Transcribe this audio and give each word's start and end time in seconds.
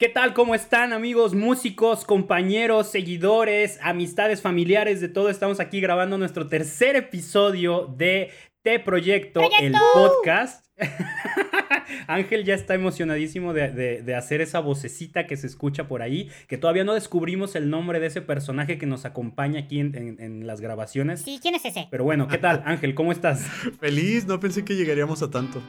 ¿Qué 0.00 0.08
tal? 0.08 0.32
¿Cómo 0.32 0.54
están 0.54 0.94
amigos, 0.94 1.34
músicos, 1.34 2.06
compañeros, 2.06 2.90
seguidores, 2.90 3.78
amistades, 3.82 4.40
familiares 4.40 5.02
de 5.02 5.10
todo? 5.10 5.28
Estamos 5.28 5.60
aquí 5.60 5.78
grabando 5.78 6.16
nuestro 6.16 6.46
tercer 6.46 6.96
episodio 6.96 7.84
de 7.98 8.30
T 8.62 8.78
Proyecto, 8.80 9.42
el 9.60 9.74
podcast. 9.92 10.64
Ángel 12.06 12.46
ya 12.46 12.54
está 12.54 12.74
emocionadísimo 12.74 13.52
de, 13.52 14.14
hacer 14.16 14.40
esa 14.40 14.60
vocecita 14.60 15.26
que 15.26 15.36
se 15.36 15.46
escucha 15.46 15.86
por 15.86 16.00
ahí, 16.00 16.30
que 16.48 16.56
todavía 16.56 16.84
no 16.84 16.94
descubrimos 16.94 17.54
el 17.54 17.68
nombre 17.68 18.00
de 18.00 18.06
ese 18.06 18.22
personaje 18.22 18.78
que 18.78 18.86
nos 18.86 19.04
acompaña 19.04 19.60
aquí 19.60 19.80
en, 19.80 20.16
en 20.18 20.46
las 20.46 20.62
grabaciones. 20.62 21.20
Sí, 21.20 21.40
¿quién 21.42 21.56
es 21.56 21.66
ese? 21.66 21.88
Pero 21.90 22.04
bueno, 22.04 22.26
¿qué 22.26 22.38
tal? 22.38 22.62
Ángel, 22.64 22.94
¿cómo 22.94 23.12
estás? 23.12 23.42
Feliz, 23.80 24.26
no 24.26 24.40
pensé 24.40 24.64
que 24.64 24.76
llegaríamos 24.76 25.22
a 25.22 25.30
tanto. 25.30 25.60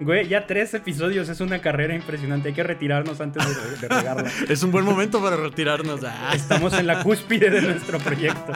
Güey, 0.00 0.28
ya 0.28 0.46
tres 0.46 0.72
episodios 0.72 1.28
es 1.28 1.40
una 1.40 1.60
carrera 1.60 1.94
impresionante. 1.94 2.48
Hay 2.48 2.54
que 2.54 2.62
retirarnos 2.62 3.20
antes 3.20 3.44
de, 3.80 3.86
regarla. 3.86 4.30
es 4.48 4.62
un 4.62 4.70
buen 4.70 4.84
momento 4.84 5.22
para 5.22 5.36
retirarnos. 5.36 6.00
Ah. 6.04 6.32
Estamos 6.34 6.72
en 6.72 6.86
la 6.86 7.02
cúspide 7.02 7.50
de 7.50 7.60
nuestro 7.60 7.98
proyecto. 7.98 8.52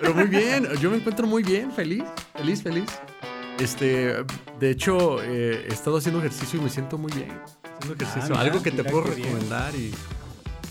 Pero 0.00 0.14
muy 0.14 0.26
bien, 0.26 0.66
yo 0.80 0.90
me 0.90 0.96
encuentro 0.96 1.28
muy 1.28 1.44
bien, 1.44 1.70
feliz, 1.70 2.02
feliz, 2.34 2.62
feliz. 2.62 2.90
Este, 3.60 4.16
de 4.58 4.70
hecho, 4.70 5.22
eh, 5.22 5.66
he 5.68 5.72
estado 5.72 5.98
haciendo 5.98 6.18
ejercicio 6.18 6.58
y 6.58 6.64
me 6.64 6.70
siento 6.70 6.98
muy 6.98 7.12
bien. 7.12 7.30
Haciendo 7.78 7.94
ejercicio, 7.94 8.34
ah, 8.36 8.40
algo 8.40 8.62
que 8.64 8.72
te 8.72 8.82
puedo 8.82 9.04
recomendar 9.04 9.76
y, 9.76 9.94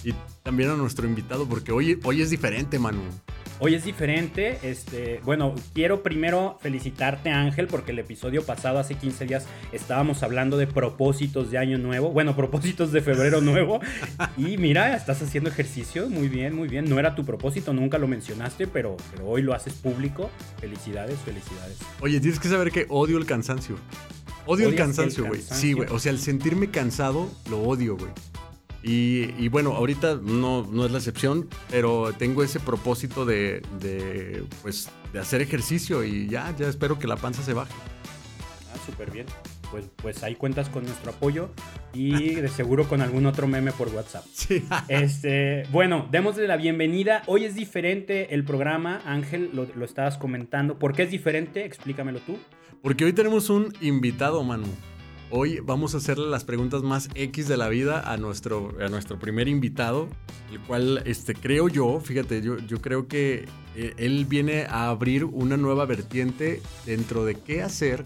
y, 0.04 0.14
también 0.44 0.70
a 0.70 0.76
nuestro 0.76 1.08
invitado, 1.08 1.48
porque 1.48 1.72
hoy, 1.72 1.98
hoy 2.04 2.22
es 2.22 2.30
diferente, 2.30 2.78
Manu. 2.78 3.04
Hoy 3.60 3.76
es 3.76 3.86
diferente. 3.86 4.60
Este, 4.64 5.22
bueno, 5.24 5.56
quiero 5.74 6.04
primero 6.04 6.58
felicitarte, 6.62 7.30
Ángel, 7.30 7.68
porque 7.68 7.92
el 7.92 8.00
episodio 8.00 8.44
pasado, 8.44 8.80
hace 8.80 8.96
15 8.96 9.26
días, 9.26 9.46
estábamos 9.72 10.24
hablando 10.24 10.58
de 10.58 10.68
propósitos 10.68 11.52
de 11.52 11.58
año 11.58 11.78
nuevo. 11.78 12.12
Bueno, 12.12 12.36
propósitos 12.36 12.92
de 12.92 13.02
febrero 13.02 13.42
nuevo. 13.42 13.80
y 14.38 14.58
mira, 14.58 14.96
estás 14.96 15.22
haciendo 15.22 15.50
ejercicio. 15.50 16.10
Muy 16.10 16.28
bien, 16.28 16.56
muy 16.56 16.68
bien. 16.68 16.90
No 16.90 17.00
era 17.00 17.16
tu 17.16 17.26
propósito, 17.26 17.74
nunca 17.74 17.98
lo 17.98 18.08
mencionaste, 18.08 18.68
pero, 18.68 18.98
pero 19.12 19.28
hoy 19.28 19.42
lo 19.42 19.54
haces 19.54 19.74
público. 19.74 20.30
Felicidades, 20.60 21.20
felicidades. 21.20 21.78
Oye, 22.02 22.20
tienes 22.20 22.40
que 22.40 22.50
saber 22.50 22.72
que 22.72 22.86
odio 22.90 23.18
el 23.18 23.26
cansancio. 23.26 23.78
Odio 24.46 24.68
el 24.68 24.76
cansancio, 24.76 25.26
güey. 25.26 25.42
Sí, 25.42 25.74
güey. 25.74 25.88
O 25.90 26.00
sea, 26.00 26.12
el 26.12 26.20
sentirme 26.20 26.70
cansado, 26.70 27.30
lo 27.50 27.62
odio, 27.62 27.96
güey. 27.96 28.12
Y, 28.86 29.48
bueno, 29.48 29.72
ahorita 29.72 30.20
no, 30.22 30.68
no, 30.70 30.86
es 30.86 30.92
la 30.92 30.98
excepción, 30.98 31.48
pero 31.72 32.12
tengo 32.14 32.44
ese 32.44 32.60
propósito 32.60 33.26
de, 33.26 33.62
de, 33.80 34.44
pues, 34.62 34.90
de 35.14 35.20
hacer 35.20 35.42
ejercicio 35.42 36.04
y 36.04 36.28
ya, 36.28 36.54
ya 36.58 36.68
espero 36.68 37.00
que 37.00 37.08
la 37.08 37.16
panza 37.16 37.44
se 37.44 37.54
baje. 37.54 37.74
Ah, 38.74 38.78
súper 38.86 39.10
bien. 39.10 39.26
Pues, 39.72 39.86
pues 39.96 40.22
ahí 40.22 40.36
cuentas 40.36 40.70
con 40.70 40.84
nuestro 40.84 41.12
apoyo 41.12 41.50
y 41.94 42.36
de 42.36 42.48
seguro 42.48 42.88
con 42.88 43.02
algún 43.02 43.26
otro 43.26 43.48
meme 43.48 43.72
por 43.72 43.88
WhatsApp. 43.90 44.26
Sí. 44.34 44.64
Este, 44.88 45.64
bueno, 45.72 46.08
démosle 46.12 46.46
la 46.46 46.58
bienvenida. 46.58 47.24
Hoy 47.28 47.46
es 47.46 47.56
diferente 47.56 48.36
el 48.36 48.44
programa, 48.44 49.02
Ángel, 49.06 49.50
lo, 49.54 49.66
lo 49.76 49.86
estabas 49.86 50.18
comentando. 50.18 50.78
¿Por 50.78 50.94
qué 50.94 51.04
es 51.04 51.12
diferente? 51.12 51.66
Explícamelo 51.66 52.20
tú. 52.20 52.38
Porque 52.82 53.06
hoy 53.06 53.14
tenemos 53.14 53.50
un 53.50 53.74
invitado, 53.80 54.44
Manu. 54.44 54.68
Hoy 55.36 55.62
vamos 55.62 55.96
a 55.96 55.98
hacerle 55.98 56.28
las 56.28 56.44
preguntas 56.44 56.84
más 56.84 57.10
X 57.16 57.48
de 57.48 57.58
la 57.58 57.68
vida 57.68 58.02
a 58.02 58.18
nuestro, 58.18 58.72
a 58.80 58.88
nuestro 58.88 59.18
primer 59.18 59.48
invitado, 59.48 60.08
el 60.52 60.60
cual 60.60 61.02
este, 61.08 61.34
creo 61.34 61.68
yo, 61.70 62.00
fíjate, 62.00 62.44
yo, 62.44 62.60
yo 62.60 62.80
creo 62.82 63.08
que 63.08 63.48
eh, 63.76 63.96
él 63.98 64.26
viene 64.26 64.66
a 64.66 64.90
abrir 64.90 65.26
una 65.26 65.58
nueva 65.58 65.88
vertiente 65.88 66.62
dentro 66.86 67.26
de 67.26 67.34
qué 67.34 67.64
hacer 67.64 68.06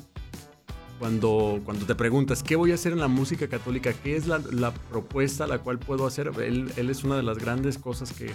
cuando, 1.00 1.60
cuando 1.66 1.86
te 1.86 1.96
preguntas 1.96 2.44
qué 2.44 2.56
voy 2.56 2.72
a 2.72 2.76
hacer 2.76 2.94
en 2.94 3.00
la 3.00 3.10
música 3.10 3.50
católica, 3.50 3.92
qué 3.92 4.16
es 4.16 4.26
la, 4.26 4.42
la 4.54 4.74
propuesta 4.74 5.48
la 5.48 5.60
cual 5.60 5.80
puedo 5.80 6.08
hacer. 6.08 6.32
Él, 6.42 6.72
él, 6.78 6.90
es 6.90 7.04
una 7.04 7.18
de 7.18 7.24
las 7.24 7.40
grandes 7.40 7.78
cosas 7.78 8.14
que 8.14 8.32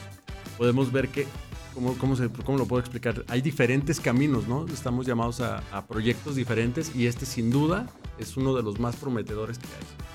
podemos 0.59 0.93
ver 0.93 1.09
que 1.09 1.27
¿Cómo, 1.75 1.97
cómo, 1.97 2.17
se, 2.17 2.29
¿Cómo 2.29 2.59
lo 2.59 2.67
puedo 2.67 2.81
explicar? 2.81 3.25
Hay 3.29 3.41
diferentes 3.41 3.99
caminos, 3.99 4.47
¿no? 4.47 4.67
Estamos 4.67 5.07
llamados 5.07 5.41
a, 5.41 5.63
a, 5.73 5.87
proyectos 5.87 6.37
diferentes 6.37 6.95
y 6.95 7.07
este 7.07 7.25
sin 7.25 7.51
duda 7.51 7.87
es 8.19 8.37
uno 8.37 8.55
de 8.55 8.63
los 8.63 8.79
más 8.79 8.97
prometedores 8.97 9.59
que 9.59 9.67
hay. 9.67 10.13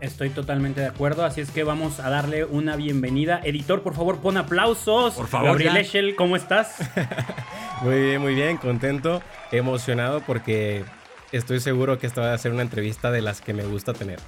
Estoy 0.00 0.30
totalmente 0.30 0.80
de 0.80 0.86
acuerdo, 0.86 1.24
así 1.24 1.40
es 1.40 1.50
que 1.50 1.64
vamos 1.64 2.00
a 2.00 2.10
darle 2.10 2.44
una 2.44 2.76
bienvenida. 2.76 3.40
Editor, 3.42 3.82
por 3.82 3.94
favor, 3.94 4.18
pon 4.18 4.36
aplausos. 4.36 5.14
Por 5.14 5.28
favor. 5.28 5.48
Gabriel 5.48 5.76
Eschel, 5.76 6.16
¿cómo 6.16 6.36
estás? 6.36 6.76
muy 7.82 8.02
bien, 8.02 8.20
muy 8.20 8.34
bien, 8.34 8.56
contento, 8.56 9.22
emocionado 9.52 10.20
porque 10.20 10.84
estoy 11.32 11.60
seguro 11.60 11.98
que 11.98 12.06
esta 12.06 12.20
va 12.20 12.34
a 12.34 12.38
ser 12.38 12.52
una 12.52 12.62
entrevista 12.62 13.10
de 13.10 13.22
las 13.22 13.40
que 13.40 13.54
me 13.54 13.64
gusta 13.64 13.94
tener. 13.94 14.18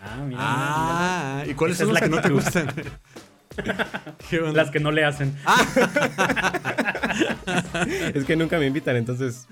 Ah, 0.00 0.16
mira. 0.26 0.40
Ah, 0.40 1.44
¿y 1.46 1.54
cuáles 1.54 1.76
son 1.76 1.92
las 1.92 2.02
que 2.02 2.08
no 2.08 2.20
te 2.20 2.30
gustan? 2.30 2.68
Las 4.54 4.70
que 4.70 4.80
no 4.80 4.92
le 4.92 5.04
hacen. 5.04 5.36
es 8.14 8.24
que 8.24 8.36
nunca 8.36 8.58
me 8.58 8.66
invitan, 8.66 8.96
entonces. 8.96 9.46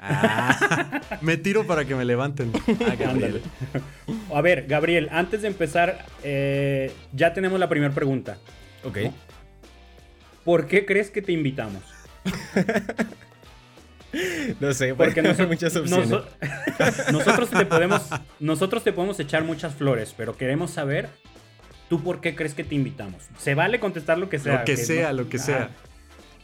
Ah. 0.00 1.00
me 1.22 1.38
tiro 1.38 1.66
para 1.66 1.86
que 1.86 1.94
me 1.94 2.04
levanten. 2.04 2.52
A 4.34 4.40
ver, 4.42 4.66
Gabriel, 4.66 5.08
antes 5.10 5.42
de 5.42 5.48
empezar, 5.48 6.04
eh, 6.22 6.92
ya 7.12 7.32
tenemos 7.32 7.58
la 7.58 7.68
primera 7.68 7.94
pregunta. 7.94 8.36
Ok. 8.84 8.98
¿Por 10.44 10.66
qué 10.66 10.84
crees 10.84 11.10
que 11.10 11.22
te 11.22 11.32
invitamos? 11.32 11.82
No 14.60 14.72
sé, 14.72 14.94
porque 14.94 15.22
no 15.22 15.34
son 15.34 15.48
muchas 15.48 15.74
opciones. 15.74 16.08
nosotros, 17.10 17.50
te 17.50 17.66
podemos, 17.66 18.02
nosotros 18.38 18.84
te 18.84 18.92
podemos 18.92 19.18
echar 19.18 19.42
muchas 19.42 19.74
flores, 19.74 20.14
pero 20.16 20.36
queremos 20.36 20.70
saber 20.70 21.08
¿Tú 21.88 22.02
por 22.02 22.20
qué 22.20 22.34
crees 22.34 22.54
que 22.54 22.64
te 22.64 22.74
invitamos? 22.74 23.22
Se 23.38 23.54
vale 23.54 23.78
contestar 23.80 24.18
lo 24.18 24.28
que 24.28 24.38
sea. 24.38 24.58
Lo 24.58 24.64
que, 24.64 24.76
sea, 24.76 25.12
lo 25.12 25.28
que 25.28 25.38
sea. 25.38 25.70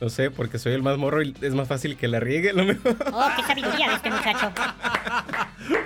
No 0.01 0.09
sé, 0.09 0.31
porque 0.31 0.59
soy 0.59 0.73
el 0.73 0.83
más 0.83 0.97
morro 0.97 1.23
y 1.23 1.35
es 1.43 1.55
más 1.55 1.69
fácil 1.69 1.97
que 1.97 2.09
la 2.09 2.21
riegue, 2.21 2.53
lo 2.55 2.65
mejor. 2.65 2.97
Oh, 3.13 3.29
qué 3.37 3.43
sabiduría 3.43 3.89
de 3.89 3.95
este 3.97 4.11
muchacho. 4.11 4.51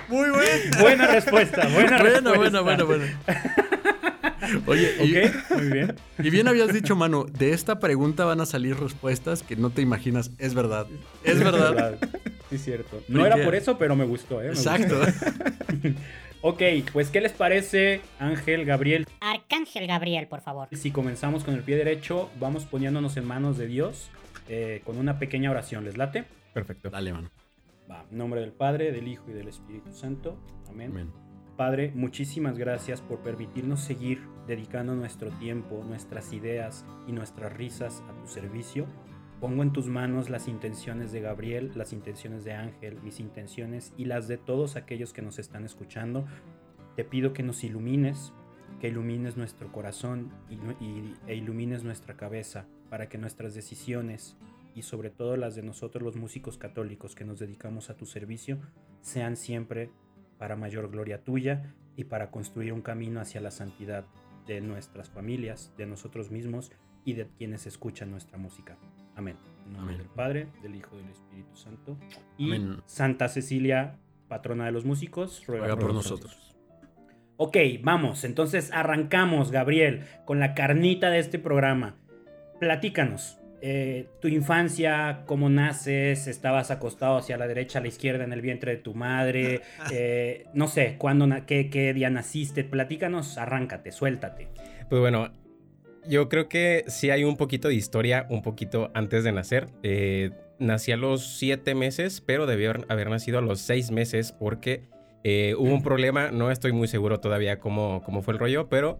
Muy 0.07 0.29
buena. 0.29 0.79
Buena 0.79 1.07
respuesta, 1.07 1.67
buena, 1.67 1.97
respuesta. 1.97 2.35
Buena, 2.35 2.61
buena, 2.61 2.83
buena. 2.83 3.19
Oye, 4.67 4.95
y, 5.03 5.53
muy 5.53 5.69
bien. 5.69 5.95
Y 6.19 6.29
bien 6.29 6.47
habías 6.47 6.71
dicho, 6.71 6.95
mano, 6.95 7.25
de 7.25 7.51
esta 7.51 7.79
pregunta 7.79 8.23
van 8.25 8.39
a 8.39 8.45
salir 8.45 8.79
respuestas 8.79 9.43
que 9.43 9.55
no 9.55 9.69
te 9.69 9.81
imaginas. 9.81 10.31
Es 10.37 10.53
verdad. 10.53 10.87
Es 11.23 11.43
verdad. 11.43 11.97
Sí, 12.49 12.57
cierto. 12.57 13.01
No 13.07 13.25
era 13.25 13.43
por 13.43 13.55
eso, 13.55 13.77
pero 13.77 13.95
me 13.95 14.05
gustó, 14.05 14.41
¿eh? 14.41 14.47
Exacto. 14.47 15.01
Ok, 16.47 16.61
pues 16.93 17.09
¿qué 17.09 17.21
les 17.21 17.31
parece 17.31 18.01
Ángel 18.19 18.65
Gabriel? 18.65 19.07
Arcángel 19.19 19.87
Gabriel, 19.87 20.27
por 20.27 20.41
favor. 20.41 20.67
Si 20.73 20.91
comenzamos 20.91 21.43
con 21.43 21.55
el 21.55 21.63
pie 21.63 21.75
derecho, 21.75 22.29
vamos 22.39 22.65
poniéndonos 22.65 23.17
en 23.17 23.25
manos 23.25 23.57
de 23.57 23.65
Dios 23.65 24.11
eh, 24.47 24.83
con 24.85 24.99
una 24.99 25.17
pequeña 25.17 25.49
oración. 25.49 25.85
¿Les 25.85 25.97
late? 25.97 26.25
Perfecto. 26.53 26.91
Dale, 26.91 27.13
mano. 27.13 27.31
Va, 27.89 28.05
en 28.11 28.19
nombre 28.19 28.41
del 28.41 28.51
Padre, 28.51 28.91
del 28.91 29.07
Hijo 29.07 29.31
y 29.31 29.33
del 29.33 29.47
Espíritu 29.47 29.91
Santo. 29.91 30.37
Amén. 30.69 30.91
Amén. 30.91 31.11
Padre, 31.57 31.91
muchísimas 31.95 32.59
gracias 32.59 33.01
por 33.01 33.23
permitirnos 33.23 33.79
seguir 33.79 34.21
dedicando 34.45 34.93
nuestro 34.93 35.31
tiempo, 35.39 35.83
nuestras 35.83 36.31
ideas 36.31 36.85
y 37.07 37.11
nuestras 37.11 37.53
risas 37.53 38.03
a 38.07 38.13
tu 38.21 38.27
servicio 38.27 38.85
Pongo 39.45 39.61
en 39.61 39.73
tus 39.73 39.85
manos 39.85 40.31
las 40.31 40.47
intenciones 40.47 41.11
de 41.11 41.21
Gabriel, 41.21 41.71
las 41.75 41.93
intenciones 41.93 42.43
de 42.45 42.53
Ángel, 42.53 42.99
mis 43.03 43.19
intenciones 43.19 43.93
y 43.95 44.05
las 44.05 44.27
de 44.27 44.39
todos 44.39 44.75
aquellos 44.75 45.13
que 45.13 45.21
nos 45.21 45.37
están 45.37 45.65
escuchando. 45.65 46.25
Te 46.95 47.03
pido 47.03 47.31
que 47.31 47.43
nos 47.43 47.63
ilumines, 47.63 48.33
que 48.81 48.87
ilumines 48.87 49.37
nuestro 49.37 49.71
corazón 49.71 50.31
y, 50.49 51.13
e 51.27 51.35
ilumines 51.35 51.83
nuestra 51.83 52.17
cabeza 52.17 52.65
para 52.89 53.07
que 53.07 53.19
nuestras 53.19 53.53
decisiones 53.53 54.35
y 54.73 54.81
sobre 54.81 55.11
todo 55.11 55.37
las 55.37 55.53
de 55.53 55.61
nosotros 55.61 56.01
los 56.01 56.15
músicos 56.15 56.57
católicos 56.57 57.13
que 57.13 57.23
nos 57.23 57.37
dedicamos 57.37 57.91
a 57.91 57.97
tu 57.97 58.07
servicio 58.07 58.57
sean 59.01 59.35
siempre 59.37 59.91
para 60.39 60.55
mayor 60.55 60.89
gloria 60.89 61.23
tuya 61.23 61.75
y 61.95 62.05
para 62.05 62.31
construir 62.31 62.73
un 62.73 62.81
camino 62.81 63.21
hacia 63.21 63.41
la 63.41 63.51
santidad 63.51 64.07
de 64.47 64.59
nuestras 64.61 65.11
familias, 65.11 65.71
de 65.77 65.85
nosotros 65.85 66.31
mismos 66.31 66.71
y 67.03 67.13
de 67.13 67.27
quienes 67.37 67.67
escuchan 67.67 68.09
nuestra 68.09 68.39
música. 68.39 68.79
Amén. 69.15 69.37
En 69.65 69.73
nombre 69.73 69.97
del 69.97 70.07
Padre, 70.07 70.47
del 70.61 70.75
Hijo 70.75 70.95
y 70.95 71.01
del 71.01 71.11
Espíritu 71.11 71.55
Santo. 71.55 71.97
Y 72.37 72.51
Santa 72.85 73.27
Cecilia, 73.29 73.97
patrona 74.27 74.65
de 74.65 74.71
los 74.71 74.85
músicos, 74.85 75.45
ruega, 75.47 75.75
por, 75.77 75.93
nosotros. 75.93 76.55
Ok, 77.37 77.57
vamos. 77.81 78.23
Entonces 78.23 78.71
arrancamos, 78.71 79.51
Gabriel, 79.51 80.05
con 80.25 80.39
la 80.39 80.53
carnita 80.53 81.09
de 81.09 81.19
este 81.19 81.39
programa. 81.39 81.95
Platícanos. 82.59 83.39
Eh, 83.61 84.09
tu 84.21 84.27
infancia, 84.27 85.23
cómo 85.25 85.49
naces, 85.49 86.27
estabas 86.27 86.69
acostado 86.69 87.17
hacia 87.17 87.37
la 87.37 87.47
derecha, 87.47 87.79
a 87.79 87.81
la 87.81 87.87
izquierda 87.87 88.23
en 88.23 88.31
el 88.31 88.41
vientre 88.41 88.75
de 88.75 88.77
tu 88.77 88.93
madre, 88.93 89.61
eh, 89.91 90.45
no 90.53 90.67
sé, 90.67 90.97
¿cuándo, 90.99 91.27
qué, 91.47 91.71
qué 91.71 91.93
día 91.93 92.11
naciste, 92.11 92.63
platícanos, 92.63 93.39
arráncate, 93.39 93.91
suéltate. 93.91 94.49
Pues 94.87 95.01
bueno, 95.01 95.31
yo 96.07 96.29
creo 96.29 96.47
que 96.49 96.83
sí 96.87 97.09
hay 97.09 97.23
un 97.23 97.37
poquito 97.37 97.67
de 97.67 97.75
historia, 97.75 98.25
un 98.29 98.41
poquito 98.41 98.91
antes 98.93 99.23
de 99.23 99.31
nacer. 99.31 99.67
Eh, 99.83 100.31
nací 100.59 100.91
a 100.91 100.97
los 100.97 101.37
siete 101.37 101.75
meses, 101.75 102.21
pero 102.25 102.45
debió 102.45 102.73
haber 102.87 103.09
nacido 103.09 103.39
a 103.39 103.41
los 103.41 103.59
seis 103.61 103.91
meses 103.91 104.33
porque 104.37 104.83
Eh, 105.27 105.55
hubo 105.57 105.73
un 105.73 105.81
problema, 105.81 106.29
no 106.29 106.51
estoy 106.51 106.71
muy 106.71 106.87
seguro 106.87 107.19
todavía 107.19 107.57
cómo, 107.59 108.03
cómo 108.05 108.21
fue 108.21 108.35
el 108.35 108.39
rollo, 108.39 108.67
pero 108.69 108.99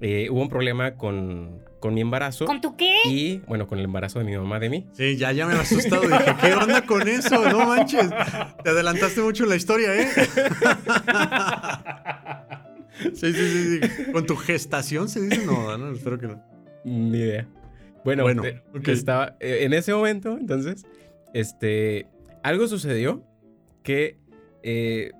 eh, 0.00 0.28
hubo 0.30 0.40
un 0.40 0.48
problema 0.48 0.94
con, 0.94 1.62
con 1.80 1.92
mi 1.92 2.00
embarazo. 2.00 2.46
¿Con 2.46 2.62
tu 2.62 2.78
qué? 2.78 2.94
Y 3.04 3.42
bueno, 3.46 3.66
con 3.66 3.78
el 3.78 3.84
embarazo 3.84 4.18
de 4.18 4.24
mi 4.24 4.34
mamá 4.38 4.58
de 4.58 4.70
mí. 4.70 4.86
Sí, 4.94 5.18
ya, 5.18 5.32
ya 5.32 5.46
me 5.46 5.52
he 5.54 5.58
asustado. 5.58 6.00
Dije, 6.00 6.34
¿qué 6.40 6.54
onda 6.54 6.80
con 6.86 7.06
eso? 7.06 7.46
No 7.50 7.66
manches. 7.66 8.08
Te 8.64 8.70
adelantaste 8.70 9.20
mucho 9.20 9.44
en 9.44 9.50
la 9.50 9.56
historia, 9.56 9.94
¿eh? 10.00 10.08
Sí, 13.14 13.32
sí, 13.32 13.32
sí, 13.32 13.80
sí. 13.80 14.12
¿Con 14.12 14.26
tu 14.26 14.36
gestación 14.36 15.08
se 15.08 15.20
dice? 15.20 15.44
No, 15.44 15.76
no, 15.76 15.92
espero 15.92 16.18
que 16.18 16.28
no. 16.28 16.42
Ni 16.84 17.18
idea. 17.18 17.46
Bueno, 18.04 18.22
Bueno, 18.22 18.44
eh, 18.44 18.62
ok. 18.74 18.88
estaba 18.88 19.36
eh, 19.40 19.58
en 19.62 19.72
ese 19.74 19.92
momento, 19.92 20.36
entonces, 20.38 20.86
este, 21.34 22.06
algo 22.42 22.68
sucedió 22.68 23.24
que 23.82 24.18
eh, 24.62 25.10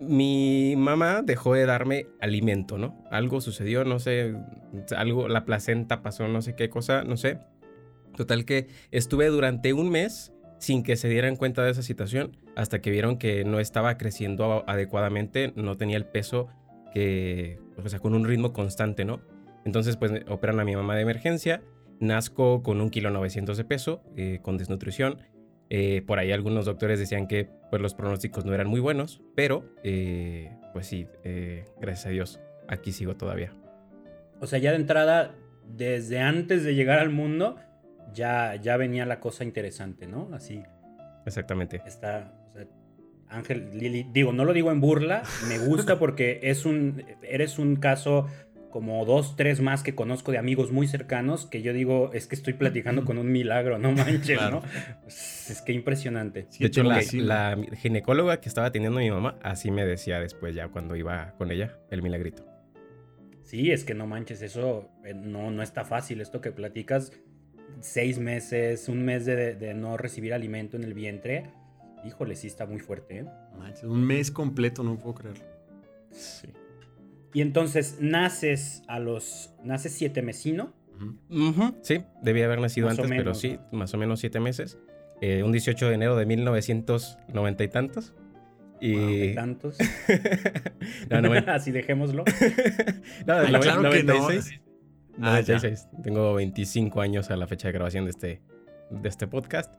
mi 0.00 0.74
mamá 0.76 1.20
dejó 1.22 1.54
de 1.54 1.66
darme 1.66 2.06
alimento, 2.20 2.78
¿no? 2.78 3.04
Algo 3.10 3.40
sucedió, 3.42 3.84
no 3.84 3.98
sé, 3.98 4.34
algo, 4.96 5.28
la 5.28 5.44
placenta 5.44 6.00
pasó, 6.02 6.26
no 6.28 6.40
sé 6.40 6.54
qué 6.56 6.70
cosa, 6.70 7.04
no 7.04 7.16
sé. 7.18 7.38
Total 8.16 8.44
que 8.46 8.68
estuve 8.90 9.26
durante 9.26 9.72
un 9.74 9.90
mes 9.90 10.32
sin 10.58 10.82
que 10.82 10.96
se 10.96 11.08
dieran 11.08 11.36
cuenta 11.36 11.62
de 11.62 11.70
esa 11.70 11.82
situación, 11.82 12.36
hasta 12.56 12.80
que 12.80 12.90
vieron 12.90 13.18
que 13.18 13.44
no 13.44 13.60
estaba 13.60 13.96
creciendo 13.98 14.64
adecuadamente, 14.66 15.52
no 15.56 15.76
tenía 15.76 15.96
el 15.96 16.06
peso 16.06 16.48
que, 16.92 17.58
o 17.76 17.88
sea, 17.88 17.98
con 17.98 18.14
un 18.14 18.24
ritmo 18.24 18.52
constante, 18.52 19.04
¿no? 19.04 19.20
Entonces, 19.64 19.96
pues 19.96 20.12
operan 20.28 20.60
a 20.60 20.64
mi 20.64 20.74
mamá 20.74 20.94
de 20.94 21.02
emergencia, 21.02 21.62
nazco 22.00 22.62
con 22.62 22.80
un 22.80 22.90
kilo 22.90 23.10
900 23.10 23.56
de 23.56 23.64
peso, 23.64 24.02
eh, 24.16 24.40
con 24.42 24.56
desnutrición. 24.56 25.18
Eh, 25.68 26.02
por 26.06 26.18
ahí 26.18 26.32
algunos 26.32 26.64
doctores 26.64 26.98
decían 26.98 27.28
que 27.28 27.48
pues, 27.70 27.80
los 27.80 27.94
pronósticos 27.94 28.44
no 28.44 28.52
eran 28.54 28.66
muy 28.66 28.80
buenos, 28.80 29.22
pero 29.36 29.64
eh, 29.84 30.56
pues 30.72 30.86
sí, 30.86 31.06
gracias 31.80 32.06
a 32.06 32.10
Dios, 32.10 32.40
aquí 32.66 32.90
sigo 32.92 33.16
todavía. 33.16 33.52
O 34.40 34.46
sea, 34.46 34.58
ya 34.58 34.70
de 34.70 34.76
entrada, 34.76 35.34
desde 35.68 36.20
antes 36.20 36.64
de 36.64 36.74
llegar 36.74 36.98
al 36.98 37.10
mundo, 37.10 37.56
ya, 38.12 38.56
ya 38.56 38.76
venía 38.76 39.06
la 39.06 39.20
cosa 39.20 39.44
interesante, 39.44 40.06
¿no? 40.06 40.30
Así 40.32 40.62
Exactamente. 41.26 41.82
está. 41.86 42.32
Ángel, 43.30 43.70
Lili, 43.72 44.06
digo, 44.12 44.32
no 44.32 44.44
lo 44.44 44.52
digo 44.52 44.70
en 44.70 44.80
burla, 44.80 45.22
me 45.48 45.58
gusta 45.58 45.98
porque 45.98 46.40
es 46.42 46.64
un, 46.66 47.02
eres 47.22 47.58
un 47.58 47.76
caso 47.76 48.26
como 48.70 49.04
dos, 49.04 49.34
tres 49.34 49.60
más 49.60 49.82
que 49.82 49.96
conozco 49.96 50.30
de 50.30 50.38
amigos 50.38 50.70
muy 50.70 50.86
cercanos 50.86 51.44
que 51.46 51.60
yo 51.60 51.72
digo, 51.72 52.12
es 52.14 52.28
que 52.28 52.36
estoy 52.36 52.52
platicando 52.52 53.04
con 53.04 53.18
un 53.18 53.32
milagro, 53.32 53.78
no 53.78 53.90
manches, 53.92 54.38
Claro. 54.38 54.62
¿no? 54.62 55.08
Es 55.08 55.60
que 55.66 55.72
impresionante. 55.72 56.46
Sí, 56.50 56.60
De 56.60 56.66
hecho, 56.68 56.84
la, 56.84 57.00
la 57.14 57.58
ginecóloga 57.76 58.40
que 58.40 58.48
estaba 58.48 58.68
atendiendo 58.68 59.00
a 59.00 59.02
mi 59.02 59.10
mamá, 59.10 59.38
así 59.42 59.72
me 59.72 59.84
decía 59.84 60.20
después 60.20 60.54
ya 60.54 60.68
cuando 60.68 60.94
iba 60.94 61.34
con 61.36 61.50
ella, 61.50 61.78
el 61.90 62.02
milagrito. 62.02 62.46
Sí, 63.42 63.72
es 63.72 63.82
que 63.82 63.94
no 63.94 64.06
manches, 64.06 64.40
eso 64.42 64.88
eh, 65.04 65.14
no, 65.14 65.50
no 65.50 65.64
está 65.64 65.84
fácil. 65.84 66.20
Esto 66.20 66.40
que 66.40 66.52
platicas, 66.52 67.10
seis 67.80 68.20
meses, 68.20 68.88
un 68.88 69.04
mes 69.04 69.26
de, 69.26 69.56
de 69.56 69.74
no 69.74 69.96
recibir 69.96 70.32
alimento 70.32 70.76
en 70.76 70.84
el 70.84 70.94
vientre, 70.94 71.50
híjole, 72.04 72.36
sí 72.36 72.46
está 72.46 72.66
muy 72.66 72.80
fuerte. 72.80 73.18
¿eh? 73.18 73.26
Manches, 73.58 73.84
un 73.84 74.04
mes 74.06 74.30
completo, 74.30 74.82
no 74.82 74.96
puedo 74.98 75.14
creerlo. 75.14 75.44
Sí. 76.10 76.48
Y 77.32 77.40
entonces 77.42 77.98
naces 78.00 78.82
a 78.88 78.98
los, 78.98 79.52
naces 79.62 79.92
siete 79.92 80.22
mesino. 80.22 80.72
Ujú. 81.30 81.74
Sí, 81.80 82.02
debía 82.22 82.44
haber 82.44 82.60
nacido 82.60 82.88
Más 82.88 82.98
antes, 82.98 83.16
pero 83.16 83.34
sí, 83.34 83.58
más 83.72 83.94
o 83.94 83.98
menos 83.98 84.20
siete 84.20 84.38
meses. 84.40 84.78
Eh, 85.20 85.42
un 85.42 85.52
18 85.52 85.88
de 85.88 85.94
enero 85.94 86.16
de 86.16 86.26
1990 86.26 87.64
y 87.64 87.68
tantos. 87.68 88.14
Y... 88.80 89.28
de 89.28 89.34
tantos. 89.34 89.76
no, 91.10 91.20
no, 91.20 91.28
bueno. 91.28 91.52
Así 91.52 91.70
dejémoslo. 91.70 92.24
No, 93.26 93.34
Ay, 93.34 93.52
noven- 93.52 93.60
claro 93.60 93.90
que 93.90 94.02
no. 94.02 94.14
96. 94.14 94.60
Ah, 95.20 95.40
ya. 95.40 95.56
96. 95.56 95.88
Tengo 96.02 96.34
25 96.34 97.00
años 97.00 97.30
a 97.30 97.36
la 97.36 97.46
fecha 97.46 97.68
de 97.68 97.72
grabación 97.72 98.04
de 98.04 98.10
este, 98.10 98.40
de 98.90 99.08
este 99.08 99.26
podcast. 99.26 99.74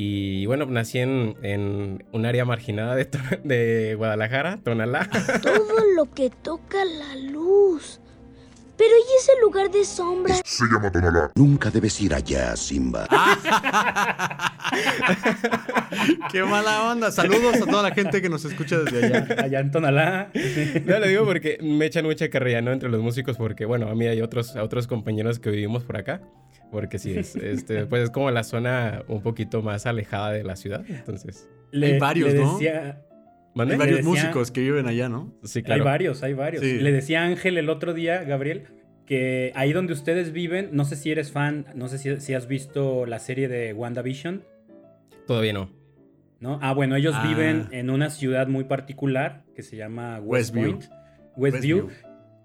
Y 0.00 0.46
bueno, 0.46 0.64
nací 0.66 1.00
en, 1.00 1.34
en 1.42 2.04
un 2.12 2.24
área 2.24 2.44
marginada 2.44 2.94
de, 2.94 3.08
de 3.42 3.96
Guadalajara, 3.96 4.60
Tonalá. 4.62 5.10
Todo 5.42 5.74
lo 5.96 6.14
que 6.14 6.30
toca 6.30 6.84
la 6.84 7.16
luz. 7.16 7.98
Pero 8.76 8.90
¿y 8.90 9.18
ese 9.18 9.32
lugar 9.42 9.72
de 9.72 9.84
sombras? 9.84 10.40
Se 10.44 10.66
llama 10.66 10.92
Tonalá. 10.92 11.32
Nunca 11.34 11.68
debes 11.68 12.00
ir 12.00 12.14
allá, 12.14 12.54
Simba. 12.54 13.08
Qué 16.30 16.44
mala 16.44 16.92
onda. 16.92 17.10
Saludos 17.10 17.56
a 17.56 17.66
toda 17.66 17.82
la 17.82 17.90
gente 17.90 18.22
que 18.22 18.28
nos 18.28 18.44
escucha 18.44 18.78
desde 18.78 19.04
allá. 19.04 19.26
Allá 19.42 19.58
en 19.58 19.72
Tonalá. 19.72 20.30
No, 20.86 21.00
le 21.00 21.08
digo 21.08 21.24
porque 21.24 21.58
me 21.60 21.86
echan 21.86 22.04
mucha 22.04 22.30
carrilla, 22.30 22.62
¿no? 22.62 22.70
Entre 22.70 22.88
los 22.88 23.02
músicos, 23.02 23.36
porque 23.36 23.64
bueno, 23.64 23.88
a 23.88 23.96
mí 23.96 24.06
hay 24.06 24.22
otros, 24.22 24.54
a 24.54 24.62
otros 24.62 24.86
compañeros 24.86 25.40
que 25.40 25.50
vivimos 25.50 25.82
por 25.82 25.96
acá. 25.96 26.20
Porque 26.70 26.98
sí, 26.98 27.12
es, 27.16 27.34
este, 27.36 27.86
pues 27.86 28.04
es 28.04 28.10
como 28.10 28.30
la 28.30 28.44
zona 28.44 29.02
un 29.08 29.22
poquito 29.22 29.62
más 29.62 29.86
alejada 29.86 30.32
de 30.32 30.44
la 30.44 30.54
ciudad. 30.56 30.84
Entonces, 30.88 31.48
Le, 31.70 31.98
varios, 31.98 32.32
le 32.32 32.40
¿no? 32.40 32.52
decía, 32.54 33.02
¿mande? 33.54 33.74
Hay 33.74 33.78
varios 33.78 33.98
decía- 33.98 34.10
músicos 34.10 34.50
que 34.50 34.60
viven 34.60 34.86
allá, 34.86 35.08
¿no? 35.08 35.32
Sí, 35.44 35.62
claro. 35.62 35.82
Hay 35.82 35.84
varios, 35.86 36.22
hay 36.22 36.34
varios. 36.34 36.62
Sí. 36.62 36.78
Le 36.80 36.92
decía 36.92 37.22
a 37.22 37.24
Ángel 37.26 37.56
el 37.58 37.70
otro 37.70 37.94
día, 37.94 38.22
Gabriel, 38.24 38.64
que 39.06 39.52
ahí 39.54 39.72
donde 39.72 39.94
ustedes 39.94 40.32
viven, 40.32 40.68
no 40.72 40.84
sé 40.84 40.96
si 40.96 41.10
eres 41.10 41.32
fan, 41.32 41.66
no 41.74 41.88
sé 41.88 41.96
si, 41.98 42.20
si 42.20 42.34
has 42.34 42.46
visto 42.46 43.06
la 43.06 43.18
serie 43.18 43.48
de 43.48 43.72
WandaVision, 43.72 44.44
Todavía 45.26 45.52
no. 45.52 45.70
¿no? 46.40 46.58
Ah, 46.62 46.72
bueno, 46.72 46.96
ellos 46.96 47.14
Ah. 47.16 47.26
viven 47.26 47.66
en 47.72 47.90
una 47.90 48.10
ciudad 48.10 48.46
muy 48.48 48.64
particular 48.64 49.44
que 49.54 49.62
se 49.62 49.76
llama 49.76 50.20
West 50.20 50.54
Westview. 50.54 50.78
Point. 50.78 50.92
Westview. 51.36 51.88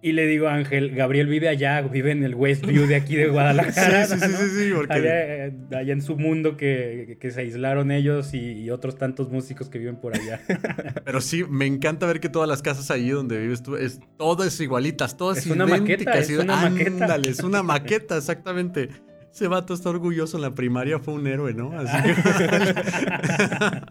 Y 0.05 0.11
le 0.11 0.27
digo 0.27 0.49
a 0.49 0.55
Ángel, 0.55 0.93
Gabriel 0.93 1.27
vive 1.27 1.47
allá, 1.47 1.79
vive 1.81 2.11
en 2.11 2.25
el 2.25 2.35
Westview 2.35 2.87
de 2.87 2.95
aquí 2.95 3.15
de 3.15 3.27
Guadalajara. 3.29 4.05
Sí, 4.05 4.15
sí, 4.15 4.19
sí, 4.19 4.27
¿no? 4.31 4.37
sí, 4.37 4.49
sí, 4.49 4.71
porque- 4.75 4.93
Allá, 4.93 5.45
eh, 5.45 5.53
allá 5.73 5.93
en 5.93 6.01
su 6.01 6.17
mundo 6.17 6.57
que, 6.57 7.17
que 7.21 7.31
se 7.31 7.39
aislaron 7.39 7.89
ellos 7.89 8.33
y, 8.33 8.51
y 8.51 8.69
otros 8.69 8.97
tantos 8.97 9.31
músicos 9.31 9.69
que 9.69 9.79
viven 9.79 9.95
por 9.95 10.13
allá. 10.13 10.41
Pero 11.05 11.21
sí, 11.21 11.45
me 11.49 11.67
encanta 11.67 12.05
ver 12.05 12.19
que 12.19 12.27
todas 12.27 12.49
las 12.49 12.61
casas 12.61 12.91
ahí 12.91 13.11
donde 13.11 13.39
vives 13.39 13.63
tú, 13.63 13.77
es, 13.77 14.01
todas 14.17 14.59
igualitas, 14.59 15.15
todas 15.15 15.37
Es 15.37 15.47
una 15.47 15.65
maqueta, 15.65 16.19
es 16.19 16.29
una 16.31 16.57
maqueta. 16.57 16.91
Ándale, 16.91 17.29
es 17.29 17.39
una 17.39 17.63
maqueta, 17.63 18.17
exactamente. 18.17 18.89
Ese 19.33 19.47
vato 19.47 19.73
está 19.73 19.89
orgulloso 19.89 20.35
en 20.35 20.41
la 20.41 20.53
primaria, 20.53 20.99
fue 20.99 21.13
un 21.13 21.25
héroe, 21.27 21.53
¿no? 21.53 21.71
Así 21.79 21.97
que... 22.03 22.13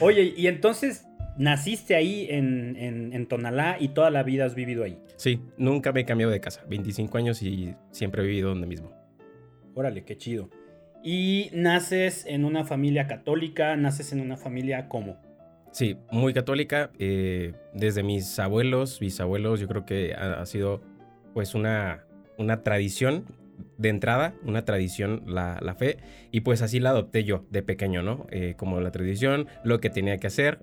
Oye, 0.00 0.34
y 0.36 0.46
entonces 0.46 1.05
naciste 1.36 1.94
ahí 1.94 2.26
en, 2.30 2.76
en- 2.76 3.12
en 3.12 3.26
Tonalá 3.26 3.76
y 3.80 3.88
toda 3.88 4.10
la 4.10 4.22
vida 4.22 4.44
has 4.44 4.54
vivido 4.54 4.84
ahí. 4.84 4.98
Sí, 5.16 5.40
nunca 5.56 5.92
me 5.92 6.00
he 6.00 6.04
cambiado 6.04 6.32
de 6.32 6.40
casa. 6.40 6.62
25 6.68 7.18
años 7.18 7.42
y 7.42 7.74
siempre 7.90 8.22
he 8.22 8.26
vivido 8.26 8.48
donde 8.50 8.66
mismo. 8.66 8.90
Órale, 9.74 10.04
qué 10.04 10.16
chido. 10.16 10.48
Y 11.02 11.50
naces 11.52 12.24
en 12.26 12.44
una 12.44 12.64
familia 12.64 13.06
católica, 13.06 13.76
naces 13.76 14.12
en 14.12 14.20
una 14.20 14.36
familia 14.36 14.88
¿cómo? 14.88 15.16
Sí, 15.70 15.96
muy 16.10 16.32
católica. 16.32 16.90
eh, 16.98 17.52
desde 17.74 18.02
mis 18.02 18.38
abuelos, 18.38 18.98
bisabuelos, 18.98 19.60
yo 19.60 19.68
creo 19.68 19.84
que 19.84 20.14
ha, 20.14 20.40
ha 20.40 20.46
sido 20.46 20.80
pues 21.34 21.54
una, 21.54 22.04
una 22.38 22.62
tradición 22.62 23.26
de 23.78 23.88
entrada, 23.88 24.34
una 24.44 24.64
tradición 24.64 25.22
la, 25.26 25.58
la 25.62 25.74
fe. 25.74 25.98
Y 26.30 26.40
pues 26.40 26.62
así 26.62 26.80
la 26.80 26.90
adopté 26.90 27.24
yo 27.24 27.44
de 27.50 27.62
pequeño, 27.62 28.02
¿no? 28.02 28.26
Eh, 28.30 28.54
como 28.56 28.80
la 28.80 28.90
tradición, 28.90 29.46
lo 29.64 29.80
que 29.80 29.90
tenía 29.90 30.18
que 30.18 30.26
hacer, 30.26 30.60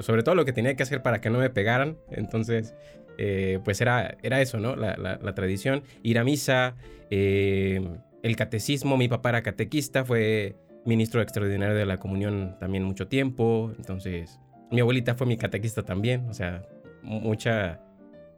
sobre 0.00 0.22
todo 0.22 0.34
lo 0.34 0.44
que 0.44 0.52
tenía 0.52 0.74
que 0.76 0.82
hacer 0.82 1.02
para 1.02 1.20
que 1.20 1.30
no 1.30 1.38
me 1.38 1.50
pegaran. 1.50 1.96
Entonces, 2.10 2.74
eh, 3.18 3.58
pues 3.64 3.80
era, 3.80 4.16
era 4.22 4.40
eso, 4.40 4.58
¿no? 4.58 4.76
La, 4.76 4.96
la- 4.96 5.34
tradición. 5.34 5.82
Ir 6.02 6.18
a 6.18 6.24
misa, 6.24 6.76
eh, 7.10 7.86
el 8.22 8.36
catecismo, 8.36 8.96
mi 8.96 9.08
papá 9.08 9.30
era 9.30 9.42
catequista, 9.42 10.04
fue 10.04 10.56
ministro 10.84 11.20
extraordinario 11.22 11.74
de 11.76 11.86
la 11.86 11.98
comunión 11.98 12.56
también 12.58 12.84
mucho 12.84 13.08
tiempo. 13.08 13.72
Entonces, 13.76 14.38
mi 14.70 14.80
abuelita 14.80 15.14
fue 15.14 15.26
mi 15.26 15.36
catequista 15.36 15.82
también. 15.82 16.28
O 16.28 16.34
sea, 16.34 16.62
mu- 17.02 17.20
mucha, 17.20 17.80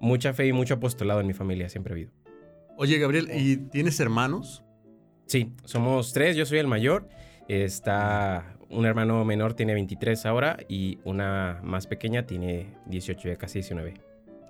mucha 0.01 0.33
fe 0.35 0.47
y 0.47 0.53
mucho 0.53 0.75
apostolado 0.75 1.21
en 1.21 1.27
mi 1.27 1.33
familia 1.35 1.69
siempre 1.69 1.93
ha 1.93 1.95
habido. 1.95 2.13
Oye, 2.77 2.99
Gabriel, 2.99 3.29
¿y 3.35 3.57
tienes 3.57 3.99
hermanos? 4.01 4.65
Sí, 5.27 5.53
somos 5.65 6.13
tres, 6.13 6.37
yo 6.37 6.45
soy 6.47 6.59
el 6.59 6.67
mayor. 6.67 7.09
Está 7.49 8.57
un 8.69 8.85
hermano 8.87 9.25
menor, 9.25 9.55
tiene 9.55 9.75
23 9.75 10.27
ahora, 10.27 10.59
y 10.69 10.99
una 11.05 11.61
más 11.63 11.87
pequeña 11.87 12.27
tiene 12.27 12.75
18, 12.87 13.29
ya 13.29 13.37
casi 13.37 13.61
19. 13.61 13.95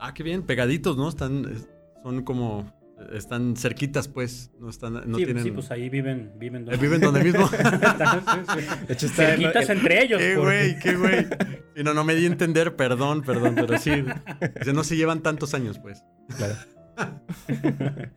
Ah, 0.01 0.15
qué 0.15 0.23
bien, 0.23 0.43
pegaditos, 0.43 0.97
¿no? 0.97 1.09
Están, 1.09 1.45
es- 1.55 1.69
son 2.03 2.23
como, 2.23 2.73
están 3.13 3.57
cerquitas, 3.57 4.09
pues, 4.09 4.51
no 4.59 4.69
están, 4.71 4.95
no 5.07 5.19
sí, 5.19 5.25
tienen... 5.25 5.43
sí, 5.43 5.51
pues 5.51 5.71
ahí 5.71 5.89
viven, 5.89 6.33
viven 6.39 6.67
Eh, 6.71 6.77
viven 6.77 7.01
donde 7.01 7.23
mismo. 7.25 7.45
Están- 7.47 8.25
sí, 8.25 8.53
sí. 8.61 8.87
De 8.87 8.93
hecho, 8.95 9.07
está- 9.07 9.27
Cerquitas 9.27 9.71
entre 9.71 10.03
ellos. 10.05 10.21
qué 10.21 10.35
por- 10.35 10.45
güey, 10.45 10.79
qué 10.79 10.95
güey. 10.97 11.27
No, 11.85 11.93
no 11.93 12.05
me 12.05 12.15
di 12.15 12.23
a 12.25 12.29
entender, 12.29 12.77
perdón, 12.77 13.23
perdón, 13.23 13.57
pero 13.57 13.77
sí. 13.79 13.91
No 14.73 14.85
se 14.85 14.97
llevan 14.97 15.23
tantos 15.23 15.55
años, 15.55 15.79
pues. 15.81 16.05
Claro. 16.37 16.55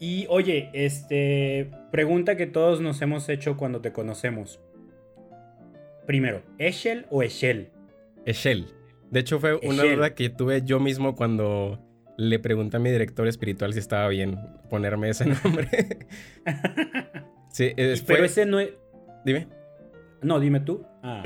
Y 0.00 0.26
oye, 0.30 0.70
este 0.74 1.72
pregunta 1.90 2.36
que 2.36 2.46
todos 2.46 2.80
nos 2.80 3.02
hemos 3.02 3.28
hecho 3.28 3.56
cuando 3.56 3.80
te 3.80 3.90
conocemos. 3.92 4.60
Primero, 6.06 6.42
¿Eshel 6.58 7.06
o 7.10 7.24
Eshel? 7.24 7.70
Eshel. 8.24 8.66
De 9.10 9.18
hecho, 9.20 9.40
fue 9.40 9.54
una 9.56 9.82
duda 9.82 10.14
que 10.14 10.28
tuve 10.30 10.62
yo 10.62 10.78
mismo 10.78 11.16
cuando 11.16 11.80
le 12.16 12.38
pregunté 12.38 12.76
a 12.76 12.80
mi 12.80 12.90
director 12.92 13.26
espiritual 13.26 13.72
si 13.72 13.80
estaba 13.80 14.06
bien 14.08 14.38
ponerme 14.70 15.08
ese 15.10 15.24
nombre. 15.44 15.68
sí, 17.50 17.72
fue- 17.76 17.96
Pero 18.06 18.24
ese 18.24 18.46
no 18.46 18.60
es... 18.60 18.70
Dime. 19.24 19.48
No, 20.22 20.38
dime 20.38 20.60
tú. 20.60 20.84
Ah. 21.02 21.22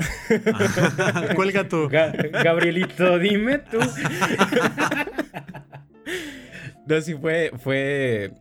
Cuelga 1.35 1.67
tú. 1.67 1.89
Ga- 1.89 2.43
Gabrielito, 2.43 3.19
dime 3.19 3.59
tú. 3.59 3.77
No, 6.87 7.01
sí 7.01 7.13
fue, 7.15 7.51
fue, 7.59 8.31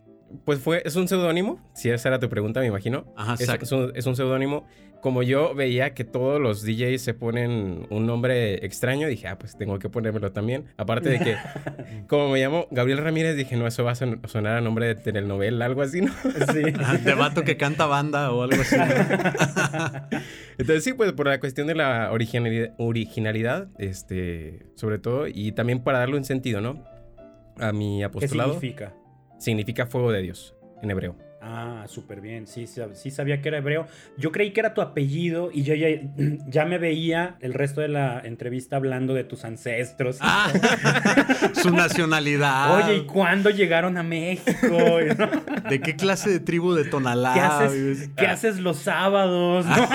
pues 0.45 0.59
fue, 0.61 0.83
es 0.85 0.97
un 0.97 1.07
seudónimo, 1.09 1.61
si 1.75 1.91
esa 1.91 2.09
era 2.09 2.19
tu 2.19 2.29
pregunta, 2.29 2.61
me 2.61 2.67
imagino. 2.67 3.05
Ajá, 3.17 3.35
Es, 3.39 3.73
un, 3.73 3.93
es 3.95 4.07
un 4.07 4.17
seudónimo. 4.17 4.67
Como 5.01 5.25
yo 5.25 5.53
veía 5.53 5.95
que 5.95 6.05
todos 6.05 6.41
los 6.41 6.63
DJs 6.65 7.03
se 7.03 7.13
ponen 7.13 7.89
un 7.91 8.07
nombre 8.07 8.65
extraño, 8.65 9.09
dije, 9.09 9.27
ah, 9.27 9.37
pues 9.37 9.59
tengo 9.59 9.81
que 9.81 9.89
ponérmelo 9.89 10.31
también. 10.31 10.67
Aparte 10.77 11.09
de 11.09 11.19
que, 11.19 11.37
como 12.09 12.29
me 12.31 12.39
llamo 12.39 12.69
Gabriel 12.71 12.99
Ramírez, 12.99 13.37
dije, 13.37 13.57
no, 13.57 13.67
eso 13.67 13.83
va 13.83 13.91
a 13.93 13.95
son- 13.97 14.21
sonar 14.29 14.57
a 14.59 14.61
nombre 14.61 14.87
de 14.87 14.95
telenovela, 14.95 15.65
algo 15.65 15.83
así, 15.83 16.03
¿no? 16.03 16.13
Sí. 16.53 16.63
De 17.05 17.15
vato 17.15 17.43
que 17.43 17.57
canta 17.57 17.87
banda 17.87 18.31
o 18.31 18.45
algo 18.45 18.63
así. 18.63 18.77
Entonces 20.59 20.85
sí, 20.85 20.93
pues 20.93 21.13
por 21.13 21.27
la 21.27 21.41
cuestión 21.41 21.67
de 21.67 21.75
la 21.75 22.11
originalidad, 22.13 22.71
originalidad, 22.79 23.69
este, 23.79 24.67
sobre 24.77 24.99
todo, 24.99 25.27
y 25.27 25.51
también 25.53 25.83
para 25.83 25.99
darle 25.99 26.17
un 26.17 26.25
sentido, 26.25 26.61
¿no? 26.61 26.85
A 27.59 27.73
mi 27.73 27.99
¿Qué 27.99 28.05
apostolado 28.05 28.55
significa? 28.55 28.95
significa 29.39 29.87
fuego 29.87 30.13
de 30.13 30.23
Dios 30.23 30.55
en 30.83 30.91
hebreo. 30.91 31.17
Ah, 31.45 31.87
súper 31.89 32.21
bien. 32.21 32.47
Sí, 32.47 32.69
sí 32.69 33.11
sabía 33.11 33.43
que 33.43 33.49
era 33.49 33.59
hebreo. 33.59 33.89
Yo 34.17 34.31
creí 34.31 34.53
que 34.53 34.61
era 34.61 34.75
tu 34.75 34.81
apellido 34.81 35.51
y 35.53 35.65
yo 35.65 35.75
ya, 35.75 35.89
ya 36.47 36.65
me 36.67 36.79
veía 36.79 37.35
el 37.41 37.53
resto 37.53 37.81
de 37.81 37.89
la 37.89 38.21
entrevista 38.21 38.77
hablando 38.77 39.13
de 39.13 39.25
tus 39.25 39.45
ancestros. 39.45 40.19
Ah, 40.21 40.53
su 41.55 41.71
nacionalidad. 41.71 42.77
Oye, 42.77 42.99
¿y 42.99 43.07
cuándo 43.07 43.51
llegaron 43.51 43.99
a 43.99 44.05
México? 44.05 44.69
¿De 45.69 45.81
qué 45.81 45.97
clase 45.97 46.31
de 46.31 46.39
tribu 46.39 46.75
de 46.75 46.85
Tonalá? 46.85 47.35
¿Qué 47.35 47.41
haces, 47.41 48.11
qué 48.17 48.27
haces 48.29 48.61
los 48.61 48.77
sábados? 48.77 49.67
¿No? 49.67 49.75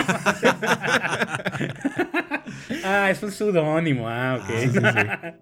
ah, 2.84 3.10
es 3.10 3.24
un 3.24 3.32
pseudónimo. 3.32 4.10
Ah, 4.10 4.42
ok. 4.42 5.38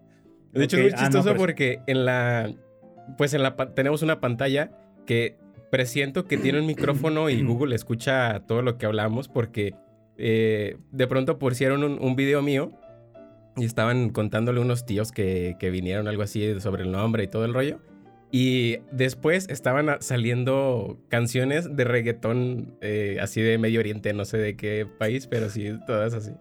De 0.56 0.64
hecho, 0.64 0.78
Ok, 0.78 0.84
es 0.84 0.94
muy 0.94 1.00
ah, 1.00 1.02
no, 1.02 1.08
chistoso 1.08 1.36
porque 1.36 1.82
en 1.88 2.06
la. 2.06 2.52
Pues 3.18 3.34
en 3.34 3.44
la 3.44 3.56
tenemos 3.56 4.02
una 4.02 4.20
pantalla 4.20 4.72
que 5.06 5.38
presiento 5.70 6.26
que 6.26 6.38
tiene 6.38 6.60
un 6.60 6.66
micrófono 6.66 7.30
y 7.30 7.42
Google 7.44 7.76
escucha 7.76 8.42
todo 8.48 8.62
lo 8.62 8.78
que 8.78 8.86
hablamos 8.86 9.28
porque 9.28 9.76
eh, 10.18 10.78
de 10.92 11.08
pronto 11.08 11.38
pusieron 11.38 11.84
un, 11.84 12.00
un 12.02 12.16
video 12.16 12.42
mío 12.42 12.72
y 13.58 13.66
estaban 13.66 14.10
contándole 14.10 14.60
unos 14.60 14.86
tíos 14.86 15.12
que, 15.12 15.56
que 15.60 15.70
vinieron, 15.70 16.08
algo 16.08 16.24
así 16.24 16.60
sobre 16.60 16.84
el 16.84 16.92
nombre 16.92 17.24
y 17.24 17.28
todo 17.28 17.46
el 17.46 17.54
rollo. 17.54 17.80
Y 18.32 18.80
después 18.92 19.48
estaban 19.50 20.02
saliendo 20.02 21.00
canciones 21.10 21.76
de 21.76 21.84
reggaetón 21.86 22.76
eh, 22.82 23.18
así 23.22 23.42
de 23.42 23.58
Medio 23.58 23.80
Oriente, 23.80 24.14
no 24.14 24.26
sé 24.26 24.38
de 24.38 24.58
qué 24.58 24.86
país, 24.86 25.28
pero 25.28 25.50
sí, 25.50 25.72
todas 25.88 26.14
así. 26.14 26.32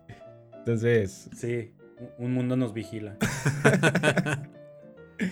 Entonces, 0.59 1.29
Sí, 1.37 1.71
un 2.19 2.33
mundo 2.35 2.57
nos 2.57 2.73
vigila. 2.75 3.17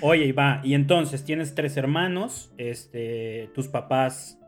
Oye, 0.00 0.26
y 0.26 0.32
va, 0.32 0.60
y 0.62 0.74
entonces 0.74 1.24
tienes 1.24 1.54
tres 1.54 1.76
hermanos, 1.76 2.52
este, 2.56 3.50
tus 3.54 3.68
papás 3.68 4.38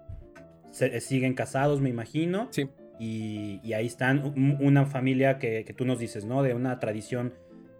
se- 0.70 1.00
siguen 1.00 1.34
casados, 1.34 1.80
me 1.80 1.90
imagino. 1.90 2.48
sí. 2.50 2.68
Y, 3.00 3.58
y 3.64 3.72
ahí 3.72 3.86
están, 3.86 4.20
un- 4.24 4.56
una 4.60 4.86
familia 4.86 5.38
que, 5.40 5.64
que 5.64 5.72
tú 5.74 5.84
nos 5.84 5.98
dices, 5.98 6.24
¿no? 6.24 6.44
De 6.44 6.54
una 6.54 6.78
tradición 6.78 7.34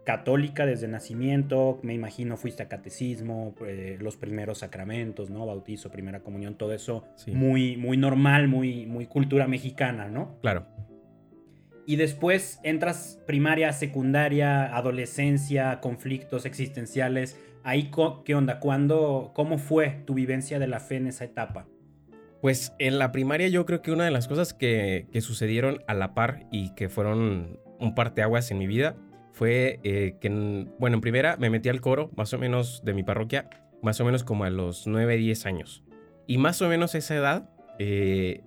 católica 0.05 0.67
desde 0.67 0.88
nacimiento, 0.88 1.79
me 1.85 1.95
imagino 1.95 2.37
fuiste 2.37 2.64
a 2.64 2.69
catecismo, 2.69 3.55
eh, 3.64 3.97
los 4.00 4.17
primeros 4.17 4.59
sacramentos, 4.59 5.31
¿no? 5.31 5.47
Bautizo, 5.47 5.88
primera 5.93 6.19
comunión, 6.21 6.57
todo 6.57 6.73
eso 6.75 7.05
Sí. 7.14 7.31
muy, 7.31 7.76
muy 7.76 7.97
normal, 7.97 8.49
muy, 8.49 8.87
muy 8.87 9.07
cultura 9.07 9.47
mexicana, 9.47 10.09
¿no? 10.09 10.37
Claro. 10.43 10.67
Y 11.87 11.97
después 11.97 12.61
entras 12.62 13.21
primaria, 13.26 13.73
secundaria, 13.73 14.75
adolescencia, 14.76 15.81
conflictos 15.81 16.47
existenciales. 16.47 17.38
Ahí, 17.62 17.91
¿qué 18.25 18.35
onda? 18.35 18.59
¿Cuándo, 18.61 19.33
¿Cómo 19.35 19.59
fue 19.59 20.03
tu 20.07 20.14
vivencia 20.14 20.59
de 20.59 20.67
la 20.67 20.81
fe 20.81 20.97
en 20.97 21.07
esa 21.07 21.25
etapa? 21.25 21.67
Pues 22.41 22.75
en 22.79 22.99
la 22.99 23.11
primaria 23.12 23.49
yo 23.49 23.64
creo 23.64 23.81
que 23.81 23.91
una 23.91 24.05
de 24.05 24.11
las 24.11 24.29
cosas 24.29 24.53
que, 24.53 25.07
que 25.12 25.21
sucedieron 25.21 25.83
a 25.87 25.95
la 25.95 26.14
par 26.14 26.47
y 26.50 26.75
que 26.75 26.88
fueron 26.88 27.59
un 27.81 27.95
parteaguas 27.95 28.50
en 28.50 28.59
mi 28.59 28.67
vida 28.67 28.97
fue 29.33 29.81
eh, 29.83 30.17
que, 30.21 30.29
en- 30.29 30.71
bueno, 30.79 30.97
en 30.97 31.00
primera 31.00 31.37
me 31.38 31.49
metí 31.50 31.69
al 31.69 31.81
coro, 31.81 32.11
más 32.17 32.33
o 32.35 32.38
menos 32.38 32.83
de 32.85 32.93
mi 32.95 33.03
parroquia, 33.03 33.49
más 33.83 33.99
o 34.00 34.05
menos 34.05 34.25
como 34.25 34.45
a 34.45 34.50
los 34.50 34.87
9, 34.87 35.17
10 35.17 35.47
años. 35.47 35.83
Y 36.26 36.38
más 36.38 36.61
o 36.62 36.69
menos 36.69 36.95
esa 36.95 37.14
edad 37.17 37.50
eh, 37.79 38.43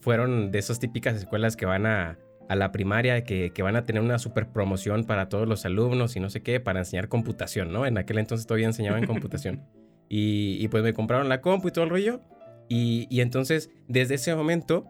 fueron 0.00 0.50
de 0.50 0.58
esas 0.58 0.78
típicas 0.78 1.16
escuelas 1.16 1.56
que 1.56 1.66
van 1.66 1.86
a, 1.86 2.18
a 2.50 2.56
la 2.56 2.72
primaria, 2.72 3.22
que, 3.22 3.52
que 3.52 3.62
van 3.62 3.76
a 3.76 3.86
tener 3.86 4.02
una 4.02 4.18
super 4.18 4.48
promoción 4.48 5.04
para 5.04 5.28
todos 5.28 5.46
los 5.46 5.64
alumnos 5.64 6.16
y 6.16 6.20
no 6.20 6.30
sé 6.30 6.42
qué, 6.42 6.58
para 6.58 6.80
enseñar 6.80 7.06
computación, 7.06 7.72
¿no? 7.72 7.86
En 7.86 7.96
aquel 7.96 8.18
entonces 8.18 8.44
todavía 8.44 8.66
enseñaban 8.66 9.06
computación. 9.06 9.62
Y, 10.12 10.56
y 10.58 10.66
pues 10.66 10.82
me 10.82 10.92
compraron 10.92 11.28
la 11.28 11.40
compu 11.40 11.68
y 11.68 11.70
todo 11.70 11.84
el 11.84 11.90
rollo. 11.90 12.20
Y, 12.68 13.06
y 13.10 13.20
entonces, 13.20 13.70
desde 13.86 14.16
ese 14.16 14.34
momento, 14.34 14.84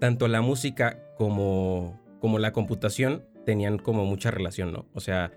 tanto 0.00 0.28
la 0.28 0.42
música 0.42 0.98
como, 1.16 1.98
como 2.20 2.38
la 2.38 2.52
computación 2.52 3.24
tenían 3.46 3.78
como 3.78 4.04
mucha 4.04 4.30
relación, 4.30 4.70
¿no? 4.70 4.84
O 4.92 5.00
sea, 5.00 5.32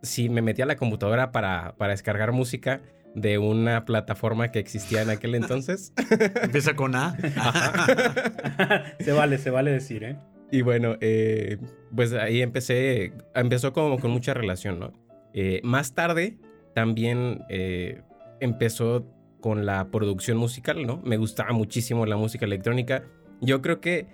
si 0.00 0.30
me 0.30 0.40
metía 0.40 0.64
a 0.64 0.68
la 0.68 0.76
computadora 0.76 1.30
para, 1.30 1.74
para 1.76 1.90
descargar 1.90 2.32
música 2.32 2.80
de 3.14 3.36
una 3.36 3.84
plataforma 3.84 4.50
que 4.50 4.60
existía 4.60 5.02
en 5.02 5.10
aquel 5.10 5.34
entonces. 5.34 5.92
Empieza 6.42 6.74
con 6.74 6.96
A. 6.96 7.14
se 8.98 9.12
vale, 9.12 9.36
se 9.36 9.50
vale 9.50 9.72
decir, 9.72 10.04
¿eh? 10.04 10.16
Y 10.52 10.60
bueno, 10.60 10.96
eh, 11.00 11.56
pues 11.96 12.12
ahí 12.12 12.42
empecé, 12.42 13.14
empezó 13.34 13.72
como 13.72 13.98
con 13.98 14.10
mucha 14.10 14.34
relación, 14.34 14.78
¿no? 14.78 14.92
Eh, 15.32 15.62
más 15.64 15.94
tarde 15.94 16.36
también 16.74 17.42
eh, 17.48 18.02
empezó 18.38 19.06
con 19.40 19.64
la 19.64 19.90
producción 19.90 20.36
musical, 20.36 20.86
¿no? 20.86 21.00
Me 21.04 21.16
gustaba 21.16 21.52
muchísimo 21.52 22.04
la 22.04 22.18
música 22.18 22.44
electrónica. 22.44 23.02
Yo 23.40 23.62
creo 23.62 23.80
que 23.80 24.08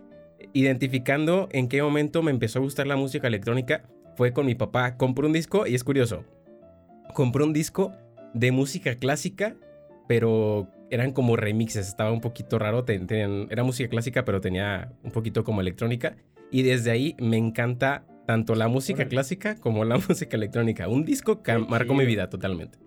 identificando 0.52 1.49
en 1.50 1.68
qué 1.68 1.83
momento 1.83 2.23
me 2.23 2.30
empezó 2.30 2.61
a 2.61 2.62
gustar 2.62 2.87
la 2.87 2.95
música 2.95 3.26
electrónica 3.26 3.83
fue 4.14 4.33
con 4.33 4.47
mi 4.47 4.54
papá. 4.54 4.97
Compró 4.97 5.26
un 5.26 5.33
disco 5.33 5.66
y 5.66 5.75
es 5.75 5.83
curioso. 5.83 6.25
Compró 7.14 7.45
un 7.47 7.52
disco 7.52 7.92
de 8.33 8.52
música 8.52 8.95
clásica, 8.95 9.57
pero 10.07 10.68
eran 10.90 11.12
como 11.12 11.37
remixes. 11.37 11.88
Estaba 11.88 12.12
un 12.12 12.21
poquito 12.21 12.59
raro. 12.59 12.85
ten- 12.85 13.47
era 13.50 13.62
música 13.64 13.88
clásica, 13.88 14.25
pero 14.25 14.40
tenía 14.40 14.92
un 15.02 15.11
poquito 15.11 15.45
como 15.45 15.61
electrónica. 15.61 16.16
Y 16.50 16.62
desde 16.62 16.90
ahí 16.90 17.14
me 17.21 17.37
encanta 17.37 18.04
tanto 18.26 18.54
la 18.54 18.68
música 18.68 18.99
Órale. 18.99 19.11
clásica 19.11 19.57
como 19.57 19.85
la 19.85 19.97
música 20.09 20.37
electrónica. 20.37 20.88
Un 20.88 21.04
disco 21.04 21.42
que 21.42 21.57
marcó 21.59 21.95
mi 21.95 22.04
vida 22.07 22.28
totalmente. 22.28 22.78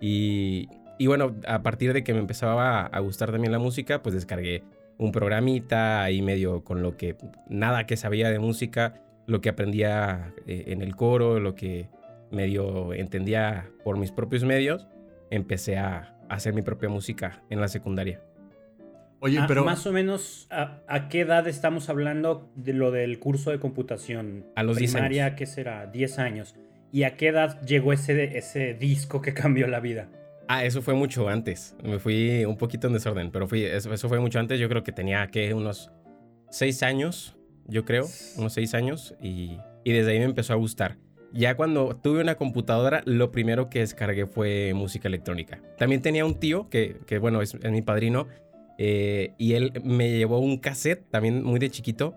Y, 0.00 0.68
y 0.98 1.06
bueno, 1.06 1.36
a 1.46 1.62
partir 1.62 1.92
de 1.92 2.02
que 2.04 2.12
me 2.12 2.20
empezaba 2.20 2.82
a, 2.86 3.00
gustar 3.00 3.30
también 3.32 3.52
la 3.52 3.58
música, 3.58 4.02
pues 4.02 4.14
descargué 4.14 4.62
un 4.98 5.12
programita 5.12 6.02
ahí 6.02 6.22
medio 6.22 6.62
con 6.64 6.82
lo 6.82 6.96
que 6.96 7.16
nada 7.48 7.86
que 7.86 7.96
sabía 7.96 8.30
de 8.30 8.38
música, 8.38 9.02
lo 9.26 9.40
que 9.40 9.48
aprendía 9.48 10.34
eh, 10.46 10.64
en 10.68 10.82
el 10.82 10.96
coro, 10.96 11.40
lo 11.40 11.54
que 11.54 11.88
medio 12.30 12.92
entendía 12.92 13.70
por 13.84 13.96
mis 13.98 14.12
propios 14.12 14.44
medios, 14.44 14.88
empecé 15.30 15.78
a 15.78 16.14
hacer 16.34 16.54
mi 16.54 16.62
propia 16.62 16.88
música 16.88 17.42
en 17.50 17.60
la 17.60 17.68
secundaria. 17.68 18.22
Oye, 19.20 19.38
Ah, 19.38 19.44
pero. 19.46 19.64
Más 19.64 19.86
o 19.86 19.92
menos, 19.92 20.46
¿a, 20.50 20.80
a 20.88 21.08
qué 21.08 21.20
edad 21.20 21.46
estamos 21.46 21.90
hablando 21.90 22.50
de 22.56 22.72
lo 22.72 22.90
del 22.90 23.18
curso 23.18 23.50
de 23.50 23.58
computación? 23.58 24.46
A 24.56 24.62
los 24.62 24.76
10 24.78 24.92
Primaria, 24.92 25.26
años. 25.26 25.38
¿qué 25.38 25.46
será? 25.46 25.86
10 25.86 26.18
años. 26.18 26.54
¿Y 26.92 27.02
a 27.02 27.16
qué 27.16 27.28
edad 27.28 27.60
llegó 27.62 27.92
ese, 27.92 28.36
ese 28.38 28.74
disco 28.74 29.20
que 29.20 29.34
cambió 29.34 29.66
la 29.66 29.80
vida? 29.80 30.08
Ah, 30.48 30.64
eso 30.64 30.80
fue 30.82 30.94
mucho 30.94 31.28
antes. 31.28 31.76
Me 31.84 31.98
fui 31.98 32.44
un 32.44 32.56
poquito 32.56 32.86
en 32.86 32.94
desorden, 32.94 33.30
pero 33.30 33.46
fui, 33.46 33.62
eso, 33.64 33.92
eso 33.92 34.08
fue 34.08 34.18
mucho 34.20 34.40
antes. 34.40 34.58
Yo 34.58 34.68
creo 34.68 34.82
que 34.82 34.90
tenía 34.90 35.26
que 35.28 35.52
unos 35.54 35.92
seis 36.50 36.82
años, 36.82 37.36
yo 37.66 37.84
creo, 37.84 38.06
unos 38.36 38.54
seis 38.54 38.74
años, 38.74 39.14
y, 39.20 39.58
y 39.84 39.92
desde 39.92 40.12
ahí 40.12 40.18
me 40.18 40.24
empezó 40.24 40.54
a 40.54 40.56
gustar. 40.56 40.96
Ya 41.32 41.56
cuando 41.56 41.96
tuve 41.96 42.20
una 42.20 42.34
computadora, 42.34 43.02
lo 43.04 43.30
primero 43.30 43.70
que 43.70 43.80
descargué 43.80 44.26
fue 44.26 44.72
música 44.74 45.08
electrónica. 45.08 45.60
También 45.78 46.02
tenía 46.02 46.24
un 46.24 46.34
tío 46.34 46.68
que, 46.68 46.96
que 47.06 47.18
bueno, 47.18 47.40
es, 47.42 47.56
mi 47.64 47.82
padrino, 47.82 48.26
eh, 48.78 49.34
y 49.38 49.54
él 49.54 49.72
me 49.84 50.10
llevó 50.10 50.38
un 50.38 50.58
cassette, 50.58 51.08
también 51.10 51.42
muy 51.42 51.60
de 51.60 51.70
chiquito, 51.70 52.16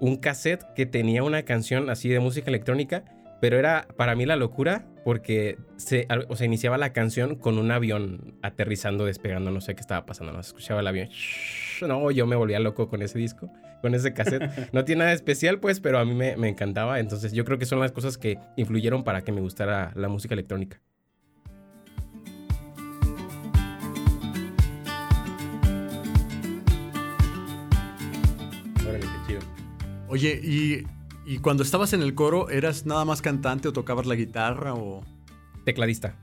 un 0.00 0.16
cassette 0.16 0.64
que 0.74 0.86
tenía 0.86 1.22
una 1.22 1.42
canción 1.42 1.90
así 1.90 2.08
de 2.08 2.20
música 2.20 2.48
electrónica, 2.50 3.04
pero 3.40 3.58
era 3.58 3.86
para 3.96 4.14
mí 4.14 4.26
la 4.26 4.36
locura 4.36 4.86
porque 5.04 5.56
se, 5.76 6.06
o 6.28 6.36
sea, 6.36 6.46
iniciaba 6.46 6.76
la 6.76 6.92
canción 6.92 7.36
con 7.36 7.58
un 7.58 7.70
avión 7.70 8.34
aterrizando, 8.42 9.04
despegando, 9.06 9.50
no 9.50 9.60
sé 9.60 9.74
qué 9.74 9.80
estaba 9.80 10.04
pasando, 10.04 10.32
no 10.32 10.42
se 10.42 10.48
escuchaba 10.48 10.80
el 10.80 10.86
avión. 10.86 11.08
No, 11.80 12.10
yo 12.10 12.26
me 12.26 12.36
volvía 12.36 12.60
loco 12.60 12.88
con 12.88 13.00
ese 13.02 13.18
disco, 13.18 13.50
con 13.80 13.94
ese 13.94 14.12
cassette. 14.12 14.42
No 14.72 14.84
tiene 14.84 15.00
nada 15.00 15.12
especial, 15.12 15.60
pues, 15.60 15.80
pero 15.80 15.98
a 15.98 16.04
mí 16.04 16.14
me, 16.14 16.36
me 16.36 16.48
encantaba. 16.48 17.00
Entonces, 17.00 17.32
yo 17.32 17.44
creo 17.44 17.58
que 17.58 17.66
son 17.66 17.80
las 17.80 17.92
cosas 17.92 18.18
que 18.18 18.38
influyeron 18.56 19.04
para 19.04 19.22
que 19.22 19.32
me 19.32 19.40
gustara 19.40 19.92
la 19.94 20.08
música 20.08 20.34
electrónica. 20.34 20.80
Órale, 28.86 29.06
qué 29.06 29.26
chido. 29.26 29.40
Oye, 30.08 30.40
y, 30.42 30.86
y 31.28 31.40
cuando 31.40 31.62
estabas 31.62 31.92
en 31.92 32.00
el 32.00 32.14
coro, 32.14 32.48
¿eras 32.48 32.86
nada 32.86 33.04
más 33.04 33.20
cantante 33.20 33.68
o 33.68 33.72
tocabas 33.74 34.06
la 34.06 34.14
guitarra 34.14 34.72
o...? 34.72 35.04
Tecladista. 35.66 36.14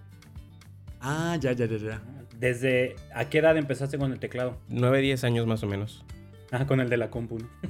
Ah, 1.00 1.38
ya, 1.40 1.52
ya, 1.52 1.68
ya, 1.68 1.78
ya. 1.78 2.02
¿Desde 2.40 2.96
a 3.14 3.30
qué 3.30 3.38
edad 3.38 3.56
empezaste 3.56 4.00
con 4.00 4.12
el 4.12 4.20
teclado? 4.20 4.58
9, 4.70 5.02
10 5.02 5.24
años 5.24 5.46
más 5.46 5.62
o 5.62 5.68
menos. 5.68 6.04
Ah, 6.58 6.66
con 6.66 6.80
el 6.80 6.90
de 6.90 6.96
la 6.98 7.10
compu. 7.10 7.38
¿no? 7.40 7.48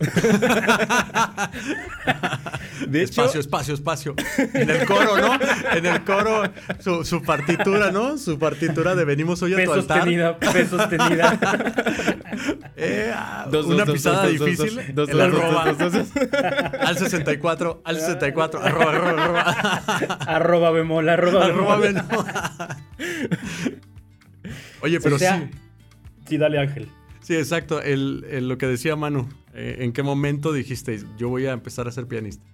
De 2.88 3.02
hecho, 3.02 3.24
espacio, 3.24 3.40
espacio, 3.40 3.74
espacio. 3.74 4.16
En 4.54 4.70
el 4.70 4.86
coro, 4.86 5.18
¿no? 5.18 5.40
En 5.74 5.86
el 5.86 6.04
coro, 6.04 6.44
su, 6.80 7.04
su 7.04 7.24
partitura, 7.24 7.92
¿no? 7.92 8.18
Su 8.18 8.38
partitura 8.38 8.94
de 8.96 9.06
venimos 9.06 9.42
hoy 9.42 9.54
a 9.54 9.58
P 9.58 9.66
tu 9.66 9.74
altar. 9.74 9.98
sostenida, 10.00 10.38
P 10.38 10.66
sostenida. 10.68 11.40
Eh, 12.78 13.10
ah, 13.16 13.48
Dos, 13.50 13.66
una 13.68 13.86
dos, 13.86 13.94
pisada 13.96 14.24
dos, 14.24 14.32
difícil. 14.34 14.76
dos, 14.94 15.08
dos, 15.08 15.10
el 15.10 15.18
dos, 15.18 15.32
dos, 15.32 15.44
arroba. 15.44 15.66
dos, 15.74 15.78
dos, 15.94 15.94
dos. 15.94 16.08
Al 16.82 16.98
64, 16.98 17.82
al 17.86 18.00
64. 18.00 18.62
Arroba, 18.62 18.92
arroba, 18.92 19.12
arroba. 19.24 19.42
arroba 20.28 20.72
bemol, 20.72 21.08
arroba 21.10 21.46
Arroba, 21.46 21.78
bemol. 21.78 22.04
Oye, 24.82 25.00
pero 25.00 25.16
O 25.16 25.20
sea, 25.20 25.38
sí. 25.40 25.50
Sí, 26.28 26.38
dale 26.38 26.60
Ángel. 26.60 26.90
Sí, 27.26 27.36
exacto. 27.36 27.82
El, 27.82 28.48
lo 28.48 28.60
que 28.60 28.68
decía 28.68 28.96
Manu. 28.96 29.28
eh, 29.56 29.78
¿En 29.80 29.94
qué 29.94 30.04
momento 30.04 30.54
dijiste, 30.54 31.00
yo 31.18 31.28
voy 31.30 31.48
a 31.48 31.54
empezar 31.54 31.88
a 31.88 31.92
ser 31.92 32.06
pianista? 32.06 32.46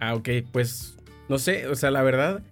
Ah, 0.00 0.14
ok, 0.16 0.28
pues 0.50 0.98
no 1.28 1.38
sé, 1.38 1.68
o 1.68 1.76
sea, 1.76 1.92
la 1.92 2.02
verdad, 2.02 2.42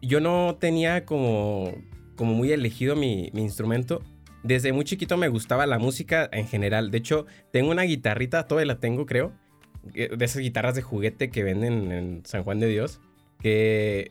yo 0.00 0.20
no 0.20 0.56
tenía 0.58 1.04
como, 1.04 1.74
como 2.16 2.32
muy 2.32 2.52
elegido 2.52 2.96
mi, 2.96 3.28
mi 3.34 3.42
instrumento. 3.42 4.00
Desde 4.42 4.72
muy 4.72 4.86
chiquito 4.86 5.18
me 5.18 5.28
gustaba 5.28 5.66
la 5.66 5.78
música 5.78 6.26
en 6.32 6.46
general. 6.48 6.90
De 6.90 6.96
hecho, 6.96 7.26
tengo 7.52 7.70
una 7.70 7.82
guitarrita, 7.82 8.46
todavía 8.46 8.72
la 8.72 8.80
tengo, 8.80 9.04
creo. 9.04 9.32
eh, 9.94 10.08
De 10.16 10.24
esas 10.24 10.40
guitarras 10.40 10.74
de 10.74 10.80
juguete 10.80 11.28
que 11.30 11.44
venden 11.44 11.92
en 11.92 12.22
San 12.24 12.44
Juan 12.44 12.60
de 12.60 12.68
Dios. 12.68 12.98
Que, 13.42 14.10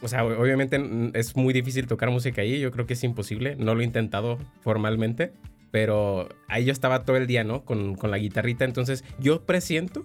o 0.00 0.08
sea, 0.08 0.24
obviamente 0.24 0.80
es 1.14 1.36
muy 1.36 1.52
difícil 1.52 1.86
tocar 1.86 2.10
música 2.10 2.42
ahí. 2.42 2.60
Yo 2.60 2.70
creo 2.70 2.86
que 2.86 2.94
es 2.94 3.04
imposible. 3.04 3.56
No 3.56 3.74
lo 3.74 3.80
he 3.80 3.84
intentado 3.84 4.38
formalmente. 4.60 5.32
Pero 5.70 6.28
ahí 6.48 6.64
yo 6.64 6.72
estaba 6.72 7.04
todo 7.04 7.16
el 7.16 7.26
día, 7.26 7.42
¿no? 7.42 7.64
Con, 7.64 7.96
con 7.96 8.10
la 8.10 8.18
guitarrita. 8.18 8.64
Entonces, 8.64 9.04
yo 9.18 9.42
presiento 9.42 10.04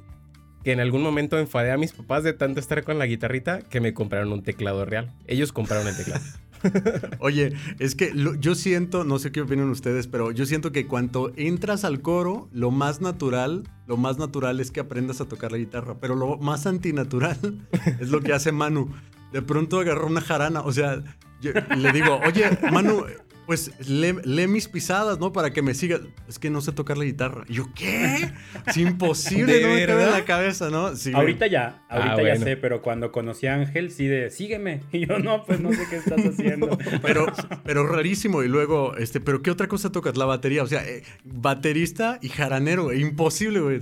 que 0.63 0.71
en 0.71 0.79
algún 0.79 1.01
momento 1.01 1.37
enfadé 1.37 1.71
a 1.71 1.77
mis 1.77 1.93
papás 1.93 2.23
de 2.23 2.33
tanto 2.33 2.59
estar 2.59 2.83
con 2.83 2.97
la 2.97 3.05
guitarrita 3.05 3.61
que 3.61 3.79
me 3.79 3.93
compraron 3.93 4.31
un 4.33 4.43
teclado 4.43 4.85
real. 4.85 5.13
Ellos 5.27 5.51
compraron 5.51 5.87
el 5.87 5.95
teclado. 5.95 6.23
Oye, 7.19 7.53
es 7.79 7.95
que 7.95 8.11
yo 8.39 8.55
siento, 8.55 9.03
no 9.03 9.19
sé 9.19 9.31
qué 9.31 9.41
opinan 9.41 9.69
ustedes, 9.69 10.07
pero 10.07 10.31
yo 10.31 10.45
siento 10.45 10.71
que 10.71 10.87
cuando 10.87 11.31
entras 11.35 11.85
al 11.85 12.01
coro, 12.01 12.49
lo 12.51 12.71
más 12.71 12.99
natural, 13.01 13.63
lo 13.87 13.97
más 13.97 14.17
natural 14.17 14.59
es 14.59 14.71
que 14.71 14.81
aprendas 14.81 15.21
a 15.21 15.25
tocar 15.25 15.51
la 15.51 15.57
guitarra, 15.57 15.99
pero 15.99 16.15
lo 16.15 16.37
más 16.37 16.65
antinatural 16.65 17.37
es 17.99 18.09
lo 18.09 18.21
que 18.21 18.33
hace 18.33 18.51
Manu. 18.51 18.89
De 19.31 19.41
pronto 19.41 19.79
agarró 19.79 20.07
una 20.07 20.21
jarana, 20.21 20.61
o 20.61 20.71
sea, 20.71 21.03
yo 21.41 21.51
le 21.77 21.91
digo, 21.91 22.19
oye, 22.25 22.49
Manu, 22.71 23.05
pues 23.49 23.71
lee, 23.89 24.13
lee 24.25 24.45
mis 24.45 24.67
pisadas, 24.67 25.17
¿no? 25.17 25.33
Para 25.33 25.51
que 25.51 25.63
me 25.63 25.73
sigas. 25.73 26.01
Es 26.27 26.37
que 26.37 26.51
no 26.51 26.61
sé 26.61 26.71
tocar 26.71 26.99
la 26.99 27.03
guitarra. 27.03 27.45
Y 27.49 27.55
yo, 27.55 27.65
¿qué? 27.73 28.29
Es 28.67 28.77
imposible, 28.77 29.53
¿De 29.57 29.61
no 29.63 29.73
me 29.73 29.85
cabe 29.87 30.03
en 30.03 30.11
la 30.11 30.23
cabeza, 30.23 30.69
¿no? 30.69 30.95
Sí, 30.95 31.13
Ahorita 31.15 31.47
ya, 31.47 31.81
ahorita 31.89 32.13
Ah, 32.13 32.17
ya 32.17 32.21
bueno. 32.21 32.45
sé, 32.45 32.57
pero 32.57 32.83
cuando 32.83 33.11
conocí 33.11 33.47
a 33.47 33.55
Ángel, 33.55 33.89
sí 33.89 34.05
de, 34.05 34.29
sígueme. 34.29 34.81
Y 34.91 35.07
yo, 35.07 35.17
no, 35.17 35.45
pues 35.45 35.59
no 35.61 35.73
sé 35.73 35.79
qué 35.89 35.95
estás 35.95 36.23
haciendo. 36.27 36.77
Pero, 37.01 37.25
pero 37.63 37.87
rarísimo. 37.87 38.43
Y 38.43 38.47
luego, 38.47 38.95
este, 38.97 39.19
¿pero 39.19 39.41
qué 39.41 39.49
otra 39.49 39.67
cosa 39.67 39.91
tocas? 39.91 40.15
La 40.15 40.25
batería. 40.25 40.61
O 40.61 40.67
sea, 40.67 40.87
eh, 40.87 41.01
baterista 41.23 42.19
y 42.21 42.29
jaranero, 42.29 42.83
güey. 42.83 43.01
Imposible, 43.01 43.61
güey. 43.61 43.79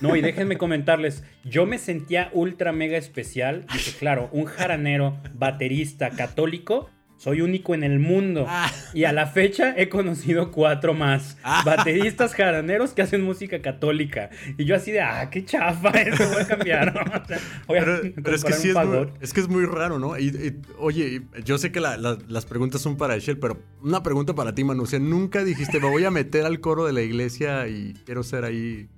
No, 0.00 0.14
y 0.14 0.20
déjenme 0.20 0.58
comentarles, 0.58 1.24
yo 1.42 1.66
me 1.66 1.78
sentía 1.78 2.30
ultra 2.32 2.70
mega 2.70 2.96
especial. 2.96 3.66
Dije, 3.72 3.98
claro, 3.98 4.28
un 4.30 4.44
jaranero, 4.44 5.20
baterista, 5.34 6.10
católico, 6.10 6.88
soy 7.18 7.42
único 7.42 7.74
en 7.74 7.82
el 7.84 7.98
mundo. 7.98 8.46
Ah. 8.48 8.70
Y 8.94 9.04
a 9.04 9.12
la 9.12 9.26
fecha 9.26 9.74
he 9.76 9.88
conocido 9.90 10.50
cuatro 10.50 10.94
más. 10.94 11.36
Bateristas 11.66 12.32
jaraneros 12.34 12.92
que 12.92 13.02
hacen 13.02 13.22
música 13.22 13.60
católica. 13.60 14.30
Y 14.56 14.64
yo 14.64 14.74
así 14.76 14.92
de, 14.92 15.00
ah, 15.02 15.28
qué 15.30 15.44
chafa, 15.44 15.90
eso 16.00 16.26
voy 16.32 16.42
a 16.42 16.46
cambiar. 16.46 16.94
¿no? 16.94 17.00
O 17.22 17.26
sea, 17.26 17.38
voy 17.66 17.78
a 17.78 17.84
Pero, 17.84 18.00
pero 18.22 18.34
es 18.36 18.44
que 18.44 18.52
sí 18.54 18.68
es 18.70 18.74
muy, 18.76 18.84
fagot. 18.84 19.22
es 19.22 19.32
que 19.34 19.40
es 19.40 19.48
muy 19.48 19.66
raro, 19.66 19.98
¿no? 19.98 20.16
Y, 20.18 20.28
y, 20.28 20.60
oye, 20.78 21.22
yo 21.44 21.58
sé 21.58 21.72
que 21.72 21.80
la- 21.80 21.96
la- 21.96 22.16
las 22.28 22.46
preguntas 22.46 22.80
son 22.80 22.96
para 22.96 23.16
Eshel, 23.16 23.38
pero 23.38 23.58
una 23.82 24.02
pregunta 24.02 24.34
para 24.34 24.54
ti, 24.54 24.64
Manu. 24.64 24.84
O 24.84 24.86
sea, 24.86 24.98
nunca 25.00 25.42
dijiste, 25.44 25.80
me 25.80 25.90
voy 25.90 26.04
a 26.04 26.10
meter 26.10 26.46
al 26.46 26.60
coro 26.60 26.86
de 26.86 26.92
la 26.92 27.02
iglesia 27.02 27.66
y 27.68 27.94
quiero 28.06 28.22
ser 28.22 28.44
ahí. 28.44 28.88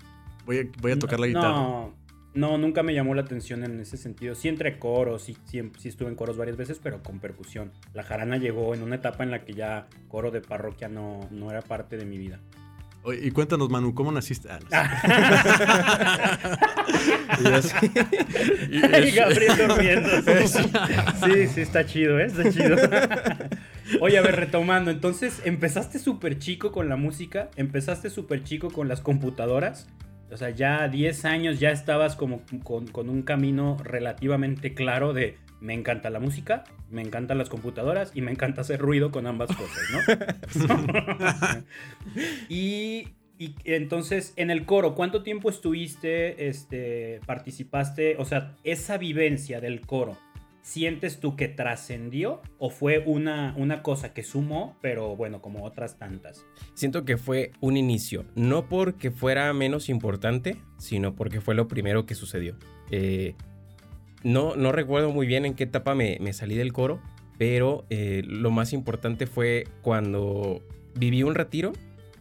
Voy 0.46 0.58
a, 0.58 0.62
voy 0.80 0.92
a 0.92 0.98
tocar 0.98 1.20
la 1.20 1.26
guitarra. 1.26 1.48
No, 1.48 1.94
no, 2.34 2.58
nunca 2.58 2.82
me 2.82 2.94
llamó 2.94 3.14
la 3.14 3.22
atención 3.22 3.64
en 3.64 3.80
ese 3.80 3.96
sentido. 3.96 4.34
Sí 4.34 4.48
entre 4.48 4.78
coros, 4.78 5.22
sí, 5.24 5.36
sí, 5.46 5.62
sí 5.78 5.88
estuve 5.88 6.08
en 6.08 6.14
coros 6.16 6.36
varias 6.36 6.56
veces, 6.56 6.80
pero 6.82 7.02
con 7.02 7.18
percusión. 7.18 7.72
La 7.94 8.02
jarana 8.02 8.36
llegó 8.36 8.74
en 8.74 8.82
una 8.82 8.96
etapa 8.96 9.24
en 9.24 9.30
la 9.30 9.44
que 9.44 9.52
ya 9.54 9.88
coro 10.08 10.30
de 10.30 10.40
parroquia 10.40 10.88
no, 10.88 11.20
no 11.30 11.50
era 11.50 11.62
parte 11.62 11.96
de 11.96 12.04
mi 12.04 12.18
vida. 12.18 12.38
Oye, 13.02 13.20
y 13.26 13.30
cuéntanos, 13.30 13.70
Manu, 13.70 13.94
¿cómo 13.94 14.12
naciste? 14.12 14.48
Ah, 14.50 14.58
no 14.60 14.68
sé. 14.68 16.50
Y 17.42 17.46
así, 17.48 17.74
Y 18.70 18.84
es- 18.84 19.14
Gabriel 19.14 19.52
durmiendo. 19.56 20.08
Sí, 21.24 21.46
sí, 21.48 21.60
está 21.62 21.86
chido, 21.86 22.18
¿eh? 22.18 22.26
Está 22.26 22.50
chido. 22.50 22.76
Oye, 24.00 24.18
a 24.18 24.22
ver, 24.22 24.36
retomando. 24.36 24.90
Entonces, 24.90 25.40
empezaste 25.44 25.98
súper 25.98 26.38
chico 26.38 26.72
con 26.72 26.88
la 26.88 26.96
música, 26.96 27.50
empezaste 27.56 28.10
súper 28.10 28.44
chico 28.44 28.70
con 28.70 28.88
las 28.88 29.00
computadoras. 29.00 29.88
O 30.32 30.36
sea, 30.36 30.50
ya 30.50 30.82
a 30.82 30.88
10 30.88 31.24
años 31.24 31.60
ya 31.60 31.70
estabas 31.70 32.16
como 32.16 32.42
con, 32.62 32.86
con 32.86 33.08
un 33.08 33.22
camino 33.22 33.76
relativamente 33.82 34.74
claro 34.74 35.12
de 35.12 35.36
me 35.60 35.74
encanta 35.74 36.10
la 36.10 36.20
música, 36.20 36.64
me 36.90 37.02
encantan 37.02 37.38
las 37.38 37.48
computadoras 37.48 38.12
y 38.14 38.22
me 38.22 38.30
encanta 38.30 38.62
hacer 38.62 38.80
ruido 38.80 39.10
con 39.10 39.26
ambas 39.26 39.50
cosas, 39.54 39.82
¿no? 40.56 41.64
y, 42.48 43.08
y 43.38 43.54
entonces, 43.64 44.32
en 44.36 44.50
el 44.50 44.64
coro, 44.64 44.94
¿cuánto 44.94 45.22
tiempo 45.22 45.50
estuviste, 45.50 46.48
este, 46.48 47.20
participaste? 47.26 48.16
O 48.18 48.24
sea, 48.24 48.56
esa 48.64 48.98
vivencia 48.98 49.60
del 49.60 49.82
coro, 49.82 50.16
¿sientes 50.62 51.20
tú 51.20 51.36
que 51.36 51.48
trascendió 51.48 52.40
o 52.58 52.70
fue 52.70 53.02
una, 53.04 53.54
una 53.56 53.82
cosa 53.82 54.12
que 54.12 54.22
sumó, 54.22 54.76
pero 54.80 55.16
bueno, 55.16 55.40
como 55.40 55.64
otras 55.64 55.98
tantas? 55.98 56.44
siento 56.74 57.04
que 57.04 57.16
fue 57.16 57.52
un 57.60 57.76
inicio. 57.76 58.24
No 58.34 58.68
porque 58.68 59.10
fuera 59.10 59.52
menos 59.52 59.88
importante, 59.88 60.56
sino 60.78 61.14
porque 61.14 61.40
fue 61.40 61.54
lo 61.54 61.68
primero 61.68 62.06
que 62.06 62.14
sucedió. 62.14 62.56
Eh, 62.90 63.34
no, 64.22 64.56
no 64.56 64.72
recuerdo 64.72 65.10
muy 65.10 65.26
bien 65.26 65.46
en 65.46 65.54
qué 65.54 65.64
etapa 65.64 65.94
me, 65.94 66.18
me 66.20 66.32
salí 66.32 66.54
del 66.54 66.72
coro, 66.72 67.00
pero 67.38 67.86
eh, 67.90 68.22
lo 68.26 68.50
más 68.50 68.72
importante 68.72 69.26
fue 69.26 69.64
cuando 69.82 70.62
viví 70.94 71.22
un 71.22 71.34
retiro 71.34 71.72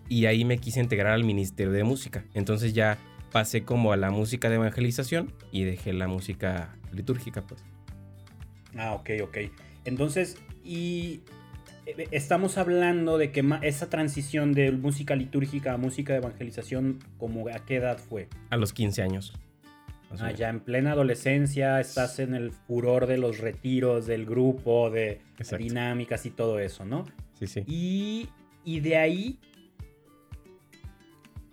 y 0.08 0.26
ahí 0.26 0.46
me 0.46 0.58
quise 0.58 0.80
integrar 0.80 1.14
al 1.14 1.24
Ministerio 1.24 1.72
de 1.74 1.84
Música. 1.84 2.26
Entonces 2.34 2.74
ya 2.74 2.98
pasé 3.32 3.64
como 3.64 3.92
a 3.94 3.98
la 3.98 4.12
música 4.12 4.50
de 4.50 4.56
evangelización 4.56 5.34
y 5.52 5.64
dejé 5.64 5.94
la 5.94 6.08
música 6.08 6.76
litúrgica, 6.92 7.42
pues. 7.46 7.64
Ah, 8.78 8.94
ok, 8.94 9.10
ok. 9.24 9.38
Entonces, 9.86 10.38
y 10.64 11.22
eh, 11.86 12.08
estamos 12.12 12.58
hablando 12.58 13.18
de 13.18 13.32
que 13.32 13.44
esa 13.62 13.90
transición 13.90 14.54
de 14.54 14.72
música 14.72 15.16
litúrgica 15.16 15.74
a 15.74 15.78
música 15.78 16.14
de 16.14 16.20
evangelización, 16.20 17.00
¿como 17.18 17.48
a 17.48 17.66
qué 17.66 17.78
edad 17.78 17.98
fue? 17.98 18.28
A 18.50 18.58
los 18.58 18.74
15 18.74 19.02
años. 19.02 19.34
Ah, 20.20 20.32
ya 20.32 20.50
en 20.50 20.60
plena 20.60 20.94
adolescencia, 20.94 21.80
estás 21.80 22.20
en 22.20 22.34
el 22.34 22.52
furor 22.52 23.06
de 23.06 23.18
los 23.18 23.38
retiros, 23.38 24.08
del 24.08 24.26
grupo, 24.26 24.90
de 24.90 25.22
Exacto. 25.38 25.64
dinámicas 25.64 26.26
y 26.26 26.32
todo 26.32 26.60
eso, 26.60 26.84
¿no? 26.84 27.06
Sí, 27.38 27.46
sí. 27.46 27.64
Y, 27.68 28.30
y 28.66 28.80
de 28.80 28.98
ahí, 28.98 29.40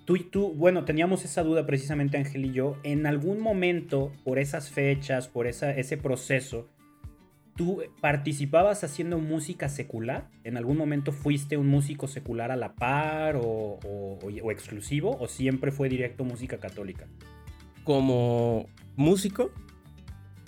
tú 0.07 0.17
y 0.17 0.25
tú, 0.25 0.55
bueno, 0.55 0.87
teníamos 0.87 1.25
esa 1.27 1.43
duda 1.43 1.67
precisamente 1.67 2.17
Ángel 2.17 2.47
y 2.47 2.53
yo, 2.53 2.79
en 2.83 3.07
algún 3.07 3.41
momento, 3.41 4.11
por 4.25 4.39
esas 4.39 4.71
fechas, 4.71 5.29
por 5.29 5.47
esa, 5.47 5.73
ese 5.73 5.99
proceso, 5.99 6.67
¿tú 7.57 7.83
participabas 8.01 8.85
haciendo 8.85 9.19
música 9.19 9.69
secular? 9.69 10.29
¿En 10.45 10.57
algún 10.57 10.77
momento 10.77 11.13
fuiste 11.13 11.57
un 11.57 11.67
músico 11.69 12.07
secular 12.09 12.51
a 12.53 12.57
la 12.57 12.75
par 12.75 13.37
o, 13.37 13.41
o- 13.43 14.19
o- 14.23 14.31
o 14.45 14.51
exclusivo? 14.51 15.17
¿O 15.21 15.27
siempre 15.29 15.71
fue 15.73 15.89
directo 15.89 16.25
música 16.25 16.59
católica? 16.59 17.07
como 17.85 18.67
músico, 18.97 19.53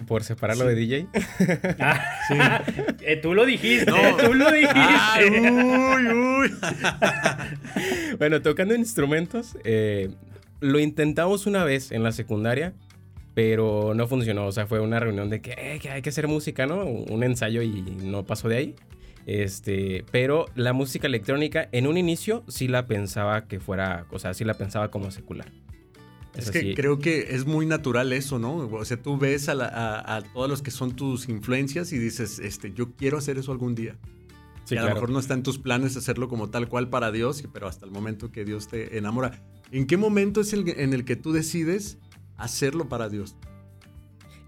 por 0.09 0.25
separarlo 0.25 0.65
de 0.67 0.75
DJ. 0.75 1.07
Ah, 1.79 2.63
eh, 3.01 3.17
tú 3.17 3.33
lo 3.33 3.47
dijiste, 3.47 3.87
tú 4.25 4.35
lo 4.35 4.51
dijiste. 4.51 5.51
uy, 5.51 6.09
uy. 6.09 6.51
bueno, 8.19 8.43
tocando 8.43 8.75
instrumentos, 8.75 9.57
eh, 9.65 10.11
lo 10.61 10.79
intentamos 10.81 11.47
una 11.47 11.65
vez 11.65 11.93
en 11.93 12.03
la 12.03 12.11
secundaria, 12.13 12.73
pero 13.39 13.95
no 13.95 14.09
funcionó. 14.09 14.49
O 14.49 14.51
sea, 14.51 14.67
fue 14.67 14.81
una 14.81 14.99
reunión 14.99 15.31
de 15.31 15.41
que, 15.41 15.53
eh, 15.53 15.79
que 15.81 15.91
hay 15.91 16.03
que 16.03 16.09
hacer 16.09 16.27
música, 16.27 16.67
¿no? 16.67 16.85
Un 16.85 17.23
ensayo 17.23 17.63
y 17.63 17.83
no 17.83 18.27
pasó 18.27 18.49
de 18.49 18.57
ahí. 18.57 18.75
Este, 19.27 20.05
pero 20.11 20.47
la 20.57 20.73
música 20.73 21.07
electrónica 21.07 21.69
en 21.71 21.87
un 21.87 21.97
inicio 21.97 22.43
sí 22.49 22.67
la 22.67 22.89
pensaba 22.89 23.47
que 23.47 23.61
fuera, 23.61 24.07
o 24.11 24.19
sea, 24.19 24.35
sí 24.35 24.43
la 24.43 24.55
pensaba 24.55 24.91
como 24.91 25.13
secular. 25.13 25.53
Es, 26.35 26.51
que 26.51 26.75
creo 26.75 26.99
que 26.99 27.37
es 27.37 27.47
muy 27.47 27.65
natural 27.65 28.13
eso, 28.13 28.41
¿no? 28.41 28.57
O 28.57 28.85
sea, 28.85 29.01
tú 29.01 29.19
ves 29.19 29.49
a, 29.49 30.21
todos 30.35 30.51
los 30.51 30.61
que 30.61 30.73
son 30.73 30.97
tus 30.97 31.29
influencias 31.29 31.93
y 31.93 31.99
dices, 31.99 32.41
este, 32.41 32.73
yo 32.73 32.97
quiero 32.97 33.19
hacer 33.19 33.39
eso 33.39 33.53
algún 33.53 33.77
día. 33.77 33.97
Sí, 34.65 34.75
y 34.75 34.79
a 34.79 34.83
lo 34.83 34.95
mejor 34.95 35.11
no 35.11 35.21
está 35.21 35.35
en 35.35 35.45
tus 35.45 35.61
planes 35.61 35.97
hacerlo 35.97 36.27
como 36.27 36.51
tal 36.51 36.69
cual 36.69 36.89
para 36.89 37.13
Dios, 37.13 37.45
pero 37.53 37.69
hasta 37.69 37.87
el 37.87 37.93
momento 37.93 38.33
que 38.33 38.45
Dios 38.45 38.67
te 38.67 38.99
enamora. 38.99 39.41
¿En 39.71 39.87
qué 39.87 39.97
momento 39.97 40.41
es 40.41 40.53
el 40.53 40.69
en 40.71 40.93
el 40.93 41.05
que 41.05 41.15
tú 41.15 41.33
decides 41.33 41.99
hacerlo 42.39 42.89
para 42.89 43.09
Dios? 43.09 43.37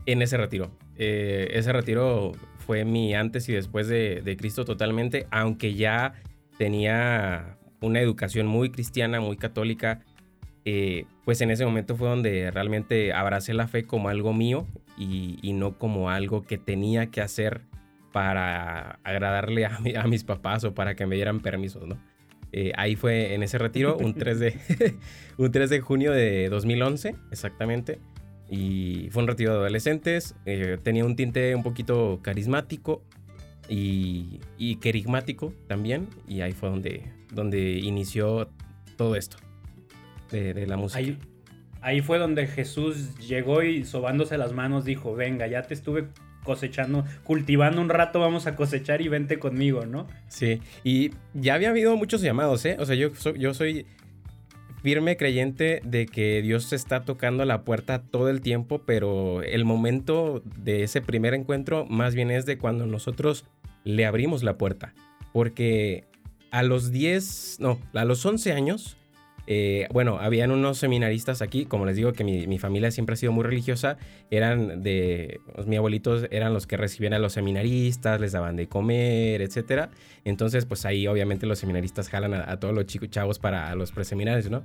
En 0.07 0.23
ese 0.23 0.37
retiro. 0.37 0.71
Eh, 0.97 1.49
ese 1.53 1.73
retiro 1.73 2.33
fue 2.59 2.85
mi 2.85 3.15
antes 3.15 3.49
y 3.49 3.53
después 3.53 3.89
de, 3.89 4.37
Cristo 4.39 4.65
totalmente, 4.65 5.27
aunque 5.31 5.75
ya 5.75 6.15
tenía 6.57 7.59
una 7.81 8.01
educación 8.01 8.47
muy 8.47 8.71
cristiana, 8.71 9.21
muy 9.21 9.37
católica, 9.37 10.01
eh, 10.65 11.07
pues 11.25 11.41
en 11.41 11.51
ese 11.51 11.65
momento 11.65 11.97
fue 11.97 12.09
donde 12.09 12.51
realmente 12.51 13.13
abracé 13.13 13.55
la 13.55 13.67
fe 13.67 13.85
como 13.85 14.09
algo 14.09 14.33
mío 14.33 14.67
y, 14.97 15.53
no 15.55 15.79
como 15.79 16.11
algo 16.11 16.43
que 16.43 16.59
tenía 16.59 17.07
que 17.07 17.23
hacer 17.23 17.63
para 18.13 18.99
agradarle 19.05 19.67
a, 19.67 20.07
mis 20.07 20.25
papás 20.25 20.65
o 20.65 20.75
para 20.75 20.95
que 20.95 21.07
me 21.07 21.17
dieran 21.17 21.41
permisos, 21.41 21.87
¿no? 21.87 21.97
Eh, 22.53 22.73
ahí 22.77 22.97
fue 22.97 23.35
en 23.35 23.43
ese 23.43 23.59
retiro, 23.59 23.97
un 23.97 24.15
3 24.15 24.39
de, 24.39 24.55
un 25.39 25.53
3 25.53 25.71
de 25.71 25.81
junio 25.81 26.13
de 26.13 26.49
2011, 26.49 27.15
exactamente. 27.31 27.99
Y 28.49 29.09
fue 29.11 29.23
un 29.23 29.29
retiro 29.29 29.53
de 29.53 29.59
adolescentes. 29.59 30.35
Eh, 30.45 30.79
tenía 30.83 31.05
un 31.05 31.15
tinte 31.15 31.55
un 31.55 31.63
poquito 31.63 32.19
carismático 32.23 33.03
y, 33.69 34.41
y 34.59 34.77
querigmático 34.77 35.53
también. 35.69 36.09
Y 36.27 36.41
ahí 36.41 36.53
fue 36.53 36.69
donde, 36.69 37.05
donde 37.33 37.79
inició 37.79 38.49
todo 38.97 39.15
esto 39.15 39.37
de, 40.31 40.67
la 40.67 40.77
música. 40.77 40.99
Ahí, 40.99 41.19
ahí, 41.81 42.01
fue 42.01 42.19
donde 42.19 42.47
Jesús 42.47 43.17
llegó 43.19 43.63
y 43.63 43.85
sobándose 43.85 44.37
las 44.37 44.53
manos 44.53 44.85
dijo, 44.85 45.15
venga, 45.15 45.47
ya 45.47 45.63
te 45.63 45.75
estuve 45.75 46.09
cosechando, 46.43 47.05
cultivando 47.25 47.81
un 47.81 47.89
rato, 47.89 48.21
vamos 48.21 48.47
a 48.47 48.57
cosechar 48.57 49.01
y 49.03 49.09
vente 49.09 49.39
conmigo, 49.39 49.87
¿no? 49.87 50.07
Sí, 50.29 50.61
y 50.85 51.11
ya 51.35 51.55
había 51.55 51.71
habido 51.71 51.97
muchos 51.97 52.23
llamados, 52.23 52.65
¿eh? 52.65 52.77
O 52.79 52.87
sea, 52.87 52.95
yo, 52.95 53.55
soy 53.55 53.87
firme 54.83 55.17
creyente 55.17 55.83
de 55.85 56.07
que 56.07 56.41
Dios 56.43 56.73
está 56.73 57.05
tocando 57.05 57.45
la 57.45 57.63
puerta 57.65 58.03
todo 58.03 58.31
el 58.31 58.41
tiempo, 58.41 58.83
pero 58.87 59.43
el 59.43 59.65
momento 59.65 60.43
de 60.45 60.85
ese 60.85 61.03
primer 61.03 61.35
encuentro 61.35 61.85
más 61.87 62.15
bien 62.15 62.31
es 62.31 62.47
de 62.47 62.59
cuando 62.59 62.87
nosotros 62.87 63.45
le 63.85 64.07
abrimos 64.07 64.43
la 64.43 64.57
puerta. 64.57 64.95
Porque 65.33 66.05
a 66.51 66.63
los 66.63 66.91
10, 66.91 67.59
no, 67.61 67.79
a 67.95 68.05
los 68.05 68.25
11 68.25 68.53
años, 68.53 68.97
eh, 69.53 69.89
bueno, 69.93 70.19
habían 70.21 70.53
unos 70.53 70.79
seminaristas 70.79 71.43
aquí, 71.43 71.67
como 71.67 71.85
les 71.85 71.97
digo 71.97 72.13
que 72.13 72.23
mi, 72.23 72.59
familia 72.61 72.93
siempre 72.93 73.15
ha 73.15 73.17
sido 73.17 73.33
muy 73.33 73.43
religiosa, 73.43 73.97
eran 74.31 74.81
de, 74.85 75.41
pues, 75.57 75.67
mi 75.67 75.75
abuelitos 75.75 76.29
eran 76.31 76.55
los 76.55 76.69
que 76.69 76.77
recibían 76.77 77.15
a 77.15 77.19
los 77.19 77.33
seminaristas, 77.33 78.21
les 78.21 78.31
daban 78.31 78.55
de 78.55 78.69
comer, 78.69 79.43
etc. 79.43 79.89
Entonces, 80.25 80.67
pues 80.67 80.87
ahí 80.87 81.09
obviamente 81.09 81.47
los 81.47 81.59
seminaristas 81.59 82.09
jalan 82.09 82.33
a, 82.33 82.61
todos 82.61 82.73
los 82.73 82.87
chicos 82.87 83.11
chavos 83.11 83.41
para 83.41 83.75
los 83.75 83.91
preseminarios, 83.91 84.49
¿no? 84.53 84.63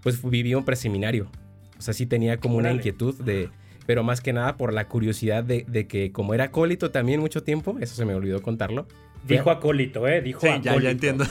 Pues 0.00 0.22
viví 0.22 0.54
un 0.54 0.64
preseminario, 0.64 1.28
o 1.76 1.82
sea, 1.82 1.92
sí 1.92 2.06
tenía 2.06 2.36
como 2.36 2.56
una 2.56 2.70
inquietud 2.70 3.16
de, 3.16 3.48
pero 3.84 4.04
más 4.04 4.20
que 4.20 4.32
nada 4.32 4.56
por 4.56 4.72
la 4.72 4.86
curiosidad 4.86 5.42
de, 5.42 5.64
de 5.66 5.88
que 5.88 6.12
como 6.12 6.34
era 6.34 6.44
acólito 6.44 6.92
también 6.92 7.18
mucho 7.18 7.42
tiempo, 7.42 7.78
eso 7.80 7.96
se 7.96 8.04
me 8.04 8.14
olvidó 8.14 8.40
contarlo, 8.42 8.86
Dijo 9.26 9.50
acólito, 9.50 10.08
¿eh? 10.08 10.22
Dijo 10.22 10.40
sí, 10.40 10.48
Ya, 10.62 10.80
ya 10.80 10.90
entiendo. 10.90 11.24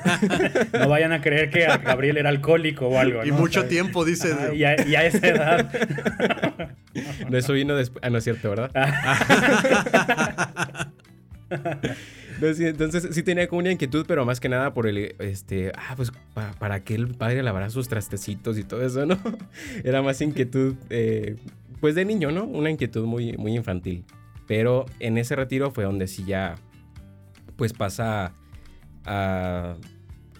no 0.72 0.88
vayan 0.88 1.12
a 1.12 1.20
creer 1.20 1.50
que 1.50 1.66
Gabriel 1.66 2.18
era 2.18 2.28
alcohólico 2.28 2.88
o 2.88 2.98
algo. 2.98 3.24
Y 3.24 3.32
mucho 3.32 3.66
tiempo, 3.66 4.04
dice. 4.04 4.34
y, 4.54 4.64
a, 4.64 4.74
esa 4.74 5.26
edad. 5.26 5.70
no, 7.28 7.36
eso 7.36 7.52
vino 7.52 7.74
después. 7.74 8.02
Ah, 8.04 8.10
no 8.10 8.18
es 8.18 8.24
cierto, 8.24 8.50
¿verdad? 8.50 8.70
entonces 12.40 13.14
sí 13.14 13.22
tenía 13.22 13.48
como 13.48 13.60
una 13.60 13.72
inquietud, 13.72 14.04
pero 14.06 14.24
más 14.24 14.40
que 14.40 14.48
nada 14.48 14.72
por 14.72 14.86
el, 14.86 15.14
este, 15.18 15.72
ah, 15.76 15.94
pues 15.96 16.12
para, 16.58 16.84
que 16.84 16.94
el 16.94 17.08
padre 17.08 17.42
lavara 17.42 17.70
sus 17.70 17.88
trastecitos 17.88 18.58
y 18.58 18.64
todo 18.64 18.84
eso, 18.84 19.06
¿no? 19.06 19.18
Era 19.84 20.02
más 20.02 20.20
inquietud, 20.20 20.74
eh, 20.90 21.36
pues 21.80 21.94
de 21.94 22.04
niño, 22.04 22.30
¿no? 22.30 22.44
Una 22.44 22.70
inquietud 22.70 23.04
muy, 23.04 23.36
muy 23.36 23.56
infantil. 23.56 24.04
Pero 24.46 24.86
en 25.00 25.18
ese 25.18 25.34
retiro 25.34 25.72
fue 25.72 25.84
donde 25.84 26.06
sí 26.06 26.24
ya 26.24 26.54
pues 27.56 27.72
pasa 27.72 28.34
a 29.04 29.76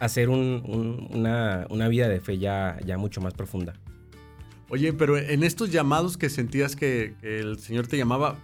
hacer 0.01 0.29
una, 0.29 1.89
vida 1.89 2.09
de 2.09 2.21
fe 2.21 2.39
ya, 2.39 2.79
mucho 2.99 3.21
más 3.21 3.35
profunda. 3.35 3.75
Oye, 4.69 4.93
pero 4.93 5.17
en 5.17 5.45
estos 5.45 5.71
llamados 5.71 6.17
que 6.17 6.29
sentías 6.29 6.77
que, 6.77 7.15
el 7.23 7.59
Señor 7.59 7.87
te 7.87 7.97
llamaba, 7.97 8.39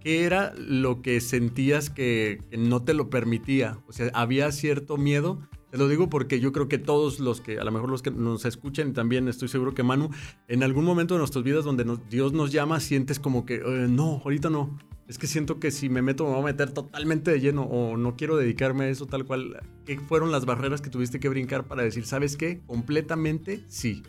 ¿qué 0.00 0.24
era 0.24 0.54
lo 0.56 1.02
que 1.02 1.20
sentías 1.20 1.90
que, 1.90 2.40
no 2.56 2.82
te 2.82 2.94
lo 2.94 3.10
permitía? 3.10 3.78
O 3.86 3.92
sea, 3.92 4.10
¿había 4.14 4.50
cierto 4.52 4.96
miedo? 4.96 5.40
Te 5.70 5.78
lo 5.78 5.88
digo 5.88 6.08
porque 6.08 6.40
yo 6.40 6.52
creo 6.52 6.68
que 6.68 6.78
todos 6.78 7.20
los 7.20 7.40
que, 7.40 7.58
a 7.58 7.64
lo 7.64 7.72
mejor 7.72 7.90
los 7.90 8.00
que 8.00 8.10
nos 8.10 8.44
escuchen, 8.46 8.94
también 8.94 9.28
estoy 9.28 9.48
seguro 9.48 9.74
que 9.74 9.82
Manu, 9.82 10.10
en 10.48 10.62
algún 10.62 10.84
momento 10.84 11.14
de 11.14 11.18
nuestras 11.18 11.44
vidas 11.44 11.64
donde 11.64 11.84
Dios 12.08 12.32
nos 12.32 12.50
llama, 12.52 12.80
sientes 12.80 13.18
como 13.18 13.44
que, 13.44 13.56
eh, 13.56 13.86
no, 13.88 14.22
ahorita 14.24 14.48
no. 14.48 14.78
Es 15.08 15.18
que 15.18 15.26
siento 15.26 15.60
que 15.60 15.70
si 15.70 15.88
me 15.88 16.02
meto 16.02 16.24
me 16.24 16.30
voy 16.30 16.40
a 16.40 16.44
meter 16.44 16.72
totalmente 16.72 17.30
de 17.30 17.40
lleno 17.40 17.62
o 17.62 17.96
no 17.96 18.16
quiero 18.16 18.36
dedicarme 18.36 18.84
a 18.84 18.88
eso 18.88 19.06
tal 19.06 19.24
cual. 19.24 19.60
¿Qué 19.84 19.98
fueron 20.00 20.32
las 20.32 20.46
barreras 20.46 20.80
que 20.80 20.90
tuviste 20.90 21.20
que 21.20 21.28
brincar 21.28 21.64
para 21.64 21.82
decir, 21.82 22.06
sabes 22.06 22.36
qué? 22.36 22.60
Completamente 22.66 23.60
sí. 23.68 24.02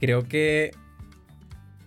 Creo 0.00 0.28
que 0.28 0.70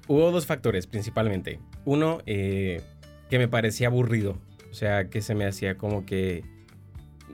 hubo 0.08 0.32
dos 0.32 0.46
factores 0.46 0.88
principalmente. 0.88 1.60
Uno, 1.86 2.20
eh, 2.26 2.82
que 3.30 3.38
me 3.38 3.48
parecía 3.48 3.88
aburrido. 3.88 4.38
O 4.72 4.74
sea, 4.74 5.10
que 5.10 5.22
se 5.22 5.34
me 5.34 5.46
hacía 5.46 5.78
como 5.78 6.06
que 6.06 6.44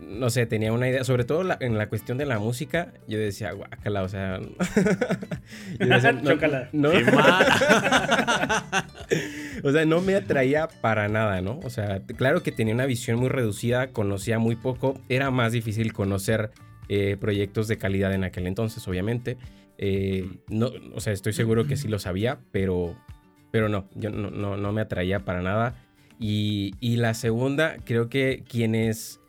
no 0.01 0.29
sé, 0.29 0.45
tenía 0.45 0.71
una 0.71 0.87
idea, 0.87 1.03
sobre 1.03 1.23
todo 1.23 1.41
en 1.59 1.77
la 1.77 1.89
cuestión 1.89 2.17
de 2.17 2.25
la 2.25 2.39
música, 2.39 2.93
yo 3.07 3.17
decía, 3.17 3.51
guácala, 3.51 4.03
o 4.03 4.09
sea... 4.09 4.39
no, 6.73 6.91
o 9.65 9.71
sea, 9.71 9.83
no 9.83 9.99
me 9.99 10.13
atraía 10.13 10.67
para 10.67 11.07
nada, 11.07 11.41
¿no? 11.41 11.59
O 11.63 11.71
sea, 11.71 12.01
claro 12.15 12.43
que 12.43 12.51
tenía 12.51 12.75
una 12.75 12.85
visión 12.85 13.19
muy 13.19 13.29
reducida, 13.29 13.87
conocía 13.87 14.37
muy 14.37 14.55
poco, 14.55 15.01
era 15.09 15.31
más 15.31 15.53
difícil 15.53 15.91
conocer 15.91 16.51
eh, 16.87 17.17
proyectos 17.19 17.67
de 17.67 17.79
calidad 17.79 18.13
en 18.13 18.23
aquel 18.23 18.45
entonces, 18.45 18.87
obviamente. 18.87 19.37
Eh, 19.79 20.29
no, 20.49 20.69
o 20.93 21.01
sea, 21.01 21.13
estoy 21.13 21.33
seguro 21.33 21.65
que 21.65 21.77
sí 21.77 21.87
lo 21.87 21.97
sabía, 21.97 22.37
pero, 22.51 22.95
pero 23.49 23.67
no, 23.67 23.89
yo 23.95 24.11
no, 24.11 24.55
no, 24.55 24.71
me 24.71 24.81
atraía 24.81 25.25
para 25.25 25.41
nada. 25.41 25.75
Y, 26.19 26.75
y 26.79 26.97
la 26.97 27.15
segunda, 27.15 27.77
creo 27.85 28.07
que 28.07 28.43
quienes 28.47 29.19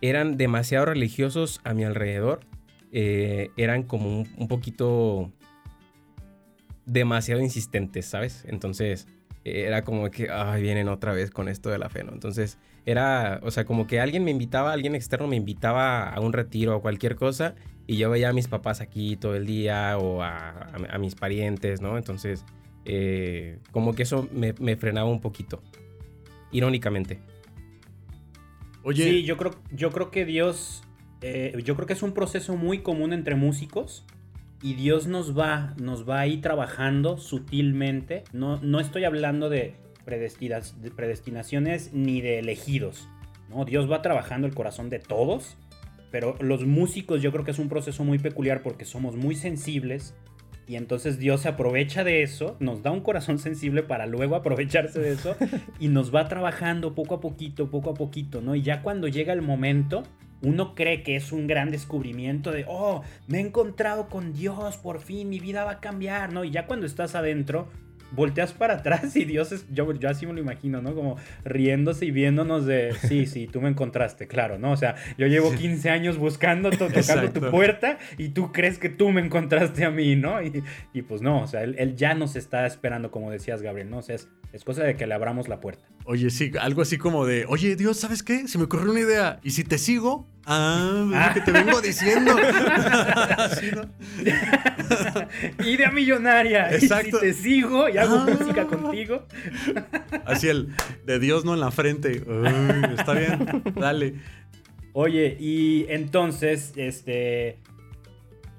eran 0.00 0.36
demasiado 0.36 0.86
religiosos 0.86 1.60
a 1.62 1.74
mi 1.74 1.84
alrededor. 1.84 2.40
Eh, 2.92 3.50
eran 3.56 3.84
como 3.84 4.24
un, 4.36 4.48
poquito 4.48 5.30
demasiado 6.86 7.40
insistentes, 7.40 8.06
¿sabes? 8.06 8.44
Entonces 8.48 9.06
era 9.44 9.82
como 9.82 10.10
que, 10.10 10.28
ay, 10.30 10.62
vienen 10.62 10.88
otra 10.88 11.12
vez 11.12 11.30
con 11.30 11.48
esto 11.48 11.70
de 11.70 11.78
la 11.78 11.88
fe, 11.88 12.04
¿no? 12.04 12.12
Entonces 12.12 12.58
era, 12.86 13.40
o 13.42 13.50
sea, 13.50 13.64
como 13.64 13.86
que 13.86 14.00
alguien 14.00 14.24
me 14.24 14.30
invitaba, 14.30 14.72
alguien 14.72 14.94
externo 14.94 15.26
me 15.26 15.36
invitaba 15.36 16.08
a 16.08 16.20
un 16.20 16.32
retiro 16.32 16.76
o 16.76 16.82
cualquier 16.82 17.16
cosa 17.16 17.54
y 17.86 17.96
yo 17.96 18.10
veía 18.10 18.28
a 18.28 18.32
mis 18.32 18.48
papás 18.48 18.80
aquí 18.80 19.16
todo 19.16 19.34
el 19.36 19.46
día 19.46 19.96
o 19.98 20.22
a, 20.22 20.70
mis 20.98 21.14
parientes, 21.14 21.80
¿no? 21.80 21.96
Entonces, 21.96 22.44
eh, 22.84 23.58
como 23.72 23.94
que 23.94 24.02
eso 24.04 24.28
me, 24.32 24.54
me 24.60 24.76
frenaba 24.76 25.08
un 25.08 25.20
poquito, 25.20 25.62
irónicamente. 26.52 27.20
Oye. 28.82 29.04
Sí, 29.04 29.22
yo 29.24 29.36
creo, 29.36 29.54
yo 29.72 29.90
creo 29.90 30.10
que 30.10 30.24
Dios. 30.24 30.82
Eh, 31.22 31.60
yo 31.64 31.76
creo 31.76 31.86
que 31.86 31.92
es 31.92 32.02
un 32.02 32.12
proceso 32.12 32.56
muy 32.56 32.78
común 32.78 33.12
entre 33.12 33.34
músicos. 33.34 34.04
Y 34.62 34.74
Dios 34.74 35.06
nos 35.06 35.38
va, 35.38 35.74
nos 35.80 36.08
va 36.08 36.20
ahí 36.20 36.38
trabajando 36.38 37.16
sutilmente. 37.16 38.24
No, 38.32 38.58
no 38.58 38.80
estoy 38.80 39.04
hablando 39.04 39.48
de, 39.48 39.74
de 40.04 40.90
predestinaciones 40.94 41.92
ni 41.94 42.20
de 42.20 42.38
elegidos. 42.38 43.08
¿no? 43.48 43.64
Dios 43.64 43.90
va 43.90 44.02
trabajando 44.02 44.46
el 44.46 44.54
corazón 44.54 44.90
de 44.90 44.98
todos. 44.98 45.56
Pero 46.10 46.36
los 46.40 46.66
músicos 46.66 47.22
yo 47.22 47.32
creo 47.32 47.44
que 47.44 47.52
es 47.52 47.58
un 47.58 47.68
proceso 47.68 48.04
muy 48.04 48.18
peculiar 48.18 48.62
porque 48.62 48.84
somos 48.84 49.16
muy 49.16 49.36
sensibles 49.36 50.14
Y 50.66 50.76
entonces 50.76 51.18
Dios 51.18 51.42
se 51.42 51.48
aprovecha 51.48 52.04
de 52.04 52.22
eso, 52.22 52.56
nos 52.60 52.82
da 52.82 52.90
un 52.90 53.00
corazón 53.00 53.38
sensible 53.46 53.82
para 53.82 54.06
luego 54.06 54.34
aprovecharse 54.34 55.00
de 55.00 55.12
eso 55.12 55.36
y 55.80 55.88
nos 55.88 56.14
va 56.14 56.28
trabajando 56.28 56.94
poco 56.94 57.16
a 57.16 57.20
poquito, 57.20 57.70
poco 57.70 57.90
a 57.90 57.94
poquito, 57.94 58.40
¿no? 58.40 58.54
Y 58.54 58.62
ya 58.62 58.82
cuando 58.82 59.08
llega 59.08 59.32
el 59.32 59.42
momento, 59.42 60.02
uno 60.42 60.74
cree 60.74 61.02
que 61.02 61.16
es 61.16 61.32
un 61.32 61.46
gran 61.46 61.70
descubrimiento 61.70 62.50
de, 62.50 62.64
oh, 62.68 63.02
me 63.26 63.38
he 63.38 63.40
encontrado 63.40 64.08
con 64.08 64.32
Dios, 64.32 64.76
por 64.76 65.00
fin 65.00 65.28
mi 65.28 65.40
vida 65.40 65.64
va 65.64 65.72
a 65.72 65.80
cambiar, 65.80 66.32
¿no? 66.32 66.44
Y 66.44 66.50
ya 66.50 66.66
cuando 66.66 66.86
estás 66.86 67.14
adentro, 67.14 67.68
volteas 68.12 68.52
para 68.52 68.74
atrás 68.80 69.14
y 69.16 69.24
Dios 69.24 69.52
es, 69.52 69.66
yo, 69.70 69.92
yo 69.94 70.08
así 70.08 70.26
me 70.26 70.32
lo 70.32 70.40
imagino, 70.40 70.82
¿no? 70.82 70.94
Como 70.94 71.16
riéndose 71.44 72.06
y 72.06 72.10
viéndonos 72.10 72.66
de, 72.66 72.92
sí, 72.92 73.26
sí, 73.26 73.46
tú 73.46 73.60
me 73.60 73.68
encontraste, 73.68 74.26
claro, 74.26 74.58
¿no? 74.58 74.72
O 74.72 74.76
sea, 74.76 74.96
yo 75.18 75.26
llevo 75.26 75.52
15 75.52 75.90
años 75.90 76.18
buscando, 76.18 76.70
tocando 76.70 77.32
tu 77.32 77.50
puerta 77.50 77.98
y 78.18 78.30
tú 78.30 78.52
crees 78.52 78.78
que 78.78 78.88
tú 78.88 79.10
me 79.10 79.20
encontraste 79.20 79.84
a 79.84 79.90
mí, 79.90 80.16
¿no? 80.16 80.42
Y, 80.42 80.62
y 80.92 81.02
pues 81.02 81.22
no, 81.22 81.42
o 81.42 81.46
sea, 81.46 81.62
él, 81.62 81.76
él, 81.78 81.96
ya 81.96 82.14
nos 82.14 82.36
está 82.36 82.66
esperando, 82.66 83.10
como 83.10 83.30
decías, 83.30 83.62
Gabriel, 83.62 83.90
¿no? 83.90 83.98
O 83.98 84.02
sea, 84.02 84.16
es, 84.16 84.28
es 84.52 84.64
cosa 84.64 84.82
de 84.82 84.96
que 84.96 85.06
le 85.06 85.14
abramos 85.14 85.48
la 85.48 85.60
puerta. 85.60 85.84
Oye, 86.04 86.30
sí, 86.30 86.50
algo 86.60 86.82
así 86.82 86.98
como 86.98 87.24
de, 87.24 87.44
oye, 87.48 87.76
Dios, 87.76 87.98
¿sabes 87.98 88.22
qué? 88.22 88.48
Se 88.48 88.58
me 88.58 88.64
ocurrió 88.64 88.90
una 88.90 89.00
idea. 89.00 89.40
¿Y 89.44 89.50
si 89.50 89.62
te 89.62 89.78
sigo? 89.78 90.26
Ah, 90.44 91.06
es 91.06 91.28
lo 91.28 91.34
que 91.34 91.40
te 91.42 91.52
vengo 91.52 91.80
diciendo. 91.80 92.36
¿Sí, 93.60 93.70
no? 93.72 95.64
Idea 95.64 95.92
millonaria. 95.92 96.74
Exacto. 96.74 97.08
Y 97.08 97.12
si 97.12 97.18
te 97.20 97.32
sigo 97.34 97.88
y 97.88 97.98
hago 97.98 98.16
ah. 98.16 98.26
música 98.38 98.66
contigo. 98.66 99.26
Así 100.24 100.48
el 100.48 100.74
de 101.04 101.20
Dios 101.20 101.44
no 101.44 101.54
en 101.54 101.60
la 101.60 101.70
frente. 101.70 102.24
Uy, 102.26 102.98
está 102.98 103.12
bien, 103.14 103.62
dale. 103.76 104.14
Oye, 104.92 105.36
y 105.38 105.86
entonces, 105.88 106.72
este, 106.74 107.58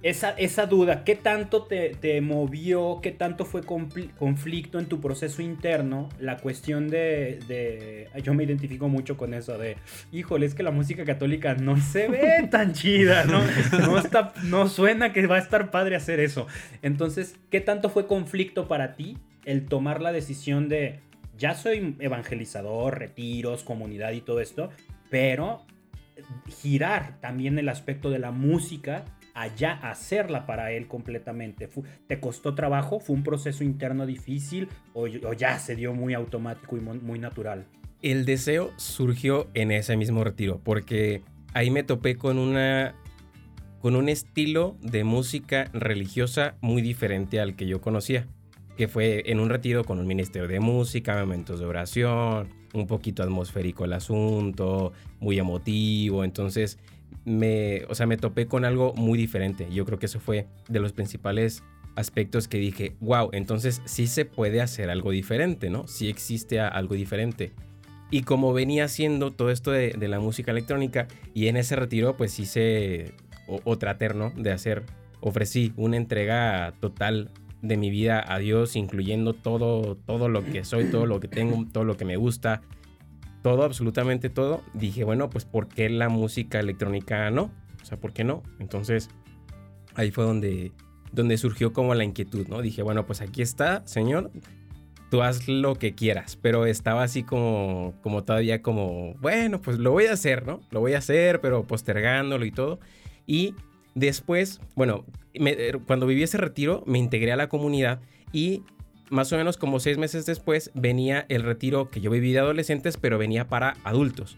esa, 0.03 0.31
esa 0.31 0.65
duda, 0.65 1.03
¿qué 1.03 1.15
tanto 1.15 1.63
te, 1.63 2.21
movió, 2.21 2.99
qué 3.03 3.11
tanto 3.11 3.45
fue 3.45 3.61
conflicto 3.63 4.79
en 4.79 4.87
tu 4.87 4.99
proceso 4.99 5.41
interno? 5.41 6.09
La 6.19 6.37
cuestión 6.37 6.87
de, 6.87 8.07
Yo 8.23 8.33
me 8.33 8.43
identifico 8.43 8.89
mucho 8.89 9.15
con 9.15 9.33
eso 9.33 9.57
de, 9.57 9.77
híjole, 10.11 10.47
es 10.47 10.55
que 10.55 10.63
la 10.63 10.71
música 10.71 11.05
católica 11.05 11.53
no 11.53 11.77
se 11.77 12.07
ve 12.07 12.47
tan 12.51 12.73
chida, 12.73 13.25
¿no? 13.25 13.41
No, 13.79 13.99
está, 13.99 14.33
no 14.43 14.67
suena 14.67 15.13
que 15.13 15.27
va 15.27 15.35
a 15.35 15.39
estar 15.39 15.69
padre 15.69 15.95
hacer 15.95 16.19
eso. 16.19 16.47
Entonces, 16.81 17.35
¿qué 17.51 17.61
tanto 17.61 17.89
fue 17.89 18.07
conflicto 18.07 18.67
para 18.67 18.95
ti 18.95 19.17
el 19.45 19.65
tomar 19.65 20.01
la 20.01 20.11
decisión 20.11 20.67
de, 20.67 20.99
ya 21.37 21.53
soy 21.53 21.95
evangelizador, 21.99 22.97
retiros, 22.97 23.63
comunidad 23.63 24.13
y 24.13 24.21
todo 24.21 24.41
esto, 24.41 24.69
pero 25.09 25.63
girar 26.61 27.19
también 27.19 27.57
el 27.59 27.69
aspecto 27.69 28.09
de 28.09 28.19
la 28.19 28.31
música 28.31 29.05
allá 29.33 29.73
hacerla 29.83 30.45
para 30.45 30.71
él 30.71 30.87
completamente. 30.87 31.69
¿Te 32.07 32.19
costó 32.19 32.55
trabajo? 32.55 32.99
¿Fue 32.99 33.15
un 33.15 33.23
proceso 33.23 33.63
interno 33.63 34.05
difícil 34.05 34.69
o, 34.93 35.07
ya 35.07 35.59
se 35.59 35.75
dio 35.75 35.93
muy 35.93 36.13
automático 36.13 36.77
y 36.77 36.81
muy 36.81 37.19
natural? 37.19 37.65
El 38.01 38.25
deseo 38.25 38.71
surgió 38.77 39.47
en 39.53 39.71
ese 39.71 39.95
mismo 39.95 40.23
retiro 40.23 40.59
porque 40.63 41.21
ahí 41.53 41.69
me 41.69 41.83
topé 41.83 42.15
con 42.15 42.39
una 42.39 42.95
con 43.79 43.95
un 43.95 44.09
estilo 44.09 44.77
de 44.81 45.03
música 45.03 45.69
religiosa 45.73 46.55
muy 46.61 46.83
diferente 46.83 47.39
al 47.39 47.55
que 47.55 47.65
yo 47.65 47.81
conocía, 47.81 48.27
que 48.77 48.87
fue 48.87 49.23
en 49.31 49.39
un 49.39 49.49
retiro 49.49 49.83
con 49.83 49.99
un 49.99 50.05
ministerio 50.05 50.47
de 50.47 50.59
música, 50.59 51.19
momentos 51.19 51.59
de 51.59 51.65
oración, 51.65 52.49
un 52.73 52.85
poquito 52.85 53.23
atmosférico 53.23 53.85
el 53.85 53.93
asunto, 53.93 54.93
muy 55.19 55.39
emotivo, 55.39 56.23
entonces 56.23 56.77
me, 57.25 57.83
o 57.89 57.95
sea, 57.95 58.07
me 58.07 58.17
topé 58.17 58.47
con 58.47 58.65
algo 58.65 58.93
muy 58.93 59.17
diferente. 59.17 59.67
Yo 59.71 59.85
creo 59.85 59.99
que 59.99 60.07
eso 60.07 60.19
fue 60.19 60.47
de 60.67 60.79
los 60.79 60.93
principales 60.93 61.63
aspectos 61.95 62.47
que 62.47 62.57
dije, 62.57 62.95
wow, 62.99 63.29
entonces 63.33 63.81
sí 63.85 64.07
se 64.07 64.25
puede 64.25 64.61
hacer 64.61 64.89
algo 64.89 65.11
diferente, 65.11 65.69
¿no? 65.69 65.87
Sí 65.87 66.09
existe 66.09 66.59
algo 66.59 66.95
diferente. 66.95 67.51
Y 68.09 68.23
como 68.23 68.53
venía 68.53 68.85
haciendo 68.85 69.31
todo 69.31 69.51
esto 69.51 69.71
de, 69.71 69.95
la 69.97 70.19
música 70.19 70.51
electrónica 70.51 71.07
y 71.33 71.47
en 71.47 71.57
ese 71.57 71.75
retiro 71.75 72.17
pues 72.17 72.37
hice 72.39 73.13
o, 73.47 73.61
o 73.63 73.75
De 73.77 74.51
hacer, 74.51 74.83
ofrecí 75.21 75.73
una 75.77 75.97
entrega 75.97 76.73
total 76.81 77.31
de 77.61 77.77
mi 77.77 77.89
vida 77.89 78.23
a 78.27 78.39
Dios, 78.39 78.75
incluyendo 78.75 79.33
todo, 79.33 79.95
todo 79.95 80.27
lo 80.27 80.43
que 80.43 80.63
soy, 80.63 80.85
todo 80.85 81.05
lo 81.05 81.19
que 81.19 81.27
tengo, 81.27 81.65
todo 81.71 81.83
lo 81.83 81.95
que 81.95 82.05
me 82.05 82.17
gusta, 82.17 82.61
todo, 83.41 83.63
absolutamente 83.63 84.29
todo, 84.29 84.61
dije, 84.73 85.03
bueno, 85.03 85.29
pues 85.29 85.45
¿por 85.45 85.67
qué 85.67 85.89
la 85.89 86.09
música 86.09 86.59
electrónica 86.59 87.29
no? 87.31 87.51
O 87.81 87.85
sea, 87.85 87.99
¿por 87.99 88.13
qué 88.13 88.23
no? 88.23 88.43
Entonces, 88.59 89.09
ahí 89.95 90.11
fue 90.11 90.23
donde, 90.23 90.71
donde 91.11 91.37
surgió 91.37 91.73
como 91.73 91.95
la 91.95 92.03
inquietud, 92.03 92.47
¿no? 92.47 92.61
Dije, 92.61 92.83
bueno, 92.83 93.05
pues 93.05 93.21
aquí 93.21 93.41
está, 93.41 93.85
señor, 93.85 94.31
tú 95.09 95.21
haz 95.21 95.47
lo 95.47 95.75
que 95.75 95.93
quieras, 95.93 96.37
pero 96.41 96.65
estaba 96.65 97.03
así 97.03 97.23
como, 97.23 97.93
como 98.01 98.23
todavía 98.23 98.61
como, 98.61 99.15
bueno, 99.15 99.61
pues 99.61 99.77
lo 99.77 99.91
voy 99.91 100.05
a 100.05 100.13
hacer, 100.13 100.45
¿no? 100.45 100.61
Lo 100.71 100.79
voy 100.79 100.93
a 100.93 100.99
hacer, 100.99 101.41
pero 101.41 101.63
postergándolo 101.63 102.45
y 102.45 102.51
todo. 102.51 102.79
Y 103.27 103.55
después, 103.93 104.61
bueno, 104.75 105.05
cuando 105.85 106.07
viví 106.07 106.23
ese 106.23 106.37
retiro, 106.37 106.83
me 106.85 106.97
integré 106.97 107.31
a 107.33 107.35
la 107.35 107.49
comunidad 107.49 107.99
y 108.31 108.63
más 109.11 109.31
o 109.33 109.37
menos 109.37 109.57
como 109.57 109.79
seis 109.79 109.97
meses 109.97 110.25
después 110.25 110.71
venía 110.73 111.25
el 111.29 111.43
retiro 111.43 111.89
que 111.91 112.01
yo 112.01 112.09
viví 112.09 112.31
de 112.31 112.39
adolescentes, 112.39 112.97
pero 112.97 113.17
venía 113.17 113.47
para 113.47 113.75
adultos. 113.83 114.37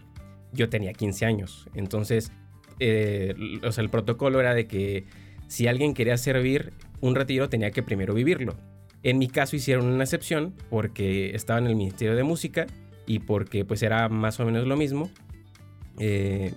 Yo 0.52 0.68
tenía 0.68 0.92
15 0.92 1.24
años, 1.24 1.66
entonces, 1.74 2.32
eh, 2.80 3.34
el 3.76 3.90
protocolo 3.90 4.40
era 4.40 4.54
de 4.54 4.66
que 4.66 5.04
si 5.48 5.68
alguien 5.68 5.94
quería 5.94 6.16
servir 6.16 6.72
un 7.00 7.14
retiro 7.14 7.48
tenía 7.48 7.70
que 7.70 7.82
primero 7.82 8.14
vivirlo. 8.14 8.56
En 9.02 9.18
mi 9.18 9.28
caso 9.28 9.56
hicieron 9.56 9.86
una 9.86 10.04
excepción 10.04 10.54
porque 10.70 11.34
estaba 11.34 11.58
en 11.58 11.66
el 11.66 11.76
Ministerio 11.76 12.16
de 12.16 12.24
Música 12.24 12.66
y 13.06 13.20
porque 13.20 13.64
pues 13.64 13.82
era 13.82 14.08
más 14.08 14.40
o 14.40 14.44
menos 14.44 14.66
lo 14.66 14.76
mismo. 14.76 15.10
Eh, 15.98 16.52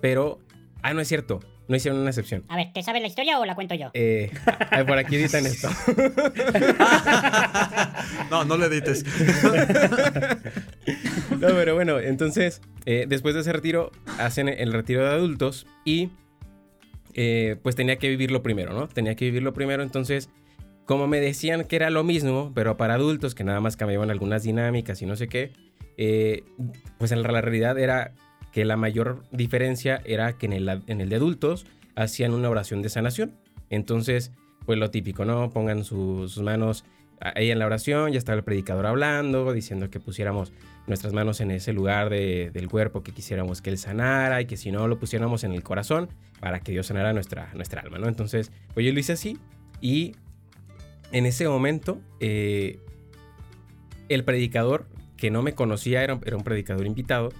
pero, 0.00 0.38
ah, 0.82 0.94
no 0.94 1.00
es 1.00 1.08
cierto, 1.08 1.40
no 1.70 1.76
hicieron 1.76 2.00
una 2.00 2.10
excepción. 2.10 2.42
A 2.48 2.56
ver, 2.56 2.72
¿te 2.72 2.82
sabes 2.82 3.00
la 3.00 3.06
historia 3.06 3.38
o 3.38 3.44
la 3.44 3.54
cuento 3.54 3.76
yo? 3.76 3.92
Eh, 3.94 4.32
por 4.88 4.98
aquí 4.98 5.14
editan 5.14 5.46
esto. 5.46 5.68
no, 8.30 8.44
no 8.44 8.56
lo 8.56 8.66
edites. 8.66 9.04
no, 11.30 11.46
pero 11.46 11.76
bueno, 11.76 12.00
entonces, 12.00 12.60
eh, 12.86 13.06
después 13.08 13.36
de 13.36 13.42
ese 13.42 13.52
retiro, 13.52 13.92
hacen 14.18 14.48
el 14.48 14.72
retiro 14.72 15.04
de 15.04 15.10
adultos 15.10 15.68
y 15.84 16.10
eh, 17.14 17.54
pues 17.62 17.76
tenía 17.76 17.98
que 17.98 18.08
vivirlo 18.08 18.42
primero, 18.42 18.72
¿no? 18.72 18.88
Tenía 18.88 19.14
que 19.14 19.26
vivirlo 19.26 19.52
primero, 19.52 19.84
entonces, 19.84 20.28
como 20.86 21.06
me 21.06 21.20
decían 21.20 21.62
que 21.62 21.76
era 21.76 21.90
lo 21.90 22.02
mismo, 22.02 22.50
pero 22.52 22.76
para 22.76 22.94
adultos, 22.94 23.36
que 23.36 23.44
nada 23.44 23.60
más 23.60 23.76
cambiaban 23.76 24.10
algunas 24.10 24.42
dinámicas 24.42 25.02
y 25.02 25.06
no 25.06 25.14
sé 25.14 25.28
qué, 25.28 25.52
eh, 25.96 26.42
pues 26.98 27.12
en 27.12 27.22
la 27.22 27.40
realidad 27.40 27.78
era 27.78 28.12
que 28.52 28.64
la 28.64 28.76
mayor 28.76 29.22
diferencia 29.30 30.00
era 30.04 30.32
que 30.34 30.46
en 30.46 30.52
el, 30.52 30.82
en 30.86 31.00
el 31.00 31.08
de 31.08 31.16
adultos 31.16 31.66
hacían 31.94 32.32
una 32.32 32.48
oración 32.48 32.82
de 32.82 32.88
sanación. 32.88 33.32
Entonces, 33.68 34.32
pues 34.66 34.78
lo 34.78 34.90
típico, 34.90 35.24
¿no? 35.24 35.50
Pongan 35.50 35.84
sus 35.84 36.38
manos 36.38 36.84
ahí 37.20 37.50
en 37.50 37.58
la 37.58 37.66
oración, 37.66 38.12
ya 38.12 38.18
estaba 38.18 38.36
el 38.36 38.44
predicador 38.44 38.86
hablando, 38.86 39.52
diciendo 39.52 39.90
que 39.90 40.00
pusiéramos 40.00 40.52
nuestras 40.86 41.12
manos 41.12 41.40
en 41.40 41.50
ese 41.50 41.72
lugar 41.72 42.08
del 42.10 42.68
cuerpo 42.68 43.02
que 43.02 43.12
quisiéramos 43.12 43.60
que 43.60 43.70
él 43.70 43.78
sanara 43.78 44.40
y 44.40 44.46
que 44.46 44.56
si 44.56 44.72
no 44.72 44.88
lo 44.88 44.98
pusiéramos 44.98 45.44
en 45.44 45.52
el 45.52 45.62
corazón 45.62 46.08
para 46.40 46.60
que 46.60 46.72
Dios 46.72 46.86
sanara 46.86 47.12
nuestra, 47.12 47.50
nuestra 47.54 47.82
alma, 47.82 47.98
¿no? 47.98 48.08
Entonces, 48.08 48.50
pues 48.74 48.86
yo 48.86 48.92
lo 48.92 48.98
hice 48.98 49.12
así 49.12 49.38
y 49.80 50.16
en 51.12 51.26
ese 51.26 51.46
momento 51.46 52.00
eh, 52.18 52.78
el 54.08 54.24
predicador 54.24 54.86
que 55.16 55.30
no 55.30 55.42
me 55.42 55.54
conocía, 55.54 56.02
era, 56.02 56.18
era 56.24 56.36
un 56.36 56.42
predicador 56.42 56.86
invitado, 56.86 57.30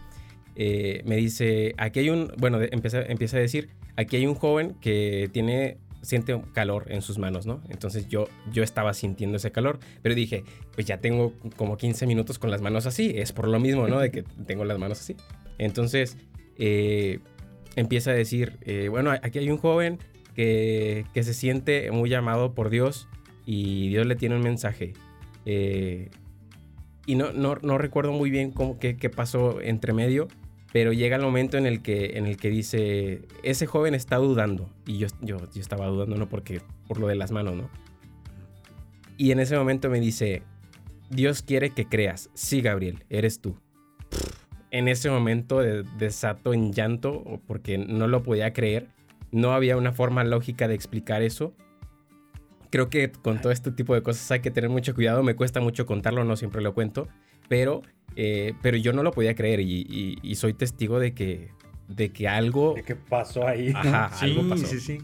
eh, 0.57 1.03
me 1.05 1.17
dice, 1.17 1.75
aquí 1.79 2.01
hay 2.01 2.11
un, 2.11 2.33
bueno, 2.39 2.61
empieza, 2.61 3.03
empieza 3.03 3.37
a 3.37 3.41
decir, 3.41 3.71
aquí 3.97 4.17
hay 4.17 4.27
un 4.27 4.35
joven 4.35 4.75
que 4.81 5.31
tiene, 5.33 5.79
siente 6.03 6.41
calor 6.53 6.87
en 6.89 7.03
sus 7.03 7.19
manos, 7.19 7.47
¿no? 7.47 7.63
Entonces 7.69 8.09
yo, 8.09 8.27
yo 8.53 8.63
estaba 8.63 8.95
sintiendo 8.95 9.37
ese 9.37 9.53
calor, 9.53 9.79
pero 10.03 10.15
dije, 10.15 10.45
pues 10.75 10.87
ya 10.87 10.99
tengo 10.99 11.33
como 11.57 11.77
15 11.77 12.07
minutos 12.07 12.39
con 12.39 12.51
las 12.51 12.61
manos 12.61 12.87
así, 12.87 13.13
es 13.17 13.33
por 13.33 13.49
lo 13.49 13.61
mismo, 13.61 13.89
¿no? 13.89 14.01
De 14.01 14.11
que 14.11 14.23
tengo 14.47 14.65
las 14.65 14.79
manos 14.79 15.01
así. 15.01 15.17
Entonces 15.59 16.17
eh, 16.57 17.21
empieza 17.77 18.11
a 18.11 18.15
decir, 18.15 18.59
eh, 18.63 18.89
bueno, 18.89 19.11
aquí 19.11 19.39
hay 19.39 19.51
un 19.51 19.59
joven 19.59 19.99
que, 20.35 21.05
que, 21.15 21.23
se 21.23 21.35
siente 21.35 21.91
muy 21.91 22.11
llamado 22.11 22.55
por 22.55 22.71
Dios 22.71 23.09
y 23.47 23.89
Dios 23.89 24.07
le 24.07 24.17
tiene 24.17 24.37
un 24.37 24.43
mensaje. 24.43 24.95
y 25.47 27.15
no, 27.15 27.33
no, 27.33 27.57
no, 27.63 27.79
recuerdo 27.79 28.13
muy 28.13 28.31
bien 28.31 28.51
cómo, 28.53 28.79
qué, 28.79 28.97
qué 28.97 29.11
pasó 29.11 29.61
entre 29.61 29.93
medio, 29.93 30.29
pero 30.73 30.93
llega 30.93 31.17
el 31.17 31.23
momento 31.23 31.59
en 31.59 31.67
el 31.67 31.83
que, 31.83 32.17
en 32.17 32.27
el 32.27 32.37
que 32.37 32.49
dice, 32.49 33.23
ese 33.43 33.67
joven 33.67 33.95
está 33.95 34.17
dudando. 34.17 34.71
Y 34.87 34.99
yo, 34.99 35.09
yo, 35.21 35.39
yo 35.53 35.61
estaba 35.61 35.87
dudando, 35.87 36.17
¿no? 36.17 36.29
Porque, 36.29 36.61
por 36.87 36.99
lo 36.99 37.09
de 37.09 37.17
las 37.17 37.33
manos, 37.33 37.57
¿no? 37.57 37.69
Y 39.17 39.33
en 39.33 39.41
ese 39.41 39.57
momento 39.57 39.91
me 39.91 40.01
dice, 40.01 40.43
Dios 41.11 41.43
quiere 41.43 41.71
que 41.71 41.87
creas. 41.87 42.31
Sí, 42.35 42.63
Gabriel, 42.63 43.05
eres 43.11 43.41
tú. 43.41 43.57
En 44.71 44.87
ese 44.87 45.11
momento 45.11 45.59
de, 45.59 45.83
desato 45.99 46.55
en 46.55 46.73
llanto 46.73 47.41
porque 47.47 47.77
no 47.77 48.07
lo 48.07 48.23
podía 48.23 48.53
creer. 48.53 48.87
No 49.33 49.53
había 49.53 49.77
una 49.77 49.93
forma 49.93 50.23
lógica 50.23 50.69
de 50.69 50.75
explicar 50.75 51.23
eso. 51.23 51.53
creo 52.71 52.89
que 52.89 53.11
con 53.11 53.41
todo 53.41 53.53
este 53.53 53.73
tipo 53.73 53.95
de 53.95 54.03
cosas 54.03 54.31
hay 54.31 54.41
que 54.41 54.53
tener 54.53 54.71
mucho 54.71 54.95
cuidado. 54.95 55.25
Me 55.25 55.35
cuesta 55.35 55.61
mucho 55.61 55.85
contarlo, 55.85 56.25
no 56.25 56.37
siempre 56.37 56.63
lo 56.63 56.75
cuento, 56.75 57.09
pero, 57.49 57.83
eh, 58.17 58.55
pero 58.63 58.77
yo 58.77 58.93
no 58.93 59.03
lo 59.03 59.13
podía 59.13 59.35
creer 59.35 59.61
y, 59.61 60.35
soy 60.35 60.55
testigo 60.55 60.99
de 60.99 61.13
que, 61.13 61.49
de 61.89 62.11
que 62.11 62.29
algo... 62.29 62.75
De 62.75 62.83
que 62.83 62.97
pasó 62.97 63.47
ahí. 63.47 63.73
Ajá, 63.75 64.07
algo 64.21 64.49
pasó. 64.49 64.67
Sí, 64.67 64.81
sí. 64.81 64.99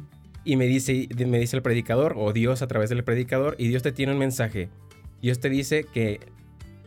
Y 0.44 0.56
me 0.56 0.66
dice, 0.66 1.08
me 1.26 1.38
dice 1.38 1.56
el 1.56 1.62
predicador, 1.62 2.14
o 2.16 2.32
Dios 2.32 2.62
a 2.62 2.68
través 2.68 2.88
del 2.88 3.02
predicador, 3.02 3.56
y 3.58 3.68
Dios 3.68 3.82
te 3.82 3.90
tiene 3.90 4.12
un 4.12 4.18
mensaje. 4.18 4.68
Dios 5.20 5.40
te 5.40 5.48
dice 5.48 5.84
que 5.84 6.20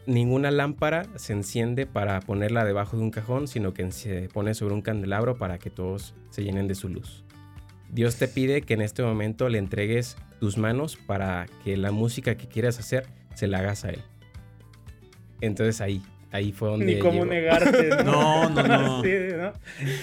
ninguna 0.06 0.50
lámpara 0.50 1.06
se 1.16 1.34
enciende 1.34 1.86
para 1.86 2.20
ponerla 2.22 2.64
debajo 2.66 2.98
de 2.98 3.04
un 3.04 3.12
cajón, 3.12 3.48
sino 3.48 3.74
que 3.74 3.92
se 3.92 4.30
pone 4.30 4.54
sobre 4.54 4.74
un 4.74 4.82
candelabro 4.82 5.38
para 5.38 5.60
que 5.60 5.70
todos 5.70 6.16
se 6.30 6.44
llenen 6.44 6.68
de 6.68 6.76
su 6.76 6.90
luz. 6.90 7.24
Dios 7.92 8.16
te 8.18 8.28
pide 8.28 8.62
que 8.62 8.76
en 8.76 8.82
este 8.82 9.04
momento 9.04 9.50
le 9.50 9.58
entregues 9.58 10.18
tus 10.40 10.58
manos 10.58 10.96
para 10.96 11.48
que 11.64 11.76
la 11.76 11.92
música 11.92 12.36
que 12.36 12.48
quieras 12.48 12.80
hacer 12.80 13.08
se 13.36 13.48
la 13.48 13.60
hagas 13.60 13.84
a 13.84 13.90
Él. 13.90 14.04
Entonces 15.42 15.82
ahí, 15.82 16.02
ahí 16.32 16.52
fue 16.52 16.70
donde. 16.70 16.86
Ni 16.86 17.00
cómo 17.00 17.26
negarte. 17.26 17.90
¿no? 18.04 18.50
no, 18.50 18.64
no, 18.64 19.04
no. 19.04 19.54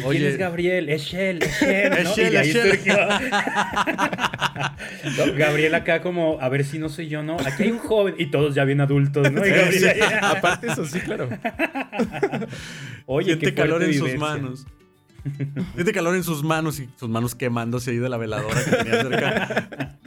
Oye, 0.04 0.28
es 0.28 0.38
Gabriel? 0.38 0.88
Es 0.88 1.02
Shell, 1.02 1.42
es 1.42 1.60
Shell. 1.60 1.92
Es 1.92 2.16
Shell, 2.16 2.36
es 2.36 2.52
Sergio. 2.52 2.96
Gabriel 5.36 5.74
acá 5.74 6.00
como, 6.00 6.38
a 6.40 6.48
ver 6.48 6.64
si 6.64 6.78
no 6.78 6.88
soy 6.88 7.08
yo, 7.08 7.22
¿no? 7.22 7.36
Aquí 7.44 7.64
hay 7.64 7.70
un 7.70 7.78
joven 7.78 8.14
y 8.18 8.26
todos 8.26 8.54
ya 8.54 8.64
bien 8.64 8.80
adultos, 8.80 9.30
¿no? 9.30 9.46
Y 9.46 9.50
Gabriel, 9.50 10.02
Aparte 10.22 10.68
eso 10.68 10.86
sí, 10.86 11.00
claro. 11.00 11.28
Oye, 13.06 13.26
Siente 13.26 13.46
qué 13.46 13.54
calor 13.54 13.82
en 13.82 13.94
sus 13.94 14.14
manos. 14.16 14.66
Siente 15.74 15.92
calor 15.92 16.16
en 16.16 16.22
sus 16.22 16.42
manos 16.42 16.80
y 16.80 16.88
sus 16.96 17.08
manos 17.08 17.34
quemándose 17.34 17.90
ahí 17.90 17.98
de 17.98 18.08
la 18.08 18.16
veladora 18.16 18.64
que 18.64 18.70
tenía 18.70 19.02
cerca. 19.02 19.98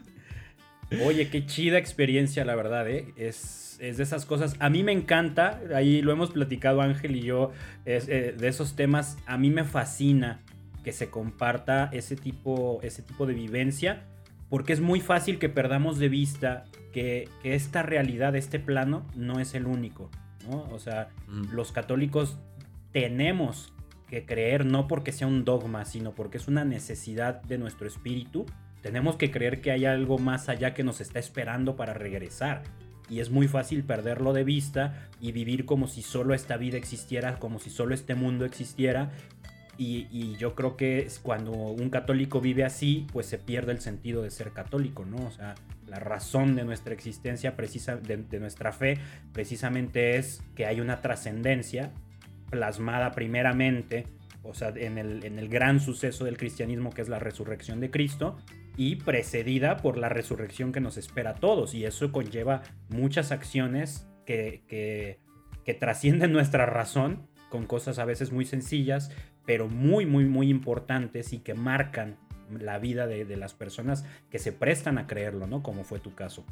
Oye, 1.05 1.29
qué 1.29 1.45
chida 1.45 1.77
experiencia, 1.77 2.43
la 2.45 2.55
verdad, 2.55 2.89
¿eh? 2.89 3.13
Es, 3.15 3.68
es, 3.79 3.97
de 3.97 4.03
esas 4.03 4.25
cosas. 4.25 4.55
A 4.59 4.69
mí 4.69 4.83
me 4.83 4.91
encanta, 4.91 5.61
ahí 5.73 6.01
lo 6.01 6.11
hemos 6.11 6.31
platicado 6.31 6.81
Ángel 6.81 7.15
y 7.15 7.21
yo, 7.21 7.51
es, 7.85 8.07
eh, 8.07 8.35
de 8.37 8.47
esos 8.47 8.75
temas. 8.75 9.17
A 9.25 9.37
mí 9.37 9.49
me 9.49 9.63
fascina 9.63 10.41
que 10.83 10.91
se 10.91 11.09
comparta 11.09 11.89
ese 11.91 12.15
tipo, 12.15 12.79
ese 12.83 13.01
tipo 13.01 13.25
de 13.25 13.33
vivencia, 13.33 14.03
porque 14.49 14.73
es 14.73 14.81
muy 14.81 15.01
fácil 15.01 15.39
que 15.39 15.49
perdamos 15.49 15.99
de 15.99 16.09
vista 16.09 16.65
que, 16.93 17.27
que 17.43 17.55
esta 17.55 17.83
realidad, 17.83 18.35
este 18.35 18.59
plano, 18.59 19.05
no 19.15 19.39
es 19.39 19.53
el 19.53 19.65
único, 19.65 20.09
¿no? 20.49 20.63
O 20.71 20.79
sea, 20.79 21.09
mm. 21.27 21.53
los 21.53 21.71
católicos 21.71 22.37
tenemos 22.91 23.73
que 24.09 24.25
creer 24.25 24.65
no 24.65 24.87
porque 24.87 25.11
sea 25.11 25.27
un 25.27 25.45
dogma, 25.45 25.85
sino 25.85 26.13
porque 26.13 26.37
es 26.37 26.47
una 26.47 26.65
necesidad 26.65 27.43
de 27.43 27.57
nuestro 27.57 27.87
espíritu. 27.87 28.45
Tenemos 28.81 29.17
que 29.17 29.29
creer 29.29 29.61
que 29.61 29.71
hay 29.71 29.85
algo 29.85 30.17
más 30.17 30.49
allá 30.49 30.73
que 30.73 30.83
nos 30.83 30.99
está 30.99 31.19
esperando 31.19 31.75
para 31.75 31.93
regresar. 31.93 32.63
Y 33.09 33.19
es 33.19 33.29
muy 33.29 33.47
fácil 33.47 33.83
perderlo 33.83 34.33
de 34.33 34.43
vista 34.43 35.09
y 35.19 35.31
vivir 35.31 35.65
como 35.65 35.87
si 35.87 36.01
solo 36.01 36.33
esta 36.33 36.57
vida 36.57 36.77
existiera, 36.77 37.39
como 37.39 37.59
si 37.59 37.69
solo 37.69 37.93
este 37.93 38.15
mundo 38.15 38.45
existiera. 38.45 39.11
Y, 39.77 40.35
yo 40.35 40.55
creo 40.55 40.75
que 40.75 41.07
cuando 41.23 41.51
un 41.51 41.89
católico 41.89 42.41
vive 42.41 42.65
así, 42.65 43.07
pues 43.13 43.27
se 43.27 43.37
pierde 43.37 43.71
el 43.71 43.79
sentido 43.79 44.21
de 44.21 44.29
ser 44.29 44.51
católico, 44.51 45.05
¿no? 45.05 45.25
O 45.25 45.31
sea, 45.31 45.55
la 45.87 45.99
razón 45.99 46.57
de 46.57 46.65
nuestra 46.65 46.93
existencia, 46.93 47.55
precisa, 47.55 47.95
de 47.95 48.39
nuestra 48.41 48.73
fe, 48.73 48.97
precisamente 49.31 50.17
es 50.17 50.41
que 50.55 50.65
hay 50.65 50.81
una 50.81 51.01
trascendencia 51.01 51.91
plasmada 52.49 53.11
primeramente, 53.11 54.05
o 54.43 54.53
sea, 54.53 54.73
en 54.75 54.97
el, 54.97 55.23
en 55.23 55.39
el 55.39 55.47
gran 55.49 55.79
suceso 55.79 56.25
del 56.25 56.37
cristianismo 56.37 56.91
que 56.91 57.01
es 57.01 57.09
la 57.09 57.19
resurrección 57.19 57.79
de 57.79 57.91
Cristo, 57.91 58.37
y 58.79 58.95
precedida 58.95 59.75
por 59.75 59.97
la 59.97 60.07
resurrección 60.07 60.71
que 60.71 60.79
nos 60.79 60.95
espera 60.95 61.31
a 61.31 61.35
todos. 61.35 61.73
Y 61.73 61.83
eso 61.83 62.13
conlleva 62.13 62.61
muchas 62.87 63.33
acciones 63.33 64.07
que, 64.25 64.63
que, 64.69 65.19
trascienden 65.73 66.31
nuestra 66.31 66.65
razón, 66.65 67.27
con 67.49 67.65
cosas 67.65 67.99
a 67.99 68.05
veces 68.05 68.31
muy 68.31 68.45
sencillas, 68.45 69.11
pero 69.45 69.67
muy, 69.67 70.05
muy, 70.05 70.23
muy 70.23 70.49
importantes 70.49 71.33
y 71.33 71.39
que 71.39 71.53
marcan 71.53 72.15
la 72.57 72.79
vida 72.79 73.05
de, 73.05 73.25
de 73.25 73.35
las 73.35 73.53
personas 73.53 74.05
que 74.31 74.39
se 74.39 74.53
prestan 74.53 74.97
a 74.97 75.07
creerlo, 75.07 75.45
¿no? 75.45 75.61
Como 75.61 75.83
fue 75.83 75.99
tu 75.99 76.15
caso. 76.15 76.45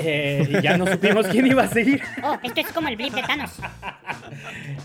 Eh, 0.00 0.46
y 0.48 0.62
ya 0.62 0.76
no 0.76 0.86
supimos 0.86 1.26
quién 1.26 1.46
iba 1.46 1.64
a 1.64 1.68
seguir. 1.68 2.00
Oh, 2.22 2.38
esto 2.42 2.60
es 2.60 2.68
como 2.68 2.88
el 2.88 2.96
blip 2.96 3.12
de 3.12 3.22
Thanos. 3.22 3.52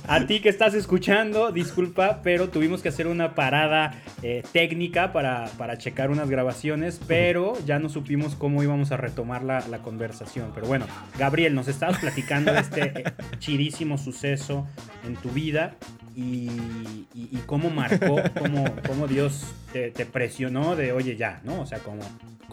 A 0.07 0.25
ti 0.25 0.39
que 0.39 0.49
estás 0.49 0.73
escuchando, 0.73 1.51
disculpa, 1.51 2.21
pero 2.23 2.49
tuvimos 2.49 2.81
que 2.81 2.89
hacer 2.89 3.07
una 3.07 3.35
parada 3.35 3.93
eh, 4.21 4.43
técnica 4.51 5.13
para, 5.13 5.45
para, 5.57 5.77
checar 5.77 6.09
unas 6.09 6.29
grabaciones, 6.29 6.99
pero 7.07 7.53
ya 7.65 7.79
no 7.79 7.89
supimos 7.89 8.35
cómo 8.35 8.63
íbamos 8.63 8.91
a 8.91 8.97
retomar 8.97 9.43
la, 9.43 9.65
la 9.67 9.79
conversación. 9.79 10.51
Pero 10.53 10.67
bueno, 10.67 10.85
Gabriel, 11.17 11.53
nos 11.55 11.67
estabas 11.67 11.99
platicando 11.99 12.51
de 12.51 12.59
este 12.59 12.81
eh, 12.81 13.03
chidísimo 13.39 13.97
suceso 13.97 14.67
en 15.05 15.15
tu 15.15 15.29
vida 15.29 15.75
y, 16.15 17.07
y, 17.13 17.37
cómo 17.45 17.69
marcó, 17.69 18.21
cómo, 18.39 18.65
cómo 18.87 19.07
Dios 19.07 19.45
te, 19.71 19.91
te, 19.91 20.05
presionó 20.05 20.75
de, 20.75 20.91
oye, 20.91 21.15
ya, 21.15 21.41
¿no? 21.43 21.61
O 21.61 21.65
sea, 21.65 21.79
como 21.79 22.03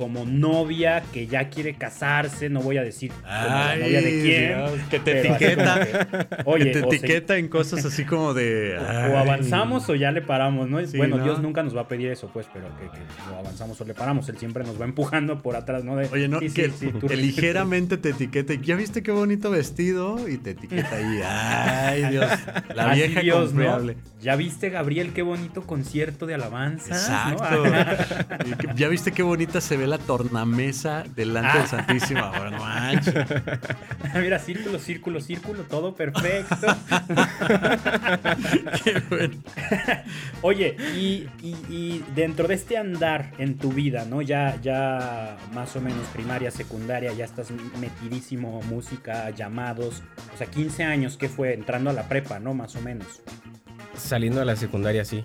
como 0.00 0.24
novia 0.24 1.02
que 1.12 1.26
ya 1.26 1.50
quiere 1.50 1.74
casarse, 1.74 2.48
no 2.48 2.62
voy 2.62 2.78
a 2.78 2.82
decir 2.82 3.12
Ay, 3.22 3.80
novia 3.80 4.00
de 4.00 4.22
quién. 4.22 4.88
que 4.88 4.98
te 4.98 5.20
etiqueta. 5.20 6.42
oye, 6.46 6.64
que 6.64 6.70
te 6.70 6.78
etiqueta 6.78 7.36
en 7.36 7.48
cosas 7.48 7.84
así 7.84 8.06
como 8.06 8.32
de. 8.32 8.78
O 8.78 9.18
avanzamos 9.18 9.90
o 9.90 9.94
ya 9.94 10.10
le 10.10 10.22
paramos, 10.22 10.70
¿no? 10.70 10.78
bueno, 10.96 11.18
Dios 11.18 11.42
nunca 11.42 11.62
nos 11.62 11.76
va 11.76 11.82
a 11.82 11.88
pedir 11.88 12.08
eso, 12.08 12.30
pues, 12.32 12.46
pero 12.50 12.68
que, 12.78 12.84
que, 12.86 13.04
avanzamos 13.38 13.78
o 13.78 13.84
le 13.84 13.92
paramos. 13.92 14.26
Él 14.30 14.38
siempre 14.38 14.64
nos 14.64 14.80
va 14.80 14.86
empujando 14.86 15.42
por 15.42 15.54
atrás, 15.54 15.84
¿no? 15.84 15.92
oye, 15.92 16.28
no, 16.28 16.40
que, 16.40 16.72
ligeramente 17.16 17.98
te 17.98 18.10
etiquete. 18.10 18.58
¿Ya 18.62 18.76
viste 18.76 19.02
qué 19.02 19.12
bonito 19.12 19.50
vestido? 19.50 20.28
Y 20.28 20.38
te 20.38 20.52
etiqueta 20.52 20.96
ahí. 20.96 21.20
Ay, 21.22 22.10
Dios. 22.10 22.30
La 22.74 22.94
vieja 22.94 23.20
Dios, 23.20 23.49
confiable. 23.50 23.96
¿Ya 24.20 24.36
viste, 24.36 24.70
Gabriel, 24.70 25.12
qué 25.12 25.22
bonito 25.22 25.62
concierto 25.62 26.26
de 26.26 26.34
alabanza? 26.34 26.94
Exacto. 26.94 27.64
¿Ya 28.76 28.88
viste 28.88 29.12
qué 29.12 29.22
bonita 29.22 29.60
se 29.60 29.76
ve 29.76 29.86
la 29.86 29.98
tornamesa 29.98 31.04
delante 31.14 31.58
del 31.58 31.66
Santísimo. 31.66 32.20
Ahora 32.20 32.50
no 32.50 32.60
Mira, 34.20 34.38
círculo, 34.38 34.78
círculo, 34.78 35.20
círculo, 35.20 35.62
todo 35.64 35.94
perfecto. 35.94 36.56
Qué 38.84 39.02
bueno. 39.08 39.34
Oye, 40.42 40.76
y, 40.94 42.04
dentro 42.14 42.48
de 42.48 42.54
este 42.54 42.76
andar 42.76 43.32
en 43.38 43.58
tu 43.58 43.72
vida, 43.72 44.04
¿no? 44.04 44.22
Ya, 44.22 44.60
ya 44.60 45.38
más 45.54 45.74
o 45.76 45.80
menos 45.80 46.06
primaria, 46.08 46.50
secundaria, 46.50 47.12
ya 47.12 47.24
estás 47.24 47.48
metidísimo, 47.80 48.60
música, 48.62 49.30
llamados. 49.30 50.02
O 50.34 50.38
sea, 50.38 50.46
15 50.46 50.84
años, 50.84 51.16
¿qué 51.16 51.28
fue? 51.28 51.54
Entrando 51.54 51.90
a 51.90 51.92
la 51.92 52.08
prepa, 52.08 52.38
¿no? 52.38 52.54
Más 52.54 52.76
o 52.76 52.80
menos. 52.80 53.22
Saliendo 54.00 54.40
de 54.40 54.46
la 54.46 54.56
secundaria, 54.56 55.04
sí 55.04 55.24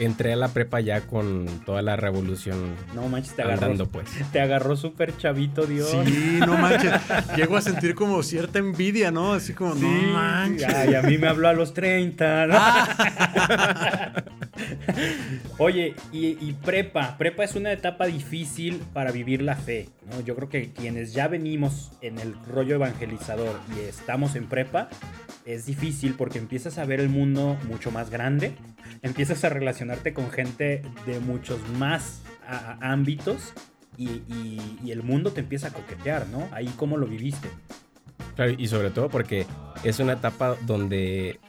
entré 0.00 0.32
a 0.32 0.36
la 0.36 0.48
prepa 0.48 0.80
ya 0.80 1.02
con 1.02 1.46
toda 1.64 1.82
la 1.82 1.96
revolución. 1.96 2.74
No 2.94 3.08
manches, 3.08 3.34
te 3.34 3.42
agarró. 3.42 3.86
pues. 3.86 4.08
Te 4.32 4.40
agarró 4.40 4.76
súper 4.76 5.16
chavito, 5.16 5.66
Dios. 5.66 5.90
Sí, 5.90 6.38
no 6.40 6.56
manches. 6.58 6.92
Llego 7.36 7.56
a 7.56 7.62
sentir 7.62 7.94
como 7.94 8.22
cierta 8.22 8.58
envidia, 8.58 9.10
¿no? 9.10 9.32
Así 9.34 9.52
como, 9.52 9.74
no 9.74 9.88
manches. 9.88 10.72
Ay, 10.72 10.94
a 10.94 11.02
mí 11.02 11.18
me 11.18 11.28
habló 11.28 11.48
a 11.48 11.52
los 11.52 11.74
30, 11.74 12.46
¿no? 12.46 12.54
Ah. 12.56 14.12
Oye, 15.58 15.94
y, 16.12 16.52
prepa. 16.64 17.16
Prepa 17.18 17.44
es 17.44 17.54
una 17.54 17.72
etapa 17.72 18.06
difícil 18.06 18.82
para 18.92 19.10
vivir 19.10 19.42
la 19.42 19.56
fe, 19.56 19.88
¿no? 20.10 20.20
Yo 20.20 20.34
creo 20.36 20.48
que 20.48 20.72
quienes 20.72 21.12
ya 21.12 21.28
venimos 21.28 21.92
en 22.00 22.18
el 22.18 22.34
rollo 22.46 22.74
evangelizador 22.74 23.58
y 23.76 23.80
estamos 23.88 24.34
en 24.36 24.46
prepa, 24.46 24.88
es 25.46 25.64
difícil 25.66 26.14
porque 26.14 26.38
empiezas 26.38 26.78
a 26.78 26.84
ver 26.84 27.00
el 27.00 27.08
mundo 27.08 27.56
mucho 27.68 27.90
más 27.90 27.95
grande, 28.04 28.54
empiezas 29.02 29.44
a 29.44 29.48
relacionarte 29.48 30.12
con 30.12 30.30
gente 30.30 30.82
de 31.06 31.20
muchos 31.20 31.58
más 31.78 32.22
ámbitos 32.80 33.52
y, 33.98 34.20
el 34.90 35.02
mundo 35.02 35.32
te 35.32 35.40
empieza 35.40 35.68
a 35.68 35.72
coquetear, 35.72 36.28
¿no? 36.28 36.48
Ahí 36.52 36.72
cómo 36.76 36.96
lo 36.96 37.06
viviste. 37.06 37.48
Claro, 38.34 38.54
y 38.56 38.68
sobre 38.68 38.90
todo 38.90 39.08
porque 39.08 39.46
es 39.84 39.98
una 39.98 40.14
etapa 40.14 40.56
donde 40.62 41.40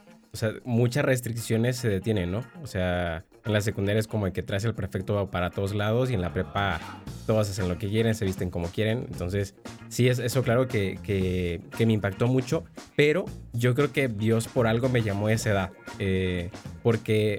muchas 0.64 1.04
restricciones 1.04 1.76
se 1.76 1.88
detienen, 1.88 2.30
¿no? 2.30 2.42
O 2.62 2.66
sea, 2.66 3.24
en 3.44 3.52
la 3.52 3.60
secundaria 3.60 4.00
es 4.00 4.06
como 4.06 4.26
el 4.26 4.32
que 4.32 4.42
traes 4.42 4.64
el 4.64 4.74
perfecto 4.74 5.30
para 5.30 5.50
todos 5.50 5.74
lados 5.74 6.10
y 6.10 6.14
en 6.14 6.20
la 6.20 6.32
prepa 6.32 6.80
todos 7.26 7.48
hacen 7.48 7.68
lo 7.68 7.78
que 7.78 7.88
quieren, 7.88 8.14
se 8.14 8.24
visten 8.24 8.50
como 8.50 8.68
quieren. 8.68 9.06
Entonces, 9.10 9.54
sí, 9.88 10.08
es 10.08 10.18
eso 10.18 10.42
claro 10.42 10.68
que, 10.68 10.98
que, 11.02 11.86
me 11.86 11.92
impactó 11.92 12.26
mucho, 12.26 12.64
pero 12.96 13.24
yo 13.52 13.74
creo 13.74 13.92
que 13.92 14.08
Dios 14.08 14.48
por 14.48 14.66
algo 14.66 14.88
me 14.88 15.02
llamó 15.02 15.28
a 15.28 15.32
esa 15.32 15.50
edad. 15.50 15.70
Eh, 15.98 16.50
porque, 16.82 17.38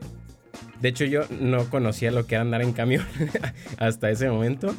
de 0.81 0.89
hecho, 0.89 1.05
yo 1.05 1.23
no 1.39 1.69
conocía 1.69 2.11
lo 2.11 2.25
que 2.25 2.35
era 2.35 2.41
andar 2.41 2.61
en 2.61 2.73
camión 2.73 3.05
hasta 3.77 4.09
ese 4.09 4.29
momento. 4.29 4.73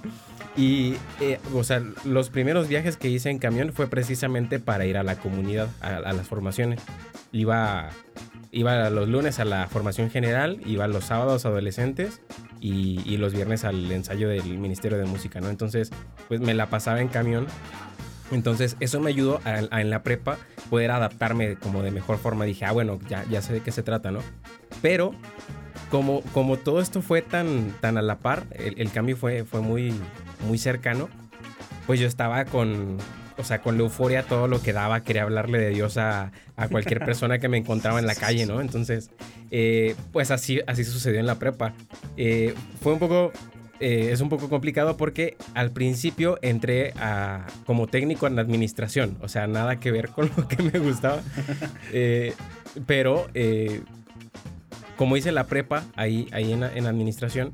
Y, 0.57 0.95
eh, 1.21 1.39
o 1.55 1.63
sea, 1.63 1.83
los 2.05 2.29
primeros 2.29 2.69
viajes 2.69 2.97
que 2.97 3.09
hice 3.09 3.31
en 3.31 3.39
camión 3.39 3.73
fue 3.73 3.87
precisamente 3.87 4.59
para 4.59 4.85
ir 4.85 4.97
a 4.97 5.05
la 5.05 5.17
comunidad, 5.17 5.69
a, 5.81 5.97
a 5.97 6.13
las 6.13 6.27
formaciones. 6.27 6.81
Iba, 7.33 7.91
iba 8.53 8.91
los 8.91 9.09
lunes 9.09 9.39
a 9.39 9.45
la 9.45 9.67
formación 9.69 10.11
general, 10.11 10.61
iba 10.67 10.87
los 10.89 11.05
sábados 11.05 11.47
adolescentes 11.47 12.21
y, 12.61 13.01
y 13.05 13.17
los 13.17 13.33
viernes 13.33 13.65
al 13.65 13.91
ensayo 13.93 14.29
del 14.29 14.59
Ministerio 14.59 14.99
de 14.99 15.05
Música, 15.05 15.41
¿no? 15.41 15.49
Entonces, 15.49 15.91
pues 16.29 16.41
me 16.41 16.55
la 16.55 16.67
pasaba 16.67 17.01
en 17.01 17.09
camión 17.09 17.47
entonces, 18.31 18.77
eso 18.81 19.01
me 19.01 19.11
ayudó 19.11 19.41
a, 19.45 19.61
a, 19.75 19.81
en 19.81 19.91
la 19.91 20.03
prepa 20.03 20.39
poder 20.69 20.91
adaptarme 20.91 21.57
como 21.57 21.83
de 21.83 21.91
mejor 21.91 22.19
forma. 22.19 22.45
Dije, 22.45 22.65
ah, 22.65 22.73
bueno, 22.73 22.99
ya, 23.09 23.25
ya 23.29 23.43
sé 23.43 23.53
de 23.55 23.61
qué 23.61 23.73
se 23.73 23.83
trata, 23.83 24.11
¿no? 24.11 24.21
Pero, 24.83 25.15
como, 25.91 26.23
como 26.33 26.57
todo 26.57 26.81
esto 26.81 27.03
fue 27.03 27.23
tan, 27.23 27.75
tan 27.81 27.99
a 27.99 28.03
la 28.03 28.19
par, 28.19 28.45
el, 28.53 28.81
el, 28.81 28.93
cambio 28.93 29.17
fue, 29.17 29.45
fue 29.45 29.61
muy, 29.61 29.95
muy 30.47 30.59
cercano, 30.59 31.09
pues 31.87 31.99
yo 31.99 32.07
estaba 32.07 32.45
con, 32.45 32.99
o 33.41 33.45
sea, 33.45 33.61
con 33.61 33.77
la 33.77 33.85
euforia, 33.85 34.23
todo 34.23 34.47
lo 34.47 34.63
que 34.63 34.73
daba, 34.73 35.03
quería 35.03 35.23
hablarle 35.23 35.59
de 35.59 35.71
Dios 35.71 35.97
a, 35.97 36.33
a 36.57 36.69
cualquier 36.69 37.05
persona 37.05 37.39
que 37.39 37.49
me 37.49 37.57
encontraba 37.57 37.99
en 37.99 38.07
la 38.07 38.15
calle, 38.15 38.47
¿no? 38.47 38.61
Entonces, 38.61 39.11
eh, 39.51 39.97
pues 40.13 40.31
así, 40.31 40.61
así 40.67 40.85
sucedió 40.85 41.19
en 41.19 41.27
la 41.27 41.37
prepa. 41.37 41.73
Eh, 42.17 42.55
fue 42.83 42.93
un 42.93 42.99
poco 42.99 43.33
eh, 43.81 44.11
es 44.13 44.21
un 44.21 44.29
poco 44.29 44.51
complicado 44.51 44.99
porque 44.99 45.39
al 45.55 45.71
principio 45.71 46.39
entré 46.43 46.93
a, 46.99 47.47
como 47.65 47.87
técnico 47.87 48.27
en 48.27 48.39
administración, 48.39 49.17
o 49.23 49.29
sea, 49.29 49.47
nada 49.47 49.77
que 49.77 49.91
ver 49.91 50.11
con 50.11 50.31
lo 50.37 50.47
que 50.47 50.63
me 50.63 50.79
gustaba. 50.79 51.23
Pero 52.87 53.27
como 54.97 55.17
hice 55.17 55.33
la 55.33 55.45
prepa 55.47 55.85
ahí, 55.97 56.29
ahí 56.31 56.53
en, 56.53 56.63
en 56.63 56.87
administración, 56.87 57.53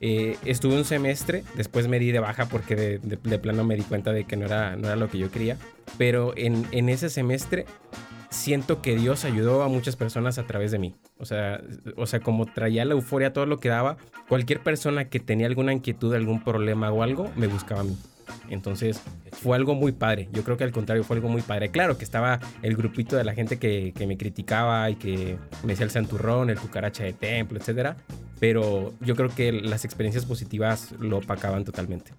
eh, 0.00 0.36
estuve 0.44 0.76
un 0.76 0.84
semestre, 0.84 1.44
después 1.56 1.88
me 1.88 1.98
di 1.98 2.12
de 2.12 2.20
baja 2.20 2.46
porque 2.46 2.76
de, 2.76 2.98
de, 2.98 3.38
plano 3.38 3.64
me 3.64 3.76
di 3.76 3.82
cuenta 3.82 4.12
de 4.12 4.24
que 4.24 4.36
no 4.36 4.46
era, 4.46 4.76
no 4.76 4.86
era 4.86 4.96
lo 4.96 5.08
que 5.08 5.18
yo 5.18 5.30
quería, 5.30 5.56
pero 5.98 6.32
en, 6.36 6.66
en 6.72 6.88
ese 6.88 7.10
semestre 7.10 7.66
siento 8.30 8.82
que 8.82 8.96
Dios 8.96 9.24
ayudó 9.24 9.62
a 9.62 9.68
muchas 9.68 9.96
personas 9.96 10.38
a 10.38 10.46
través 10.46 10.72
de 10.72 10.78
mí. 10.78 10.94
O 11.18 11.24
sea, 11.24 11.60
o 11.96 12.06
sea, 12.06 12.20
como 12.20 12.46
traía 12.46 12.84
la 12.84 12.94
euforia, 12.94 13.32
todo 13.32 13.46
lo 13.46 13.58
que 13.58 13.68
daba, 13.68 13.96
cualquier 14.28 14.60
persona 14.60 15.08
que 15.08 15.20
tenía 15.20 15.46
alguna 15.46 15.72
inquietud, 15.72 16.14
algún 16.14 16.42
problema 16.42 16.90
o 16.90 17.02
algo, 17.02 17.30
me 17.36 17.46
buscaba 17.46 17.82
a 17.82 17.84
mí. 17.84 17.96
Entonces 18.48 19.00
fue 19.32 19.56
algo 19.56 19.74
muy 19.74 19.92
padre. 19.92 20.28
Yo 20.32 20.44
creo 20.44 20.56
que 20.56 20.64
al 20.64 20.72
contrario 20.72 21.04
fue 21.04 21.16
algo 21.16 21.28
muy 21.28 21.42
padre. 21.42 21.70
Claro 21.70 21.98
que 21.98 22.04
estaba 22.04 22.40
el 22.62 22.76
grupito 22.76 23.16
de 23.16 23.24
la 23.24 23.34
gente 23.34 23.58
que, 23.58 23.92
que 23.96 24.06
me 24.06 24.16
criticaba 24.16 24.90
y 24.90 24.96
que 24.96 25.38
me 25.62 25.72
decía 25.72 25.84
el 25.84 25.90
santurrón, 25.90 26.50
el 26.50 26.58
cucaracha 26.58 27.04
de 27.04 27.12
templo, 27.12 27.58
etcétera. 27.58 27.96
Pero 28.40 28.94
yo 29.00 29.16
creo 29.16 29.28
que 29.28 29.52
las 29.52 29.84
experiencias 29.84 30.26
positivas 30.26 30.92
lo 30.98 31.18
opacaban 31.18 31.64
totalmente. 31.64 32.12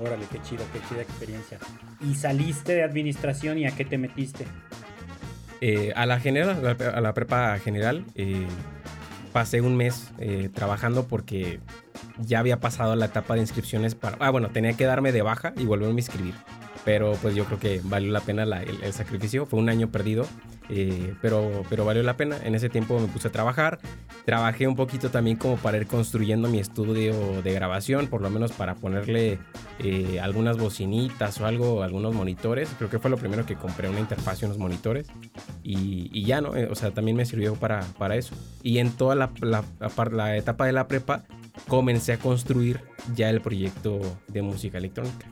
Órale, 0.00 0.24
qué 0.30 0.40
chido, 0.42 0.64
qué 0.72 0.80
chida 0.88 1.02
experiencia. 1.02 1.58
¿Y 2.00 2.14
saliste 2.14 2.74
de 2.74 2.82
administración 2.82 3.58
y 3.58 3.66
a 3.66 3.70
qué 3.70 3.84
te 3.84 3.98
metiste? 3.98 4.46
Eh, 5.60 5.92
a 5.94 6.06
la 6.06 6.18
general, 6.18 6.76
a 6.80 7.00
la 7.00 7.14
prepa 7.14 7.56
general, 7.60 8.04
eh, 8.16 8.46
pasé 9.32 9.60
un 9.60 9.76
mes 9.76 10.10
eh, 10.18 10.50
trabajando 10.52 11.06
porque 11.06 11.60
ya 12.18 12.38
había 12.38 12.60
pasado 12.60 12.96
la 12.96 13.06
etapa 13.06 13.34
de 13.34 13.40
inscripciones 13.40 13.94
para... 13.94 14.16
Ah, 14.20 14.30
bueno, 14.30 14.50
tenía 14.50 14.74
que 14.74 14.84
darme 14.84 15.12
de 15.12 15.22
baja 15.22 15.52
y 15.56 15.64
volverme 15.64 15.94
a 15.94 15.98
inscribir. 15.98 16.34
Pero 16.84 17.12
pues 17.22 17.34
yo 17.34 17.44
creo 17.44 17.58
que 17.58 17.80
valió 17.84 18.10
la 18.10 18.20
pena 18.20 18.44
la, 18.44 18.62
el, 18.62 18.82
el, 18.82 18.92
sacrificio. 18.92 19.46
Fue 19.46 19.58
un 19.58 19.68
año 19.68 19.90
perdido, 19.90 20.26
eh, 20.68 21.14
pero, 21.22 21.62
pero 21.70 21.84
valió 21.84 22.02
la 22.02 22.16
pena. 22.16 22.36
En 22.42 22.54
ese 22.54 22.68
tiempo 22.68 22.98
me 22.98 23.06
puse 23.06 23.28
a 23.28 23.32
trabajar. 23.32 23.78
Trabajé 24.24 24.66
un 24.66 24.74
poquito 24.74 25.10
también 25.10 25.36
como 25.36 25.56
para 25.56 25.76
ir 25.76 25.86
construyendo 25.86 26.48
mi 26.48 26.58
estudio 26.58 27.42
de 27.42 27.52
grabación, 27.52 28.08
por 28.08 28.20
lo 28.20 28.30
menos 28.30 28.52
para 28.52 28.74
ponerle 28.74 29.38
eh, 29.78 30.18
algunas 30.20 30.58
bocinitas 30.58 31.40
o 31.40 31.46
algo, 31.46 31.82
algunos 31.82 32.14
monitores. 32.14 32.68
Creo 32.78 32.90
que 32.90 32.98
fue 32.98 33.10
lo 33.10 33.16
primero 33.16 33.46
que 33.46 33.54
compré, 33.54 33.88
una 33.88 34.00
interfaz 34.00 34.42
y 34.42 34.46
unos 34.46 34.58
monitores. 34.58 35.06
Y, 35.62 36.10
y 36.12 36.24
ya, 36.24 36.40
¿no? 36.40 36.56
Eh, 36.56 36.68
o 36.70 36.74
sea, 36.74 36.90
también 36.90 37.16
me 37.16 37.26
sirvió 37.26 37.54
para, 37.54 37.80
para 37.98 38.16
eso. 38.16 38.34
Y 38.62 38.78
en 38.78 38.90
toda 38.90 39.14
la, 39.14 39.30
la, 39.40 39.64
la, 39.78 40.04
la 40.10 40.36
etapa 40.36 40.66
de 40.66 40.72
la 40.72 40.88
prepa 40.88 41.24
comencé 41.68 42.12
a 42.12 42.18
construir 42.18 42.80
ya 43.14 43.30
el 43.30 43.40
proyecto 43.40 44.00
de 44.28 44.42
música 44.42 44.78
electrónica. 44.78 45.26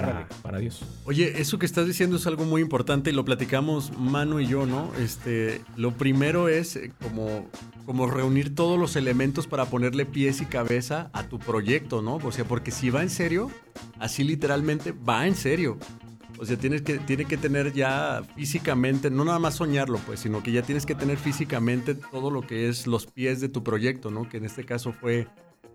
Para, 0.00 0.28
para, 0.42 0.58
Dios. 0.58 0.82
Oye, 1.04 1.40
eso 1.40 1.58
que 1.58 1.66
estás 1.66 1.86
diciendo 1.86 2.16
es 2.16 2.26
algo 2.26 2.44
muy 2.44 2.62
importante 2.62 3.10
y 3.10 3.12
lo 3.12 3.24
platicamos 3.24 3.96
Manu 3.98 4.40
y 4.40 4.46
yo, 4.46 4.66
¿no? 4.66 4.90
Este, 4.98 5.60
lo 5.76 5.92
primero 5.92 6.48
es 6.48 6.76
eh, 6.76 6.92
como, 7.02 7.48
como 7.86 8.06
reunir 8.06 8.54
todos 8.54 8.78
los 8.78 8.96
elementos 8.96 9.46
para 9.46 9.66
ponerle 9.66 10.06
pies 10.06 10.40
y 10.40 10.46
cabeza 10.46 11.10
a 11.12 11.24
tu 11.24 11.38
proyecto, 11.38 12.02
¿no? 12.02 12.16
O 12.16 12.32
sea, 12.32 12.44
porque 12.44 12.70
si 12.70 12.90
va 12.90 13.02
en 13.02 13.10
serio, 13.10 13.50
así 13.98 14.24
literalmente 14.24 14.92
va 14.92 15.26
en 15.26 15.36
serio. 15.36 15.78
O 16.38 16.44
sea, 16.44 16.56
tienes 16.56 16.82
que, 16.82 16.98
tiene 16.98 17.24
que 17.26 17.36
tener 17.36 17.72
ya 17.72 18.22
físicamente, 18.34 19.10
no 19.10 19.24
nada 19.24 19.38
más 19.38 19.54
soñarlo, 19.54 19.98
pues, 20.04 20.20
sino 20.20 20.42
que 20.42 20.50
ya 20.50 20.62
tienes 20.62 20.84
que 20.84 20.94
tener 20.94 21.16
físicamente 21.16 21.94
todo 21.94 22.30
lo 22.30 22.42
que 22.42 22.68
es 22.68 22.86
los 22.88 23.06
pies 23.06 23.40
de 23.40 23.48
tu 23.48 23.62
proyecto, 23.62 24.10
¿no? 24.10 24.28
Que 24.28 24.38
en 24.38 24.44
este 24.44 24.64
caso 24.64 24.92
fue 24.92 25.28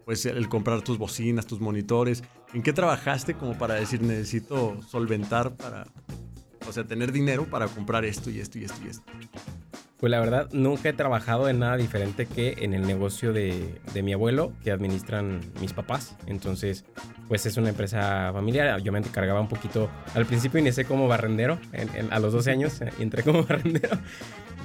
pues 0.10 0.26
el 0.26 0.50
comprar 0.50 0.82
tus 0.82 0.98
bocinas, 0.98 1.46
tus 1.46 1.60
monitores. 1.60 2.24
¿En 2.56 2.64
qué 2.64 2.74
trabajaste 2.74 3.36
como 3.36 3.60
para 3.60 3.76
decir 3.76 4.02
necesito 4.02 4.82
solventar 4.82 5.56
para, 5.56 5.86
o 6.68 6.72
sea, 6.72 6.84
tener 6.84 7.12
dinero 7.12 7.46
para 7.46 7.68
comprar 7.68 8.06
esto 8.06 8.32
y 8.32 8.40
esto 8.40 8.58
y 8.58 8.64
esto 8.64 8.82
y 8.84 8.90
esto? 8.90 9.04
Pues 10.00 10.10
la 10.10 10.20
verdad, 10.20 10.50
nunca 10.52 10.90
he 10.90 10.94
trabajado 10.94 11.48
en 11.48 11.60
nada 11.60 11.78
diferente 11.78 12.26
que 12.26 12.56
en 12.62 12.74
el 12.74 12.88
negocio 12.88 13.34
de, 13.34 13.80
de, 13.94 14.02
mi 14.02 14.12
abuelo 14.12 14.52
que 14.64 14.72
administran 14.72 15.42
mis 15.62 15.74
papás. 15.74 16.16
Entonces, 16.26 16.86
pues 17.30 17.46
es 17.46 17.56
una 17.58 17.70
empresa 17.70 18.32
familiar. 18.34 18.82
Yo 18.82 18.92
me 18.92 19.00
encargaba 19.00 19.40
un 19.40 19.48
poquito. 19.48 19.90
Al 20.16 20.26
principio 20.26 20.60
inicié 20.60 20.84
como 20.84 21.08
barrendero. 21.08 21.60
En, 21.72 21.96
en, 21.96 22.12
a 22.12 22.20
los 22.20 22.34
12 22.34 22.52
años 22.52 22.82
entré 22.98 23.24
como 23.24 23.44
barrendero. 23.48 23.98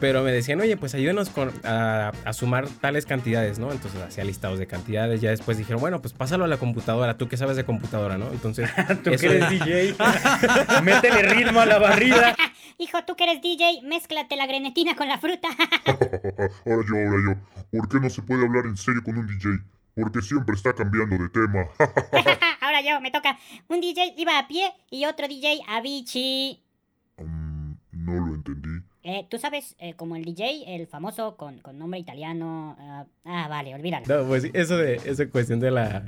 Pero 0.01 0.23
me 0.23 0.33
decían, 0.33 0.61
oye, 0.61 0.77
pues 0.77 0.95
ayúdenos 0.95 1.29
con, 1.29 1.53
a, 1.63 2.11
a, 2.25 2.33
sumar 2.33 2.69
tales 2.69 3.07
cantidades, 3.07 3.59
¿no? 3.59 3.71
Entonces 3.71 4.01
hacía 4.03 4.25
listados 4.25 4.59
de 4.59 4.67
cantidades. 4.67 5.21
Ya 5.21 5.31
después 5.31 5.59
dijeron, 5.59 5.81
bueno, 5.81 6.01
pues 6.01 6.15
pásalo 6.15 6.45
a 6.45 6.49
la 6.49 6.57
computadora. 6.57 7.17
Tú 7.19 7.29
que 7.29 7.37
sabes 7.37 7.57
de 7.57 7.65
computadora, 7.65 8.17
¿no? 8.17 8.31
Entonces. 8.33 8.69
Tú 9.05 9.11
que 9.11 9.27
eres 9.27 9.51
DJ. 9.51 9.95
Métele 10.83 11.23
ritmo 11.23 11.61
a 11.61 11.67
la 11.67 11.79
barrida. 11.79 12.35
Hijo, 12.79 13.05
tú 13.07 13.15
que 13.15 13.23
eres 13.23 13.41
DJ, 13.41 13.83
mézclate 13.85 14.37
la 14.37 14.47
grenetina 14.47 14.97
con 14.97 15.07
la 15.07 15.19
fruta. 15.19 15.49
ahora 15.87 16.83
yo, 16.89 16.97
ahora 16.97 17.23
yo. 17.25 17.79
¿Por 17.79 17.89
qué 17.89 18.01
no 18.01 18.11
se 18.11 18.21
puede 18.23 18.45
hablar 18.45 18.67
en 18.67 18.77
serio 18.77 19.03
con 19.05 19.17
un 19.17 19.27
DJ? 19.29 19.61
Porque 19.95 20.23
siempre 20.23 20.57
está 20.57 20.73
cambiando 20.73 21.17
de 21.17 21.29
tema. 21.29 21.69
Yo, 22.85 23.01
me 23.01 23.11
toca. 23.11 23.39
Un 23.69 23.81
DJ 23.81 24.15
iba 24.17 24.39
a 24.39 24.47
pie 24.47 24.73
y 24.91 25.07
otro 25.07 25.27
DJ 25.27 25.61
a 25.67 25.81
bichi. 25.81 26.63
Um, 27.19 27.77
no 27.93 28.27
lo 28.27 28.35
entendí. 28.35 28.85
Eh, 29.03 29.27
Tú 29.29 29.39
sabes, 29.39 29.77
eh, 29.79 29.95
como 29.95 30.17
el 30.17 30.25
DJ, 30.25 30.75
el 30.75 30.87
famoso 30.87 31.37
con, 31.37 31.59
con 31.59 31.79
nombre 31.79 32.01
italiano. 32.01 32.77
Uh, 32.79 33.09
ah, 33.25 33.49
vale, 33.49 33.75
olvídalo. 33.75 34.07
No, 34.07 34.27
pues 34.27 34.45
eso 34.53 34.79
de 34.79 34.95
esa 35.05 35.29
cuestión 35.29 35.61
de 35.61 35.71
la, 35.71 36.05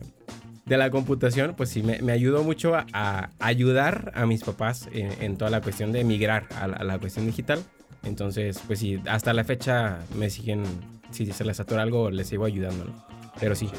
de 0.65 0.77
la 0.77 0.91
computación, 0.91 1.55
pues 1.57 1.69
sí, 1.69 1.83
me, 1.83 2.01
me 2.01 2.13
ayudó 2.13 2.43
mucho 2.43 2.75
a, 2.75 2.87
a, 2.93 3.31
ayudar 3.39 4.13
a 4.15 4.25
mis 4.25 4.43
papás 4.43 4.89
en, 4.93 5.13
en, 5.23 5.37
toda 5.37 5.51
la 5.51 5.61
cuestión 5.61 5.93
de 5.93 6.05
migrar 6.05 6.47
a 6.57 6.69
la, 6.69 6.77
a 6.77 6.85
la, 6.85 6.99
cuestión 6.99 7.27
digital. 7.27 7.63
Entonces, 8.03 8.63
pues 8.67 8.79
sí, 8.79 9.01
hasta 9.09 9.35
la 9.35 9.45
fecha 9.45 9.99
me 10.17 10.31
siguen, 10.31 10.65
si 11.11 11.27
se 11.27 11.45
les 11.45 11.61
atora 11.61 11.83
algo, 11.83 12.11
les 12.11 12.29
sigo 12.29 12.47
ayudando, 12.47 12.85
¿no? 12.85 13.16
Pero 13.41 13.55
sí, 13.55 13.71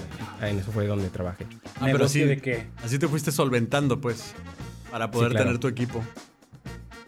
en 0.41 0.59
eso 0.59 0.71
fue 0.71 0.85
donde 0.87 1.09
trabajé. 1.09 1.45
Ah, 1.79 1.87
pero 1.91 2.07
sí, 2.07 2.21
¿de 2.23 2.37
qué? 2.37 2.67
Así 2.83 2.99
te 2.99 3.07
fuiste 3.07 3.31
solventando, 3.31 3.99
pues, 3.99 4.33
para 4.91 5.09
poder 5.09 5.29
sí, 5.29 5.35
claro. 5.35 5.45
tener 5.45 5.59
tu 5.59 5.67
equipo. 5.67 6.03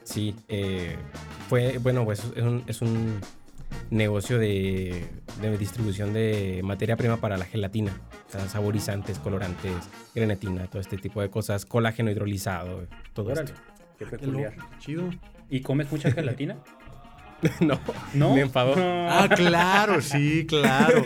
Sí, 0.04 0.36
eh, 0.48 0.96
fue, 1.48 1.78
bueno, 1.78 2.04
pues 2.06 2.24
es 2.36 2.44
un, 2.44 2.64
es 2.66 2.82
un 2.82 3.20
negocio 3.92 4.40
de, 4.40 5.08
de, 5.42 5.58
distribución 5.58 6.14
de 6.14 6.62
materia 6.64 6.98
prima 6.98 7.18
para 7.18 7.38
la 7.38 7.46
gelatina. 7.46 7.96
O 8.28 8.32
sea, 8.32 8.48
saborizantes, 8.48 9.20
colorantes, 9.20 9.74
grenetina, 10.16 10.68
todo 10.68 10.82
este 10.82 10.98
tipo 10.98 11.22
de 11.22 11.30
cosas, 11.30 11.66
colágeno 11.66 12.10
hidrolizado, 12.12 12.88
todo 13.14 13.32
Órale, 13.32 13.52
esto. 13.52 13.62
Qué 13.98 14.06
peculiar. 14.06 14.56
Qué 14.56 14.80
chido. 14.80 15.10
¿Y 15.50 15.62
comes 15.62 15.92
mucha 15.92 16.12
gelatina? 16.12 16.58
no, 17.62 17.80
no, 18.14 18.36
me 18.36 18.42
enfadó. 18.42 18.74
Ah, 18.78 19.30
claro, 19.34 20.02
sí, 20.02 20.46
claro. 20.46 21.06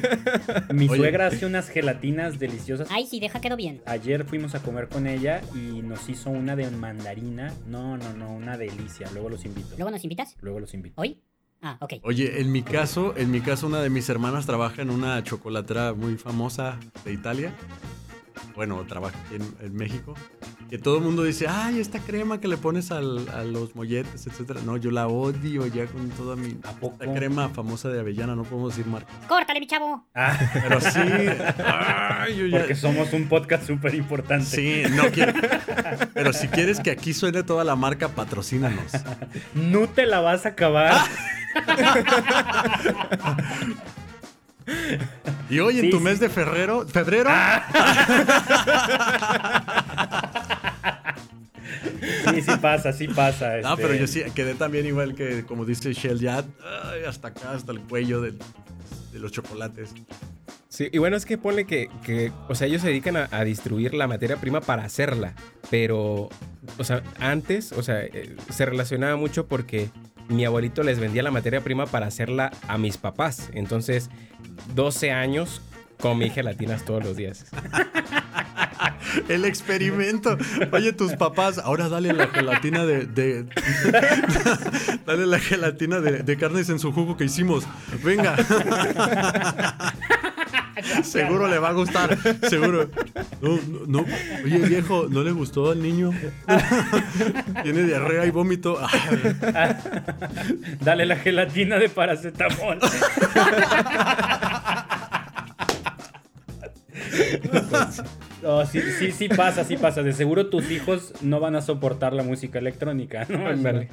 Mi 0.74 0.88
Oye. 0.90 0.98
suegra 0.98 1.28
hace 1.28 1.46
unas 1.46 1.70
gelatinas 1.70 2.40
deliciosas. 2.40 2.88
Ay, 2.92 3.06
sí, 3.06 3.20
deja 3.20 3.40
quedó 3.42 3.56
bien. 3.56 3.82
Ayer 3.86 4.26
fuimos 4.26 4.56
a 4.56 4.60
comer 4.62 4.90
con 4.90 5.08
ella 5.08 5.42
y 5.54 5.82
nos 5.82 6.10
hizo 6.10 6.30
una 6.30 6.56
de 6.56 6.70
mandarina. 6.72 7.54
No, 7.68 7.98
no, 7.98 8.14
no, 8.14 8.32
una 8.32 8.58
delicia. 8.58 9.10
Luego 9.14 9.30
los 9.30 9.46
invito. 9.46 9.76
¿Luego 9.78 9.92
nos 9.92 10.04
invitas? 10.04 10.36
Luego 10.42 10.60
los 10.60 10.74
invito. 10.74 11.00
¿Hoy? 11.00 11.22
Ah, 11.62 11.78
ok. 11.80 11.94
Oye, 12.04 12.42
en 12.42 12.52
mi 12.52 12.62
caso, 12.62 13.14
en 13.16 13.32
mi 13.32 13.40
caso, 13.40 13.68
una 13.68 13.82
de 13.82 13.90
mis 13.90 14.10
hermanas 14.10 14.46
trabaja 14.46 14.82
en 14.82 14.90
una 14.90 15.24
chocolatera 15.24 15.94
muy 15.94 16.18
famosa 16.18 16.78
de 17.06 17.14
Italia. 17.14 17.54
Bueno, 18.56 18.84
trabaja 18.86 19.18
en, 19.32 19.42
en 19.66 19.74
México. 19.74 20.14
Que 20.74 20.80
todo 20.80 20.98
el 20.98 21.04
mundo 21.04 21.22
dice, 21.24 21.46
ay, 21.48 21.80
esta 21.80 22.00
crema 22.00 22.40
que 22.42 22.48
le 22.48 22.58
pones 22.58 22.90
al- 22.90 23.30
a 23.30 23.44
los 23.44 23.76
molletes, 23.76 24.26
etcétera. 24.26 24.60
No, 24.66 24.76
yo 24.76 24.90
la 24.90 25.06
odio 25.08 25.68
ya 25.68 25.86
con 25.86 26.10
toda 26.10 26.36
mi 26.36 26.58
¿A 26.64 26.72
poco? 26.72 26.98
esta 27.00 27.14
crema 27.14 27.48
famosa 27.50 27.90
de 27.90 28.00
avellana, 28.00 28.36
no 28.36 28.42
podemos 28.42 28.76
decir 28.76 28.92
marca. 28.92 29.14
Córtale, 29.28 29.60
mi 29.60 29.68
chavo. 29.68 30.04
Ah, 30.16 30.36
Pero 30.52 30.82
sí, 30.82 31.00
ay, 31.64 32.38
yo 32.38 32.48
ya- 32.48 32.58
porque 32.58 32.74
somos 32.74 33.14
un 33.14 33.30
podcast 33.30 33.68
súper 33.68 33.94
importante. 33.94 34.48
Sí, 34.48 34.82
no 34.96 35.04
quiero. 35.12 35.34
Pero 36.16 36.34
si 36.34 36.48
quieres 36.48 36.80
que 36.80 36.90
aquí 36.90 37.14
suene 37.14 37.44
toda 37.44 37.64
la 37.64 37.76
marca, 37.76 38.08
patrocínanos. 38.08 38.94
No 39.54 39.88
te 39.88 40.08
la 40.08 40.22
vas 40.22 40.48
a 40.48 40.50
acabar. 40.50 40.96
Y 45.50 45.60
hoy 45.60 45.76
en 45.78 45.82
Sí, 45.86 45.90
tu 45.92 45.98
sí. 45.98 46.04
mes 46.04 46.20
de 46.22 46.30
febrero, 46.30 46.88
febrero, 46.88 47.30
Sí, 52.30 52.42
sí 52.42 52.52
pasa, 52.62 52.94
sí 52.94 53.08
pasa. 53.08 53.58
No, 53.62 53.72
este. 53.74 53.82
pero 53.84 53.94
yo 53.96 54.08
sí 54.08 54.22
quedé 54.36 54.56
también 54.56 54.86
igual 54.86 55.16
que, 55.16 55.44
como 55.46 55.66
dice 55.66 55.94
Shell, 55.94 56.20
ya 56.20 56.38
ay, 56.40 57.04
hasta 57.08 57.30
acá, 57.30 57.52
hasta 57.52 57.72
el 57.72 57.80
cuello 57.82 58.22
del- 58.22 58.38
de 59.12 59.20
los 59.20 59.32
chocolates. 59.32 59.94
Sí, 60.70 60.90
y 60.92 60.98
bueno, 60.98 61.16
es 61.16 61.26
que 61.26 61.38
ponle 61.38 61.66
que, 61.66 61.88
que, 62.04 62.32
o 62.50 62.56
sea, 62.56 62.66
ellos 62.68 62.82
se 62.82 62.88
dedican 62.88 63.16
a, 63.16 63.28
a 63.32 63.44
distribuir 63.44 63.94
la 63.94 64.08
materia 64.08 64.38
prima 64.38 64.60
para 64.60 64.84
hacerla, 64.84 65.36
pero, 65.70 66.30
o 66.80 66.84
sea, 66.84 67.04
antes, 67.20 67.72
o 67.74 67.84
sea, 67.84 68.02
eh, 68.02 68.36
se 68.50 68.66
relacionaba 68.66 69.16
mucho 69.16 69.46
porque 69.46 69.92
mi 70.30 70.46
abuelito 70.46 70.82
les 70.82 71.00
vendía 71.00 71.22
la 71.22 71.30
materia 71.30 71.62
prima 71.62 71.86
para 71.86 72.08
hacerla 72.08 72.52
a 72.68 72.80
mis 72.80 72.98
papás. 72.98 73.52
Entonces, 73.54 74.10
12 74.74 75.12
años 75.12 75.62
comí 76.00 76.32
gelatinas 76.32 76.84
todos 76.86 77.04
los 77.04 77.16
días. 77.18 77.46
El 79.30 79.46
experimento. 79.46 80.38
Oye, 80.72 80.94
tus 80.94 81.14
papás, 81.14 81.58
ahora 81.58 81.90
dale 81.90 82.14
la 82.14 82.28
gelatina 82.28 82.86
de. 82.86 83.06
de- 83.06 83.46
dale 85.06 85.26
la 85.26 85.40
gelatina 85.40 86.00
de, 86.00 86.24
de 86.24 86.38
carnes 86.38 86.70
en 86.70 86.80
su 86.80 86.92
jugo 86.92 87.16
que 87.18 87.26
hicimos. 87.26 87.66
Venga. 88.04 88.36
Seguro 91.04 91.48
le 91.48 91.60
va 91.60 91.70
a 91.70 91.74
gustar. 91.74 92.18
Seguro. 92.50 92.90
No, 93.42 93.58
no, 93.68 93.80
no. 93.88 94.06
Oye, 94.44 94.58
viejo, 94.60 95.08
¿no 95.10 95.24
le 95.24 95.32
gustó 95.32 95.72
al 95.72 95.82
niño? 95.82 96.12
Tiene 97.64 97.84
diarrea 97.84 98.26
y 98.26 98.32
vómito. 98.32 98.78
Dale 100.82 101.06
la 101.06 101.16
gelatina 101.16 101.78
de 101.78 101.90
paracetamol. 101.90 102.80
No, 108.44 108.66
sí, 108.66 108.82
sí, 109.00 109.12
sí 109.14 109.30
pasa, 109.30 109.64
sí 109.64 109.78
pasa. 109.78 110.04
De 110.04 110.12
seguro 110.12 110.48
tus 110.48 110.70
hijos 110.70 111.14
no 111.22 111.40
van 111.40 111.56
a 111.56 111.62
soportar 111.62 112.12
la 112.14 112.24
música 112.24 112.60
electrónica, 112.60 113.26
¿no? 113.30 113.48
Ándale. 113.48 113.88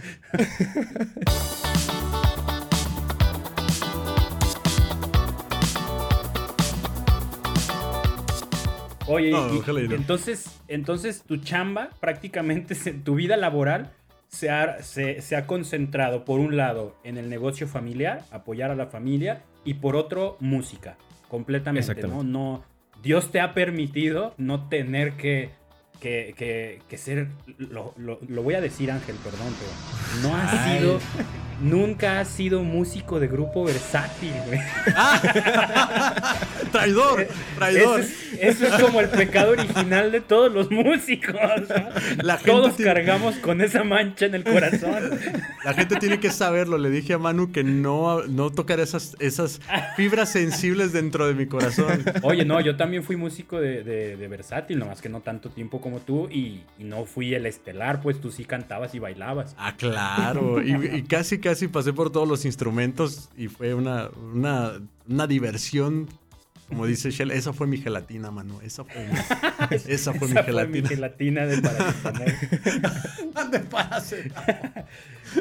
Oye, 9.07 9.31
No, 9.33 9.55
y- 9.55 9.59
ojalá 9.59 9.81
y 9.81 9.89
no. 9.89 9.95
entonces, 9.97 10.61
entonces 10.69 11.23
tu 11.23 11.39
chamba, 11.39 11.91
prácticamente 12.01 12.75
tu 12.93 13.17
vida 13.17 13.37
laboral 13.37 13.91
se 14.29 14.51
ha, 14.51 14.83
se, 14.83 15.21
se 15.21 15.35
ha 15.35 15.47
concentrado, 15.47 16.25
por 16.25 16.39
un 16.39 16.57
lado, 16.57 16.95
en 17.03 17.19
el 17.19 17.29
negocio 17.29 17.67
familiar, 17.67 18.23
apoyar 18.31 18.71
a 18.71 18.77
la 18.77 18.87
familia, 18.87 19.43
y 19.65 19.75
por 19.75 19.97
otro, 19.97 20.37
música, 20.39 20.97
completamente, 21.29 22.03
¿no? 22.07 22.23
No 22.23 22.63
Dios 23.03 23.31
te 23.31 23.41
ha 23.41 23.55
permitido 23.55 24.35
no 24.39 24.69
tener 24.69 25.13
que, 25.13 25.51
que, 26.01 26.35
que- 26.37 26.81
que 26.89 26.99
ser, 26.99 27.29
lo, 27.59 27.95
lo- 27.97 28.19
lo 28.29 28.43
voy 28.43 28.55
a 28.55 28.61
decir 28.61 28.91
Ángel, 28.91 29.17
perdón, 29.23 29.55
pero 29.59 30.29
no 30.29 30.37
has 30.37 30.53
Ay. 30.53 30.79
sido, 30.81 30.99
nunca 31.61 32.21
has 32.21 32.29
sido 32.29 32.63
músico 32.63 33.21
de 33.21 33.29
grupo 33.29 33.65
versátil, 33.65 34.33
güey. 34.47 34.61
traidor, 36.73 37.27
traidor. 37.57 38.01
Eso 38.01 38.11
es, 38.41 38.41
eso 38.41 38.67
es 38.67 38.83
como 38.83 39.01
el 39.01 39.09
pecado 39.09 39.53
original 39.53 40.13
de 40.13 40.21
todos 40.21 40.53
los 40.53 40.71
músicos. 40.71 41.35
¿no? 41.35 41.89
La 42.23 42.37
gente 42.39 42.51
Todos 42.51 42.77
tiene- 42.77 42.93
cargamos 42.95 43.37
con 43.37 43.61
esa 43.61 43.85
mancha 43.85 44.27
en 44.27 44.35
el 44.35 44.45
corazón. 44.45 45.11
La 45.65 45.75
gente 45.75 45.97
tiene 45.97 46.21
que 46.21 46.31
saberlo. 46.31 46.79
Le 46.79 46.91
dije 46.91 47.15
a 47.15 47.19
Manu 47.19 47.53
que 47.53 47.65
no, 47.65 48.23
no 48.27 48.51
tocar 48.51 48.81
esas, 48.81 49.17
esas 49.21 49.61
fibras 49.97 50.31
sensibles 50.31 50.93
dentro 50.93 51.27
de 51.27 51.35
mi 51.35 51.47
corazón. 51.47 52.03
Oye, 52.23 52.45
no, 52.45 52.61
yo 52.61 52.77
también 52.77 53.03
fui 53.05 53.17
músico 53.17 53.61
de, 53.61 53.83
de- 53.85 54.17
de 54.17 54.29
versátil, 54.29 54.79
nomás 54.79 55.01
que 55.01 55.09
no 55.09 55.21
tanto 55.21 55.51
tiempo 55.51 55.81
como 55.81 55.99
tú 56.01 56.29
y, 56.31 56.63
y 56.79 56.85
no 56.85 57.05
fui 57.05 57.35
el 57.35 57.47
estelar, 57.47 58.01
pues 58.01 58.21
tú 58.21 58.31
sí 58.31 58.45
cantabas 58.45 58.95
y 58.95 58.99
bailabas. 58.99 59.55
Ah, 59.59 59.75
claro. 59.77 60.63
Y, 60.63 60.73
y 60.97 61.03
casi, 61.03 61.39
casi 61.39 61.50
pasé 61.69 61.93
por 61.93 62.11
todos 62.11 62.29
los 62.29 62.45
instrumentos 62.45 63.29
y 63.37 63.49
fue 63.49 63.75
una, 63.75 64.09
una, 64.33 64.73
una 65.09 65.27
diversión. 65.27 66.09
Como 66.69 66.87
dice 66.87 67.11
Shell, 67.11 67.33
esa 67.33 67.53
fue 67.53 67.67
mi 67.67 67.79
gelatina, 67.79 68.31
Manu. 68.31 68.61
Esa 68.63 68.85
fue 68.85 69.05
mi, 69.05 69.13
esa 69.93 70.13
fue 70.15 70.29
mi 70.29 70.35
Esa 70.35 70.45
gelatina. 70.45 70.89
gelatina 70.89 71.47
de 71.47 71.61
paracetamol. 71.61 73.51
De 73.51 73.59
paracetamol. 73.61 74.85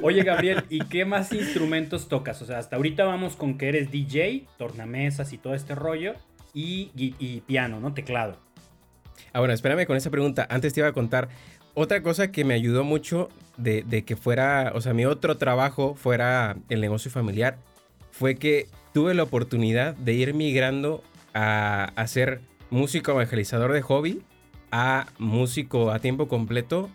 Oye, 0.02 0.24
Gabriel, 0.24 0.64
¿y 0.70 0.80
qué 0.86 1.06
más 1.06 1.32
instrumentos 1.32 2.08
tocas? 2.08 2.42
O 2.42 2.46
sea, 2.46 2.58
hasta 2.58 2.76
ahorita 2.78 3.04
vamos 3.06 3.36
con 3.36 3.58
que 3.60 3.70
eres 3.70 3.92
DJ, 3.92 4.48
tornamesas 4.58 5.32
y 5.34 5.38
todo 5.38 5.54
este 5.54 5.76
rollo, 5.76 6.14
y, 6.54 6.90
y- 6.96 7.16
y 7.20 7.42
piano, 7.42 7.80
¿no? 7.80 7.94
Teclado. 7.94 8.38
Ah, 9.32 9.38
bueno, 9.40 9.54
espérame 9.54 9.86
con 9.86 9.98
esa 9.98 10.10
pregunta. 10.10 10.48
Antes 10.50 10.74
te 10.74 10.80
iba 10.80 10.90
a 10.90 10.94
contar 10.94 11.30
otra 11.76 12.02
cosa 12.02 12.32
que 12.32 12.44
me 12.44 12.56
ayudó 12.56 12.84
mucho 12.84 13.30
de, 13.60 14.04
que 14.06 14.16
fuera, 14.16 14.72
o 14.76 14.82
sea, 14.82 14.94
mi 14.94 15.06
otro 15.06 15.38
trabajo 15.38 15.96
fuera 15.96 16.58
el 16.70 16.82
negocio 16.82 17.12
familiar, 17.12 17.58
fue 18.12 18.36
que 18.36 18.68
tuve 18.94 19.14
la 19.14 19.24
oportunidad 19.24 19.96
de 19.96 20.14
ir 20.14 20.34
migrando 20.34 21.04
a, 21.34 21.92
a 21.96 22.08
ser 22.08 22.42
músico 22.70 23.12
evangelizador 23.12 23.74
de 23.74 23.82
hobby 23.82 24.22
a 24.72 25.08
músico 25.18 25.92
a 25.92 26.00
tiempo 26.00 26.28
completo 26.28 26.90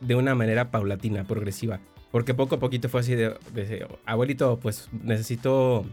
de 0.00 0.14
una 0.14 0.34
manera 0.34 0.70
paulatina, 0.70 1.24
progresiva. 1.24 1.80
Porque 2.10 2.34
poco 2.34 2.56
a 2.56 2.58
poquito 2.58 2.88
fue 2.88 3.00
así 3.00 3.14
de, 3.14 3.36
de, 3.52 3.86
abuelito, 4.06 4.58
pues 4.60 4.88
necesito 5.02 5.84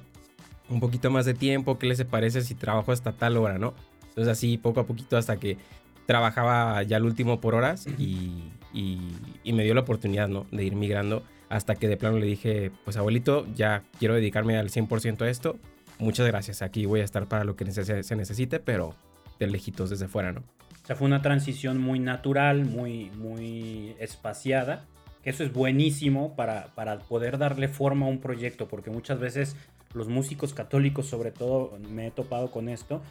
un 0.70 0.80
poquito 0.80 1.12
más 1.12 1.26
de 1.26 1.34
tiempo, 1.34 1.78
¿qué 1.78 1.88
le 1.88 2.06
parece 2.06 2.42
si 2.42 2.56
trabajo 2.56 2.92
hasta 2.92 3.12
tal 3.12 3.38
hora, 3.38 3.58
no? 3.58 3.74
Entonces 4.10 4.32
así 4.32 4.58
poco 4.58 4.80
a 4.80 4.86
poquito 4.86 5.18
hasta 5.18 5.38
que 5.38 5.58
trabajaba 6.06 6.82
ya 6.84 6.98
el 6.98 7.04
último 7.04 7.42
por 7.42 7.56
horas 7.56 7.88
y, 8.00 8.52
y- 8.76 9.00
y 9.44 9.54
me 9.54 9.64
dio 9.64 9.74
la 9.74 9.82
oportunidad, 9.82 10.28
¿no? 10.28 10.46
De 10.52 10.64
ir 10.64 10.76
migrando 10.76 11.24
hasta 11.50 11.76
que 11.76 11.88
de 11.88 11.98
plano 11.98 12.20
le 12.20 12.26
dije, 12.26 12.72
pues 12.84 12.98
abuelito, 12.98 13.46
ya 13.56 13.84
quiero 14.00 14.16
dedicarme 14.16 14.58
al 14.58 14.70
100% 14.70 15.22
a 15.26 15.30
esto. 15.30 15.58
Muchas 16.00 16.28
gracias, 16.28 16.62
aquí 16.62 16.86
voy 16.86 17.00
a 17.00 17.04
estar 17.04 17.28
para 17.28 17.44
lo 17.46 17.56
que 17.56 17.72
se 17.72 18.16
necesite, 18.16 18.60
pero 18.60 18.94
de 19.40 19.48
lejitos 19.48 19.90
desde 19.90 20.08
fuera, 20.08 20.32
¿no? 20.34 20.42
O 20.84 20.88
sea, 20.88 20.96
fue 20.96 21.08
una 21.08 21.22
transición 21.22 21.80
muy 21.80 22.00
natural, 22.00 22.66
muy, 22.66 23.10
muy 23.18 23.96
espaciada. 24.00 24.86
Que 25.24 25.32
eso 25.32 25.44
es 25.44 25.52
buenísimo 25.52 26.36
para, 26.36 26.68
para 26.76 27.00
poder 27.00 27.40
darle 27.40 27.68
forma 27.68 28.06
a 28.06 28.10
un 28.10 28.20
proyecto, 28.20 28.68
porque 28.68 28.92
muchas 28.92 29.20
veces 29.20 29.56
los 29.94 30.08
músicos 30.08 30.54
católicos, 30.54 31.08
sobre 31.08 31.32
todo, 31.32 31.80
me 31.90 32.08
he 32.08 32.12
topado 32.12 32.52
con 32.52 32.70
esto, 32.70 33.02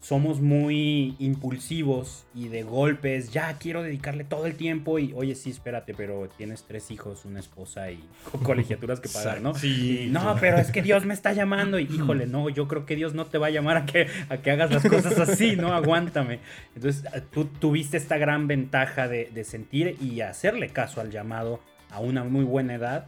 somos 0.00 0.40
muy 0.40 1.14
impulsivos 1.18 2.24
y 2.34 2.48
de 2.48 2.62
golpes, 2.62 3.32
ya 3.32 3.58
quiero 3.58 3.82
dedicarle 3.82 4.24
todo 4.24 4.46
el 4.46 4.54
tiempo 4.54 4.98
y, 4.98 5.12
oye, 5.14 5.34
sí, 5.34 5.50
espérate, 5.50 5.92
pero 5.92 6.28
tienes 6.38 6.64
tres 6.64 6.90
hijos, 6.90 7.24
una 7.26 7.38
esposa 7.40 7.90
y 7.90 8.02
co- 8.30 8.38
colegiaturas 8.42 8.98
que 9.00 9.10
pagar, 9.10 9.42
¿no? 9.42 9.54
Sí. 9.54 10.04
Y, 10.06 10.10
no, 10.10 10.36
pero 10.40 10.56
es 10.58 10.70
que 10.70 10.80
Dios 10.80 11.04
me 11.04 11.12
está 11.12 11.34
llamando 11.34 11.78
y, 11.78 11.82
híjole, 11.82 12.26
no, 12.26 12.48
yo 12.48 12.66
creo 12.66 12.86
que 12.86 12.96
Dios 12.96 13.12
no 13.14 13.26
te 13.26 13.36
va 13.36 13.48
a 13.48 13.50
llamar 13.50 13.76
a 13.76 13.84
que, 13.86 14.06
a 14.30 14.38
que 14.38 14.50
hagas 14.50 14.70
las 14.70 14.86
cosas 14.88 15.18
así, 15.20 15.56
¿no? 15.56 15.74
Aguántame. 15.74 16.40
Entonces, 16.74 17.04
tú 17.30 17.44
tuviste 17.44 17.96
esta 17.98 18.16
gran 18.16 18.46
ventaja 18.46 19.06
de, 19.06 19.30
de 19.34 19.44
sentir 19.44 19.96
y 20.00 20.22
hacerle 20.22 20.68
caso 20.70 21.00
al 21.02 21.10
llamado 21.10 21.60
a 21.90 22.00
una 22.00 22.24
muy 22.24 22.44
buena 22.44 22.74
edad 22.74 23.06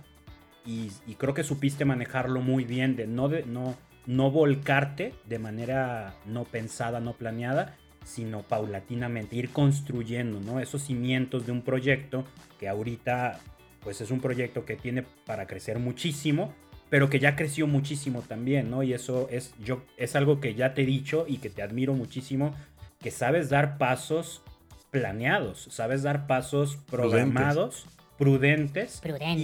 y, 0.67 0.91
y 1.07 1.15
creo 1.15 1.33
que 1.35 1.43
supiste 1.43 1.85
manejarlo 1.85 2.41
muy 2.41 2.65
bien, 2.65 2.97
de 2.97 3.07
no, 3.07 3.29
de, 3.29 3.45
no, 3.47 3.77
no 4.07 4.31
volcarte 4.31 5.15
de 5.27 5.39
manera 5.39 6.15
no 6.27 6.45
pensada, 6.45 7.01
no 7.01 7.15
planeada, 7.15 7.77
sino 8.05 8.43
paulatinamente, 8.43 9.37
ir 9.37 9.51
construyendo, 9.51 10.41
¿no? 10.41 10.61
Esos 10.61 10.83
cimientos 10.83 11.47
de 11.47 11.53
un 11.53 11.63
proyecto 11.63 12.25
que 12.59 12.69
ahorita, 12.69 13.39
pues 13.83 14.01
es 14.01 14.11
un 14.11 14.21
proyecto 14.21 14.65
que 14.65 14.77
tiene 14.77 15.05
para 15.25 15.47
crecer 15.47 15.79
muchísimo, 15.79 16.53
pero 16.91 17.09
que 17.09 17.21
ya 17.21 17.37
creció 17.37 17.67
muchísimo 17.67 18.23
también, 18.23 18.71
¿no? 18.71 18.83
Y 18.83 18.93
eso 18.93 19.29
es, 19.31 19.55
yo, 19.63 19.83
es 19.97 20.17
algo 20.17 20.41
que 20.41 20.55
ya 20.55 20.75
te 20.75 20.83
he 20.83 20.87
dicho 20.87 21.25
y 21.29 21.39
que 21.39 21.49
te 21.49 21.63
admiro 21.63 21.95
muchísimo, 21.95 22.55
que 22.99 23.11
sabes 23.11 23.49
dar 23.49 23.79
pasos 23.79 24.43
planeados, 24.91 25.69
sabes 25.71 26.03
dar 26.03 26.27
pasos 26.27 26.77
programados 26.91 27.83
prudentes, 27.83 28.02
y 28.19 28.25
Prudentes. 28.25 29.01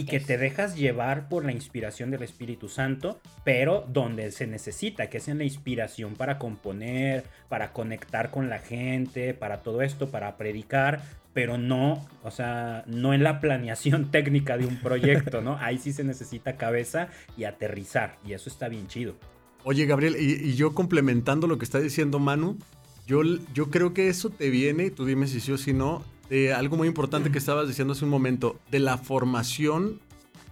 que 0.09 0.21
te 0.21 0.39
dejas 0.39 0.77
llevar 0.77 1.29
por 1.29 1.45
la 1.45 1.53
inspiración 1.53 2.11
del 2.11 2.23
Espíritu 2.23 2.69
Santo, 2.69 3.21
pero 3.45 3.85
donde 3.89 4.31
se 4.31 4.47
necesita, 4.47 5.09
que 5.09 5.19
es 5.19 5.29
en 5.29 5.39
la 5.39 5.45
inspiración 5.45 6.15
para 6.15 6.39
componer, 6.39 7.25
para 7.49 7.73
conectar 7.73 8.31
con 8.31 8.49
la 8.49 8.59
gente, 8.59 9.35
para 9.35 9.63
todo 9.63 9.83
esto, 9.83 10.11
para 10.11 10.37
predicar, 10.37 11.03
pero 11.33 11.59
no, 11.59 12.07
o 12.23 12.31
sea, 12.31 12.85
no 12.87 13.15
en 13.15 13.23
la 13.23 13.41
planeación 13.41 14.11
técnica 14.11 14.57
de 14.57 14.67
un 14.67 14.77
proyecto, 14.81 15.41
¿no? 15.41 15.57
Ahí 15.61 15.79
sí 15.79 15.93
se 15.93 16.05
necesita 16.05 16.57
cabeza 16.57 17.09
y 17.37 17.45
aterrizar, 17.45 18.19
y 18.27 18.33
eso 18.33 18.49
está 18.49 18.69
bien 18.69 18.87
chido. 18.87 19.17
Oye, 19.65 19.87
Gabriel, 19.87 20.17
y, 20.19 20.51
y 20.51 20.55
yo 20.55 20.75
complementando 20.75 21.47
lo 21.47 21.59
que 21.59 21.65
está 21.65 21.81
diciendo 21.81 22.19
Manu, 22.19 22.59
yo, 23.07 23.23
yo 23.55 23.71
creo 23.71 23.95
que 23.95 24.09
eso 24.09 24.31
te 24.31 24.51
viene, 24.51 24.91
tú 24.91 25.05
dime 25.05 25.27
si 25.27 25.41
sí 25.41 25.51
o 25.51 25.59
si 25.59 25.73
no, 25.73 26.05
de 26.29 26.53
algo 26.53 26.77
muy 26.77 26.89
importante 26.89 27.31
que 27.31 27.39
estabas 27.39 27.69
diciendo 27.69 27.93
hace 27.93 28.05
un 28.05 28.11
momento, 28.11 28.61
de 28.71 28.79
la 28.79 28.99
formación 28.99 30.01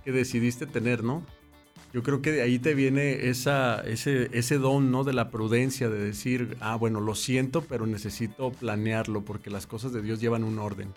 que 0.05 0.13
decidiste 0.13 0.67
tener, 0.67 1.05
¿no? 1.05 1.25
Yo 1.93 2.03
creo 2.03 2.21
que 2.21 2.33
de 2.33 2.43
ahí 2.43 2.59
te 2.59 2.75
viene 2.75 3.29
esa, 3.29 3.81
ese, 3.81 4.29
ese 4.33 4.59
don, 4.59 4.91
¿no? 4.91 5.05
De 5.05 5.13
la 5.13 5.31
prudencia, 5.31 5.89
de 5.89 5.99
decir, 5.99 6.57
ah, 6.61 6.77
bueno, 6.77 7.01
lo 7.01 7.15
siento, 7.15 7.63
pero 7.63 7.87
necesito 7.87 8.51
planearlo 8.53 9.25
porque 9.25 9.51
las 9.51 9.67
cosas 9.67 9.93
de 9.93 10.03
Dios 10.03 10.21
llevan 10.21 10.45
un 10.45 10.59
orden. 10.59 10.93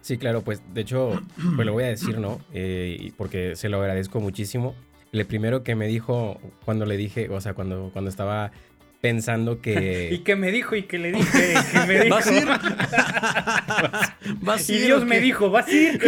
Sí, 0.00 0.16
claro, 0.18 0.42
pues 0.42 0.62
de 0.74 0.80
hecho, 0.80 1.20
pues 1.56 1.66
lo 1.66 1.72
voy 1.72 1.84
a 1.84 1.88
decir, 1.88 2.18
¿no? 2.18 2.40
Eh, 2.52 3.12
porque 3.16 3.56
se 3.56 3.68
lo 3.68 3.80
agradezco 3.80 4.20
muchísimo. 4.20 4.74
Le 5.10 5.24
primero 5.24 5.62
que 5.62 5.74
me 5.74 5.86
dijo 5.86 6.38
cuando 6.64 6.84
le 6.84 6.96
dije, 6.96 7.28
o 7.30 7.40
sea, 7.40 7.54
cuando, 7.54 7.90
cuando 7.92 8.10
estaba 8.10 8.52
pensando 9.00 9.52
¿Y 9.58 9.58
que... 9.58 10.22
qué 10.24 10.36
me 10.36 10.50
dijo? 10.50 10.74
¿Y 10.76 10.82
qué 10.84 10.98
le 10.98 11.12
dije? 11.12 11.54
¿Qué 11.72 11.80
me 11.86 12.00
dijo? 12.04 12.14
¿Vas 12.16 12.26
a 12.26 12.32
ir? 12.34 12.46
¿Vas 14.40 14.68
a 14.68 14.72
Y 14.72 14.76
ir 14.76 14.84
Dios 14.86 15.02
o 15.02 15.06
me 15.06 15.20
dijo, 15.20 15.50
¿vas 15.50 15.66
a 15.66 15.70
ir? 15.72 16.00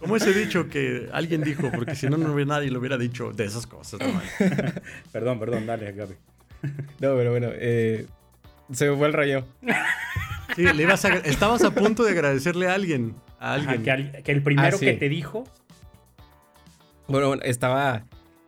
¿Cómo 0.00 0.16
ese 0.16 0.32
dicho 0.32 0.68
que 0.68 1.08
alguien 1.12 1.42
dijo? 1.42 1.70
Porque 1.72 1.94
si 1.96 2.08
no, 2.08 2.16
no 2.16 2.32
hubiera 2.32 2.54
nadie 2.54 2.70
lo 2.70 2.78
hubiera 2.78 2.96
dicho 2.96 3.32
de 3.32 3.44
esas 3.46 3.66
cosas. 3.66 4.00
¿no? 4.00 4.20
perdón, 5.12 5.40
perdón, 5.40 5.66
dale, 5.66 5.92
Gaby. 5.92 6.14
No, 7.00 7.14
pero 7.16 7.30
bueno, 7.30 7.48
eh, 7.52 8.06
se 8.72 8.88
me 8.88 8.96
fue 8.96 9.08
el 9.08 9.12
rayo. 9.12 9.44
Sí, 10.54 10.62
le 10.62 10.82
ibas 10.82 11.04
a- 11.04 11.14
estabas 11.18 11.62
a 11.64 11.70
punto 11.72 12.04
de 12.04 12.12
agradecerle 12.12 12.68
a 12.68 12.74
alguien. 12.74 13.14
A 13.40 13.54
Ajá, 13.54 13.70
alguien. 13.72 13.82
que, 13.82 13.90
al- 13.90 14.22
que 14.22 14.32
el 14.32 14.42
primero 14.42 14.68
Ah, 14.76 14.78
sí. 14.78 14.86
que 14.86 14.92
te 14.94 15.08
dijo, 15.08 15.44
Bueno, 17.08 17.28
bueno, 17.28 17.42
estaba 17.44 18.04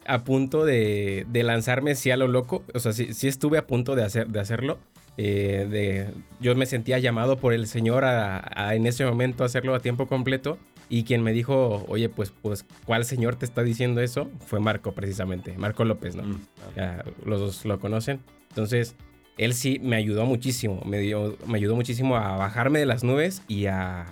a 0.07 0.25
punto 0.25 0.65
de, 0.65 1.27
de 1.29 1.43
lanzarme 1.43 1.95
sí 1.95 2.11
a 2.11 2.17
lo 2.17 2.29
loco. 2.29 2.65
O 2.75 2.79
sea, 2.79 2.93
sí, 2.93 3.13
sí 3.15 3.29
estuve 3.29 3.59
a 3.59 3.67
punto 3.67 3.95
de, 3.95 4.05
hacer, 4.05 4.29
de 4.29 4.41
hacerlo. 4.41 4.79
Eh, 5.17 5.67
de, 5.71 6.11
yo 6.41 6.55
me 6.55 6.67
sentía 6.67 6.99
llamado 6.99 7.37
por 7.37 7.53
el 7.53 7.67
Señor 7.67 8.05
a, 8.05 8.51
a 8.55 8.75
en 8.75 8.87
ese 8.87 9.05
momento 9.05 9.45
hacerlo 9.45 9.75
a 9.75 9.81
tiempo 9.81 10.07
completo. 10.07 10.59
Y 10.89 11.05
quien 11.05 11.23
me 11.23 11.33
dijo, 11.33 11.85
oye, 11.89 12.09
pues, 12.09 12.33
pues, 12.43 12.67
¿cuál 12.85 13.05
Señor 13.05 13.37
te 13.37 13.45
está 13.45 13.63
diciendo 13.63 14.01
eso? 14.01 14.29
Fue 14.45 14.59
Marco, 14.59 14.93
precisamente. 14.93 15.57
Marco 15.57 15.85
López, 15.85 16.17
¿no? 16.17 16.25
Mm. 16.25 16.41
Ya 16.75 17.05
los 17.25 17.39
dos 17.39 17.65
lo 17.65 17.79
conocen. 17.79 18.19
Entonces, 18.49 18.97
él 19.39 19.55
sí 19.55 19.79
me 19.81 19.95
ayudó 19.95 20.27
muchísimo. 20.27 20.83
Me, 20.85 20.99
dio, 20.99 21.37
me 21.47 21.59
ayudó 21.59 21.77
muchísimo 21.77 22.17
a 22.17 22.37
bajarme 22.37 22.81
de 22.81 22.87
las 22.87 23.05
nubes 23.05 23.43
y 23.47 23.67
a, 23.67 24.07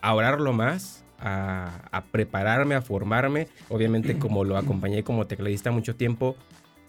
a 0.00 0.14
orarlo 0.14 0.54
más, 0.54 1.01
a, 1.22 1.88
a 1.90 2.04
prepararme, 2.04 2.74
a 2.74 2.82
formarme. 2.82 3.48
Obviamente, 3.68 4.18
como 4.18 4.44
lo 4.44 4.56
acompañé 4.56 5.02
como 5.04 5.26
tecladista 5.26 5.70
mucho 5.70 5.94
tiempo 5.94 6.36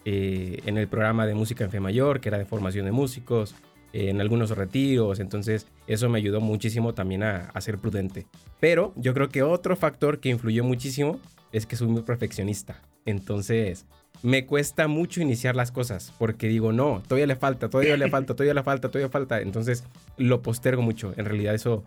eh, 0.04 0.60
en 0.66 0.76
el 0.76 0.88
programa 0.88 1.26
de 1.26 1.34
música 1.34 1.64
en 1.64 1.70
Fe 1.70 1.80
Mayor, 1.80 2.20
que 2.20 2.28
era 2.28 2.38
de 2.38 2.44
formación 2.44 2.84
de 2.84 2.92
músicos, 2.92 3.54
eh, 3.92 4.10
en 4.10 4.20
algunos 4.20 4.50
retiros. 4.50 5.20
Entonces, 5.20 5.66
eso 5.86 6.08
me 6.08 6.18
ayudó 6.18 6.40
muchísimo 6.40 6.94
también 6.94 7.22
a, 7.22 7.50
a 7.54 7.60
ser 7.60 7.78
prudente. 7.78 8.26
Pero 8.60 8.92
yo 8.96 9.14
creo 9.14 9.28
que 9.28 9.42
otro 9.42 9.76
factor 9.76 10.20
que 10.20 10.28
influyó 10.28 10.64
muchísimo 10.64 11.20
es 11.52 11.64
que 11.66 11.76
soy 11.76 11.88
muy 11.88 12.02
perfeccionista. 12.02 12.82
Entonces, 13.06 13.86
me 14.22 14.46
cuesta 14.46 14.88
mucho 14.88 15.20
iniciar 15.20 15.54
las 15.54 15.70
cosas 15.70 16.12
porque 16.18 16.48
digo, 16.48 16.72
no, 16.72 17.02
todavía 17.06 17.26
le 17.26 17.36
falta, 17.36 17.68
todavía 17.68 17.96
le 17.96 18.08
falta, 18.08 18.34
todavía 18.34 18.54
le 18.54 18.62
falta, 18.62 18.88
todavía 18.88 19.10
falta. 19.10 19.40
Entonces, 19.40 19.84
lo 20.16 20.42
postergo 20.42 20.82
mucho. 20.82 21.12
En 21.16 21.24
realidad, 21.24 21.54
eso 21.54 21.84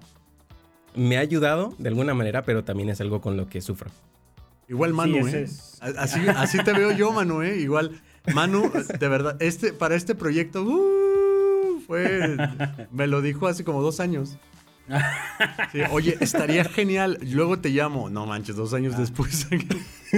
me 0.97 1.17
ha 1.17 1.21
ayudado 1.21 1.73
de 1.77 1.89
alguna 1.89 2.13
manera, 2.13 2.43
pero 2.43 2.63
también 2.63 2.89
es 2.89 2.99
algo 3.01 3.21
con 3.21 3.37
lo 3.37 3.47
que 3.47 3.61
sufro. 3.61 3.89
Igual 4.67 4.93
Manu, 4.93 5.27
Sí, 5.27 5.35
¿eh? 5.35 5.41
es- 5.43 5.77
Así, 5.81 6.19
así 6.35 6.57
te 6.63 6.73
veo 6.73 6.91
yo, 6.91 7.11
Manu, 7.13 7.41
¿eh? 7.41 7.57
Igual, 7.59 8.01
Manu, 8.33 8.69
de 8.99 9.07
verdad, 9.07 9.37
este, 9.41 9.71
para 9.71 9.95
este 9.95 10.13
proyecto, 10.15 10.63
uh, 10.63 11.79
fue, 11.87 12.35
me 12.91 13.07
lo 13.07 13.21
dijo 13.21 13.47
hace 13.47 13.63
como 13.63 13.81
dos 13.81 13.99
años. 14.01 14.37
Sí, 15.73 15.81
Oye, 15.91 16.17
estaría 16.21 16.63
genial, 16.63 17.19
luego 17.21 17.59
te 17.59 17.69
llamo. 17.69 18.09
No 18.09 18.25
manches, 18.25 18.55
dos 18.55 18.73
años 18.73 18.93
Ah. 18.95 19.01
después. 19.01 19.47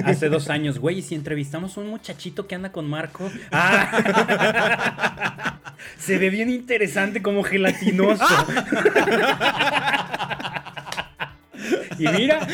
hace 0.05 0.29
dos 0.29 0.49
años, 0.49 0.77
güey, 0.79 0.99
y 0.99 1.01
si 1.01 1.15
entrevistamos 1.15 1.75
a 1.77 1.81
un 1.81 1.89
muchachito 1.89 2.47
que 2.47 2.55
anda 2.55 2.71
con 2.71 2.87
Marco. 2.89 3.29
Ah. 3.51 5.57
Se 5.97 6.17
ve 6.19 6.29
bien 6.29 6.49
interesante 6.49 7.21
como 7.23 7.43
gelatinoso. 7.43 8.23
Y 11.99 12.07
mira. 12.07 12.47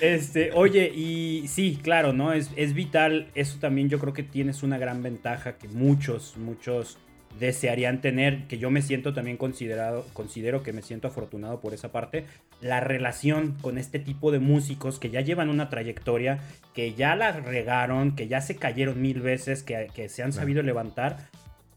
Este, 0.00 0.52
oye, 0.52 0.90
y 0.94 1.48
sí, 1.48 1.78
claro, 1.82 2.12
¿no? 2.12 2.32
Es, 2.32 2.50
es 2.56 2.72
vital. 2.72 3.28
Eso 3.34 3.58
también 3.58 3.88
yo 3.88 3.98
creo 3.98 4.12
que 4.12 4.22
tienes 4.22 4.62
una 4.62 4.78
gran 4.78 5.02
ventaja 5.02 5.58
que 5.58 5.68
muchos, 5.68 6.36
muchos 6.38 6.98
desearían 7.38 8.00
tener, 8.00 8.46
que 8.46 8.58
yo 8.58 8.70
me 8.70 8.82
siento 8.82 9.12
también 9.12 9.36
considerado, 9.36 10.06
considero 10.12 10.62
que 10.62 10.72
me 10.72 10.82
siento 10.82 11.08
afortunado 11.08 11.60
por 11.60 11.74
esa 11.74 11.92
parte, 11.92 12.24
la 12.60 12.80
relación 12.80 13.56
con 13.60 13.76
este 13.78 13.98
tipo 13.98 14.32
de 14.32 14.38
músicos 14.38 14.98
que 14.98 15.10
ya 15.10 15.20
llevan 15.20 15.50
una 15.50 15.68
trayectoria, 15.68 16.40
que 16.74 16.94
ya 16.94 17.14
la 17.14 17.32
regaron, 17.32 18.16
que 18.16 18.28
ya 18.28 18.40
se 18.40 18.56
cayeron 18.56 19.02
mil 19.02 19.20
veces, 19.20 19.62
que, 19.62 19.88
que 19.94 20.08
se 20.08 20.22
han 20.22 20.32
sabido 20.32 20.62
levantar 20.62 21.28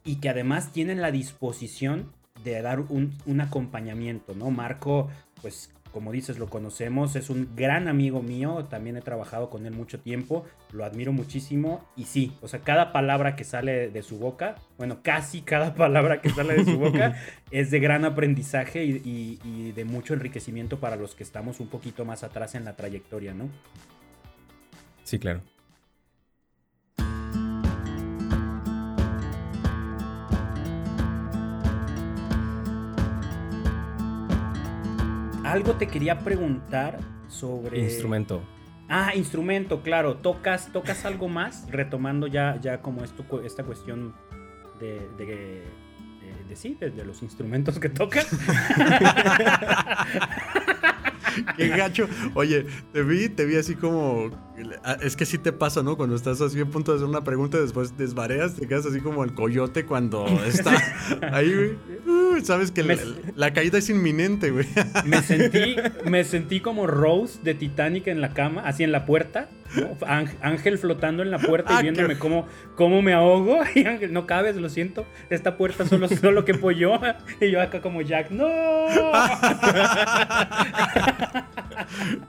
y 0.05 0.15
que 0.17 0.29
además 0.29 0.71
tienen 0.71 1.01
la 1.01 1.11
disposición 1.11 2.13
de 2.43 2.61
dar 2.61 2.79
un, 2.79 3.13
un 3.25 3.41
acompañamiento, 3.41 4.33
¿no? 4.33 4.49
Marco, 4.49 5.09
pues 5.41 5.71
como 5.91 6.11
dices, 6.11 6.37
lo 6.37 6.51
conocemos, 6.51 7.15
es 7.15 7.31
un 7.31 7.49
gran 7.55 7.87
amigo 7.87 8.21
mío, 8.21 8.63
también 8.69 8.95
he 8.95 9.01
trabajado 9.01 9.49
con 9.49 9.65
él 9.65 9.73
mucho 9.73 9.99
tiempo, 9.99 10.45
lo 10.71 10.85
admiro 10.85 11.11
muchísimo 11.11 11.83
y 11.95 12.03
sí, 12.03 12.31
o 12.41 12.47
sea, 12.47 12.59
cada 12.59 12.91
palabra 12.91 13.35
que 13.35 13.43
sale 13.43 13.89
de 13.89 14.03
su 14.03 14.19
boca, 14.19 14.53
bueno, 14.77 14.99
casi 15.01 15.41
cada 15.41 15.73
palabra 15.75 16.21
que 16.21 16.29
sale 16.29 16.53
de 16.53 16.65
su 16.65 16.77
boca 16.77 17.15
es 17.51 17.71
de 17.71 17.79
gran 17.79 18.05
aprendizaje 18.05 18.85
y, 18.85 19.01
y- 19.03 19.39
y 19.43 19.71
de 19.71 19.83
mucho 19.83 20.13
enriquecimiento 20.13 20.79
para 20.79 20.95
los 20.95 21.15
que 21.15 21.23
estamos 21.23 21.59
un 21.59 21.69
poquito 21.69 22.05
más 22.05 22.23
atrás 22.23 22.53
en 22.53 22.65
la 22.65 22.75
trayectoria, 22.75 23.33
¿no? 23.33 23.49
Sí, 25.03 25.17
claro. 25.17 25.41
Algo 35.51 35.73
te 35.73 35.87
quería 35.87 36.19
preguntar 36.19 36.99
sobre... 37.27 37.79
Instrumento. 37.79 38.41
Ah, 38.87 39.13
instrumento, 39.15 39.81
claro. 39.83 40.15
¿Tocas, 40.17 40.71
tocas 40.71 41.05
algo 41.05 41.27
más? 41.27 41.65
Retomando 41.69 42.27
ya, 42.27 42.59
ya 42.61 42.81
como 42.81 43.03
esto, 43.03 43.23
esta 43.43 43.63
cuestión 43.63 44.13
de, 44.79 44.99
de, 45.17 45.25
de- 45.25 45.63
de 46.47 46.55
sí, 46.55 46.75
de, 46.79 46.89
de 46.91 47.05
los 47.05 47.21
instrumentos 47.23 47.79
que 47.79 47.89
tocas. 47.89 48.27
Qué 51.57 51.67
gacho. 51.69 52.07
Oye, 52.33 52.65
te 52.91 53.03
vi, 53.03 53.29
te 53.29 53.45
vi 53.45 53.55
así 53.57 53.75
como. 53.75 54.29
ah, 54.83 54.97
Es 55.01 55.15
que 55.15 55.25
sí 55.25 55.37
te 55.37 55.51
pasa, 55.53 55.83
¿no? 55.83 55.95
Cuando 55.95 56.15
estás 56.15 56.41
así 56.41 56.59
a 56.59 56.65
punto 56.65 56.91
de 56.91 56.97
hacer 56.97 57.07
una 57.07 57.23
pregunta 57.23 57.57
y 57.57 57.61
después 57.61 57.95
desvareas, 57.97 58.55
te 58.55 58.67
quedas 58.67 58.85
así 58.85 58.99
como 58.99 59.23
el 59.23 59.33
coyote 59.33 59.85
cuando 59.85 60.25
está 60.45 60.71
ahí, 61.31 61.53
güey. 61.53 61.77
Sabes 62.43 62.71
que 62.71 62.83
la, 63.35 63.53
caída 63.53 63.77
es 63.77 63.89
inminente, 63.89 64.51
güey. 64.51 64.65
Me 65.05 65.21
sentí, 65.23 65.75
me 66.05 66.23
sentí 66.23 66.59
como 66.59 66.87
Rose 66.87 67.39
de 67.43 67.53
Titanic 67.53 68.07
en 68.07 68.21
la 68.21 68.33
cama, 68.33 68.61
así 68.65 68.83
en 68.83 68.91
la 68.91 69.05
puerta. 69.05 69.49
¿no? 69.75 69.95
Ángel, 70.07 70.37
Ángel 70.41 70.77
flotando 70.79 71.21
en 71.21 71.29
la 71.29 71.37
puerta 71.37 71.77
Ah, 71.77 71.79
y 71.79 71.83
viéndome 71.83 72.15
qué- 72.15 72.19
cómo, 72.19 72.47
cómo 72.75 73.01
me 73.01 73.13
ahogo. 73.13 73.59
Y 73.75 73.85
Ángel, 73.85 74.13
no 74.13 74.25
cabes, 74.25 74.55
lo 74.55 74.69
siento. 74.69 75.05
Esta 75.29 75.57
puerta 75.57 75.85
solo, 75.85 76.07
solo 76.07 76.45
que 76.45 76.53
yo. 76.77 76.99
Y 77.41 77.51
yo 77.51 77.61
acá 77.61 77.81
como 77.81 78.01
Jack, 78.01 78.31
¡no! 78.31 78.47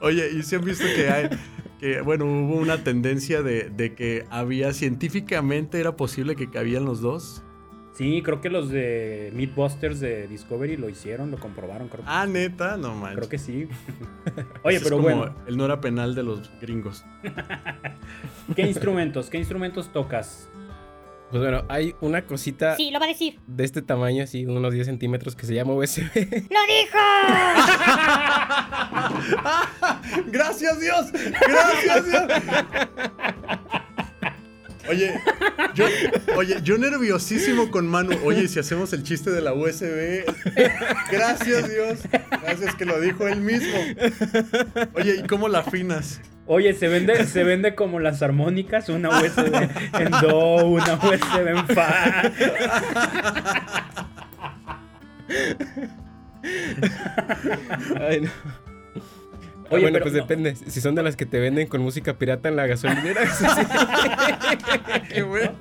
Oye, 0.00 0.30
y 0.36 0.42
si 0.42 0.56
han 0.56 0.64
visto 0.64 0.84
que 0.94 1.08
hay. 1.11 1.28
Que, 1.78 2.02
bueno, 2.02 2.26
hubo 2.26 2.56
una 2.56 2.84
tendencia 2.84 3.42
de, 3.42 3.70
de 3.70 3.94
que 3.94 4.26
había 4.30 4.74
científicamente 4.74 5.80
era 5.80 5.96
posible 5.96 6.36
que 6.36 6.50
cabían 6.50 6.84
los 6.84 7.00
dos. 7.00 7.42
Sí, 8.01 8.22
creo 8.22 8.40
que 8.40 8.48
los 8.48 8.70
de 8.70 9.30
Meatbusters 9.34 10.01
de 10.01 10.26
Discovery 10.26 10.78
lo 10.78 10.88
hicieron, 10.88 11.30
lo 11.30 11.36
comprobaron, 11.38 11.88
creo, 11.88 12.03
Ah, 12.07 12.24
neta, 12.26 12.78
no 12.78 12.94
manches. 12.94 13.18
creo 13.18 13.28
que 13.28 13.36
sí. 13.38 13.68
Oye, 14.64 14.78
Es 14.78 14.82
pero 14.82 14.96
como 14.96 15.09
bueno, 15.14 15.34
El 15.46 15.59
no 15.59 15.66
era 15.66 15.82
penal 15.82 16.14
de 16.14 16.22
los 16.22 16.51
gringos. 16.62 17.05
¿qué 18.57 18.62
instrumentos? 18.62 19.28
¿Qué 19.28 19.36
instrumentos 19.36 19.92
tocas? 19.92 20.48
Pues 21.30 21.42
bueno, 21.42 21.62
hay 21.68 21.94
una 22.01 22.22
cosita 22.26 22.74
Sí, 22.76 22.90
lo 22.90 22.98
va 23.01 23.05
a 23.05 23.09
decir. 23.09 23.38
de 23.46 23.64
este 23.64 23.82
tamaño, 23.82 24.24
así, 24.24 24.46
unos 24.46 24.72
10 24.72 24.86
centímetros, 24.86 25.36
que 25.36 25.44
se 25.44 25.55
llama 25.55 25.74
USB. 25.74 26.03
¡Lo 26.14 26.61
dijo! 26.66 26.98
¡Gracias 30.28 30.80
Dios! 30.80 31.12
¡Gracias 31.12 32.07
Dios! 32.11 32.22
Oye, 34.91 35.20
yo, 35.74 35.86
oye, 36.36 36.57
yo 36.64 36.76
nerviosísimo 36.76 37.70
con 37.70 37.86
Manu. 37.86 38.18
Oye, 38.24 38.49
si 38.49 38.59
hacemos 38.59 38.93
el 38.93 39.05
chiste 39.05 39.30
de 39.30 39.41
la 39.41 39.55
USB. 39.55 40.24
Gracias 41.12 41.68
Dios. 41.68 42.01
Gracias 42.43 42.74
que 42.74 42.84
lo 42.84 43.01
dijo 43.01 43.28
él 43.28 43.41
mismo. 43.41 43.78
Oye, 44.95 45.20
¿y 45.22 45.26
cómo 45.28 45.47
la 45.47 45.61
afinas? 45.61 46.20
Oye, 46.47 46.74
se 46.74 46.88
vende, 46.88 47.24
se 47.26 47.45
vende 47.45 47.76
como 47.76 48.01
las 48.01 48.20
armónicas, 48.20 48.88
una 48.88 49.11
USB 49.20 49.55
en 49.93 50.11
Do, 50.20 50.66
una 50.66 50.95
USB 50.95 51.47
en 51.47 51.66
Fa. 51.68 52.22
Ay, 58.01 58.22
no. 58.22 58.30
Oye, 59.70 59.82
bueno, 59.82 59.94
pero 59.94 60.04
pues 60.04 60.14
no. 60.14 60.20
depende. 60.20 60.54
Si 60.56 60.80
son 60.80 60.94
de 60.94 61.02
las 61.02 61.16
que 61.16 61.26
te 61.26 61.38
venden 61.40 61.66
con 61.68 61.80
música 61.80 62.18
pirata 62.18 62.48
en 62.48 62.56
la 62.56 62.66
gasolinera. 62.66 63.22
Qué 65.12 65.22
bueno. 65.22 65.52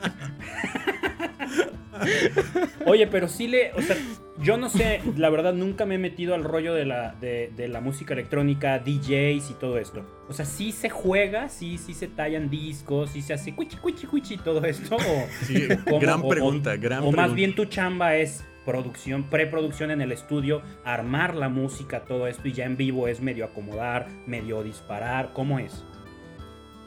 Oye, 2.85 3.07
pero 3.07 3.27
sí 3.27 3.47
le, 3.47 3.73
o 3.73 3.81
sea, 3.81 3.95
yo 4.41 4.57
no 4.57 4.69
sé, 4.69 5.01
la 5.17 5.29
verdad 5.29 5.53
nunca 5.53 5.85
me 5.85 5.95
he 5.95 5.97
metido 5.97 6.33
al 6.33 6.43
rollo 6.45 6.73
de 6.73 6.85
la, 6.85 7.13
de, 7.19 7.51
de 7.55 7.67
la 7.67 7.81
música 7.81 8.13
electrónica, 8.13 8.79
DJs 8.79 9.51
y 9.51 9.53
todo 9.59 9.77
esto. 9.77 10.05
O 10.29 10.33
sea, 10.33 10.45
sí 10.45 10.71
se 10.71 10.89
juega, 10.89 11.49
sí, 11.49 11.77
sí 11.77 11.93
se 11.93 12.07
tallan 12.07 12.49
discos, 12.49 13.11
sí 13.11 13.21
se 13.21 13.33
hace 13.33 13.53
cuichi, 13.53 13.77
cuichi, 13.77 14.07
cuichi, 14.07 14.37
todo 14.37 14.63
esto. 14.63 14.95
O, 14.95 15.27
Sí, 15.45 15.67
¿cómo? 15.85 15.99
gran 15.99 16.21
O- 16.21 16.25
o- 16.25 16.29
pregunta, 16.29 16.77
gran 16.77 16.99
o 16.99 17.01
pregunta. 17.03 17.21
más 17.21 17.33
bien 17.35 17.53
tu 17.53 17.65
chamba 17.65 18.15
es 18.15 18.45
producción, 18.69 19.23
preproducción 19.31 19.89
en 19.89 19.99
el 19.99 20.11
estudio, 20.11 20.61
armar 20.85 21.33
la 21.33 21.49
música, 21.49 22.05
todo 22.05 22.27
esto, 22.27 22.47
y 22.47 22.53
ya 22.53 22.65
en 22.65 22.77
vivo 22.77 23.07
es 23.07 23.19
medio 23.19 23.45
acomodar, 23.45 24.07
medio 24.27 24.61
disparar, 24.61 25.31
¿cómo 25.33 25.57
es? 25.57 25.83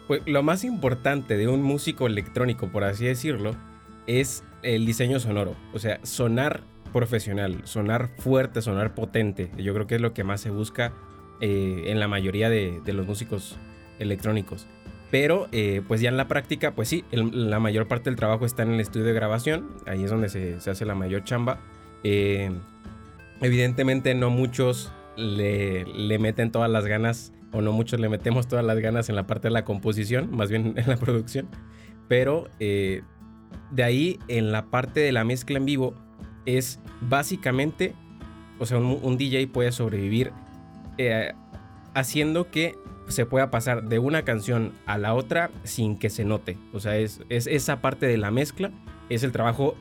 Pues 0.06 0.22
lo 0.26 0.44
más 0.44 0.62
importante 0.62 1.36
de 1.36 1.48
un 1.48 1.60
músico 1.60 2.06
electrónico, 2.06 2.68
por 2.70 2.84
así 2.84 3.04
decirlo, 3.04 3.56
es 4.06 4.44
el 4.62 4.86
diseño 4.86 5.18
sonoro. 5.18 5.56
O 5.74 5.80
sea, 5.80 5.98
sonar 6.04 6.60
profesional, 6.92 7.62
sonar 7.64 8.10
fuerte, 8.16 8.62
sonar 8.62 8.94
potente. 8.94 9.50
Yo 9.56 9.74
creo 9.74 9.88
que 9.88 9.96
es 9.96 10.00
lo 10.00 10.14
que 10.14 10.22
más 10.22 10.40
se 10.40 10.50
busca 10.50 10.92
eh, 11.40 11.86
en 11.86 11.98
la 11.98 12.06
mayoría 12.06 12.48
de, 12.48 12.80
de 12.84 12.92
los 12.92 13.08
músicos 13.08 13.58
electrónicos. 13.98 14.68
Pero, 15.12 15.46
eh, 15.52 15.82
pues 15.86 16.00
ya 16.00 16.08
en 16.08 16.16
la 16.16 16.26
práctica, 16.26 16.70
pues 16.70 16.88
sí, 16.88 17.04
la 17.12 17.60
mayor 17.60 17.86
parte 17.86 18.08
del 18.08 18.16
trabajo 18.16 18.46
está 18.46 18.62
en 18.62 18.72
el 18.72 18.80
estudio 18.80 19.04
de 19.04 19.12
grabación. 19.12 19.68
Ahí 19.86 20.02
es 20.02 20.10
donde 20.10 20.30
se, 20.30 20.58
se 20.58 20.70
hace 20.70 20.86
la 20.86 20.94
mayor 20.94 21.22
chamba. 21.22 21.60
Eh, 22.02 22.50
evidentemente 23.42 24.14
no 24.14 24.30
muchos 24.30 24.90
le, 25.18 25.84
le 25.84 26.18
meten 26.18 26.50
todas 26.50 26.70
las 26.70 26.86
ganas 26.86 27.34
o 27.52 27.60
no 27.60 27.72
muchos 27.72 28.00
le 28.00 28.08
metemos 28.08 28.48
todas 28.48 28.64
las 28.64 28.78
ganas 28.78 29.10
en 29.10 29.16
la 29.16 29.26
parte 29.26 29.48
de 29.48 29.52
la 29.52 29.66
composición, 29.66 30.34
más 30.34 30.48
bien 30.48 30.72
en 30.78 30.88
la 30.88 30.96
producción. 30.96 31.46
Pero 32.08 32.48
eh, 32.58 33.02
de 33.70 33.82
ahí 33.84 34.18
en 34.28 34.50
la 34.50 34.70
parte 34.70 35.00
de 35.00 35.12
la 35.12 35.24
mezcla 35.24 35.58
en 35.58 35.66
vivo 35.66 35.94
es 36.46 36.80
básicamente, 37.02 37.94
o 38.58 38.64
sea, 38.64 38.78
un, 38.78 39.18
DJ 39.18 39.46
puede 39.48 39.72
sobrevivir 39.72 40.32
haciendo 41.92 42.50
que 42.50 42.76
se 43.12 43.26
pueda 43.26 43.50
pasar 43.50 43.84
de 43.84 43.98
una 43.98 44.22
canción 44.22 44.72
a 44.86 44.98
la 44.98 45.14
otra 45.14 45.50
sin 45.62 45.96
que 45.96 46.10
se 46.10 46.24
note. 46.24 46.58
O 46.72 46.80
sea, 46.80 46.96
es, 46.96 47.20
es 47.28 47.46
esa 47.46 47.80
parte 47.80 48.06
de 48.06 48.18
la 48.18 48.30
mezcla, 48.30 48.72
es 49.08 49.22
el 49.22 49.32
trabajo 49.32 49.74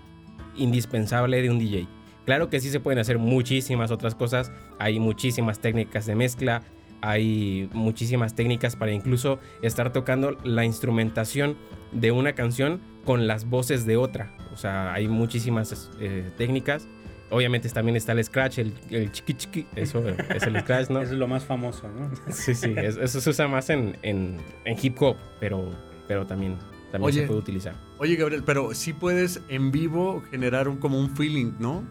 indispensable 0.55 1.41
de 1.41 1.49
un 1.49 1.59
DJ. 1.59 1.87
Claro 2.25 2.49
que 2.49 2.59
sí 2.59 2.69
se 2.69 2.79
pueden 2.79 2.99
hacer 2.99 3.17
muchísimas 3.17 3.89
otras 3.91 4.15
cosas, 4.15 4.51
hay 4.77 4.99
muchísimas 4.99 5.59
técnicas 5.59 6.05
de 6.05 6.15
mezcla, 6.15 6.61
hay 7.01 7.67
muchísimas 7.73 8.35
técnicas 8.35 8.75
para 8.75 8.91
incluso 8.91 9.39
estar 9.61 9.91
tocando 9.91 10.37
la 10.43 10.63
instrumentación 10.65 11.57
de 11.91 12.11
una 12.11 12.33
canción 12.33 12.79
con 13.05 13.27
las 13.27 13.45
voces 13.45 13.85
de 13.85 13.97
otra. 13.97 14.35
O 14.53 14.57
sea, 14.57 14.93
hay 14.93 15.07
muchísimas 15.07 15.91
eh, 15.99 16.29
técnicas. 16.37 16.87
Obviamente 17.31 17.69
también 17.69 17.95
está 17.95 18.11
el 18.11 18.23
scratch, 18.23 18.59
el, 18.59 18.73
el 18.89 19.11
chiqui 19.11 19.33
chiqui, 19.33 19.65
eso 19.75 20.03
es 20.07 20.43
el 20.43 20.59
scratch, 20.61 20.89
¿no? 20.89 20.99
Eso 21.01 21.13
es 21.13 21.17
lo 21.17 21.27
más 21.27 21.45
famoso, 21.45 21.87
¿no? 21.89 22.11
Sí, 22.31 22.53
sí, 22.53 22.73
es- 22.77 22.97
eso 22.97 23.21
se 23.21 23.29
usa 23.29 23.47
más 23.47 23.69
en, 23.69 23.97
en- 24.03 24.37
en 24.65 24.77
hip 24.81 25.01
hop, 25.01 25.15
pero, 25.39 25.69
pero 26.09 26.27
también, 26.27 26.57
también 26.91 27.07
Oye. 27.07 27.21
se 27.21 27.27
puede 27.27 27.39
utilizar. 27.39 27.75
Oye, 27.99 28.15
Gabriel, 28.17 28.43
pero 28.45 28.73
sí 28.73 28.91
puedes 28.93 29.41
en 29.47 29.71
vivo 29.71 30.21
generar 30.29 30.67
un, 30.67 30.75
como 30.77 30.99
un 30.99 31.15
feeling, 31.15 31.53
¿no? 31.57 31.83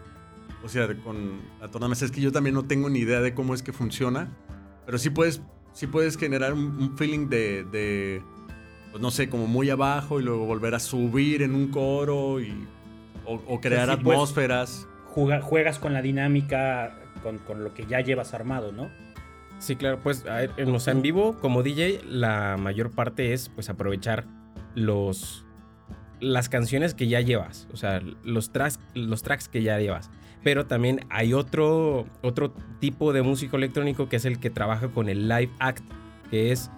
O 0.63 0.69
sea, 0.69 0.87
con 1.03 1.41
la 1.59 1.69
tornamesa. 1.69 2.05
Es 2.05 2.11
que 2.11 2.21
yo 2.21 2.31
también 2.31 2.53
no 2.53 2.65
tengo 2.65 2.87
ni 2.87 2.99
idea 2.99 3.19
de 3.19 3.33
cómo 3.33 3.55
es 3.55 3.63
que 3.63 3.73
funciona. 3.73 4.29
Pero 4.85 4.99
sí 4.99 5.09
puedes, 5.09 5.41
sí 5.73 5.87
puedes 5.87 6.17
generar 6.17 6.53
un, 6.53 6.65
un 6.79 6.95
feeling 6.97 7.29
de, 7.29 7.63
de, 7.63 8.21
pues 8.91 9.01
no 9.01 9.09
sé, 9.09 9.27
como 9.27 9.47
muy 9.47 9.71
abajo 9.71 10.19
y 10.19 10.23
luego 10.23 10.45
volver 10.45 10.75
a 10.75 10.79
subir 10.79 11.41
en 11.41 11.55
un 11.55 11.69
coro 11.69 12.39
y, 12.39 12.53
o, 13.25 13.41
o 13.47 13.59
crear 13.59 13.87
sí 13.87 13.93
atmósferas. 13.93 14.87
Juga- 15.13 15.41
juegas 15.41 15.79
con 15.79 15.93
la 15.93 16.01
dinámica, 16.01 16.95
con, 17.23 17.37
con 17.39 17.63
lo 17.63 17.73
que 17.73 17.85
ya 17.85 18.01
llevas 18.01 18.33
armado, 18.33 18.71
¿no? 18.71 18.89
Sí, 19.59 19.75
claro, 19.75 19.99
pues 20.01 20.25
en, 20.57 20.73
o 20.73 20.79
sea, 20.79 20.93
en 20.93 21.01
vivo 21.03 21.37
como 21.39 21.61
DJ 21.61 22.01
la 22.07 22.57
mayor 22.57 22.89
parte 22.91 23.33
es 23.33 23.49
pues 23.49 23.69
aprovechar 23.69 24.25
los 24.73 25.45
las 26.19 26.49
canciones 26.49 26.93
que 26.93 27.07
ya 27.07 27.19
llevas, 27.21 27.67
o 27.73 27.77
sea, 27.77 27.99
los 28.23 28.51
tracks, 28.51 28.79
los 28.93 29.23
tracks 29.23 29.47
que 29.47 29.63
ya 29.63 29.79
llevas. 29.79 30.11
Pero 30.43 30.65
también 30.67 31.01
hay 31.09 31.33
otro, 31.33 32.05
otro 32.21 32.51
tipo 32.79 33.11
de 33.11 33.23
músico 33.23 33.57
electrónico 33.57 34.07
que 34.07 34.15
es 34.17 34.25
el 34.25 34.39
que 34.39 34.49
trabaja 34.51 34.87
con 34.89 35.09
el 35.09 35.27
live 35.27 35.49
act, 35.59 35.83
que 36.29 36.51
es 36.51 36.69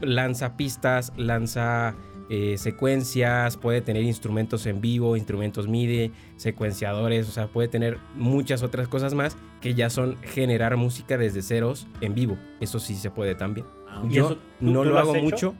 lanza 0.00 0.56
pistas, 0.58 1.12
lanza 1.16 1.94
eh, 2.34 2.56
secuencias, 2.56 3.58
puede 3.58 3.82
tener 3.82 4.02
instrumentos 4.04 4.64
en 4.64 4.80
vivo, 4.80 5.18
instrumentos 5.18 5.68
MIDI, 5.68 6.12
secuenciadores, 6.36 7.28
o 7.28 7.30
sea, 7.30 7.46
puede 7.48 7.68
tener 7.68 7.98
muchas 8.16 8.62
otras 8.62 8.88
cosas 8.88 9.12
más 9.12 9.36
que 9.60 9.74
ya 9.74 9.90
son 9.90 10.16
generar 10.22 10.78
música 10.78 11.18
desde 11.18 11.42
ceros 11.42 11.86
en 12.00 12.14
vivo. 12.14 12.38
Eso 12.60 12.78
sí 12.78 12.94
se 12.94 13.10
puede 13.10 13.34
también. 13.34 13.66
Ah, 13.86 14.02
¿Y 14.08 14.14
Yo 14.14 14.24
eso 14.26 14.36
tú- 14.36 14.40
no 14.60 14.80
tú 14.80 14.84
lo 14.86 14.94
lo 14.94 14.98
hago 15.00 15.14
hecho? 15.16 15.22
mucho, 15.24 15.54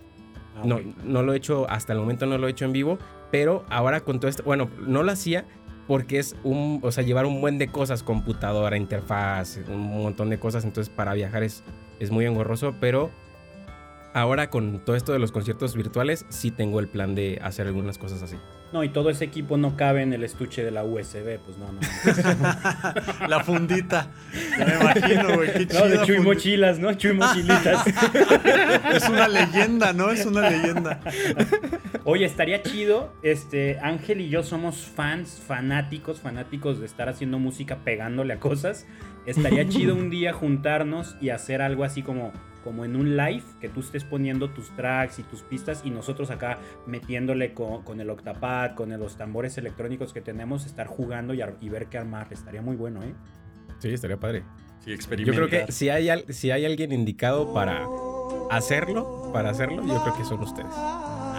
Ah, 0.56 0.62
no, 0.64 0.76
ok. 0.76 0.82
no 1.04 1.22
lo 1.22 1.34
he 1.34 1.36
hecho, 1.36 1.68
hasta 1.68 1.92
el 1.92 1.98
momento 1.98 2.24
no 2.24 2.38
lo 2.38 2.46
he 2.48 2.50
hecho 2.52 2.64
en 2.64 2.72
vivo, 2.72 2.98
pero 3.30 3.64
ahora 3.68 4.00
con 4.00 4.18
todo 4.18 4.30
esto, 4.30 4.42
bueno, 4.42 4.70
no 4.86 5.02
lo 5.02 5.12
hacía 5.12 5.44
porque 5.86 6.18
es 6.20 6.36
un, 6.42 6.80
o 6.82 6.90
sea, 6.90 7.04
llevar 7.04 7.26
un 7.26 7.42
buen 7.42 7.58
de 7.58 7.68
cosas, 7.68 8.02
computadora, 8.02 8.78
interfaz, 8.78 9.58
un 9.68 9.90
montón 10.02 10.30
de 10.30 10.38
cosas, 10.38 10.64
entonces 10.64 10.90
para 10.94 11.12
viajar 11.12 11.42
es, 11.42 11.64
es 12.00 12.10
muy 12.10 12.24
engorroso, 12.24 12.74
pero 12.80 13.10
ahora 14.14 14.50
con 14.50 14.80
todo 14.84 14.96
esto 14.96 15.12
de 15.12 15.18
los 15.18 15.32
conciertos 15.32 15.74
virtuales 15.74 16.26
sí 16.28 16.50
tengo 16.50 16.80
el 16.80 16.88
plan 16.88 17.14
de 17.14 17.38
hacer 17.42 17.66
algunas 17.66 17.98
cosas 17.98 18.22
así. 18.22 18.36
No, 18.72 18.82
y 18.82 18.88
todo 18.88 19.10
ese 19.10 19.26
equipo 19.26 19.58
no 19.58 19.76
cabe 19.76 20.00
en 20.00 20.14
el 20.14 20.24
estuche 20.24 20.64
de 20.64 20.70
la 20.70 20.82
USB, 20.82 21.38
pues 21.44 21.58
no, 21.58 21.70
no. 21.72 21.80
La 23.28 23.44
fundita. 23.44 24.10
Ya 24.58 24.64
me 24.64 24.74
imagino, 24.76 25.34
güey. 25.34 25.52
Qué 25.52 25.74
No, 25.74 25.86
de 25.86 25.96
Chuy 25.98 26.16
fundita. 26.16 26.22
Mochilas, 26.22 26.78
¿no? 26.78 26.94
Chuy 26.94 27.12
Mochilitas. 27.12 27.84
Es 28.94 29.08
una 29.08 29.28
leyenda, 29.28 29.92
¿no? 29.92 30.10
Es 30.10 30.24
una 30.24 30.48
leyenda. 30.48 31.00
Oye, 32.04 32.24
estaría 32.24 32.62
chido. 32.62 33.12
Este, 33.22 33.78
Ángel 33.80 34.22
y 34.22 34.30
yo 34.30 34.42
somos 34.42 34.76
fans, 34.76 35.42
fanáticos, 35.46 36.20
fanáticos 36.20 36.80
de 36.80 36.86
estar 36.86 37.10
haciendo 37.10 37.38
música 37.38 37.78
pegándole 37.84 38.32
a 38.32 38.40
cosas. 38.40 38.86
Estaría 39.26 39.68
chido 39.68 39.94
un 39.94 40.10
día 40.10 40.32
juntarnos 40.32 41.16
y 41.20 41.30
hacer 41.30 41.62
algo 41.62 41.84
así 41.84 42.02
como, 42.02 42.32
como 42.64 42.84
en 42.84 42.96
un 42.96 43.16
live, 43.16 43.42
que 43.60 43.68
tú 43.68 43.80
estés 43.80 44.04
poniendo 44.04 44.50
tus 44.50 44.70
tracks 44.76 45.18
y 45.18 45.22
tus 45.22 45.42
pistas 45.42 45.82
y 45.84 45.90
nosotros 45.90 46.30
acá 46.30 46.58
metiéndole 46.86 47.54
con, 47.54 47.82
con 47.82 48.00
el 48.00 48.10
octapad, 48.10 48.74
con 48.74 48.90
los 48.98 49.16
tambores 49.16 49.56
electrónicos 49.58 50.12
que 50.12 50.20
tenemos, 50.20 50.66
estar 50.66 50.86
jugando 50.86 51.34
y, 51.34 51.40
ar- 51.40 51.56
y 51.60 51.68
ver 51.68 51.86
qué 51.86 51.98
armar. 51.98 52.28
Estaría 52.30 52.62
muy 52.62 52.76
bueno, 52.76 53.02
¿eh? 53.02 53.14
Sí, 53.78 53.88
estaría 53.88 54.18
padre. 54.18 54.44
Sí, 54.84 54.96
Yo 55.24 55.32
creo 55.32 55.48
que 55.48 55.70
si 55.70 55.88
hay, 55.90 56.08
si 56.30 56.50
hay 56.50 56.64
alguien 56.64 56.92
indicado 56.92 57.52
para 57.54 57.86
hacerlo, 58.50 59.30
para 59.32 59.50
hacerlo, 59.50 59.82
yo 59.86 60.02
creo 60.02 60.16
que 60.16 60.24
son 60.24 60.40
ustedes. 60.40 60.66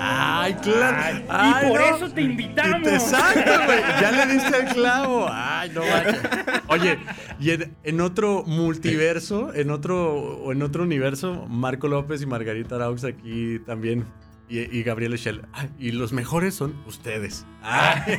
Ay, 0.06 0.54
claro. 0.56 0.98
Ay, 1.00 1.26
Ay, 1.30 1.66
y 1.66 1.70
por 1.70 1.80
no. 1.80 1.96
eso 1.96 2.10
te 2.12 2.22
invitamos. 2.22 2.88
Exacto, 2.88 3.52
güey. 3.66 3.80
Ya 4.02 4.12
le 4.12 4.34
diste 4.34 4.58
el 4.60 4.66
clavo. 4.74 5.28
Ay, 5.32 5.72
no 5.74 5.82
manches. 5.82 6.22
Oye, 6.68 7.00
y 7.40 7.52
en, 7.52 7.74
en 7.84 8.02
otro 8.02 8.44
multiverso, 8.46 9.54
en 9.54 9.70
otro, 9.72 10.14
o 10.14 10.52
en 10.52 10.62
otro 10.62 10.84
universo, 10.84 11.46
Marco 11.48 11.88
López 11.88 12.22
y 12.22 12.26
Margarita 12.26 12.76
Araux 12.76 13.04
aquí 13.06 13.60
también. 13.66 14.06
Y, 14.50 14.60
y 14.78 14.84
Gabriel 14.84 15.14
Echel. 15.14 15.42
Ay, 15.54 15.70
y 15.80 15.92
los 15.92 16.12
mejores 16.12 16.54
son 16.54 16.76
ustedes. 16.86 17.46
Ay, 17.62 18.18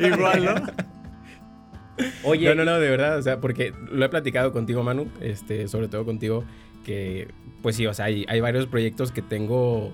igual, 0.00 0.44
¿no? 0.46 0.54
Oye, 2.24 2.48
No, 2.48 2.54
no, 2.54 2.64
no, 2.64 2.80
de 2.80 2.88
verdad, 2.88 3.18
o 3.18 3.22
sea, 3.22 3.38
porque 3.40 3.74
lo 3.90 4.04
he 4.04 4.08
platicado 4.08 4.52
contigo, 4.52 4.82
Manu, 4.82 5.10
este, 5.20 5.68
sobre 5.68 5.88
todo 5.88 6.04
contigo, 6.06 6.42
que, 6.84 7.28
pues 7.60 7.76
sí, 7.76 7.86
o 7.86 7.92
sea, 7.92 8.06
hay, 8.06 8.24
hay 8.28 8.40
varios 8.40 8.66
proyectos 8.66 9.12
que 9.12 9.20
tengo 9.20 9.92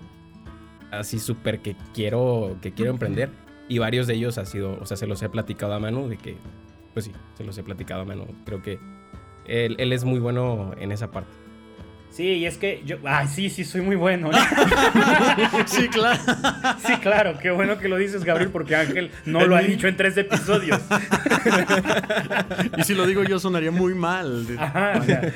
así 0.91 1.19
súper 1.19 1.61
que 1.61 1.77
quiero, 1.95 2.57
que 2.63 2.73
quiero 2.73 2.91
emprender, 2.91 3.31
Y 3.69 3.79
varios 3.79 4.07
de 4.07 4.15
ellos 4.15 4.39
ha 4.39 4.47
sido, 4.47 4.79
o 4.81 4.87
sea, 4.87 4.97
se 4.97 5.07
los 5.07 5.23
he 5.23 5.29
platicado 5.29 5.75
a 5.75 5.79
Manu 5.79 6.09
de 6.09 6.17
que, 6.17 6.37
pues 6.95 7.05
sí, 7.05 7.13
se 7.37 7.45
los 7.45 7.59
he 7.59 7.63
platicado 7.63 8.03
a 8.03 8.05
Manu. 8.07 8.27
Creo 8.47 8.63
que 8.63 8.79
él, 9.45 9.77
él 9.79 9.93
es 9.93 10.05
muy 10.05 10.21
bueno 10.21 10.73
en 10.79 10.91
esa 10.91 11.11
parte. 11.11 11.31
Sí, 12.11 12.25
y 12.25 12.47
es 12.47 12.59
que 12.59 12.83
yo. 12.85 12.97
Ay, 13.05 13.29
sí, 13.29 13.49
sí, 13.49 13.65
soy 13.65 13.81
muy 13.81 13.97
bueno. 13.97 14.31
sí, 15.67 15.89
claro. 15.89 16.21
Sí, 16.85 16.97
claro. 16.97 17.39
Qué 17.41 17.51
bueno 17.51 17.79
que 17.79 17.89
lo 17.89 17.97
dices, 17.97 18.25
Gabriel, 18.25 18.51
porque 18.51 18.75
Ángel 18.75 19.11
no 19.25 19.47
lo 19.47 19.55
ha 19.55 19.61
dicho 19.61 19.87
en 19.87 19.97
tres 19.97 20.17
episodios. 20.17 20.81
y 22.77 22.83
si 22.83 22.95
lo 22.95 23.07
digo 23.07 23.23
yo, 23.23 23.39
sonaría 23.39 23.71
muy 23.71 23.95
mal. 23.95 24.47
Ajá, 24.59 24.99
o 24.99 25.05
sea, 25.05 25.33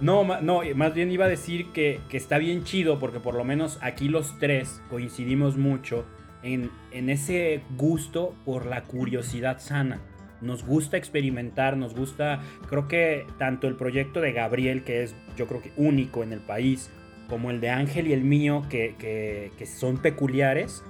no, 0.00 0.40
no, 0.40 0.62
más 0.74 0.94
bien 0.94 1.12
iba 1.12 1.26
a 1.26 1.28
decir 1.28 1.66
que, 1.72 2.00
que, 2.08 2.16
está 2.16 2.38
bien 2.38 2.64
chido, 2.64 2.98
porque 2.98 3.20
por 3.20 3.34
lo 3.34 3.44
menos 3.44 3.78
aquí 3.80 4.08
los 4.08 4.38
tres 4.38 4.80
coincidimos 4.90 5.56
mucho 5.56 6.04
en, 6.42 6.70
en 6.90 7.10
ese 7.10 7.62
gusto 7.76 8.34
por 8.44 8.66
la 8.66 8.84
curiosidad 8.84 9.60
sana 9.60 10.00
nos 10.40 10.64
gusta 10.64 10.96
experimentar, 10.96 11.76
nos 11.76 11.94
gusta, 11.94 12.40
creo 12.68 12.88
que 12.88 13.26
tanto 13.38 13.66
el 13.66 13.76
proyecto 13.76 14.20
de 14.20 14.32
Gabriel, 14.32 14.84
que 14.84 15.02
es 15.02 15.14
yo 15.36 15.46
creo 15.46 15.62
que 15.62 15.72
único 15.76 16.22
en 16.22 16.32
el 16.32 16.40
país, 16.40 16.90
como 17.28 17.50
el 17.50 17.60
de 17.60 17.70
Ángel 17.70 18.06
y 18.06 18.12
el 18.12 18.22
mío, 18.22 18.62
que, 18.68 18.94
que, 18.98 19.66
son 19.66 19.98
peculiares, 19.98 20.84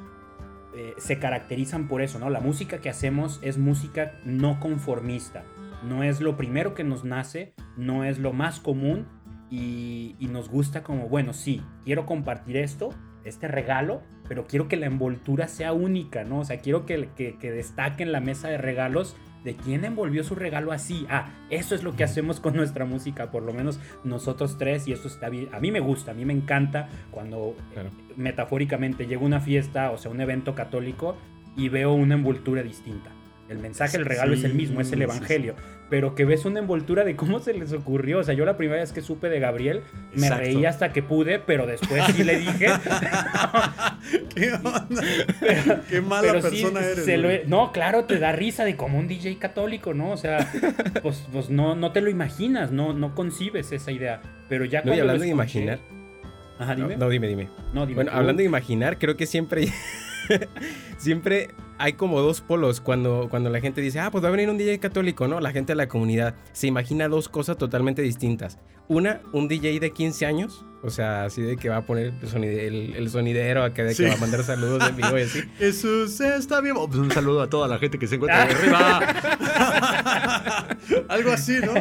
eh, 0.77 0.95
se 0.99 1.19
caracterizan 1.19 1.87
por 1.89 2.03
eso, 2.03 2.19
¿no? 2.19 2.31
La 2.31 2.41
música 2.41 2.79
que 2.79 2.91
hacemos 2.91 3.39
es 3.43 3.59
música 3.59 4.19
no 4.25 4.59
conformista, 4.59 5.45
no 5.85 6.03
es 6.03 6.21
lo 6.21 6.37
primero 6.37 6.75
que 6.75 6.85
nos 6.85 7.05
nace, 7.05 7.55
no 7.77 8.05
es 8.05 8.19
lo 8.19 8.33
más 8.33 8.59
común 8.59 9.07
y, 9.51 10.17
y 10.19 10.27
nos 10.27 10.49
gusta 10.49 10.83
como, 10.83 11.09
bueno, 11.09 11.33
sí, 11.33 11.63
quiero 11.85 12.07
compartir 12.07 12.57
esto, 12.57 12.91
este 13.25 13.49
regalo, 13.49 14.03
pero 14.29 14.47
quiero 14.47 14.69
que 14.69 14.77
la 14.77 14.87
envoltura 14.87 15.49
sea 15.49 15.73
única, 15.73 16.25
¿no? 16.25 16.41
O 16.41 16.45
sea, 16.45 16.59
quiero 16.59 16.87
que, 16.87 17.09
que, 17.17 17.39
que 17.39 17.51
destaque 17.53 18.03
en 18.03 18.13
la 18.13 18.21
mesa 18.21 18.49
de 18.49 18.59
regalos 18.59 19.17
de 19.45 19.55
quién 19.55 19.85
envolvió 19.85 20.25
su 20.25 20.35
regalo 20.35 20.73
así. 20.73 21.07
Ah, 21.09 21.31
eso 21.51 21.75
es 21.75 21.83
lo 21.83 21.95
que 21.95 22.05
hacemos 22.05 22.41
con 22.41 22.57
nuestra 22.57 22.85
música, 22.85 23.31
por 23.31 23.43
lo 23.43 23.53
menos 23.53 23.79
nosotros 24.03 24.57
tres, 24.59 24.89
y 24.89 24.93
eso 24.93 25.07
está 25.07 25.29
bien. 25.29 25.49
A 25.53 25.61
mí 25.61 25.71
me 25.71 25.81
gusta, 25.81 26.11
a 26.11 26.15
mí 26.15 26.25
me 26.25 26.33
encanta 26.33 26.89
cuando 27.11 27.55
eh, 27.77 27.89
metafóricamente 28.17 29.07
llego 29.07 29.23
a 29.25 29.27
una 29.27 29.41
fiesta, 29.41 29.91
o 29.91 29.99
sea, 29.99 30.11
un 30.11 30.21
evento 30.21 30.55
católico, 30.55 31.17
y 31.57 31.69
veo 31.69 31.93
una 31.93 32.15
envoltura 32.15 32.63
distinta. 32.63 33.11
El 33.49 33.59
mensaje, 33.59 33.97
el 33.97 34.05
regalo 34.05 34.35
es 34.35 34.45
el 34.45 34.55
mismo, 34.55 34.81
es 34.81 34.91
el 34.93 35.03
evangelio 35.03 35.55
pero 35.95 36.15
que 36.15 36.25
ves 36.25 36.45
una 36.45 36.61
envoltura 36.61 37.05
de 37.05 37.15
cómo 37.15 37.39
se 37.39 37.55
les 37.55 37.73
ocurrió. 37.73 38.19
O 38.19 38.25
sea, 38.25 38.35
yo 38.35 38.45
la 38.45 38.57
primera 38.57 38.81
vez 38.81 38.93
que 38.93 39.03
supe 39.03 39.29
de 39.29 39.39
Gabriel 39.39 39.83
me 40.15 40.31
reí 40.31 40.65
hasta 40.65 40.93
que 40.93 41.03
pude, 41.03 41.39
pero 41.39 41.67
después 41.67 42.03
sí 42.15 42.25
le 42.25 42.39
dije. 42.39 42.67
¿Qué 44.35 44.53
onda? 44.55 45.85
Qué 45.89 46.01
mala 46.01 46.33
persona 46.33 46.81
eres. 46.81 47.49
no, 47.49 47.73
claro, 47.73 48.05
te 48.05 48.19
da 48.19 48.33
risa 48.33 48.65
de 48.65 48.77
como 48.77 48.99
un 48.99 49.09
DJ 49.09 49.39
católico, 49.39 49.95
¿no? 49.95 50.11
O 50.11 50.17
sea, 50.17 50.51
pues, 51.03 51.27
pues 51.33 51.51
no, 51.51 51.75
no 51.77 51.93
te 51.93 52.01
lo 52.01 52.11
imaginas, 52.11 52.73
no, 52.73 52.93
no 52.93 53.15
concibes 53.15 53.71
esa 53.73 53.93
idea. 53.93 54.21
Pero 54.49 54.65
ya 54.65 54.83
cuando. 54.83 54.93
No, 54.93 54.97
y 54.97 55.01
hablando 55.01 55.25
de 55.25 55.31
imaginar. 55.31 55.79
Ajá, 56.59 56.75
dime. 56.75 56.97
No, 56.97 57.09
dime, 57.09 57.29
dime. 57.29 57.49
No, 57.73 57.87
dime. 57.87 57.97
Bueno, 57.97 58.13
hablando 58.13 58.41
de 58.41 58.47
imaginar, 58.47 58.99
creo 58.99 59.17
que 59.17 59.27
siempre. 59.27 59.69
siempre 60.99 61.49
hay 61.79 61.95
como 61.95 62.21
dos 62.21 62.41
polos 62.41 62.81
cuando, 62.81 63.29
cuando 63.31 63.51
la 63.51 63.61
gente 63.61 63.81
dice, 63.81 64.01
ah, 64.01 64.11
pues 64.11 64.25
va 64.25 64.29
a 64.29 64.31
venir 64.31 64.49
un 64.49 64.59
DJ 64.59 64.79
católico, 64.79 65.29
¿no? 65.29 65.41
La 65.41 65.53
gente 65.53 65.73
de 65.73 65.77
la 65.77 65.89
comunidad 65.89 66.35
se 66.53 66.67
imagina 66.67 67.09
dos 67.09 67.29
cosas 67.29 67.59
totalmente 67.59 68.03
distintas. 68.03 68.59
Una, 68.87 69.23
un 69.33 69.49
DJ 69.49 69.81
de 69.81 69.93
15 69.93 70.27
años, 70.27 70.67
o 70.83 70.91
sea, 70.91 71.25
así 71.25 71.41
de 71.41 71.57
que 71.57 71.71
va 71.71 71.79
a 71.79 71.87
poner 71.87 72.13
el, 72.23 73.09
sonidero, 73.09 73.73
que, 73.73 73.83
de 73.83 73.95
que 73.95 74.09
va 74.09 74.15
a 74.15 74.19
mandar 74.19 74.45
saludos 74.45 74.87
en 74.87 74.97
vivo 74.97 75.19
y 75.19 75.23
así. 75.23 75.41
Jesús 75.59 76.21
está 76.21 76.61
bien. 76.61 76.77
Pues 76.77 76.97
un 76.97 77.11
saludo 77.11 77.41
a 77.41 77.49
toda 77.49 77.67
la 77.67 77.79
gente 77.79 77.99
que 77.99 78.07
se 78.07 78.17
encuentra 78.17 78.43
ahí 78.43 78.53
arriba. 78.53 78.99
Algo 81.09 81.33
así, 81.33 81.61
¿no? 81.65 81.73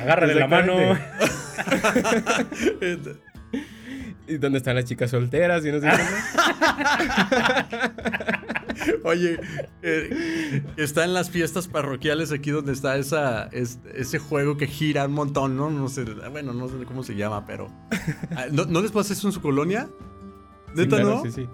Agárrale 0.00 0.36
la 0.36 0.46
mano. 0.46 0.76
¿Y 4.26 4.38
dónde 4.38 4.58
están 4.58 4.76
las 4.76 4.86
chicas 4.86 5.10
solteras? 5.10 5.64
Y 5.64 5.72
no 5.72 5.80
sé 5.80 5.88
Oye, 9.04 9.38
eh, 9.82 10.62
está 10.76 11.04
en 11.04 11.14
las 11.14 11.30
fiestas 11.30 11.68
parroquiales 11.68 12.32
aquí 12.32 12.50
donde 12.50 12.72
está 12.72 12.96
esa, 12.96 13.48
ese 13.52 14.18
juego 14.18 14.56
que 14.56 14.66
gira 14.66 15.06
un 15.06 15.12
montón, 15.12 15.56
¿no? 15.56 15.70
No 15.70 15.88
sé, 15.88 16.04
bueno, 16.30 16.52
no 16.52 16.68
sé 16.68 16.74
cómo 16.86 17.02
se 17.02 17.14
llama, 17.14 17.46
pero... 17.46 17.68
Ah, 18.36 18.46
¿No, 18.50 18.64
¿no 18.64 18.80
les 18.80 18.90
pasa 18.90 19.12
eso 19.12 19.28
en 19.28 19.32
su 19.32 19.40
colonia? 19.40 19.88
¿Neta 20.74 21.00
no? 21.00 21.22
Sí, 21.22 21.30
sí. 21.30 21.48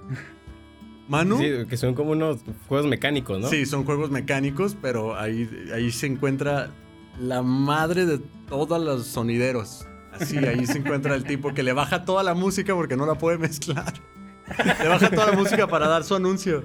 ¿Manu? 1.08 1.38
Sí, 1.38 1.50
que 1.68 1.76
son 1.76 1.94
como 1.94 2.12
unos 2.12 2.38
juegos 2.68 2.86
mecánicos, 2.86 3.40
¿no? 3.40 3.48
Sí, 3.48 3.66
son 3.66 3.84
juegos 3.84 4.10
mecánicos, 4.10 4.76
pero 4.80 5.16
ahí, 5.16 5.48
ahí 5.74 5.90
se 5.90 6.06
encuentra 6.06 6.70
la 7.18 7.42
madre 7.42 8.06
de 8.06 8.20
todos 8.48 8.82
los 8.82 9.06
sonideros. 9.06 9.86
Así, 10.20 10.38
ahí 10.38 10.66
se 10.66 10.78
encuentra 10.78 11.14
el 11.14 11.24
tipo 11.24 11.54
que 11.54 11.62
le 11.62 11.72
baja 11.72 12.04
toda 12.04 12.22
la 12.22 12.34
música 12.34 12.74
porque 12.74 12.96
no 12.96 13.06
la 13.06 13.14
puede 13.14 13.38
mezclar. 13.38 13.92
Le 14.82 14.88
baja 14.88 15.10
toda 15.10 15.26
la 15.26 15.32
música 15.32 15.66
para 15.66 15.88
dar 15.88 16.04
su 16.04 16.14
anuncio. 16.14 16.64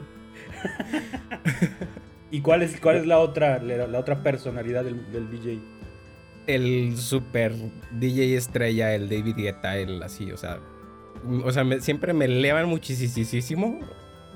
¿Y 2.31 2.41
cuál 2.41 2.63
es, 2.63 2.79
cuál 2.79 2.97
es 2.97 3.05
la 3.05 3.19
otra, 3.19 3.61
la, 3.61 3.99
otra 3.99 4.23
personalidad 4.23 4.83
del, 4.83 5.31
DJ? 5.31 5.59
El 6.47 6.97
super 6.97 7.53
DJ 7.91 8.35
estrella, 8.35 8.93
el 8.93 9.09
David 9.09 9.35
Guetta, 9.37 9.77
el 9.77 10.01
así, 10.03 10.31
o 10.31 10.37
sea. 10.37 10.59
O 11.43 11.51
sea, 11.51 11.63
siempre 11.79 12.13
me 12.13 12.25
elevan 12.25 12.67
muchísimo 12.67 13.79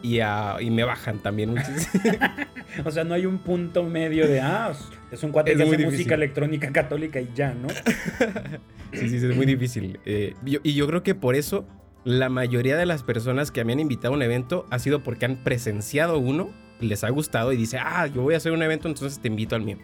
y, 0.01 0.19
y 0.21 0.71
me 0.71 0.83
bajan 0.83 1.19
también 1.19 1.51
muchísimo. 1.51 2.03
o 2.85 2.91
sea, 2.91 3.03
no 3.03 3.13
hay 3.13 3.25
un 3.25 3.39
punto 3.39 3.83
medio 3.83 4.27
de, 4.27 4.39
ah, 4.39 4.71
es 5.11 5.23
un 5.23 5.31
cuate 5.31 5.55
que 5.55 5.63
hace 5.63 5.77
música 5.77 6.15
electrónica 6.15 6.71
católica 6.71 7.19
y 7.19 7.29
ya, 7.35 7.53
¿no? 7.53 7.69
sí, 8.93 9.09
sí, 9.09 9.15
es 9.15 9.35
muy 9.35 9.45
difícil. 9.45 9.99
Eh, 10.05 10.33
y 10.45 10.73
yo 10.73 10.87
creo 10.87 11.03
que 11.03 11.15
por 11.15 11.35
eso 11.35 11.65
la 12.03 12.29
mayoría 12.29 12.77
de 12.77 12.85
las 12.85 13.03
personas 13.03 13.51
que 13.51 13.63
me 13.65 13.73
han 13.73 13.79
invitado 13.79 14.13
a 14.13 14.17
un 14.17 14.23
evento 14.23 14.65
ha 14.69 14.79
sido 14.79 15.03
porque 15.03 15.25
han 15.25 15.43
presenciado 15.43 16.19
uno, 16.19 16.49
les 16.79 17.03
ha 17.03 17.09
gustado 17.09 17.51
y 17.51 17.57
dice, 17.57 17.77
ah, 17.79 18.07
yo 18.07 18.21
voy 18.21 18.33
a 18.33 18.37
hacer 18.37 18.51
un 18.51 18.63
evento, 18.63 18.87
entonces 18.87 19.19
te 19.19 19.27
invito 19.27 19.55
al 19.55 19.63
mío. 19.63 19.77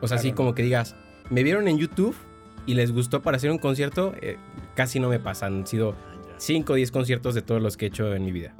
O 0.00 0.08
sea, 0.08 0.18
así 0.18 0.32
como 0.32 0.54
que 0.54 0.62
digas, 0.62 0.96
me 1.30 1.42
vieron 1.42 1.66
en 1.66 1.78
YouTube 1.78 2.14
y 2.66 2.74
les 2.74 2.92
gustó 2.92 3.22
para 3.22 3.36
hacer 3.36 3.50
un 3.50 3.58
concierto, 3.58 4.14
eh, 4.20 4.36
casi 4.74 5.00
no 5.00 5.08
me 5.08 5.18
pasan. 5.18 5.58
Han 5.58 5.66
sido 5.66 5.96
5 6.36 6.72
o 6.72 6.76
10 6.76 6.90
conciertos 6.90 7.34
de 7.34 7.42
todos 7.42 7.62
los 7.62 7.76
que 7.76 7.86
he 7.86 7.88
hecho 7.88 8.14
en 8.14 8.24
mi 8.24 8.32
vida. 8.32 8.54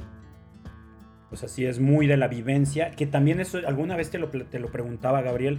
Pues 1.34 1.42
así 1.42 1.66
es 1.66 1.80
muy 1.80 2.06
de 2.06 2.16
la 2.16 2.28
vivencia, 2.28 2.92
que 2.92 3.08
también 3.08 3.40
eso, 3.40 3.58
alguna 3.66 3.96
vez 3.96 4.08
te 4.08 4.18
lo, 4.18 4.28
te 4.28 4.60
lo 4.60 4.70
preguntaba 4.70 5.20
Gabriel, 5.20 5.58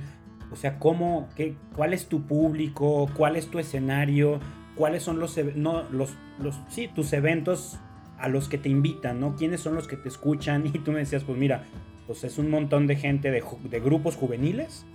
o 0.49 0.55
sea, 0.55 0.79
¿cómo, 0.79 1.27
qué, 1.35 1.57
cuál 1.75 1.93
es 1.93 2.07
tu 2.07 2.25
público, 2.25 3.09
cuál 3.13 3.35
es 3.35 3.47
tu 3.47 3.59
escenario? 3.59 4.39
cuáles 4.75 5.03
son 5.03 5.19
los, 5.19 5.37
no, 5.55 5.83
los, 5.89 6.13
los, 6.39 6.55
sí, 6.69 6.87
tus 6.87 7.11
eventos 7.11 7.77
a 8.17 8.29
los 8.29 8.47
que 8.47 8.57
te 8.57 8.69
invitan, 8.69 9.19
¿no? 9.19 9.35
¿Quiénes 9.35 9.59
son 9.59 9.75
los 9.75 9.85
que 9.89 9.97
te 9.97 10.07
escuchan? 10.07 10.65
Y 10.73 10.79
tú 10.79 10.93
me 10.93 10.99
decías, 10.99 11.25
pues 11.25 11.37
mira, 11.37 11.65
pues 12.07 12.23
es 12.23 12.37
un 12.37 12.49
montón 12.49 12.87
de 12.87 12.95
gente 12.95 13.29
de, 13.29 13.43
de 13.69 13.79
grupos 13.81 14.15
juveniles 14.15 14.85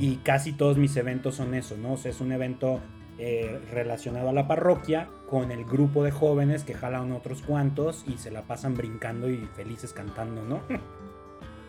y 0.00 0.16
casi 0.16 0.52
todos 0.52 0.76
mis 0.76 0.96
eventos 0.96 1.36
son 1.36 1.54
eso, 1.54 1.76
¿no? 1.76 1.92
O 1.92 1.96
sea, 1.96 2.10
es 2.10 2.20
un 2.20 2.32
evento 2.32 2.80
eh, 3.18 3.58
relacionado 3.72 4.30
a 4.30 4.32
la 4.32 4.48
parroquia 4.48 5.08
con 5.28 5.50
el 5.50 5.64
grupo 5.64 6.04
de 6.04 6.10
jóvenes 6.10 6.64
que 6.64 6.74
jalan 6.74 7.12
otros 7.12 7.42
cuantos 7.42 8.04
y 8.06 8.18
se 8.18 8.30
la 8.30 8.42
pasan 8.42 8.74
brincando 8.74 9.28
y 9.30 9.48
felices 9.54 9.92
cantando, 9.92 10.42
¿no? 10.42 10.60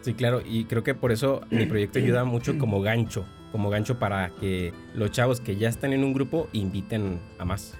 Sí, 0.02 0.16
claro, 0.16 0.42
y 0.44 0.66
creo 0.66 0.84
que 0.84 0.96
por 0.96 1.12
eso 1.12 1.42
mi 1.52 1.68
proyecto 1.68 2.00
ayuda 2.00 2.24
mucho 2.24 2.58
como 2.58 2.82
gancho, 2.82 3.24
como 3.52 3.70
gancho 3.70 4.00
para 4.00 4.32
que 4.32 4.74
los 4.96 5.12
chavos 5.12 5.42
que 5.42 5.58
ya 5.58 5.70
están 5.70 5.94
en 5.94 6.04
un 6.04 6.12
grupo 6.12 6.50
inviten 6.54 7.20
a 7.38 7.46
más. 7.46 7.78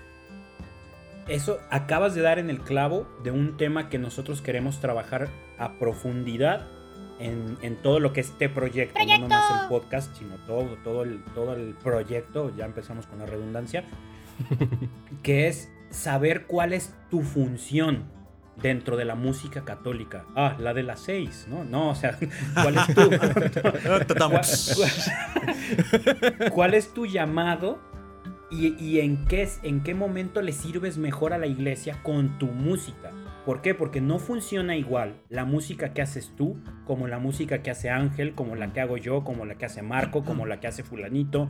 Eso 1.28 1.60
acabas 1.72 2.14
de 2.14 2.22
dar 2.22 2.38
en 2.38 2.52
el 2.52 2.60
clavo 2.60 3.08
de 3.24 3.32
un 3.32 3.58
tema 3.58 3.90
que 3.90 3.98
nosotros 3.98 4.42
queremos 4.42 4.80
trabajar 4.80 5.30
a 5.58 5.80
profundidad 5.80 6.68
en, 7.22 7.76
todo 7.82 8.00
lo 8.00 8.14
que 8.14 8.22
es 8.22 8.30
este 8.30 8.50
proyecto, 8.50 9.00
no 9.06 9.20
nomás 9.20 9.62
el 9.62 9.70
podcast, 9.70 10.16
sino 10.18 10.36
todo, 10.48 10.78
todo, 10.84 11.04
el, 11.04 11.24
todo 11.36 11.54
el 11.54 11.76
proyecto, 11.76 12.56
ya 12.56 12.66
empezamos 12.66 13.06
con 13.08 13.20
la 13.20 13.26
redundancia, 13.26 13.84
que 15.24 15.48
es 15.48 15.70
saber 15.90 16.48
cuál 16.48 16.74
es 16.74 16.94
tu 17.10 17.22
función 17.22 18.06
dentro 18.62 18.98
de 18.98 19.06
la 19.06 19.16
música 19.16 19.64
católica. 19.64 20.26
Ah, 20.36 20.56
la 20.60 20.74
de 20.74 20.84
las 20.84 21.00
seis, 21.02 21.48
¿no? 21.50 21.64
No, 21.64 21.90
o 21.90 21.96
sea, 21.96 22.18
¿cuál 22.54 22.78
es 22.78 22.96
tu, 22.96 23.10
¿Cuál, 26.52 26.74
es 26.74 26.94
tu 26.94 27.06
llamado 27.06 27.80
y, 28.50 29.00
en, 29.00 29.26
qué, 29.26 29.50
en 29.64 29.82
qué 29.82 29.96
momento 29.96 30.42
le 30.42 30.52
sirves 30.52 30.98
mejor 30.98 31.34
a 31.34 31.38
la 31.38 31.48
iglesia 31.48 32.04
con 32.04 32.38
tu 32.38 32.48
música? 32.48 33.12
¿Por 33.46 33.62
qué? 33.62 33.74
Porque 33.74 34.02
no 34.02 34.20
funciona 34.20 34.76
igual 34.76 35.22
la 35.30 35.46
música 35.46 35.94
que 35.94 36.02
haces 36.02 36.32
tú 36.38 36.62
como 36.86 37.08
la 37.08 37.18
música 37.18 37.64
que 37.64 37.72
hace 37.72 37.90
Ángel, 37.90 38.36
como 38.36 38.56
la 38.56 38.72
que 38.72 38.82
hago 38.82 38.98
yo, 38.98 39.24
como 39.24 39.46
la 39.46 39.56
que 39.56 39.66
hace 39.66 39.82
Marco, 39.82 40.24
como 40.24 40.46
la 40.46 40.60
que 40.60 40.68
hace 40.68 40.84
fulanito. 40.84 41.50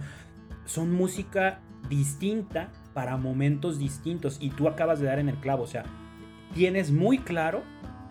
Son 0.66 0.94
música 0.94 1.60
distinta 1.90 2.70
para 2.94 3.18
momentos 3.18 3.78
distintos 3.78 4.38
y 4.40 4.52
tú 4.52 4.68
acabas 4.68 5.00
de 5.00 5.08
dar 5.08 5.20
en 5.20 5.30
el 5.30 5.36
clavo, 5.38 5.64
o 5.64 5.68
sea, 5.68 5.84
tienes 6.54 6.92
muy 6.92 7.18
claro 7.18 7.64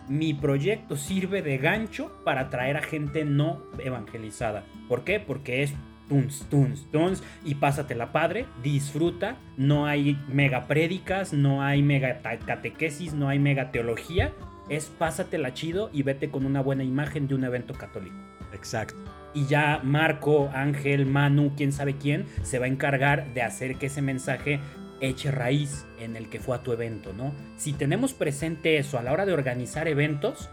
mi 0.07 0.33
proyecto 0.33 0.97
sirve 0.97 1.41
de 1.41 1.57
gancho 1.57 2.11
para 2.25 2.41
atraer 2.41 2.77
a 2.77 2.81
gente 2.81 3.23
no 3.23 3.63
evangelizada. 3.79 4.65
¿Por 4.89 5.03
qué? 5.03 5.19
Porque 5.19 5.63
es 5.63 5.73
tuns, 6.11 6.45
tuns, 6.49 6.91
tuns 6.91 7.23
y 7.45 7.55
pásatela 7.55 8.11
padre, 8.11 8.45
disfruta, 8.61 9.37
no 9.55 9.85
hay 9.85 10.17
mega 10.27 10.67
prédicas, 10.67 11.31
no 11.31 11.63
hay 11.63 11.81
mega 11.81 12.21
catequesis, 12.21 13.13
no 13.13 13.29
hay 13.29 13.39
mega 13.39 13.71
teología, 13.71 14.33
es 14.67 14.87
pásatela 14.87 15.53
chido 15.53 15.89
y 15.93 16.03
vete 16.03 16.29
con 16.29 16.45
una 16.45 16.61
buena 16.61 16.83
imagen 16.83 17.29
de 17.29 17.35
un 17.35 17.45
evento 17.45 17.73
católico. 17.73 18.17
Exacto. 18.51 18.95
Y 19.33 19.45
ya 19.45 19.79
Marco, 19.83 20.49
Ángel, 20.53 21.05
Manu, 21.05 21.53
quién 21.55 21.71
sabe 21.71 21.95
quién, 21.95 22.25
se 22.43 22.59
va 22.59 22.65
a 22.65 22.69
encargar 22.69 23.33
de 23.33 23.43
hacer 23.43 23.77
que 23.77 23.85
ese 23.85 24.01
mensaje 24.01 24.59
eche 24.99 25.31
raíz 25.31 25.85
en 25.97 26.17
el 26.17 26.29
que 26.29 26.41
fue 26.41 26.57
a 26.57 26.61
tu 26.61 26.73
evento, 26.73 27.13
¿no? 27.13 27.33
Si 27.55 27.71
tenemos 27.71 28.13
presente 28.13 28.77
eso 28.77 28.99
a 28.99 29.01
la 29.01 29.13
hora 29.13 29.25
de 29.25 29.31
organizar 29.31 29.87
eventos, 29.87 30.49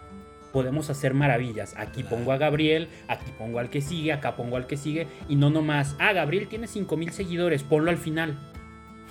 podemos 0.53 0.91
hacer 0.91 1.15
maravillas. 1.15 1.75
Aquí 1.77 2.03
pongo 2.03 2.33
a 2.33 2.39
Gabriel, 2.39 2.89
aquí 3.09 3.31
pongo 3.37 3.59
al 3.59 3.71
que 3.71 3.81
sigue, 3.81 4.13
acá 4.13 4.37
pongo 4.37 4.57
al 4.57 4.67
que 4.67 4.77
sigue, 4.77 5.07
y 5.29 5.37
no 5.37 5.51
nomás, 5.51 5.97
ah, 5.99 6.13
Gabriel 6.13 6.49
tiene 6.49 6.67
5000 6.67 7.13
seguidores, 7.13 7.63
ponlo 7.63 7.91
al 7.91 7.99
final. 7.99 8.39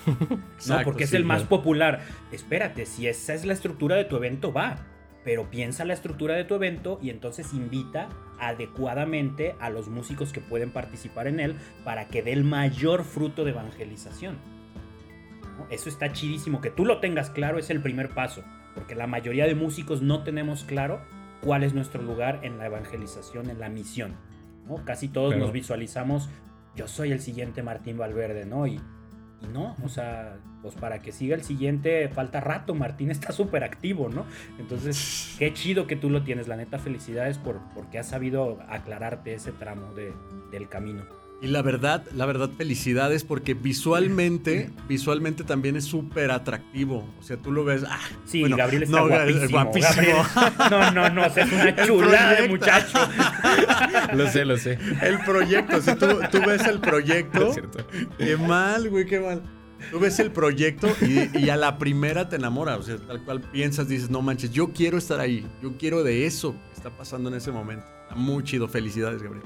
no, 0.67 0.81
porque 0.83 1.03
es 1.05 1.13
el 1.13 1.25
más 1.25 1.43
popular. 1.43 2.01
Espérate, 2.31 2.85
si 2.85 3.07
esa 3.07 3.33
es 3.33 3.45
la 3.45 3.53
estructura 3.53 3.95
de 3.95 4.05
tu 4.05 4.15
evento, 4.15 4.53
va. 4.53 4.77
Pero 5.23 5.49
piensa 5.49 5.83
la 5.83 5.93
estructura 5.93 6.35
de 6.35 6.45
tu 6.45 6.55
evento 6.55 6.99
y 7.01 7.09
entonces 7.09 7.53
invita 7.53 8.07
adecuadamente 8.39 9.55
a 9.59 9.69
los 9.69 9.89
músicos 9.89 10.31
que 10.31 10.39
pueden 10.39 10.71
participar 10.71 11.27
en 11.27 11.41
él 11.41 11.55
para 11.83 12.07
que 12.07 12.23
dé 12.23 12.31
el 12.31 12.45
mayor 12.45 13.03
fruto 13.03 13.43
de 13.43 13.51
evangelización. 13.51 14.37
Eso 15.69 15.89
está 15.89 16.13
chidísimo. 16.13 16.61
Que 16.61 16.69
tú 16.69 16.85
lo 16.85 16.99
tengas 16.99 17.29
claro 17.29 17.59
es 17.59 17.69
el 17.69 17.81
primer 17.81 18.09
paso. 18.09 18.43
Porque 18.73 18.95
la 18.95 19.07
mayoría 19.07 19.47
de 19.47 19.55
músicos 19.55 20.01
no 20.01 20.23
tenemos 20.23 20.63
claro 20.63 21.01
cuál 21.41 21.63
es 21.63 21.73
nuestro 21.73 22.01
lugar 22.01 22.41
en 22.43 22.57
la 22.57 22.67
evangelización, 22.67 23.49
en 23.49 23.59
la 23.59 23.69
misión. 23.69 24.15
¿no? 24.67 24.83
Casi 24.85 25.07
todos 25.07 25.35
nos 25.37 25.51
visualizamos, 25.51 26.29
yo 26.75 26.87
soy 26.87 27.11
el 27.11 27.21
siguiente 27.21 27.63
Martín 27.63 27.97
Valverde, 27.97 28.45
¿no? 28.45 28.67
Y, 28.67 28.79
y 29.41 29.47
no, 29.51 29.75
o 29.83 29.89
sea, 29.89 30.37
pues 30.61 30.75
para 30.75 31.01
que 31.01 31.11
siga 31.11 31.35
el 31.35 31.43
siguiente 31.43 32.09
falta 32.09 32.39
rato, 32.41 32.75
Martín 32.75 33.11
está 33.11 33.31
súper 33.31 33.63
activo, 33.63 34.09
¿no? 34.09 34.25
Entonces, 34.59 35.35
qué 35.39 35.53
chido 35.53 35.87
que 35.87 35.95
tú 35.95 36.09
lo 36.09 36.23
tienes, 36.23 36.47
la 36.47 36.55
neta, 36.55 36.79
felicidades 36.79 37.37
por, 37.37 37.59
porque 37.73 37.99
has 37.99 38.07
sabido 38.07 38.59
aclararte 38.67 39.33
ese 39.33 39.51
tramo 39.51 39.93
de, 39.93 40.13
del 40.51 40.67
camino. 40.67 41.03
Y 41.39 41.47
la 41.47 41.61
verdad, 41.61 42.03
la 42.15 42.25
verdad, 42.25 42.49
felicidades 42.57 43.23
porque 43.23 43.53
visualmente, 43.53 44.71
visualmente 44.89 45.43
también 45.43 45.75
es 45.75 45.85
súper 45.85 46.31
atractivo. 46.31 47.07
O 47.19 47.23
sea, 47.23 47.37
tú 47.37 47.51
lo 47.51 47.63
ves. 47.63 47.83
Ah, 47.87 47.99
sí, 48.25 48.41
Gabriel 48.43 48.83
está 48.83 49.01
guapísimo. 49.01 50.25
no, 50.71 50.91
no, 50.91 51.09
no, 51.09 51.25
es 51.25 51.51
una 51.51 51.75
chula 51.85 52.33
de 52.33 52.47
muchacho. 52.47 52.97
lo 54.13 54.27
sé, 54.29 54.45
lo 54.45 54.57
sé. 54.57 54.79
El 55.01 55.19
proyecto, 55.19 55.79
si 55.81 55.93
tú, 55.95 56.07
tú 56.31 56.39
ves 56.45 56.65
el 56.65 56.79
proyecto. 56.79 57.49
Es 57.49 57.53
cierto. 57.53 57.87
Qué 58.17 58.35
mal, 58.35 58.89
güey, 58.89 59.05
qué 59.05 59.19
mal. 59.19 59.43
Tú 59.91 59.99
ves 59.99 60.17
el 60.17 60.31
proyecto 60.31 60.87
y, 61.01 61.37
y, 61.37 61.49
a 61.51 61.55
la 61.55 61.77
primera 61.77 62.27
te 62.27 62.35
enamora. 62.35 62.77
O 62.77 62.81
sea, 62.81 62.97
tal 62.97 63.23
cual 63.23 63.41
piensas, 63.41 63.87
dices, 63.87 64.09
no 64.09 64.23
manches, 64.23 64.49
yo 64.49 64.73
quiero 64.73 64.97
estar 64.97 65.19
ahí. 65.19 65.45
Yo 65.61 65.77
quiero 65.77 66.03
de 66.03 66.25
eso 66.25 66.53
que 66.53 66.77
está 66.77 66.89
pasando 66.89 67.29
en 67.29 67.35
ese 67.35 67.51
momento. 67.51 67.85
Está 68.01 68.15
muy 68.15 68.43
chido. 68.43 68.67
Felicidades, 68.67 69.21
Gabriel. 69.21 69.45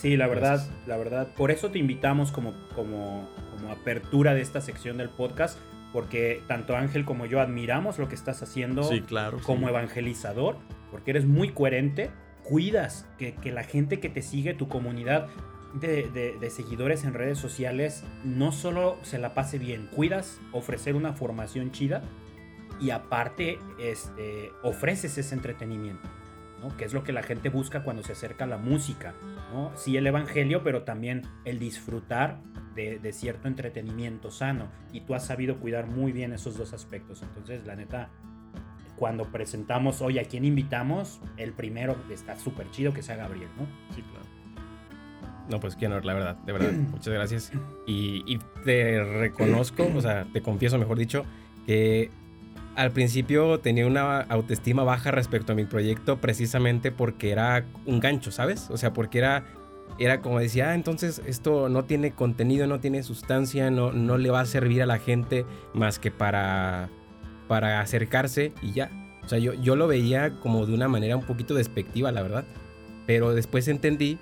Sí, 0.00 0.16
la 0.16 0.26
verdad, 0.28 0.66
la 0.86 0.96
verdad. 0.96 1.28
Por 1.34 1.50
eso 1.50 1.70
te 1.70 1.78
invitamos 1.78 2.32
como, 2.32 2.54
como, 2.74 3.28
como 3.50 3.70
apertura 3.70 4.32
de 4.32 4.40
esta 4.40 4.62
sección 4.62 4.96
del 4.96 5.10
podcast, 5.10 5.58
porque 5.92 6.42
tanto 6.46 6.74
Ángel 6.74 7.04
como 7.04 7.26
yo 7.26 7.38
admiramos 7.38 7.98
lo 7.98 8.08
que 8.08 8.14
estás 8.14 8.42
haciendo 8.42 8.88
claro, 9.06 9.40
como 9.42 9.68
evangelizador, 9.68 10.56
porque 10.90 11.10
eres 11.10 11.26
muy 11.26 11.50
coherente, 11.50 12.10
cuidas 12.44 13.06
que, 13.18 13.34
la 13.52 13.62
gente 13.62 14.00
que 14.00 14.08
te 14.08 14.22
sigue, 14.22 14.54
tu 14.54 14.68
comunidad 14.68 15.28
de, 15.74 16.08
de, 16.40 16.50
seguidores 16.50 17.04
en 17.04 17.12
redes 17.12 17.36
sociales, 17.36 18.02
no 18.24 18.52
solo 18.52 18.96
se 19.02 19.18
la 19.18 19.34
pase 19.34 19.58
bien, 19.58 19.86
cuidas 19.94 20.40
ofrecer 20.52 20.96
una 20.96 21.12
formación 21.12 21.72
chida 21.72 22.02
y 22.80 22.88
aparte 22.88 23.58
este, 23.78 24.50
ofreces 24.62 25.18
ese 25.18 25.34
entretenimiento 25.34 26.08
que 26.76 26.84
es 26.84 26.92
lo 26.92 27.02
que 27.02 27.12
la 27.12 27.22
gente 27.22 27.48
busca 27.48 27.82
cuando 27.82 28.02
se 28.02 28.12
acerca 28.12 28.44
a 28.44 28.46
la 28.46 28.58
música. 28.58 29.14
¿no? 29.52 29.72
Sí 29.76 29.96
el 29.96 30.06
Evangelio, 30.06 30.62
pero 30.62 30.82
también 30.82 31.22
el 31.44 31.58
disfrutar 31.58 32.40
de, 32.74 33.12
cierto 33.12 33.48
entretenimiento 33.48 34.30
sano. 34.30 34.68
Y 34.92 35.00
tú 35.02 35.14
has 35.14 35.26
sabido 35.26 35.58
cuidar 35.58 35.86
muy 35.86 36.12
bien 36.12 36.32
esos 36.32 36.56
dos 36.56 36.72
aspectos. 36.72 37.22
Entonces, 37.22 37.66
la 37.66 37.76
neta, 37.76 38.10
cuando 38.96 39.24
presentamos 39.24 40.00
hoy 40.02 40.18
a 40.18 40.24
quién 40.24 40.44
invitamos, 40.44 41.20
el 41.36 41.52
primero 41.52 41.96
está 42.10 42.36
súper 42.36 42.70
chido 42.70 42.92
que 42.92 43.02
sea 43.02 43.16
Gabriel, 43.16 43.48
¿no? 43.58 43.66
Sí, 43.94 44.02
claro. 44.02 44.26
No, 45.48 45.58
pues 45.58 45.74
qué 45.74 45.86
honor, 45.86 46.04
la 46.04 46.14
verdad, 46.14 46.36
de 46.36 46.52
verdad. 46.52 46.72
Muchas 46.90 47.12
gracias. 47.12 47.52
Y, 47.86 48.22
y 48.26 48.38
te 48.64 49.02
reconozco, 49.02 49.88
o 49.94 50.00
sea, 50.00 50.26
te 50.32 50.40
confieso, 50.42 50.78
mejor 50.78 50.98
dicho, 50.98 51.24
que 51.66 52.10
al 52.80 52.92
principio 52.92 53.60
tenía 53.60 53.86
una 53.86 54.22
autoestima 54.22 54.84
baja 54.84 55.10
respecto 55.10 55.52
a 55.52 55.54
mi 55.54 55.66
proyecto 55.66 56.18
precisamente 56.18 56.90
porque 56.90 57.30
era 57.30 57.66
un 57.84 58.00
gancho, 58.00 58.32
¿sabes? 58.32 58.70
O 58.70 58.78
sea, 58.78 58.94
porque 58.94 59.18
era, 59.18 59.44
era 59.98 60.22
como 60.22 60.40
decía, 60.40 60.70
ah, 60.70 60.74
entonces 60.74 61.20
esto 61.26 61.68
no 61.68 61.84
tiene 61.84 62.12
contenido, 62.12 62.66
no 62.66 62.80
tiene 62.80 63.02
sustancia, 63.02 63.70
no, 63.70 63.92
no 63.92 64.16
le 64.16 64.30
va 64.30 64.40
a 64.40 64.46
servir 64.46 64.80
a 64.80 64.86
la 64.86 64.98
gente 64.98 65.44
más 65.74 65.98
que 65.98 66.10
para, 66.10 66.88
para 67.48 67.82
acercarse 67.82 68.54
y 68.62 68.72
ya. 68.72 68.90
O 69.24 69.28
sea, 69.28 69.38
yo, 69.38 69.52
yo 69.52 69.76
lo 69.76 69.86
veía 69.86 70.40
como 70.40 70.64
de 70.64 70.72
una 70.72 70.88
manera 70.88 71.18
un 71.18 71.26
poquito 71.26 71.52
despectiva, 71.52 72.10
la 72.12 72.22
verdad. 72.22 72.46
Pero 73.06 73.34
después 73.34 73.68
entendí 73.68 74.18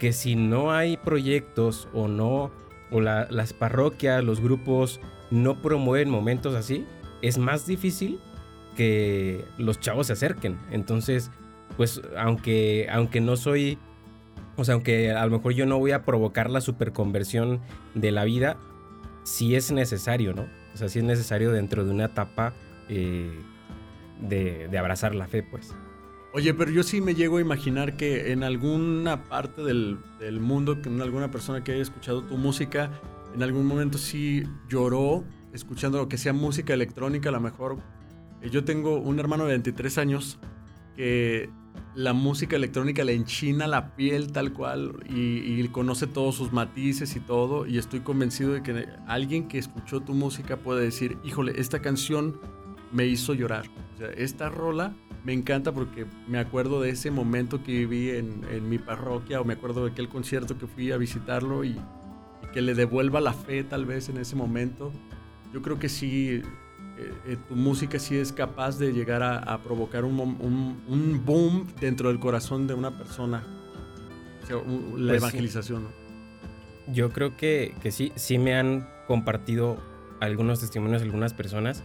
que 0.00 0.12
si 0.12 0.34
no 0.34 0.72
hay 0.72 0.96
proyectos 0.96 1.88
o 1.94 2.08
no, 2.08 2.50
o 2.90 3.00
las 3.00 3.52
parroquias, 3.52 4.24
los 4.24 4.40
grupos 4.40 5.00
no 5.30 5.62
promueven 5.62 6.10
momentos 6.10 6.56
así, 6.56 6.84
es 7.28 7.38
más 7.38 7.66
difícil 7.66 8.20
que 8.76 9.44
los 9.56 9.80
chavos 9.80 10.08
se 10.08 10.12
acerquen. 10.12 10.58
Entonces, 10.70 11.30
pues 11.76 12.02
aunque, 12.16 12.86
aunque 12.90 13.20
no 13.20 13.36
soy, 13.36 13.78
o 14.56 14.64
sea, 14.64 14.74
aunque 14.74 15.12
a 15.12 15.24
lo 15.24 15.32
mejor 15.32 15.52
yo 15.54 15.64
no 15.64 15.78
voy 15.78 15.92
a 15.92 16.04
provocar 16.04 16.50
la 16.50 16.60
superconversión 16.60 17.60
de 17.94 18.10
la 18.10 18.24
vida, 18.24 18.58
sí 19.22 19.54
es 19.54 19.72
necesario, 19.72 20.34
¿no? 20.34 20.46
O 20.74 20.76
sea, 20.76 20.88
sí 20.88 20.98
es 20.98 21.04
necesario 21.04 21.50
dentro 21.50 21.84
de 21.84 21.92
una 21.92 22.06
etapa 22.06 22.52
eh, 22.88 23.32
de, 24.20 24.78
abrazar 24.78 25.14
la 25.14 25.26
fe, 25.26 25.42
pues. 25.42 25.74
Oye, 26.34 26.52
pero 26.52 26.70
yo 26.72 26.82
sí 26.82 27.00
me 27.00 27.14
llego 27.14 27.38
a 27.38 27.40
imaginar 27.40 27.96
que 27.96 28.32
en 28.32 28.42
alguna 28.42 29.24
parte 29.24 29.62
del, 29.62 29.98
del 30.18 30.40
mundo, 30.40 30.82
que 30.82 30.88
en 30.88 31.00
alguna 31.00 31.30
persona 31.30 31.62
que 31.62 31.72
haya 31.72 31.82
escuchado 31.82 32.24
tu 32.24 32.36
música, 32.36 32.90
en 33.34 33.42
algún 33.42 33.66
momento 33.66 33.98
sí 33.98 34.42
lloró 34.68 35.24
escuchando 35.54 35.98
lo 35.98 36.08
que 36.08 36.18
sea 36.18 36.32
música 36.32 36.74
electrónica, 36.74 37.30
a 37.30 37.32
lo 37.32 37.40
mejor. 37.40 37.78
Eh, 38.42 38.50
yo 38.50 38.64
tengo 38.64 38.98
un 38.98 39.18
hermano 39.18 39.44
de 39.44 39.50
23 39.50 39.98
años 39.98 40.38
que 40.96 41.48
la 41.94 42.12
música 42.12 42.56
electrónica 42.56 43.04
le 43.04 43.14
enchina 43.14 43.66
la 43.66 43.94
piel 43.94 44.32
tal 44.32 44.52
cual 44.52 45.04
y, 45.08 45.66
conoce 45.68 46.06
todos 46.06 46.34
sus 46.34 46.52
matices 46.52 47.16
y 47.16 47.20
todo. 47.20 47.66
Y 47.66 47.78
estoy 47.78 48.00
convencido 48.00 48.52
de 48.52 48.62
que 48.62 48.88
alguien 49.06 49.48
que 49.48 49.58
escuchó 49.58 50.00
tu 50.00 50.12
música 50.12 50.56
puede 50.56 50.84
decir, 50.84 51.18
híjole, 51.24 51.54
esta 51.56 51.80
canción 51.80 52.38
me 52.92 53.06
hizo 53.06 53.32
llorar. 53.34 53.66
O 53.94 53.98
sea, 53.98 54.08
esta 54.10 54.48
rola 54.48 54.94
me 55.24 55.32
encanta 55.32 55.72
porque 55.72 56.06
me 56.28 56.38
acuerdo 56.38 56.80
de 56.80 56.90
ese 56.90 57.10
momento 57.10 57.62
que 57.62 57.72
viví 57.72 58.10
en, 58.10 58.44
en 58.50 58.68
mi 58.68 58.78
parroquia 58.78 59.40
o 59.40 59.44
me 59.44 59.54
acuerdo 59.54 59.84
de 59.84 59.92
aquel 59.92 60.08
concierto 60.08 60.58
que 60.58 60.66
fui 60.66 60.92
a 60.92 60.96
visitarlo 60.96 61.64
y, 61.64 61.70
y 61.70 62.52
que 62.52 62.60
le 62.60 62.74
devuelva 62.74 63.20
la 63.20 63.32
fe 63.32 63.64
tal 63.64 63.86
vez 63.86 64.08
en 64.08 64.18
ese 64.18 64.36
momento 64.36 64.92
yo 65.54 65.62
creo 65.62 65.78
que 65.78 65.88
sí, 65.88 66.42
eh, 66.98 67.12
eh, 67.26 67.36
tu 67.48 67.54
música 67.54 68.00
sí 68.00 68.16
es 68.16 68.32
capaz 68.32 68.76
de 68.76 68.92
llegar 68.92 69.22
a, 69.22 69.62
provocar 69.62 70.04
un, 70.04 70.18
un, 70.18 71.24
boom 71.24 71.68
dentro 71.80 72.08
del 72.08 72.18
corazón 72.18 72.66
de 72.66 72.74
una 72.74 72.98
persona. 72.98 73.46
la 74.48 74.58
pues 74.58 75.22
evangelización. 75.22 75.86
Yo 76.88 77.10
creo 77.10 77.36
que, 77.36 77.72
que, 77.80 77.92
sí, 77.92 78.10
sí 78.16 78.36
me 78.38 78.56
han 78.56 78.88
compartido 79.06 79.78
algunos 80.20 80.58
testimonios 80.58 81.02
algunas 81.02 81.34
personas, 81.34 81.84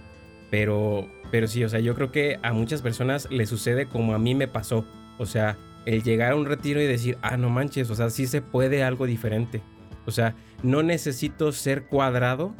pero, 0.49 1.07
pero 1.29 1.47
sí, 1.47 1.63
o 1.63 1.69
sea, 1.69 1.79
yo 1.79 1.93
creo 1.93 2.11
que 2.11 2.39
a 2.41 2.53
muchas 2.53 2.81
personas 2.81 3.29
le 3.29 3.45
sucede 3.45 3.87
como 3.87 4.15
a 4.15 4.17
mí 4.17 4.33
me 4.33 4.47
pasó. 4.47 4.83
O 5.19 5.27
sea, 5.27 5.59
el 5.85 6.01
llegar 6.01 6.31
a 6.31 6.35
un 6.35 6.47
retiro 6.47 6.81
y 6.81 6.87
decir, 6.87 7.19
ah, 7.21 7.37
no 7.37 7.51
manches, 7.51 7.91
o 7.91 7.95
sea, 7.95 8.09
sí 8.09 8.25
se 8.25 8.41
puede 8.41 8.83
algo 8.83 9.05
diferente. 9.05 9.61
O 10.07 10.11
sea, 10.11 10.35
no 10.63 10.81
necesito 10.81 11.51
ser 11.51 11.85
cuadrado 11.85 12.55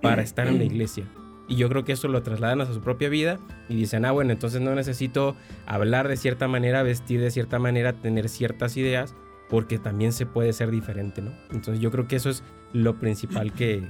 para 0.00 0.22
estar 0.22 0.46
en 0.46 0.58
la 0.58 0.64
iglesia. 0.64 1.04
Y 1.48 1.56
yo 1.56 1.68
creo 1.68 1.84
que 1.84 1.92
eso 1.92 2.06
lo 2.06 2.22
trasladan 2.22 2.60
a 2.60 2.66
su 2.66 2.80
propia 2.80 3.08
vida 3.08 3.40
y 3.68 3.74
dicen, 3.74 4.04
ah, 4.04 4.12
bueno, 4.12 4.30
entonces 4.30 4.60
no 4.60 4.72
necesito 4.74 5.34
hablar 5.66 6.06
de 6.06 6.16
cierta 6.16 6.46
manera, 6.46 6.84
vestir 6.84 7.20
de 7.20 7.30
cierta 7.32 7.58
manera, 7.58 7.92
tener 7.92 8.28
ciertas 8.28 8.76
ideas, 8.76 9.16
porque 9.48 9.80
también 9.80 10.12
se 10.12 10.26
puede 10.26 10.52
ser 10.52 10.70
diferente, 10.70 11.22
¿no? 11.22 11.32
Entonces 11.50 11.80
yo 11.80 11.90
creo 11.90 12.06
que 12.06 12.14
eso 12.14 12.30
es 12.30 12.44
lo 12.72 13.00
principal 13.00 13.52
que, 13.52 13.82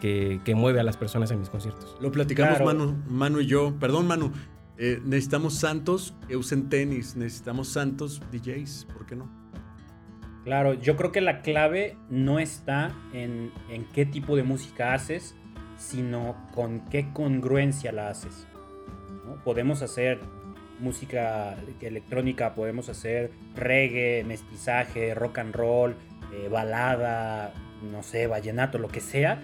que, 0.00 0.54
mueve 0.54 0.80
a 0.80 0.82
las 0.82 0.96
personas 0.96 1.30
en 1.30 1.40
mis 1.40 1.50
conciertos. 1.50 1.94
Lo 2.00 2.10
platicamos 2.10 2.58
Manu, 2.62 2.96
Manu 3.06 3.40
y 3.40 3.46
yo, 3.46 3.74
perdón 3.78 4.06
Manu, 4.06 4.32
Eh, 4.80 5.02
necesitamos 5.04 5.54
santos 5.54 6.14
que 6.28 6.36
usen 6.36 6.68
tenis, 6.68 7.16
necesitamos 7.16 7.66
santos 7.68 8.22
DJs, 8.30 8.86
¿por 8.94 9.06
qué 9.06 9.16
no? 9.16 9.28
Claro, 10.48 10.72
yo 10.72 10.96
creo 10.96 11.12
que 11.12 11.20
la 11.20 11.42
clave 11.42 11.98
no 12.08 12.38
está 12.38 12.94
en, 13.12 13.52
en 13.68 13.84
qué 13.84 14.06
tipo 14.06 14.34
de 14.34 14.44
música 14.44 14.94
haces, 14.94 15.36
sino 15.76 16.48
con 16.54 16.88
qué 16.88 17.12
congruencia 17.12 17.92
la 17.92 18.08
haces. 18.08 18.46
Podemos 19.44 19.82
hacer 19.82 20.20
música 20.80 21.54
electrónica, 21.82 22.54
podemos 22.54 22.88
hacer 22.88 23.30
reggae, 23.56 24.24
mestizaje, 24.24 25.14
rock 25.14 25.36
and 25.36 25.54
roll, 25.54 25.96
eh, 26.32 26.48
balada, 26.48 27.52
no 27.82 28.02
sé, 28.02 28.26
vallenato, 28.26 28.78
lo 28.78 28.88
que 28.88 29.00
sea, 29.00 29.42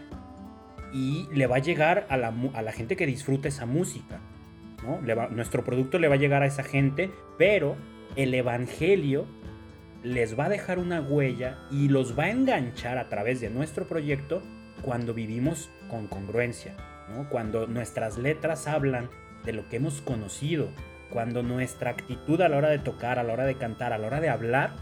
y 0.95 1.29
le 1.35 1.47
va 1.47 1.57
a 1.57 1.59
llegar 1.59 2.07
a 2.09 2.17
la, 2.17 2.33
a 2.55 2.63
la 2.63 2.73
gente 2.73 2.97
que 2.97 3.05
disfruta 3.05 3.49
esa 3.49 3.67
música. 3.67 4.21
nuestro 5.33 5.65
producto 5.65 5.99
le 5.99 6.09
va 6.09 6.15
a 6.15 6.19
llegar 6.19 6.43
a 6.43 6.47
esa 6.47 6.63
gente, 6.63 7.11
pero 7.37 7.77
el 8.17 8.33
Evangelio 8.33 9.27
les 10.05 10.39
va 10.39 10.45
a 10.45 10.51
dejar 10.51 10.79
una 10.79 11.01
huella 11.01 11.59
y 11.71 11.89
los 11.89 12.17
va 12.17 12.25
a 12.25 12.31
enganchar 12.31 12.99
a 12.99 13.09
través 13.09 13.41
de 13.41 13.49
nuestro 13.49 13.87
proyecto 13.87 14.43
cuando 14.83 15.15
vivimos 15.15 15.71
con 15.89 16.09
congruencia, 16.09 16.77
cuando 17.31 17.67
nuestras 17.67 18.19
letras 18.19 18.69
hablan 18.69 19.09
de 19.47 19.55
lo 19.55 19.67
que 19.69 19.77
hemos 19.77 20.03
conocido, 20.03 20.69
cuando 21.11 21.43
nuestra 21.43 21.91
actitud 21.91 22.41
a 22.43 22.51
la 22.51 22.59
hora 22.59 22.69
de 22.69 22.79
tocar, 22.79 23.19
a 23.19 23.23
la 23.23 23.33
hora 23.33 23.47
de 23.47 23.57
cantar, 23.57 23.95
a 23.95 23.99
la 23.99 24.07
hora 24.07 24.21
de 24.21 24.29
hablar, 24.29 24.77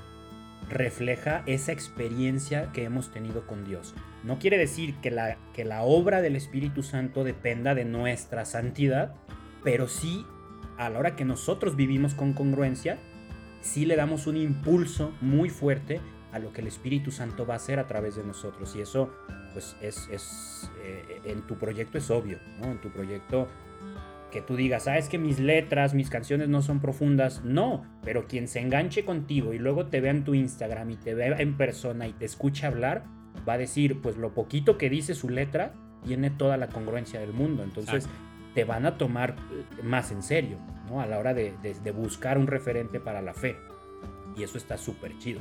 refleja 0.69 1.45
esa 1.47 1.71
experiencia 1.71 2.71
que 2.73 2.83
hemos 2.83 3.13
tenido 3.13 3.47
con 3.47 3.65
Dios. 3.65 3.95
No 4.25 4.41
quiere 4.41 4.59
decir 4.59 4.97
que 4.97 5.13
la, 5.13 5.37
que 5.53 5.65
la 5.65 5.83
obra 5.83 6.21
del 6.21 6.35
Espíritu 6.35 6.83
Santo 6.83 7.23
dependa 7.23 7.77
de 7.77 7.85
nuestra 7.85 8.45
santidad, 8.45 9.15
pero 9.63 9.87
sí 9.87 10.27
a 10.79 10.91
la 10.91 10.99
hora 10.99 11.15
que 11.15 11.25
nosotros 11.25 11.77
vivimos 11.77 12.15
con 12.15 12.33
congruencia, 12.33 12.99
sí 13.63 13.87
le 13.87 13.97
damos 13.97 14.27
un 14.27 14.37
impulso 14.37 15.13
muy 15.21 15.49
fuerte 15.49 16.01
a 16.33 16.39
lo 16.39 16.53
que 16.53 16.61
el 16.61 16.67
Espíritu 16.67 17.11
Santo 17.11 17.47
va 17.47 17.55
a 17.55 17.57
hacer 17.57 17.79
a 17.79 17.87
través 17.87 18.17
de 18.17 18.25
nosotros. 18.25 18.75
Y 18.77 18.81
eso, 18.81 19.11
pues, 19.53 19.77
es, 19.81 20.09
es 20.11 20.71
eh, 20.83 21.21
en 21.25 21.47
tu 21.47 21.57
proyecto 21.57 21.99
es 21.99 22.11
obvio, 22.11 22.39
¿no? 22.61 22.73
En 22.73 22.81
tu 22.81 22.91
proyecto 22.91 23.49
que 24.31 24.41
tú 24.41 24.57
digas, 24.57 24.89
ah, 24.89 24.97
es 24.97 25.09
que 25.09 25.19
mis 25.19 25.39
letras, 25.39 25.95
mis 25.95 26.11
canciones 26.11 26.49
no 26.49 26.63
son 26.63 26.81
profundas. 26.81 27.45
No, 27.45 27.85
pero 28.03 28.27
quien 28.27 28.49
se 28.49 28.61
enganche 28.61 29.05
contigo 29.05 29.53
y 29.53 29.59
luego 29.59 29.87
te 29.87 30.01
vea 30.01 30.11
en 30.11 30.25
tu 30.25 30.35
Instagram 30.35 30.91
y 30.91 30.97
te 30.97 31.15
vea 31.15 31.37
en 31.39 31.57
persona 31.57 32.09
y 32.09 32.15
te 32.15 32.25
escucha 32.25 32.69
hablar, 32.69 33.05
va 33.47 33.55
a 33.55 33.59
decir, 33.59 34.01
pues 34.01 34.17
lo 34.17 34.35
poquito 34.35 34.79
que 34.79 34.89
dice 34.89 35.15
su 35.15 35.29
letra 35.29 35.75
tiene 36.05 36.31
toda 36.31 36.57
la 36.57 36.69
congruencia 36.69 37.21
del 37.21 37.33
mundo. 37.33 37.63
Entonces 37.63 38.09
te 38.55 38.65
van 38.65 38.87
a 38.87 38.99
tomar 38.99 39.37
más 39.83 40.11
en 40.11 40.23
serio, 40.23 40.59
¿no? 40.89 41.01
A 41.01 41.07
la 41.07 41.19
hora 41.19 41.35
de, 41.35 41.55
de, 41.63 41.75
de 41.75 41.91
buscar 41.91 42.39
un 42.39 42.47
referente 42.47 43.01
para 43.01 43.23
la 43.23 43.35
fe. 43.35 43.57
Y 44.37 44.43
eso 44.43 44.59
está 44.59 44.79
súper 44.79 45.19
chido. 45.19 45.41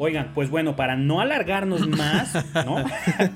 Oigan, 0.00 0.32
pues 0.32 0.48
bueno, 0.48 0.76
para 0.76 0.94
no 0.94 1.20
alargarnos 1.20 1.88
más, 1.88 2.32
¿no? 2.64 2.84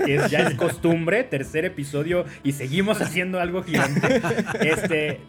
que 0.06 0.14
es, 0.14 0.30
ya 0.30 0.46
es 0.46 0.54
costumbre, 0.54 1.24
tercer 1.24 1.64
episodio 1.64 2.24
y 2.44 2.52
seguimos 2.52 3.02
haciendo 3.02 3.40
algo 3.40 3.64
gigante. 3.64 4.22
Este, 4.60 5.20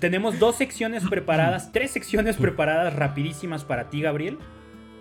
tenemos 0.00 0.38
dos 0.38 0.56
secciones 0.56 1.04
preparadas, 1.08 1.72
tres 1.72 1.92
secciones 1.92 2.36
preparadas 2.36 2.94
rapidísimas 2.94 3.64
para 3.64 3.88
ti, 3.88 4.02
Gabriel. 4.02 4.36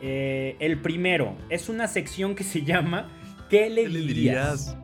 Eh, 0.01 0.55
el 0.59 0.79
primero 0.79 1.35
es 1.49 1.67
una 1.67 1.89
sección 1.89 2.35
que 2.35 2.45
se 2.45 2.63
llama 2.63 3.09
¿Qué 3.49 3.69
le 3.69 3.89
dirías? 3.89 4.77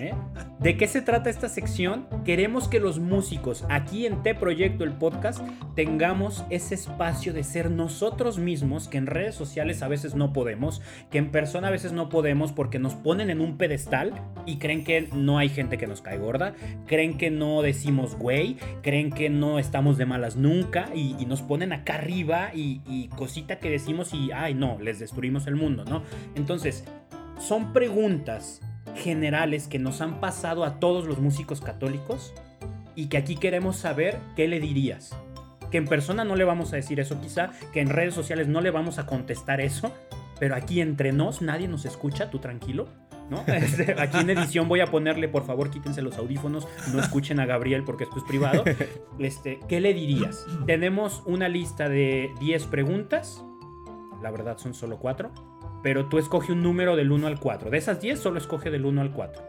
¿Eh? 0.00 0.14
¿De 0.60 0.78
qué 0.78 0.88
se 0.88 1.02
trata 1.02 1.28
esta 1.28 1.48
sección? 1.48 2.06
Queremos 2.24 2.68
que 2.68 2.80
los 2.80 2.98
músicos 2.98 3.66
aquí 3.68 4.06
en 4.06 4.22
T 4.22 4.34
Proyecto, 4.34 4.84
el 4.84 4.92
podcast, 4.92 5.40
tengamos 5.74 6.44
ese 6.48 6.74
espacio 6.74 7.34
de 7.34 7.44
ser 7.44 7.70
nosotros 7.70 8.38
mismos, 8.38 8.88
que 8.88 8.96
en 8.96 9.06
redes 9.06 9.34
sociales 9.34 9.82
a 9.82 9.88
veces 9.88 10.14
no 10.14 10.32
podemos, 10.32 10.80
que 11.10 11.18
en 11.18 11.30
persona 11.30 11.68
a 11.68 11.70
veces 11.70 11.92
no 11.92 12.08
podemos 12.08 12.52
porque 12.52 12.78
nos 12.78 12.94
ponen 12.94 13.28
en 13.28 13.42
un 13.42 13.58
pedestal 13.58 14.14
y 14.46 14.56
creen 14.56 14.84
que 14.84 15.08
no 15.12 15.38
hay 15.38 15.50
gente 15.50 15.76
que 15.76 15.86
nos 15.86 16.00
cae 16.00 16.16
gorda, 16.16 16.54
creen 16.86 17.18
que 17.18 17.30
no 17.30 17.60
decimos 17.60 18.16
güey, 18.16 18.56
creen 18.82 19.10
que 19.10 19.28
no 19.28 19.58
estamos 19.58 19.98
de 19.98 20.06
malas 20.06 20.36
nunca 20.36 20.88
y, 20.94 21.10
nos 21.30 21.42
ponen 21.42 21.72
acá 21.72 21.94
arriba 21.94 22.50
y, 22.52 22.80
y 22.88 23.06
cosita 23.08 23.60
que 23.60 23.70
decimos 23.70 24.12
y, 24.14 24.32
ay 24.32 24.52
no, 24.52 24.80
les 24.80 24.98
destruimos 24.98 25.46
el 25.46 25.54
mundo, 25.54 25.84
¿no? 25.84 26.02
Entonces, 26.34 26.84
son 27.38 27.72
preguntas 27.72 28.60
generales 28.96 29.68
que 29.68 29.78
nos 29.78 30.00
han 30.00 30.20
pasado 30.20 30.64
a 30.64 30.80
todos 30.80 31.06
los 31.06 31.18
músicos 31.18 31.60
católicos 31.60 32.34
y 32.94 33.06
que 33.06 33.16
aquí 33.16 33.36
queremos 33.36 33.76
saber 33.76 34.18
qué 34.36 34.48
le 34.48 34.60
dirías. 34.60 35.16
Que 35.70 35.78
en 35.78 35.86
persona 35.86 36.24
no 36.24 36.36
le 36.36 36.44
vamos 36.44 36.72
a 36.72 36.76
decir 36.76 37.00
eso 37.00 37.20
quizá, 37.20 37.50
que 37.72 37.80
en 37.80 37.88
redes 37.88 38.14
sociales 38.14 38.48
no 38.48 38.60
le 38.60 38.70
vamos 38.70 38.98
a 38.98 39.06
contestar 39.06 39.60
eso, 39.60 39.92
pero 40.38 40.54
aquí 40.54 40.80
entre 40.80 41.12
nos 41.12 41.42
nadie 41.42 41.68
nos 41.68 41.84
escucha, 41.84 42.30
tú 42.30 42.38
tranquilo. 42.38 42.88
¿No? 43.30 43.44
Este, 43.46 43.94
aquí 43.96 44.18
en 44.18 44.30
edición 44.30 44.68
voy 44.68 44.80
a 44.80 44.86
ponerle, 44.86 45.28
por 45.28 45.46
favor, 45.46 45.70
quítense 45.70 46.02
los 46.02 46.18
audífonos, 46.18 46.66
no 46.92 47.00
escuchen 47.00 47.38
a 47.38 47.46
Gabriel 47.46 47.84
porque 47.84 48.02
esto 48.04 48.18
es 48.18 48.24
privado. 48.24 48.64
Este, 49.20 49.60
¿Qué 49.68 49.80
le 49.80 49.94
dirías? 49.94 50.46
Tenemos 50.66 51.22
una 51.26 51.48
lista 51.48 51.88
de 51.88 52.30
10 52.40 52.66
preguntas, 52.66 53.44
la 54.22 54.30
verdad 54.30 54.58
son 54.58 54.74
solo 54.74 54.98
4 54.98 55.30
pero 55.82 56.06
tú 56.06 56.18
escoge 56.18 56.52
un 56.52 56.62
número 56.62 56.96
del 56.96 57.12
1 57.12 57.26
al 57.26 57.40
4. 57.40 57.70
De 57.70 57.78
esas 57.78 58.00
10 58.00 58.18
solo 58.18 58.38
escoge 58.38 58.70
del 58.70 58.84
1 58.84 59.00
al 59.00 59.12
4. 59.12 59.42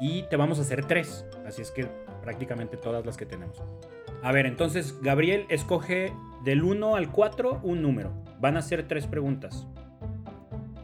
Y 0.00 0.22
te 0.24 0.36
vamos 0.36 0.58
a 0.58 0.62
hacer 0.62 0.84
3. 0.84 1.26
Así 1.46 1.62
es 1.62 1.70
que 1.70 1.88
prácticamente 2.22 2.76
todas 2.76 3.04
las 3.04 3.16
que 3.16 3.26
tenemos. 3.26 3.62
A 4.22 4.32
ver, 4.32 4.46
entonces 4.46 5.00
Gabriel 5.02 5.46
escoge 5.48 6.12
del 6.44 6.62
1 6.62 6.96
al 6.96 7.10
4 7.10 7.60
un 7.62 7.82
número. 7.82 8.12
Van 8.40 8.56
a 8.56 8.62
ser 8.62 8.86
3 8.86 9.06
preguntas. 9.06 9.66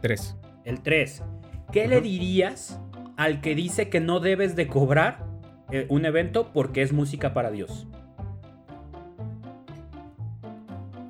3. 0.01 0.37
El 0.65 0.81
3. 0.81 1.23
¿Qué 1.71 1.81
uh 1.81 1.83
-huh. 1.83 1.89
le 1.89 2.01
dirías 2.01 2.79
al 3.17 3.41
que 3.41 3.55
dice 3.55 3.89
que 3.89 3.99
no 3.99 4.19
debes 4.19 4.55
de 4.55 4.67
cobrar 4.67 5.25
eh, 5.71 5.85
un 5.89 6.05
evento 6.05 6.51
porque 6.53 6.81
es 6.81 6.93
música 6.93 7.33
para 7.33 7.51
Dios? 7.51 7.87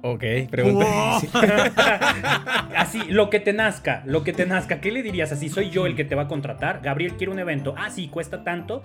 Ok, 0.06 0.24
pregunta. 0.52 0.86
Wow. 0.86 1.30
así, 2.76 3.00
lo 3.08 3.30
que 3.30 3.40
te 3.40 3.54
nazca, 3.54 4.04
lo 4.06 4.26
que 4.26 4.34
te 4.34 4.46
nazca. 4.46 4.82
¿Qué 4.82 4.92
le 4.92 5.02
dirías? 5.02 5.32
Así, 5.32 5.48
soy 5.48 5.70
yo 5.70 5.86
el 5.86 5.96
que 5.96 6.04
te 6.04 6.14
va 6.14 6.24
a 6.24 6.28
contratar. 6.28 6.82
Gabriel 6.84 7.14
quiere 7.14 7.32
un 7.32 7.40
evento. 7.40 7.74
Ah, 7.78 7.90
sí, 7.90 8.10
cuesta 8.10 8.44
tanto. 8.44 8.84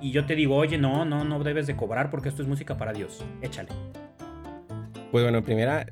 Y 0.00 0.10
yo 0.10 0.24
te 0.24 0.34
digo, 0.34 0.56
oye, 0.56 0.78
no, 0.78 1.04
no, 1.04 1.22
no 1.22 1.44
debes 1.44 1.66
de 1.66 1.76
cobrar 1.76 2.10
porque 2.10 2.30
esto 2.30 2.40
es 2.40 2.48
música 2.48 2.78
para 2.78 2.94
Dios. 2.94 3.22
Échale. 3.42 3.68
Pues 5.12 5.22
bueno, 5.22 5.36
en 5.36 5.44
primera, 5.44 5.84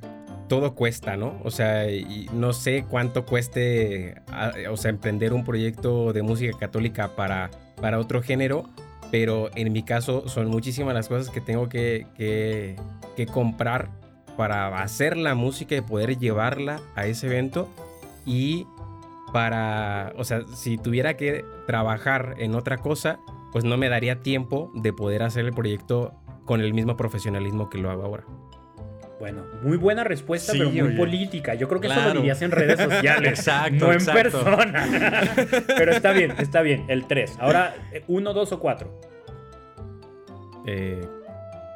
todo 0.48 0.74
cuesta, 0.74 1.18
¿no? 1.18 1.38
O 1.44 1.50
sea, 1.50 1.90
y 1.90 2.30
no 2.32 2.54
sé 2.54 2.86
cuánto 2.88 3.26
cueste, 3.26 4.22
o 4.70 4.78
sea, 4.78 4.88
emprender 4.88 5.34
un 5.34 5.44
proyecto 5.44 6.14
de 6.14 6.22
música 6.22 6.56
católica 6.58 7.14
para, 7.14 7.50
para 7.78 7.98
otro 7.98 8.22
género. 8.22 8.70
Pero 9.10 9.50
en 9.54 9.70
mi 9.70 9.82
caso 9.82 10.30
son 10.30 10.48
muchísimas 10.48 10.94
las 10.94 11.08
cosas 11.08 11.28
que 11.28 11.42
tengo 11.42 11.68
que, 11.68 12.06
que, 12.16 12.76
que 13.14 13.26
comprar 13.26 13.90
para 14.36 14.82
hacer 14.82 15.16
la 15.16 15.34
música 15.34 15.74
y 15.76 15.80
poder 15.80 16.18
llevarla 16.18 16.80
a 16.94 17.06
ese 17.06 17.26
evento 17.26 17.68
y 18.24 18.66
para, 19.32 20.12
o 20.16 20.24
sea, 20.24 20.42
si 20.54 20.78
tuviera 20.78 21.16
que 21.16 21.44
trabajar 21.66 22.34
en 22.38 22.54
otra 22.54 22.78
cosa, 22.78 23.18
pues 23.52 23.64
no 23.64 23.76
me 23.76 23.88
daría 23.88 24.22
tiempo 24.22 24.70
de 24.74 24.92
poder 24.92 25.22
hacer 25.22 25.44
el 25.46 25.52
proyecto 25.52 26.14
con 26.44 26.60
el 26.60 26.74
mismo 26.74 26.96
profesionalismo 26.96 27.70
que 27.70 27.78
lo 27.78 27.90
hago 27.90 28.04
ahora. 28.04 28.24
Bueno, 29.18 29.44
muy 29.62 29.76
buena 29.76 30.02
respuesta, 30.02 30.50
sí, 30.52 30.58
pero 30.58 30.70
muy 30.70 30.80
oye. 30.80 30.96
política. 30.96 31.54
Yo 31.54 31.68
creo 31.68 31.80
que 31.80 31.86
claro. 31.86 32.02
eso 32.02 32.14
lo 32.14 32.20
dirías 32.20 32.42
en 32.42 32.50
redes 32.50 32.80
sociales, 32.92 33.38
exacto, 33.38 33.86
no 33.86 33.92
en 33.92 33.98
exacto. 33.98 34.20
persona. 34.20 34.88
pero 35.78 35.92
está 35.92 36.12
bien, 36.12 36.34
está 36.38 36.60
bien. 36.62 36.84
El 36.88 37.06
3. 37.06 37.36
Ahora, 37.38 37.74
¿uno, 38.08 38.32
dos 38.34 38.50
o 38.50 38.58
cuatro? 38.58 39.00
Eh, 40.66 41.06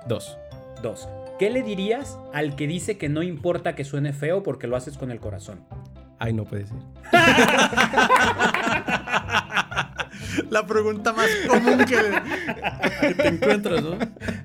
dos. 0.08 0.36
Dos. 0.82 1.08
¿Qué 1.38 1.50
le 1.50 1.62
dirías 1.62 2.18
al 2.32 2.56
que 2.56 2.66
dice 2.66 2.96
que 2.96 3.10
no 3.10 3.22
importa 3.22 3.74
que 3.74 3.84
suene 3.84 4.14
feo 4.14 4.42
porque 4.42 4.66
lo 4.66 4.76
haces 4.76 4.96
con 4.96 5.10
el 5.10 5.20
corazón? 5.20 5.60
Ay, 6.18 6.32
no 6.32 6.44
puede 6.44 6.66
ser. 6.66 6.78
La 10.50 10.66
pregunta 10.66 11.12
más 11.12 11.28
común 11.46 11.84
que, 11.84 11.96
te 13.14 13.28
encuentras, 13.28 13.82
¿no? 13.82 13.98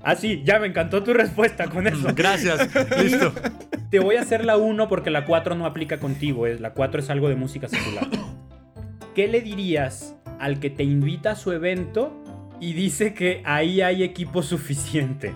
Ah, 0.04 0.16
sí, 0.16 0.42
ya 0.44 0.60
me 0.60 0.68
encantó 0.68 1.02
tu 1.02 1.14
respuesta 1.14 1.68
con 1.68 1.88
eso. 1.88 2.10
Gracias, 2.16 2.70
listo. 3.02 3.34
Te 3.90 4.00
voy 4.00 4.18
a 4.18 4.22
hacer 4.22 4.44
la 4.44 4.58
1 4.58 4.90
porque 4.90 5.10
la 5.10 5.26
4 5.26 5.56
no 5.56 5.66
aplica 5.66 6.00
contigo, 6.00 6.46
es, 6.46 6.60
la 6.60 6.74
4 6.74 7.00
es 7.00 7.10
algo 7.10 7.30
de 7.30 7.36
música 7.36 7.70
secular. 7.70 8.08
¿Qué 9.16 9.28
le 9.28 9.42
dirías 9.42 10.16
al 10.40 10.60
que 10.60 10.70
te 10.70 10.84
invita 10.84 11.32
a 11.32 11.36
su 11.36 11.52
evento 11.52 12.22
y 12.60 12.74
dice 12.74 13.14
que 13.14 13.42
ahí 13.46 13.82
hay 13.82 14.04
equipo 14.04 14.44
suficiente? 14.44 15.34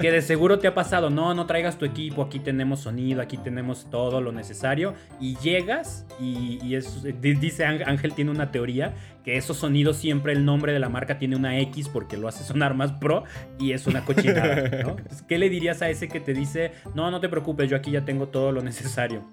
Que 0.00 0.10
de 0.10 0.22
seguro 0.22 0.58
te 0.58 0.66
ha 0.68 0.74
pasado, 0.74 1.10
no, 1.10 1.34
no 1.34 1.46
traigas 1.46 1.78
tu 1.78 1.84
equipo, 1.84 2.22
aquí 2.22 2.38
tenemos 2.38 2.80
sonido, 2.80 3.20
aquí 3.20 3.36
tenemos 3.36 3.88
todo 3.90 4.20
lo 4.20 4.32
necesario, 4.32 4.94
y 5.20 5.36
llegas 5.36 6.06
y, 6.18 6.58
y 6.64 6.74
es, 6.74 7.02
dice 7.20 7.64
Ángel, 7.64 8.14
tiene 8.14 8.30
una 8.30 8.50
teoría, 8.50 8.94
que 9.24 9.36
esos 9.36 9.58
sonidos 9.58 9.96
siempre 9.96 10.32
el 10.32 10.44
nombre 10.44 10.72
de 10.72 10.78
la 10.78 10.88
marca 10.88 11.18
tiene 11.18 11.36
una 11.36 11.58
X 11.60 11.88
porque 11.88 12.16
lo 12.16 12.28
hace 12.28 12.44
sonar 12.44 12.74
más 12.74 12.92
pro 12.92 13.24
y 13.58 13.72
es 13.72 13.86
una 13.86 14.04
cochinada, 14.04 14.82
¿no? 14.82 14.96
¿Qué 15.28 15.38
le 15.38 15.50
dirías 15.50 15.82
a 15.82 15.90
ese 15.90 16.08
que 16.08 16.20
te 16.20 16.32
dice, 16.32 16.72
no, 16.94 17.10
no 17.10 17.20
te 17.20 17.28
preocupes, 17.28 17.68
yo 17.68 17.76
aquí 17.76 17.90
ya 17.90 18.04
tengo 18.04 18.28
todo 18.28 18.52
lo 18.52 18.62
necesario? 18.62 19.24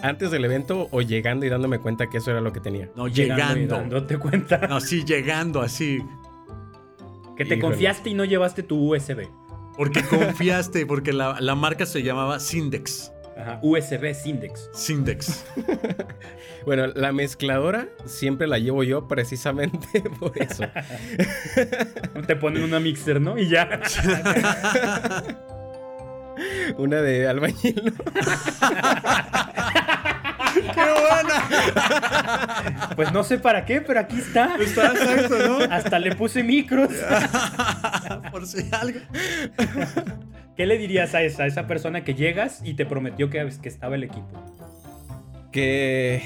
¿Antes 0.00 0.30
del 0.30 0.44
evento 0.44 0.88
o 0.90 1.00
llegando 1.00 1.46
y 1.46 1.48
dándome 1.48 1.78
cuenta 1.78 2.08
que 2.08 2.18
eso 2.18 2.30
era 2.30 2.42
lo 2.42 2.52
que 2.52 2.60
tenía? 2.60 2.90
No, 2.94 3.08
llegando. 3.08 3.42
llegando 3.42 3.60
y 3.60 3.66
dándote 3.66 4.18
cuenta. 4.18 4.58
No, 4.68 4.78
sí, 4.78 5.02
llegando 5.02 5.62
así. 5.62 5.98
Que 7.36 7.44
te 7.44 7.58
confiaste 7.58 8.10
y 8.10 8.14
no 8.14 8.24
llevaste 8.24 8.62
tu 8.62 8.94
USB. 8.94 9.28
Porque 9.76 10.02
confiaste, 10.08 10.86
porque 10.86 11.12
la, 11.12 11.54
marca 11.54 11.86
se 11.86 12.02
llamaba 12.02 12.40
Syndex. 12.40 13.12
Ajá, 13.36 13.58
USB 13.62 14.14
Syndex. 14.14 14.70
Syndex. 14.72 15.44
bueno, 16.66 16.86
la 16.86 17.12
mezcladora 17.12 17.88
siempre 18.04 18.46
la 18.46 18.58
llevo 18.58 18.84
yo 18.84 19.08
precisamente 19.08 20.02
por 20.20 20.40
eso. 20.40 20.64
te 22.26 22.36
ponen 22.36 22.62
una 22.62 22.78
mixer, 22.78 23.20
¿no? 23.20 23.36
Y 23.36 23.48
ya. 23.48 23.80
una 26.78 27.02
de 27.02 27.26
albañil, 27.26 27.82
¿no? 27.84 27.92
¡Qué 30.74 30.80
buena! 30.80 31.44
Pues 32.96 33.12
no 33.12 33.24
sé 33.24 33.38
para 33.38 33.64
qué, 33.64 33.80
pero 33.80 34.00
aquí 34.00 34.18
está. 34.18 34.56
Está 34.56 34.92
exacto, 34.92 35.38
¿no? 35.46 35.58
Hasta 35.70 35.98
le 35.98 36.14
puse 36.14 36.44
micros. 36.44 36.90
Por 38.30 38.46
si 38.46 38.68
algo. 38.72 39.00
¿Qué 40.56 40.66
le 40.66 40.78
dirías 40.78 41.14
a 41.14 41.22
esa, 41.22 41.44
a 41.44 41.46
esa 41.46 41.66
persona 41.66 42.04
que 42.04 42.14
llegas 42.14 42.60
y 42.64 42.74
te 42.74 42.86
prometió 42.86 43.30
que, 43.30 43.48
que 43.60 43.68
estaba 43.68 43.96
el 43.96 44.04
equipo? 44.04 44.28
que 45.50 46.20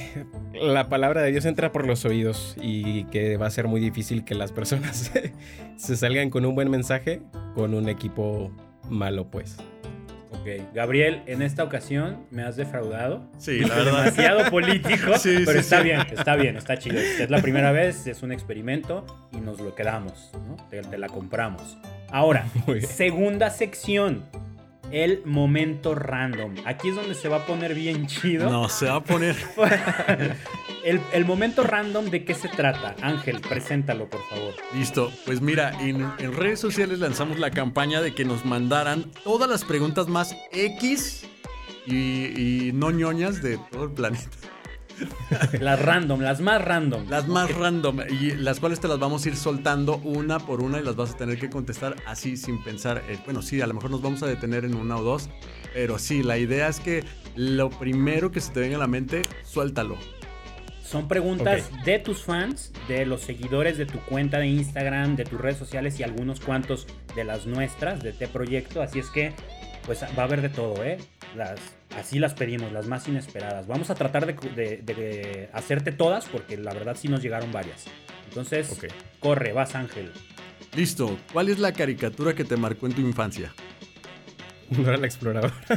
la 0.55 0.89
palabra 0.89 1.21
de 1.21 1.31
Dios 1.31 1.45
entra 1.45 1.71
por 1.71 1.87
los 1.87 2.07
oídos 2.07 2.57
y 2.63 3.05
que 3.05 3.37
va 3.37 3.47
a 3.47 3.51
ser 3.51 3.69
muy 3.69 3.79
difícil 3.79 4.25
que 4.25 4.35
las 4.35 4.53
personas 4.53 5.13
se 5.77 5.97
salgan 5.99 6.31
con 6.31 6.47
un 6.47 6.55
buen 6.55 6.71
mensaje 6.71 7.21
con 7.55 7.75
un 7.75 7.91
equipo 7.91 8.51
malo, 8.89 9.31
pues. 9.31 9.59
Ok, 10.49 10.75
Gabriel, 10.75 11.23
en 11.27 11.43
esta 11.43 11.63
ocasión 11.63 12.25
me 12.31 12.43
has 12.43 12.57
defraudado. 12.57 13.29
Sí, 13.37 13.61
la 13.61 13.75
verdad. 13.75 14.05
Demasiado 14.05 14.51
político, 14.51 15.13
pero 15.23 15.61
está 15.61 15.83
bien, 15.83 16.01
está 16.11 16.37
bien, 16.37 16.57
está 16.57 16.79
chido. 16.79 16.99
Es 16.99 17.29
la 17.29 17.43
primera 17.43 17.71
vez, 17.71 18.07
es 18.07 18.23
un 18.23 18.33
experimento 18.33 19.05
y 19.33 19.41
nos 19.41 19.61
lo 19.61 19.75
quedamos, 19.75 20.31
¿no? 20.47 20.57
Te, 20.71 20.97
la 20.97 21.09
compramos. 21.09 21.77
Ahora, 22.11 22.47
segunda 22.81 23.51
sección 23.51 24.25
el 24.93 25.23
momento 25.25 25.95
random. 25.95 26.55
Aquí 26.65 26.89
es 26.89 26.97
donde 26.97 27.15
se 27.15 27.29
va 27.29 27.39
a 27.39 27.47
poner 27.47 27.75
bien 27.75 28.07
chido. 28.07 28.51
No, 28.51 28.69
se 28.69 28.87
va 28.87 28.97
a 28.97 29.05
poner. 29.05 29.37
el, 30.85 31.25
momento 31.25 31.63
random, 31.63 32.07
¿de 32.07 32.25
qué 32.25 32.35
se 32.35 32.49
trata? 32.49 32.97
Ángel, 33.03 33.41
preséntalo, 33.41 34.09
por 34.09 34.23
favor. 34.29 34.55
Listo. 34.75 35.13
Pues 35.27 35.41
mira, 35.41 35.73
en, 35.81 36.13
redes 36.37 36.61
sociales 36.61 36.99
lanzamos 36.99 37.39
la 37.39 37.51
campaña 37.51 38.01
de 38.01 38.15
que 38.15 38.25
nos 38.25 38.45
mandaran 38.45 39.11
todas 39.25 39.49
las 39.49 39.65
preguntas 39.65 40.09
más 40.09 40.35
X 40.53 41.27
y, 41.87 42.69
y 42.69 42.73
no 42.73 42.91
ñoñas 42.91 43.43
de 43.43 43.59
todo 43.71 43.85
el 43.85 43.93
planeta. 43.93 44.29
las 45.61 45.81
random, 45.81 46.21
las 46.21 46.41
más 46.41 46.63
random. 46.63 47.09
Las 47.09 47.29
más 47.29 47.55
random. 47.55 48.01
Y 48.21 48.33
las 48.33 48.61
cuales 48.61 48.81
te 48.81 48.89
las 48.89 48.99
vamos 48.99 49.25
a 49.25 49.29
ir 49.29 49.37
soltando 49.37 49.99
una 49.99 50.39
por 50.39 50.61
una 50.61 50.81
y 50.81 50.83
las 50.83 50.97
vas 50.97 51.13
a 51.13 51.17
tener 51.17 51.39
que 51.39 51.51
contestar 51.51 51.97
así 52.07 52.37
sin 52.37 52.63
pensar. 52.63 53.03
Eh, 53.09 53.19
bueno, 53.25 53.43
sí, 53.43 53.61
a 53.61 53.67
lo 53.67 53.75
mejor 53.75 53.91
nos 53.91 54.03
vamos 54.03 54.23
a 54.23 54.27
detener 54.27 54.65
en 54.65 54.75
una 54.75 54.97
o 54.97 55.03
dos. 55.03 55.29
Pero 55.75 55.99
sí, 55.99 56.23
la 56.23 56.39
idea 56.39 56.69
es 56.69 56.81
que 56.81 57.05
lo 57.37 57.71
primero 57.71 58.31
que 58.33 58.41
se 58.41 58.53
te 58.53 58.61
venga 58.61 58.77
a 58.77 58.81
la 58.81 58.87
mente, 58.87 59.23
suéltalo. 59.45 59.97
Son 60.83 61.07
preguntas 61.07 61.71
de 61.85 61.99
tus 61.99 62.25
fans, 62.25 62.73
de 62.89 63.05
los 63.05 63.21
seguidores 63.21 63.77
de 63.77 63.85
tu 63.85 63.99
cuenta 64.01 64.39
de 64.39 64.47
Instagram, 64.47 65.17
de 65.17 65.25
tus 65.25 65.39
redes 65.39 65.59
sociales 65.59 66.01
y 66.01 66.03
algunos 66.03 66.41
cuantos 66.41 66.87
de 67.15 67.25
las 67.25 67.47
nuestras, 67.47 68.03
de 68.03 68.15
T 68.15 68.27
Proyecto. 68.29 68.81
Así 68.81 68.99
es 68.99 69.11
que, 69.11 69.35
pues 69.85 70.03
va 70.03 70.23
a 70.23 70.25
haber 70.25 70.41
de 70.41 70.49
todo, 70.49 70.83
¿eh? 70.83 70.97
Las, 71.37 71.61
así 71.97 72.19
las 72.19 72.35
pedimos, 72.35 72.73
las 72.73 72.87
más 72.87 73.09
inesperadas. 73.09 73.67
Vamos 73.67 73.91
a 73.91 73.95
tratar 73.95 74.27
de, 74.27 75.49
hacerte 75.53 75.93
todas 75.93 76.27
porque 76.27 76.57
la 76.57 76.73
verdad 76.75 76.97
sí 76.99 77.09
nos 77.09 77.23
llegaron 77.23 77.53
varias. 77.53 77.85
Entonces, 78.29 78.79
corre, 79.21 79.53
vas 79.53 79.75
Ángel. 79.75 80.13
Listo. 80.75 81.19
¿Cuál 81.33 81.49
es 81.49 81.59
la 81.59 81.73
caricatura 81.73 82.35
que 82.35 82.45
te 82.45 82.57
marcó 82.57 82.87
en 82.87 82.93
tu 82.95 83.01
infancia? 83.01 83.53
No 84.71 84.83
era 84.83 84.97
el 84.97 85.05
explorador. 85.07 85.51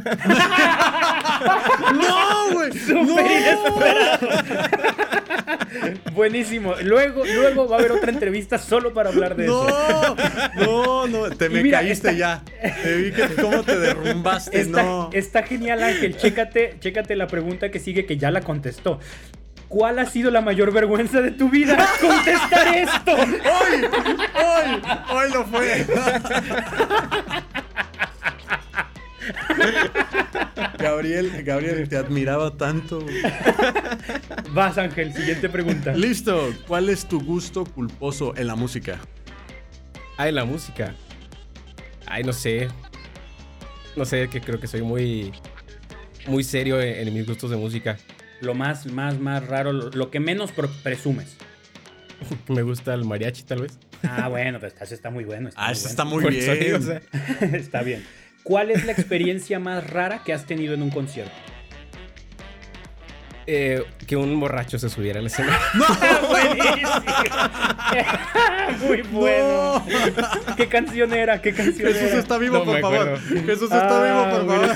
no, 1.94 2.52
güey. 2.52 2.72
Inesperado. 2.90 4.28
Buenísimo. 6.14 6.76
Luego, 6.84 7.24
luego 7.26 7.68
va 7.68 7.78
a 7.78 7.80
haber 7.80 7.92
otra 7.92 8.12
entrevista 8.12 8.58
solo 8.58 8.94
para 8.94 9.10
hablar 9.10 9.36
de 9.36 9.46
eso. 9.46 10.16
No, 10.56 11.08
no, 11.08 11.30
te 11.30 11.50
me 11.50 11.70
caíste 11.70 12.16
ya. 12.16 12.44
Te 12.84 12.96
vi 12.96 13.12
que 13.12 13.28
cómo 13.42 13.64
te 13.64 13.78
derrumbaste. 13.80 14.60
Está, 14.60 14.84
no. 14.84 15.10
está 15.14 15.44
genial, 15.44 15.84
Ángel. 15.84 16.18
Chécate, 16.18 16.78
chécate 16.80 17.16
la 17.16 17.28
pregunta 17.28 17.72
que 17.72 17.80
sigue 17.80 18.06
que 18.06 18.18
ya 18.18 18.32
la 18.32 18.42
contestó. 18.42 19.00
¿Cuál 19.68 20.00
ha 20.00 20.06
sido 20.06 20.32
la 20.32 20.42
mayor 20.42 20.74
vergüenza 20.74 21.22
de 21.22 21.32
tu 21.32 21.50
vida? 21.50 21.88
Contestar 22.02 22.76
esto. 22.76 23.14
Hoy, 23.14 23.86
hoy, 24.36 24.82
hoy 25.14 25.32
lo 25.32 25.46
fue. 25.46 25.86
Gabriel, 30.78 31.44
Gabriel, 31.44 31.88
te 31.88 31.98
admiraba 31.98 32.58
tanto. 32.58 33.06
Vas, 34.52 34.78
Ángel, 34.78 35.14
siguiente 35.14 35.50
pregunta. 35.50 35.94
Listo. 35.94 36.54
¿Cuál 36.68 36.90
es 36.90 37.08
tu 37.08 37.22
gusto 37.22 37.64
culposo 37.66 38.36
en 38.36 38.48
la 38.48 38.56
música? 38.56 39.00
Ah, 40.18 40.28
en 40.28 40.36
la 40.36 40.46
música. 40.46 40.94
Ay, 42.06 42.24
no 42.24 42.34
sé. 42.34 42.68
No 43.96 44.06
sé, 44.06 44.28
que 44.30 44.42
creo 44.42 44.60
que 44.60 44.68
soy 44.68 44.82
muy. 44.82 45.32
Muy 46.28 46.44
serio 46.44 46.80
en, 46.80 47.12
mis 47.14 47.26
gustos 47.26 47.50
de 47.50 47.58
música. 47.58 47.98
Lo 48.42 48.54
más, 48.54 48.86
más, 48.86 49.20
más 49.20 49.48
raro, 49.48 49.74
lo, 49.74 50.12
que 50.12 50.20
menos 50.20 50.52
presumes. 50.84 51.36
Me 52.48 52.62
gusta 52.62 52.94
el 52.94 53.06
mariachi, 53.06 53.44
tal 53.44 53.62
vez. 53.62 53.80
Ah, 54.04 54.28
bueno, 54.28 54.60
pues 54.60 54.92
está 54.92 55.10
muy 55.10 55.24
bueno. 55.24 55.50
ah, 55.56 55.72
está 55.72 56.06
muy 56.06 56.24
bien. 56.26 57.02
está 57.54 57.82
bien. 57.82 58.04
¿Cuál 58.44 58.72
es 58.72 58.86
la 58.86 58.92
experiencia 58.92 59.60
más 59.60 59.88
rara 59.90 60.24
que 60.24 60.34
has 60.34 60.46
tenido 60.46 60.74
en 60.74 60.82
un 60.82 60.90
concierto? 60.90 61.32
Eh, 63.48 63.84
que 64.08 64.16
un 64.16 64.40
borracho 64.40 64.80
se 64.80 64.88
subiera 64.90 65.20
al 65.20 65.26
escenario. 65.26 65.58
¡No! 65.74 65.86
Muy 68.88 69.02
bueno. 69.02 69.84
¿Qué 70.56 70.68
canción 70.68 71.12
era? 71.14 71.42
¿Qué 71.42 71.54
canción 71.54 71.92
Jesús 71.92 72.20
está 72.20 72.38
vivo, 72.38 72.64
por 72.64 72.80
favor. 72.80 73.20
Jesús 73.20 73.70
está 73.72 74.04
vivo, 74.04 74.30
por 74.30 74.46
favor. 74.48 74.70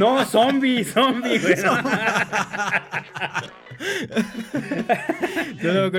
no, 0.00 0.24
zombie, 0.24 0.82
zombie. 0.84 1.40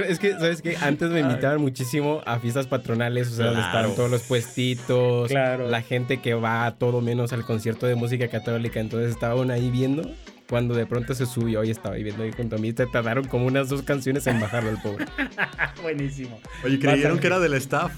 es 0.07 0.19
que, 0.19 0.33
¿sabes 0.33 0.61
qué? 0.61 0.77
Antes 0.81 1.09
me 1.09 1.21
invitaban 1.21 1.61
muchísimo 1.61 2.21
a 2.25 2.39
fiestas 2.39 2.67
patronales, 2.67 3.29
o 3.29 3.35
sea, 3.35 3.47
donde 3.47 3.61
estaban 3.61 3.95
todos 3.95 4.11
los 4.11 4.21
puestitos, 4.23 5.31
la 5.31 5.81
gente 5.81 6.21
que 6.21 6.33
va 6.33 6.65
a 6.65 6.75
todo 6.75 7.01
menos 7.01 7.33
al 7.33 7.45
concierto 7.45 7.85
de 7.87 7.95
música 7.95 8.27
católica, 8.27 8.79
entonces 8.79 9.11
estaban 9.11 9.51
ahí 9.51 9.69
viendo. 9.69 10.09
Cuando 10.49 10.75
de 10.75 10.85
pronto 10.85 11.13
se 11.13 11.25
subió 11.25 11.63
y 11.63 11.71
estaba 11.71 11.95
viviendo 11.95 12.23
ahí 12.23 12.33
junto 12.33 12.57
a 12.57 12.59
mí, 12.59 12.73
te 12.73 12.85
tardaron 12.85 13.23
como 13.25 13.45
unas 13.45 13.69
dos 13.69 13.83
canciones 13.83 14.27
en 14.27 14.41
bajarlo 14.41 14.69
el 14.69 14.77
pobre. 14.79 15.05
Buenísimo. 15.81 16.41
Oye, 16.65 16.77
¿creyeron 16.77 17.19
que 17.19 17.27
era 17.27 17.39
del 17.39 17.53
staff? 17.53 17.93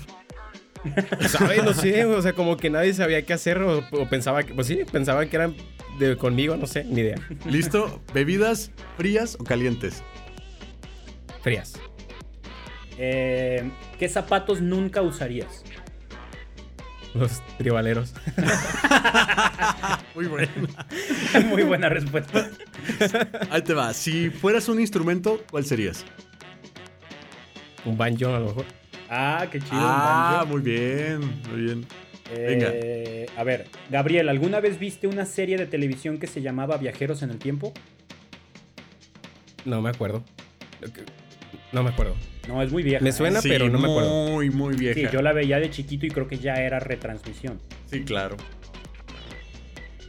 ¿Sabes? 1.27 1.63
No 1.63 1.73
sé, 1.73 2.05
o 2.05 2.21
sea, 2.21 2.33
como 2.33 2.57
que 2.57 2.69
nadie 2.69 2.93
sabía 2.93 3.21
qué 3.23 3.33
hacer 3.33 3.61
o, 3.61 3.83
pensaba 4.09 4.43
que, 4.43 4.53
pues 4.53 4.67
sí, 4.67 4.79
pensaban 4.91 5.29
que 5.29 5.35
eran 5.35 5.55
de, 5.99 6.17
conmigo, 6.17 6.57
no 6.57 6.67
sé, 6.67 6.83
ni 6.83 7.01
idea. 7.01 7.17
¿Listo? 7.45 8.01
¿Bebidas 8.13 8.71
frías 8.97 9.37
o 9.39 9.43
calientes? 9.43 10.03
Frías. 11.41 11.73
Eh, 12.97 13.69
¿Qué 13.99 14.09
zapatos 14.09 14.61
nunca 14.61 15.01
usarías? 15.01 15.63
Los 17.13 17.41
tribaleros. 17.57 18.13
Muy 20.15 20.25
bueno. 20.25 20.51
Muy 21.49 21.63
buena 21.63 21.89
respuesta. 21.89 22.49
Ahí 23.51 23.61
te 23.61 23.73
va. 23.73 23.93
Si 23.93 24.29
fueras 24.31 24.67
un 24.67 24.79
instrumento, 24.79 25.43
¿cuál 25.51 25.65
serías? 25.65 26.05
Un 27.85 27.97
banjo 27.97 28.33
a 28.33 28.39
lo 28.39 28.47
mejor. 28.47 28.65
Ah, 29.15 29.45
qué 29.51 29.59
chido. 29.59 29.71
Ah, 29.75 30.43
muy 30.47 30.61
bien, 30.61 31.19
muy 31.51 31.61
bien. 31.61 31.85
Venga. 32.35 32.69
Eh, 32.73 33.27
a 33.37 33.43
ver, 33.43 33.67
Gabriel, 33.91 34.27
¿alguna 34.27 34.59
vez 34.59 34.79
viste 34.79 35.05
una 35.05 35.25
serie 35.25 35.55
de 35.55 35.67
televisión 35.67 36.17
que 36.17 36.25
se 36.25 36.41
llamaba 36.41 36.77
Viajeros 36.77 37.21
en 37.21 37.29
el 37.29 37.37
Tiempo? 37.37 37.73
No 39.65 39.81
me 39.83 39.89
acuerdo. 39.89 40.23
No 41.71 41.83
me 41.83 41.89
acuerdo. 41.91 42.15
No, 42.47 42.61
es 42.63 42.71
muy 42.71 42.81
vieja. 42.81 43.03
Me 43.03 43.11
¿eh? 43.11 43.13
suena, 43.13 43.39
pero 43.43 43.69
no 43.69 43.77
me 43.77 43.87
acuerdo. 43.87 44.29
Muy, 44.31 44.49
muy 44.49 44.75
vieja. 44.75 44.99
Sí, 44.99 45.07
yo 45.13 45.21
la 45.21 45.31
veía 45.31 45.59
de 45.59 45.69
chiquito 45.69 46.05
y 46.07 46.09
creo 46.09 46.27
que 46.27 46.37
ya 46.39 46.55
era 46.55 46.79
retransmisión. 46.79 47.59
Sí, 47.91 48.03
claro. 48.03 48.35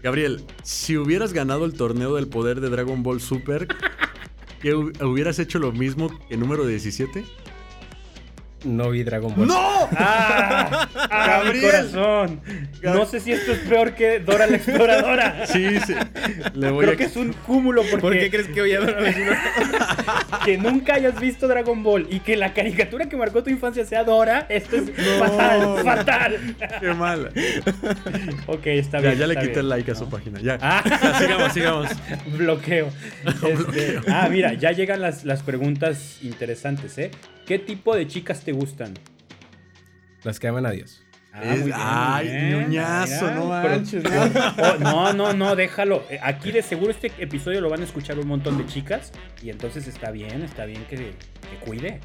Gabriel, 0.02 0.44
si 0.62 0.96
hubieras 0.96 1.32
ganado 1.34 1.64
el 1.66 1.74
torneo 1.74 2.14
del 2.14 2.26
poder 2.28 2.60
de 2.60 2.70
Dragon 2.70 3.02
Ball 3.02 3.20
Super, 3.20 3.68
¿qué 4.62 4.74
hu- 4.74 4.92
hubieras 5.04 5.38
hecho 5.38 5.58
lo 5.58 5.72
mismo 5.72 6.10
que 6.28 6.36
número 6.36 6.66
17? 6.66 7.24
No 8.64 8.90
vi 8.90 9.02
Dragon 9.02 9.34
Ball. 9.34 9.46
¡No! 9.46 9.88
¡Ah! 9.96 10.88
¡Ah, 11.10 11.40
mi 11.44 11.60
Gabriel. 11.60 11.64
corazón! 11.90 12.40
No 12.82 13.04
sé 13.06 13.20
si 13.20 13.32
esto 13.32 13.52
es 13.52 13.58
peor 13.60 13.92
que 13.94 14.20
Dora 14.20 14.46
la 14.46 14.56
Exploradora. 14.56 15.46
Sí, 15.46 15.78
sí. 15.86 15.94
Le 16.54 16.70
voy 16.70 16.84
Creo 16.84 16.94
a... 16.94 16.96
que 16.96 17.04
es 17.04 17.16
un 17.16 17.32
cúmulo 17.32 17.82
porque 17.82 18.00
¿Por 18.00 18.12
qué 18.18 18.30
crees 18.30 18.48
que 18.48 18.60
voy 18.60 18.72
a 18.72 18.80
dar 18.80 18.96
que 20.44 20.58
nunca 20.58 20.94
hayas 20.94 21.18
visto 21.20 21.46
Dragon 21.48 21.82
Ball 21.82 22.06
y 22.10 22.20
que 22.20 22.36
la 22.36 22.52
caricatura 22.54 23.06
que 23.08 23.16
marcó 23.16 23.42
tu 23.42 23.50
infancia 23.50 23.84
sea 23.84 24.04
Dora, 24.04 24.46
esto 24.48 24.76
es 24.76 24.90
fatal, 25.18 25.78
fatal. 25.84 26.56
Qué 26.80 26.92
mal. 26.94 27.30
Ok, 28.46 28.66
está 28.66 28.98
Ya, 29.00 29.08
bien. 29.08 29.18
ya 29.18 29.26
le 29.26 29.34
quité 29.36 29.46
bien. 29.48 29.58
el 29.60 29.68
like 29.68 29.90
a 29.90 29.94
su 29.94 30.08
página. 30.08 30.40
Ya. 30.40 30.58
Ah. 30.60 30.82
Ya, 30.84 31.18
sigamos, 31.18 31.52
sigamos. 31.52 31.88
Bloqueo. 32.38 32.88
Este, 33.44 34.00
ah, 34.08 34.28
mira, 34.30 34.54
ya 34.54 34.72
llegan 34.72 35.00
las, 35.00 35.24
las 35.24 35.42
preguntas 35.42 36.18
interesantes, 36.22 36.96
¿eh? 36.98 37.10
¿Qué 37.46 37.58
tipo 37.58 37.94
de 37.94 38.06
chicas 38.06 38.42
te 38.44 38.52
gustan? 38.52 38.94
Las 40.22 40.38
que 40.40 40.48
aman 40.48 40.66
a 40.66 40.70
Dios. 40.70 41.02
Ah, 41.32 41.42
Es- 41.42 41.58
muy 41.60 41.66
bien, 41.66 41.76
ay, 41.80 42.50
ñoñazo, 42.50 43.24
Mira, 43.24 43.34
no 43.34 43.40
pero- 43.62 43.74
manches, 43.74 44.04
Oh, 44.56 44.78
no, 44.78 45.12
no, 45.12 45.32
no, 45.32 45.56
déjalo. 45.56 46.04
Eh, 46.08 46.18
Aquí 46.22 46.52
de 46.52 46.62
seguro 46.62 46.92
este 46.92 47.10
episodio 47.18 47.60
lo 47.60 47.68
van 47.68 47.80
a 47.80 47.84
escuchar 47.84 48.18
un 48.20 48.28
montón 48.28 48.56
de 48.56 48.66
chicas 48.66 49.12
y 49.42 49.50
entonces 49.50 49.88
está 49.88 50.10
bien, 50.12 50.42
está 50.42 50.64
bien 50.64 50.84
que, 50.88 50.96
que 50.96 51.56
cuide. 51.64 52.00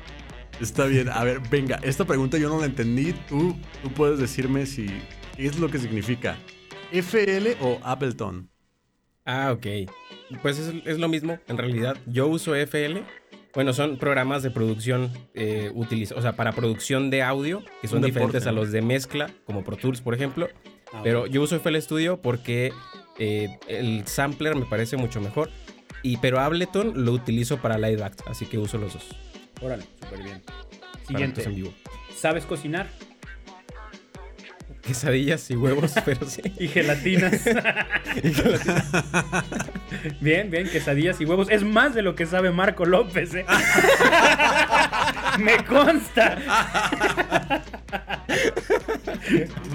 Está 0.59 0.85
bien. 0.85 1.09
A 1.09 1.23
ver, 1.23 1.39
venga, 1.49 1.79
esta 1.83 2.05
pregunta 2.05 2.37
yo 2.37 2.49
no 2.49 2.59
la 2.59 2.65
entendí. 2.65 3.13
Tú, 3.29 3.55
tú 3.83 3.89
puedes 3.91 4.19
decirme 4.19 4.65
si 4.65 4.87
qué 5.37 5.45
es 5.45 5.59
lo 5.59 5.69
que 5.69 5.77
significa. 5.77 6.35
¿FL 6.91 7.55
o 7.61 7.79
Appleton? 7.83 8.49
Ah, 9.25 9.51
ok. 9.53 9.67
Pues 10.41 10.57
es, 10.57 10.73
es 10.85 10.97
lo 10.97 11.07
mismo, 11.07 11.37
en 11.47 11.57
realidad. 11.57 11.95
Yo 12.07 12.27
uso 12.27 12.55
FL. 12.55 13.03
Bueno, 13.53 13.73
son 13.73 13.97
programas 13.97 14.43
de 14.43 14.51
producción, 14.51 15.11
eh, 15.33 15.71
o 15.73 16.21
sea, 16.21 16.33
para 16.33 16.51
producción 16.51 17.09
de 17.09 17.23
audio, 17.23 17.63
que 17.81 17.87
son 17.87 18.01
deporte, 18.01 18.19
diferentes 18.19 18.47
a 18.47 18.51
los 18.51 18.71
de 18.71 18.81
mezcla, 18.81 19.31
como 19.45 19.63
Pro 19.63 19.75
Tools, 19.75 20.01
por 20.01 20.13
ejemplo. 20.13 20.49
Ah, 20.93 21.01
Pero 21.03 21.25
yo 21.25 21.41
uso 21.41 21.55
FL 21.55 21.81
Studio 21.81 22.21
porque 22.21 22.71
eh, 23.17 23.57
el 23.67 24.05
sampler 24.07 24.55
me 24.55 24.65
parece 24.65 24.97
mucho 24.97 25.19
mejor. 25.19 25.49
Y, 26.03 26.17
pero 26.17 26.39
Ableton 26.39 27.05
lo 27.05 27.11
utilizo 27.11 27.57
para 27.57 27.77
live 27.77 28.03
act, 28.03 28.21
así 28.27 28.45
que 28.45 28.57
uso 28.57 28.77
los 28.77 28.93
dos. 28.93 29.15
Órale, 29.61 29.83
súper 29.99 30.23
bien. 30.23 30.41
Siguiente. 31.05 31.41
actos 31.41 31.45
en 31.47 31.55
vivo. 31.55 31.73
¿Sabes 32.15 32.45
cocinar? 32.45 32.87
Quesadillas 34.81 35.49
y 35.51 35.55
huevos, 35.55 35.93
pero 36.05 36.25
sí. 36.27 36.41
Y 36.59 36.67
gelatinas. 36.69 37.41
bien, 40.21 40.49
bien, 40.49 40.69
quesadillas 40.69 41.19
y 41.21 41.25
huevos. 41.25 41.49
Es 41.49 41.63
más 41.63 41.93
de 41.93 42.01
lo 42.01 42.15
que 42.15 42.25
sabe 42.25 42.51
Marco 42.51 42.85
López, 42.85 43.33
¿eh? 43.35 43.45
Me 45.39 45.63
consta. 45.65 46.37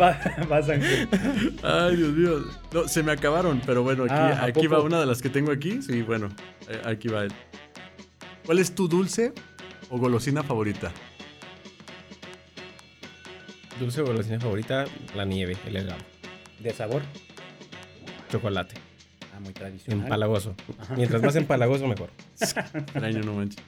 Va- 0.01 0.21
Vas, 0.49 0.69
Ángel. 0.69 1.09
Ay, 1.63 1.97
Dios 1.97 2.13
mío. 2.13 2.45
No, 2.73 2.89
se 2.89 3.03
me 3.03 3.13
acabaron, 3.13 3.61
pero 3.65 3.83
bueno, 3.83 4.05
aquí, 4.05 4.13
Ah, 4.15 4.39
¿a 4.43 4.45
aquí 4.47 4.67
va 4.67 4.81
una 4.81 4.99
de 5.01 5.07
las 5.07 5.23
que 5.23 5.29
tengo 5.29 5.53
aquí. 5.53 5.81
Sí, 5.83 6.03
bueno, 6.03 6.29
eh, 6.69 6.81
aquí 6.85 7.09
va. 7.09 7.25
¿Cuál 8.45 8.59
es 8.59 8.75
tu 8.75 8.89
dulce 8.89 9.33
o 9.91 9.99
golosina 9.99 10.43
favorita? 10.43 10.93
Dulce 13.79 14.03
o 14.03 14.07
golosina 14.07 14.39
favorita, 14.39 14.85
la 15.15 15.25
nieve, 15.25 15.57
el 15.67 15.77
helado. 15.77 15.99
¿De 16.61 16.73
sabor? 16.73 17.03
Chocolate. 18.31 18.77
Ah, 19.35 19.41
muy 19.41 19.53
tradicional. 19.53 20.05
Empalagoso. 20.05 20.55
Mientras 20.97 21.23
más 21.23 21.35
empalagoso, 21.37 21.87
mejor. 21.89 22.11
Extraño, 22.41 23.21
no 23.21 23.35
manches. 23.35 23.63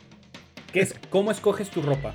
¿Qué 0.73 0.81
es, 0.81 0.95
¿Cómo 1.11 1.31
escoges 1.31 1.71
tu 1.71 1.83
ropa? 1.83 2.15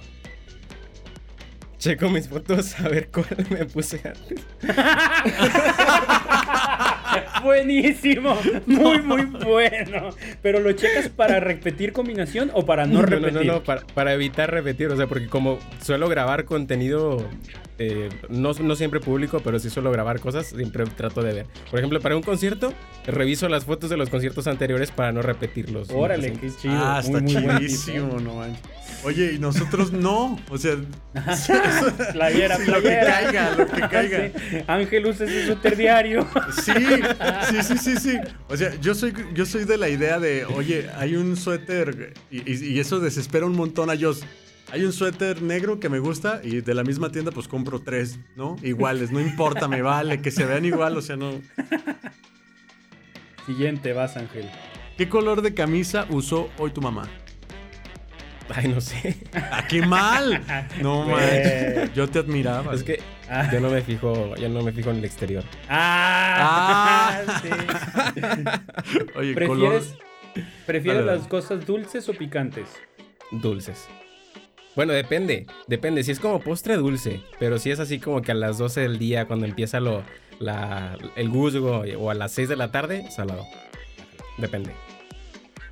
Checo 1.77 2.09
mis 2.09 2.29
fotos 2.29 2.79
a 2.79 2.87
ver 2.87 3.09
cuál 3.09 3.25
me 3.49 3.65
puse 3.65 4.01
antes. 4.05 4.45
Buenísimo, 7.43 8.37
muy 8.67 9.01
muy 9.01 9.25
bueno. 9.25 10.11
Pero 10.43 10.59
lo 10.59 10.71
checas 10.73 11.09
para 11.09 11.39
repetir 11.39 11.91
combinación 11.91 12.51
o 12.53 12.65
para 12.65 12.85
no 12.85 13.01
repetir. 13.01 13.33
No, 13.33 13.43
no, 13.43 13.53
no, 13.53 13.63
para, 13.63 13.81
para 13.81 14.13
evitar 14.13 14.51
repetir. 14.51 14.89
O 14.89 14.95
sea, 14.95 15.07
porque 15.07 15.27
como 15.27 15.57
suelo 15.81 16.07
grabar 16.07 16.45
contenido, 16.45 17.27
eh, 17.87 18.09
no, 18.29 18.53
no 18.53 18.75
siempre 18.75 18.99
público, 18.99 19.41
pero 19.43 19.57
sí 19.59 19.69
suelo 19.69 19.91
grabar 19.91 20.19
cosas, 20.19 20.47
siempre 20.47 20.83
trato 20.85 21.21
de 21.23 21.33
ver. 21.33 21.45
Por 21.69 21.79
ejemplo, 21.79 21.99
para 21.99 22.15
un 22.15 22.21
concierto, 22.23 22.73
reviso 23.05 23.47
las 23.49 23.65
fotos 23.65 23.89
de 23.89 23.97
los 23.97 24.09
conciertos 24.09 24.47
anteriores 24.47 24.91
para 24.91 25.11
no 25.11 25.21
repetirlos. 25.21 25.89
Órale, 25.91 26.33
qué 26.33 26.49
chido. 26.61 26.73
ah, 26.75 26.99
está 27.03 27.11
muy, 27.19 27.21
muy 27.33 27.43
buen 27.43 27.57
tip, 27.59 27.67
chidísimo, 27.67 28.19
no 28.19 28.35
manches. 28.35 28.61
Oye, 29.03 29.33
y 29.33 29.39
nosotros 29.39 29.91
no. 29.91 30.37
O 30.49 30.57
sea. 30.59 30.75
Playera, 32.13 32.57
Sí, 32.57 32.65
lo 32.69 32.81
que 32.81 32.89
caiga, 32.89 33.55
lo 33.57 33.67
que 33.67 33.81
caiga. 33.81 34.31
Sí. 34.49 34.57
Ángel 34.67 35.05
usa 35.07 35.25
ese 35.25 35.45
suéter 35.47 35.75
diario. 35.77 36.27
Sí, 36.63 36.71
sí, 37.49 37.63
sí, 37.63 37.77
sí, 37.77 37.97
sí. 37.97 38.17
O 38.49 38.55
sea, 38.57 38.75
yo 38.79 38.93
soy, 38.93 39.13
yo 39.33 39.45
soy 39.45 39.65
de 39.65 39.77
la 39.77 39.89
idea 39.89 40.19
de, 40.19 40.45
oye, 40.45 40.87
hay 40.97 41.15
un 41.15 41.35
suéter 41.35 42.13
y, 42.29 42.49
y- 42.51 42.73
y 42.75 42.79
eso 42.79 42.99
desespera 42.99 43.45
un 43.45 43.55
montón 43.55 43.89
a 43.89 43.93
ellos. 43.93 44.23
Hay 44.71 44.85
un 44.85 44.93
suéter 44.93 45.41
negro 45.41 45.79
que 45.79 45.89
me 45.89 45.99
gusta 45.99 46.39
y 46.43 46.61
de 46.61 46.73
la 46.73 46.83
misma 46.83 47.11
tienda 47.11 47.31
pues 47.31 47.47
compro 47.47 47.81
tres, 47.81 48.19
¿no? 48.37 48.55
Iguales, 48.63 49.11
no 49.11 49.19
importa, 49.19 49.67
me 49.67 49.81
vale, 49.81 50.21
que 50.21 50.31
se 50.31 50.45
vean 50.45 50.63
igual, 50.65 50.95
o 50.97 51.01
sea, 51.01 51.17
no. 51.17 51.41
Siguiente, 53.45 53.91
vas, 53.93 54.15
Ángel. 54.17 54.49
¿Qué 54.97 55.09
color 55.09 55.41
de 55.41 55.53
camisa 55.53 56.05
usó 56.09 56.49
hoy 56.57 56.71
tu 56.71 56.79
mamá? 56.81 57.03
Ay, 58.53 58.67
no 58.67 58.79
sé. 58.81 59.17
¡Ah, 59.33 59.65
qué 59.67 59.85
mal! 59.85 60.41
No 60.81 61.05
manches, 61.05 61.93
yo 61.93 62.07
te 62.09 62.19
admiraba. 62.19 62.73
Es 62.73 62.83
que 62.83 62.99
Ah. 63.29 63.49
yo 63.51 63.61
no 63.61 63.69
me 63.69 63.81
fijo, 63.81 64.35
yo 64.35 64.49
no 64.49 64.61
me 64.61 64.73
fijo 64.73 64.89
en 64.89 64.97
el 64.97 65.05
exterior. 65.05 65.43
Ah, 65.69 67.21
Ah. 67.27 67.41
sí. 67.41 67.49
Oye, 69.15 69.35
color... 69.47 69.79
¿Prefieres, 69.79 69.95
¿prefieres 70.65 71.05
las 71.05 71.27
cosas 71.27 71.65
dulces 71.65 72.07
o 72.09 72.13
picantes? 72.13 72.67
Dulces. 73.31 73.87
Bueno, 74.75 74.93
depende, 74.93 75.47
depende. 75.67 76.03
Si 76.03 76.11
es 76.11 76.19
como 76.19 76.39
postre 76.39 76.77
dulce, 76.77 77.21
pero 77.39 77.59
si 77.59 77.71
es 77.71 77.79
así 77.79 77.99
como 77.99 78.21
que 78.21 78.31
a 78.31 78.35
las 78.35 78.57
12 78.57 78.81
del 78.81 78.99
día, 78.99 79.27
cuando 79.27 79.45
empieza 79.45 79.79
lo, 79.79 80.03
la, 80.39 80.97
el 81.15 81.29
guzgo, 81.29 81.83
o 81.97 82.09
a 82.09 82.13
las 82.13 82.31
6 82.31 82.49
de 82.49 82.55
la 82.55 82.71
tarde, 82.71 83.09
salado. 83.11 83.45
Depende. 84.37 84.71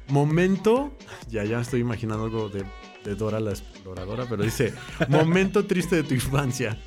Momento, 0.07 0.91
ya 1.29 1.43
ya 1.43 1.61
estoy 1.61 1.81
imaginando 1.81 2.25
algo 2.25 2.49
de, 2.49 2.65
de 3.05 3.15
Dora 3.15 3.39
la 3.39 3.51
exploradora, 3.51 4.25
pero 4.27 4.43
dice, 4.43 4.73
momento 5.07 5.65
triste 5.65 5.97
de 5.97 6.03
tu 6.03 6.13
infancia. 6.13 6.77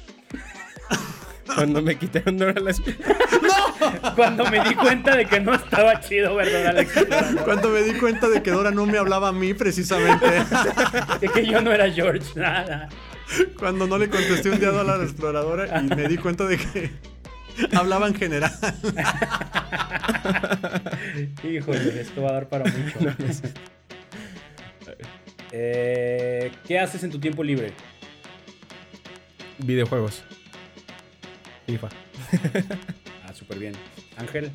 Cuando 1.55 1.83
me 1.83 1.97
quitaron 1.97 2.37
Dora 2.37 2.61
la 2.61 2.73
Cuando 4.17 4.45
me 4.51 4.61
di 4.61 4.75
cuenta 4.75 5.17
de 5.17 5.27
que 5.27 5.41
no 5.41 5.55
estaba 5.55 6.01
chido, 6.01 6.35
¿verdad, 6.35 6.67
Alex? 6.69 6.93
Cuando 7.45 7.71
me 7.71 7.83
di 7.83 7.99
cuenta 7.99 8.29
de 8.29 8.43
que 8.43 8.51
Dora 8.51 8.71
no 8.71 8.87
me 8.87 8.99
hablaba 8.99 9.29
a 9.29 9.33
mí 9.33 9.55
precisamente. 9.55 10.27
De 11.21 11.29
que 11.29 11.47
yo 11.47 11.61
no 11.61 11.73
era 11.73 11.91
George, 11.91 12.29
nada. 12.35 12.89
Cuando 13.59 13.87
no 13.87 13.99
le 13.99 14.09
contesté 14.09 14.51
un 14.51 14.59
día 14.59 14.69
a 14.69 14.85
la 14.85 15.03
exploradora 15.03 15.81
y 15.81 15.85
me 15.85 16.09
di 16.09 16.17
cuenta 16.19 16.45
de 16.47 16.59
que 16.59 16.91
hablaba 17.77 18.09
en 18.09 18.15
general. 18.15 18.53
Híjole, 21.43 22.01
esto 22.01 22.23
va 22.23 22.31
a 22.31 22.33
dar 22.33 22.49
para 22.49 22.65
mucho. 22.65 22.99
Eh, 25.53 26.51
¿Qué 26.67 26.79
haces 26.79 27.05
en 27.05 27.11
tu 27.11 27.21
tiempo 27.21 27.45
libre? 27.45 27.73
Videojuegos. 29.59 30.25
FIFA. 31.67 31.89
Súper 33.43 33.59
bien. 33.59 33.73
Ángel, 34.17 34.51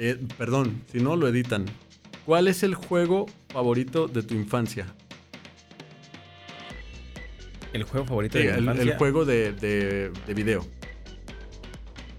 Eh, 0.00 0.16
perdón, 0.38 0.82
si 0.92 1.00
no 1.00 1.16
lo 1.16 1.26
editan. 1.28 1.66
¿Cuál 2.24 2.46
es 2.48 2.62
el 2.62 2.74
juego 2.74 3.26
favorito 3.48 4.06
de 4.08 4.22
tu 4.22 4.34
infancia? 4.34 4.86
El 7.72 7.82
juego 7.82 8.06
favorito 8.06 8.38
Sí, 8.38 8.44
de 8.44 8.52
mi 8.52 8.58
el, 8.58 8.64
infancia. 8.64 8.92
el 8.92 8.98
juego 8.98 9.24
de, 9.24 9.52
de- 9.52 10.10
de 10.26 10.34
video. 10.34 10.64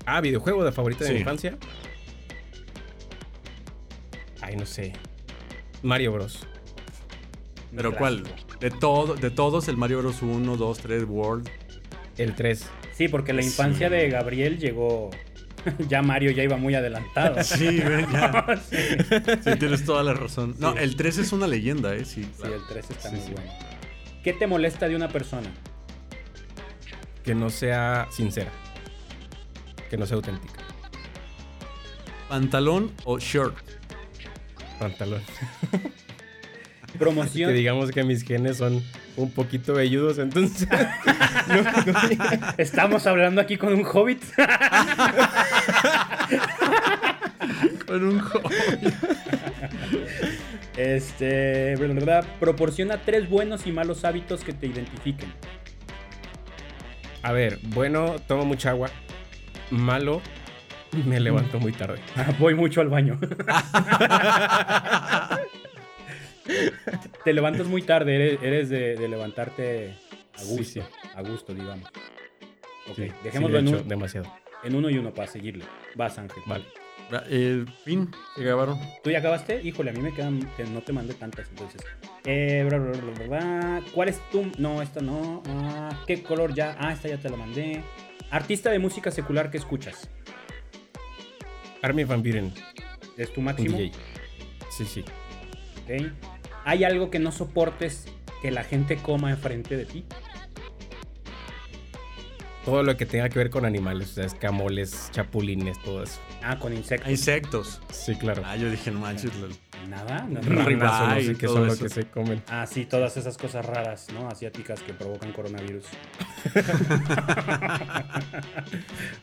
Ah, 0.06 0.22
videojuego 0.22 0.64
de 0.64 0.72
favorito 0.72 1.04
de 1.04 1.08
Sí. 1.08 1.14
mi 1.14 1.20
infancia. 1.22 1.58
Ay, 4.42 4.56
no 4.56 4.66
sé. 4.66 4.94
Mario 5.82 6.12
Bros. 6.14 6.46
¿Pero 7.76 7.96
cuál? 7.96 8.24
De, 8.60 8.72
todo, 8.72 9.16
de 9.16 9.30
todos, 9.32 9.68
el 9.68 9.78
Mario 9.78 10.00
Bros. 10.00 10.22
1, 10.22 10.58
2, 10.58 10.80
3, 10.80 11.04
World. 11.08 11.50
El 12.18 12.36
3. 12.36 12.68
Sí, 12.94 13.08
porque 13.08 13.32
la 13.32 13.42
infancia 13.44 13.88
Sí. 13.88 13.94
de 13.96 14.10
Gabriel 14.10 14.60
llegó. 14.60 15.10
ya 15.90 16.02
Mario 16.02 16.32
ya 16.32 16.44
iba 16.44 16.58
muy 16.58 16.76
adelantado. 16.76 17.36
Sí, 17.44 17.78
ya. 17.80 18.46
sí, 18.70 18.78
Sí, 19.44 19.56
tienes 19.60 19.86
toda 19.86 20.04
la 20.04 20.14
razón. 20.14 20.56
No, 20.60 20.74
Sí. 20.74 20.80
el 20.82 20.96
3 20.96 21.18
es 21.20 21.32
una 21.34 21.48
leyenda, 21.48 21.94
¿eh? 21.96 22.06
Sí, 22.06 22.24
sí, 22.24 22.44
el 22.44 22.62
3 22.70 22.90
está 22.92 23.10
Sí, 23.10 23.16
muy 23.16 23.26
sí. 23.26 23.32
bueno. 23.34 23.52
¿Qué 24.24 24.34
te 24.34 24.48
molesta 24.48 24.88
de 24.88 24.96
una 24.96 25.08
persona? 25.10 25.50
Que 27.24 27.34
no 27.36 27.50
sea 27.50 28.08
sincera. 28.12 28.52
Que 29.90 29.98
no 29.98 30.06
sea 30.06 30.16
auténtica. 30.16 30.54
¿Pantalón 32.28 32.92
o 33.06 33.18
short? 33.20 33.56
Pantalón. 34.80 35.22
Promoción. 36.98 37.50
Que 37.52 37.56
digamos 37.58 37.92
que 37.92 38.04
mis 38.04 38.24
genes 38.24 38.58
son 38.58 38.84
un 39.16 39.32
poquito 39.32 39.74
velludos, 39.74 40.18
entonces. 40.18 40.68
no, 41.48 41.62
no- 41.62 42.54
Estamos 42.58 43.06
hablando 43.08 43.42
aquí 43.42 43.58
con 43.58 43.74
un 43.74 43.86
hobbit. 43.86 44.22
Con 47.86 48.04
un 48.04 48.20
jo- 48.20 48.42
Este, 50.78 51.76
¿verdad? 51.76 52.26
Proporciona 52.40 53.02
tres 53.02 53.30
buenos 53.30 53.68
y 53.68 53.72
malos 53.72 54.06
hábitos 54.06 54.44
que 54.44 54.54
te 54.54 54.68
identifiquen. 54.68 55.32
A 57.22 57.32
ver, 57.34 57.60
bueno, 57.64 58.16
tomo 58.28 58.46
mucha 58.46 58.70
agua. 58.70 58.90
Malo, 59.72 60.22
me 61.06 61.20
levanto 61.20 61.60
muy 61.60 61.74
tarde. 61.74 62.00
Ah, 62.16 62.34
Voy 62.40 62.56
mucho 62.56 62.80
al 62.82 62.88
baño. 62.90 63.20
Te 67.24 67.34
levantas 67.34 67.68
muy 67.68 67.82
tarde, 67.82 68.16
eres, 68.16 68.40
eres 68.44 68.70
de, 68.70 68.96
de 68.96 69.08
levantarte 69.08 69.96
a 70.38 70.44
gusto. 70.44 70.64
sí. 70.64 70.82
A 71.16 71.22
gusto, 71.22 71.54
digamos. 71.54 71.88
Ok, 72.90 72.96
Sí, 72.96 73.08
dejémoslo 73.24 73.60
en, 73.60 73.68
hecho, 73.68 73.78
un- 73.82 73.88
demasiado. 73.88 74.34
en 74.64 74.76
uno 74.76 74.90
y 74.90 74.98
uno 74.98 75.14
para 75.14 75.28
seguirle. 75.30 75.66
Vas, 75.96 76.18
Ángel. 76.18 76.42
Vale. 76.46 76.66
Eh, 77.30 77.66
fin, 77.86 78.12
se 78.36 78.44
acabaron. 78.44 78.80
¿Tú 79.04 79.10
ya 79.10 79.18
acabaste? 79.20 79.62
Híjole, 79.64 79.90
a 79.90 79.94
mí 79.94 80.00
me 80.00 80.14
quedan 80.14 80.40
que 80.56 80.64
no 80.66 80.82
te 80.82 80.94
mandé 80.94 81.16
tantas, 81.16 81.48
entonces. 81.50 81.82
Eh, 82.26 82.64
bla, 82.70 82.78
bla, 82.78 82.92
bla, 83.00 83.12
bla, 83.14 83.28
bla. 83.28 83.82
¿Cuál 83.94 84.10
es 84.10 84.20
tu...? 84.30 84.52
No, 84.60 84.82
esta 84.84 85.02
no. 85.02 85.42
Ah, 85.48 85.90
¿Qué 86.06 86.22
color 86.22 86.54
ya? 86.54 86.76
Ah, 86.80 86.94
esta 86.94 87.08
ya 87.08 87.18
te 87.18 87.30
la 87.30 87.36
mandé. 87.38 87.82
Artista 88.30 88.70
de 88.70 88.78
música 88.78 89.10
secular 89.10 89.50
que 89.50 89.58
escuchas. 89.58 90.08
Armin 91.82 92.08
Van 92.08 92.22
Buren, 92.22 92.54
¿Es 93.18 93.34
tu 93.34 93.42
máximo? 93.42 93.76
DJ. 93.78 93.92
Sí, 94.70 94.86
sí. 94.86 95.04
Ok. 95.84 96.12
¿Hay 96.66 96.84
algo 96.84 97.10
que 97.10 97.20
no 97.20 97.32
soportes 97.32 98.06
que 98.42 98.52
la 98.52 98.64
gente 98.64 98.98
coma 98.98 99.32
enfrente 99.32 99.78
de 99.78 99.86
ti? 99.86 100.06
Todo 102.66 102.84
lo 102.84 102.98
que 102.98 103.06
tenga 103.06 103.30
que 103.30 103.40
ver 103.40 103.50
con 103.50 103.66
animales, 103.66 104.12
o 104.12 104.14
sea, 104.16 104.26
escamoles, 104.26 105.10
chapulines, 105.12 105.82
todo 105.82 106.04
eso. 106.04 106.20
Ah, 106.44 106.60
con 106.60 106.74
insectos. 106.74 107.10
Insectos. 107.10 107.82
Sí, 107.90 108.16
claro. 108.16 108.44
Ah, 108.46 108.58
yo 108.58 108.70
dije, 108.70 108.92
no 108.92 109.00
manches. 109.00 109.32
Nada. 109.88 110.28
no- 110.30 110.40
Ranas 110.42 111.16
no 111.16 111.22
sé 111.22 111.36
qué 111.36 111.48
son 111.48 111.66
lo 111.66 111.76
que 111.76 111.90
se 111.90 112.06
comen. 112.06 112.44
Ah, 112.48 112.68
sí, 112.68 112.86
todas 112.86 113.18
esas 113.18 113.38
cosas 113.38 113.66
raras, 113.66 114.08
¿no? 114.14 114.28
Asiáticas 114.28 114.82
que 114.82 114.94
provocan 114.94 115.32
coronavirus. 115.32 115.86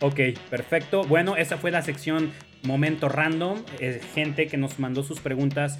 ok, 0.01 0.21
perfecto. 0.51 1.05
Bueno, 1.05 1.37
esa 1.37 1.59
fue 1.59 1.71
la 1.71 1.83
sección 1.83 2.33
Momento 2.65 3.09
Random. 3.09 3.63
Eh, 3.81 4.01
gente 4.15 4.47
que 4.49 4.57
nos 4.57 4.79
mandó 4.79 5.03
sus 5.05 5.21
preguntas. 5.21 5.79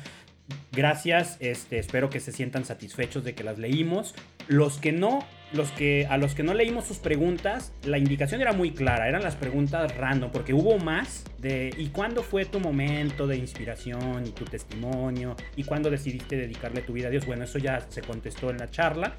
Gracias, 0.73 1.39
este, 1.41 1.79
espero 1.79 2.11
que 2.11 2.21
se 2.21 2.33
sientan 2.33 2.65
satisfechos 2.65 3.25
de 3.25 3.35
que 3.35 3.43
las 3.43 3.59
leímos. 3.59 4.15
Los 4.47 4.79
que 4.79 4.93
no, 4.93 5.27
los 5.53 5.73
que 5.73 6.07
a 6.09 6.19
los 6.19 6.35
que 6.35 6.43
no 6.45 6.55
leímos 6.55 6.85
sus 6.85 6.99
preguntas, 6.99 7.73
la 7.83 7.99
indicación 7.99 8.41
era 8.43 8.53
muy 8.53 8.71
clara, 8.73 9.09
eran 9.09 9.23
las 9.23 9.35
preguntas 9.35 9.97
random, 9.97 10.31
porque 10.31 10.55
hubo 10.55 10.79
más 10.79 11.25
de 11.39 11.75
¿y 11.77 11.89
cuándo 11.89 12.23
fue 12.23 12.45
tu 12.45 12.61
momento 12.61 13.27
de 13.27 13.39
inspiración 13.39 14.25
y 14.27 14.31
tu 14.31 14.45
testimonio? 14.45 15.35
¿Y 15.57 15.65
cuándo 15.65 15.91
decidiste 15.91 16.37
dedicarle 16.37 16.83
tu 16.83 16.93
vida 16.93 17.09
a 17.09 17.11
Dios? 17.11 17.27
Bueno, 17.27 17.45
eso 17.45 17.59
ya 17.59 17.81
se 17.89 18.03
contestó 18.03 18.51
en 18.51 18.59
la 18.59 18.71
charla 18.71 19.17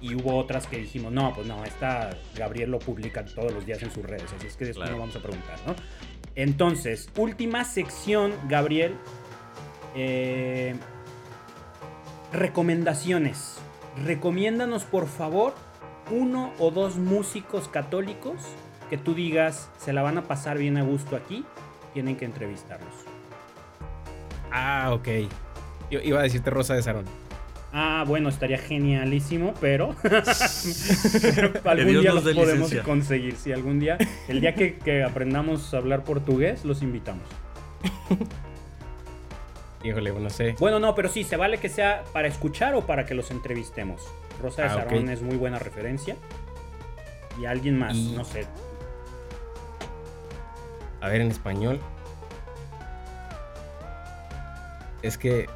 y 0.00 0.14
hubo 0.14 0.36
otras 0.36 0.66
que 0.68 0.78
dijimos, 0.78 1.10
no, 1.10 1.32
pues 1.34 1.46
no, 1.48 1.64
esta 1.64 2.10
Gabriel 2.36 2.70
lo 2.70 2.78
publica 2.78 3.24
todos 3.24 3.52
los 3.52 3.66
días 3.66 3.82
en 3.82 3.90
sus 3.90 4.04
redes, 4.04 4.26
así 4.36 4.46
es 4.46 4.56
que 4.56 4.66
después 4.66 4.84
Claro. 4.88 4.92
no 4.92 5.00
vamos 5.00 5.16
a 5.16 5.22
preguntar, 5.22 5.58
¿no? 5.66 5.74
Entonces, 6.36 7.08
última 7.16 7.64
sección, 7.64 8.32
Gabriel. 8.48 8.94
Eh, 10.00 10.76
recomendaciones. 12.32 13.58
Recomiéndanos, 14.04 14.84
por 14.84 15.08
favor, 15.08 15.54
uno 16.10 16.52
o 16.58 16.70
dos 16.70 16.96
músicos 16.96 17.66
católicos 17.66 18.36
que 18.90 18.96
tú 18.96 19.14
digas 19.14 19.70
se 19.76 19.92
la 19.92 20.02
van 20.02 20.16
a 20.16 20.22
pasar 20.22 20.56
bien 20.56 20.76
a 20.76 20.82
gusto 20.82 21.16
aquí. 21.16 21.44
Tienen 21.94 22.16
que 22.16 22.26
entrevistarlos. 22.26 22.94
Ah, 24.52 24.90
ok. 24.92 25.08
Yo 25.90 25.98
iba 26.00 26.20
a 26.20 26.22
decirte 26.22 26.50
Rosa 26.50 26.74
de 26.74 26.82
Sarón. 26.82 27.04
Ah, 27.72 28.04
bueno, 28.06 28.28
estaría 28.28 28.58
genialísimo, 28.58 29.52
pero 29.60 29.96
algún 31.64 32.00
día 32.00 32.12
los 32.12 32.22
podemos 32.22 32.46
licencia. 32.46 32.82
conseguir. 32.84 33.34
Si 33.36 33.52
algún 33.52 33.80
día, 33.80 33.98
el 34.28 34.40
día 34.40 34.54
que, 34.54 34.78
que 34.78 35.02
aprendamos 35.02 35.74
a 35.74 35.78
hablar 35.78 36.04
portugués, 36.04 36.64
los 36.64 36.82
invitamos. 36.82 37.24
Híjole, 39.82 40.12
no 40.12 40.30
sé. 40.30 40.56
Bueno, 40.58 40.80
no, 40.80 40.94
pero 40.94 41.08
sí, 41.08 41.22
se 41.24 41.36
vale 41.36 41.58
que 41.58 41.68
sea 41.68 42.04
para 42.12 42.26
escuchar 42.28 42.74
o 42.74 42.86
para 42.86 43.06
que 43.06 43.14
los 43.14 43.30
entrevistemos. 43.30 44.02
Rosa 44.42 44.62
de 44.62 44.68
Ah. 44.68 44.74
Sarón 44.74 45.08
es 45.08 45.22
muy 45.22 45.36
buena 45.36 45.58
referencia. 45.58 46.16
Y 47.40 47.46
alguien 47.46 47.78
más, 47.78 47.94
Y- 47.94 48.12
no 48.16 48.24
sé. 48.24 48.46
A 51.00 51.08
ver, 51.08 51.20
en 51.20 51.30
español. 51.30 51.80
Es 55.02 55.16
que, 55.16 55.46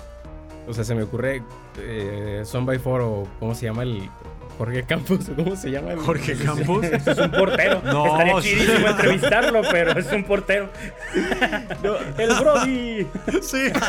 o 0.69 0.73
sea, 0.73 0.85
se 0.85 0.94
me 0.94 1.03
ocurre 1.03 1.43
eh, 1.78 2.43
Son 2.44 2.65
by 2.65 2.78
Four 2.78 3.01
o 3.01 3.27
¿cómo 3.40 3.55
se 3.55 3.66
llama 3.66 3.82
el 3.82 4.09
Jorge 4.58 4.82
Campos? 4.84 5.20
¿Cómo 5.34 5.56
se 5.56 5.70
llama? 5.70 5.90
Jorge 5.96 6.36
Campos. 6.36 6.84
Es 7.06 7.18
un 7.18 7.30
portero. 7.30 7.82
No, 7.84 8.06
Estaría 8.06 8.40
sí. 8.42 8.48
chidísimo 8.50 8.86
entrevistarlo, 8.88 9.62
pero 9.70 9.98
es 9.98 10.12
un 10.12 10.24
portero. 10.24 10.70
El 12.18 12.28
Brody. 12.40 13.06
sí. 13.42 13.72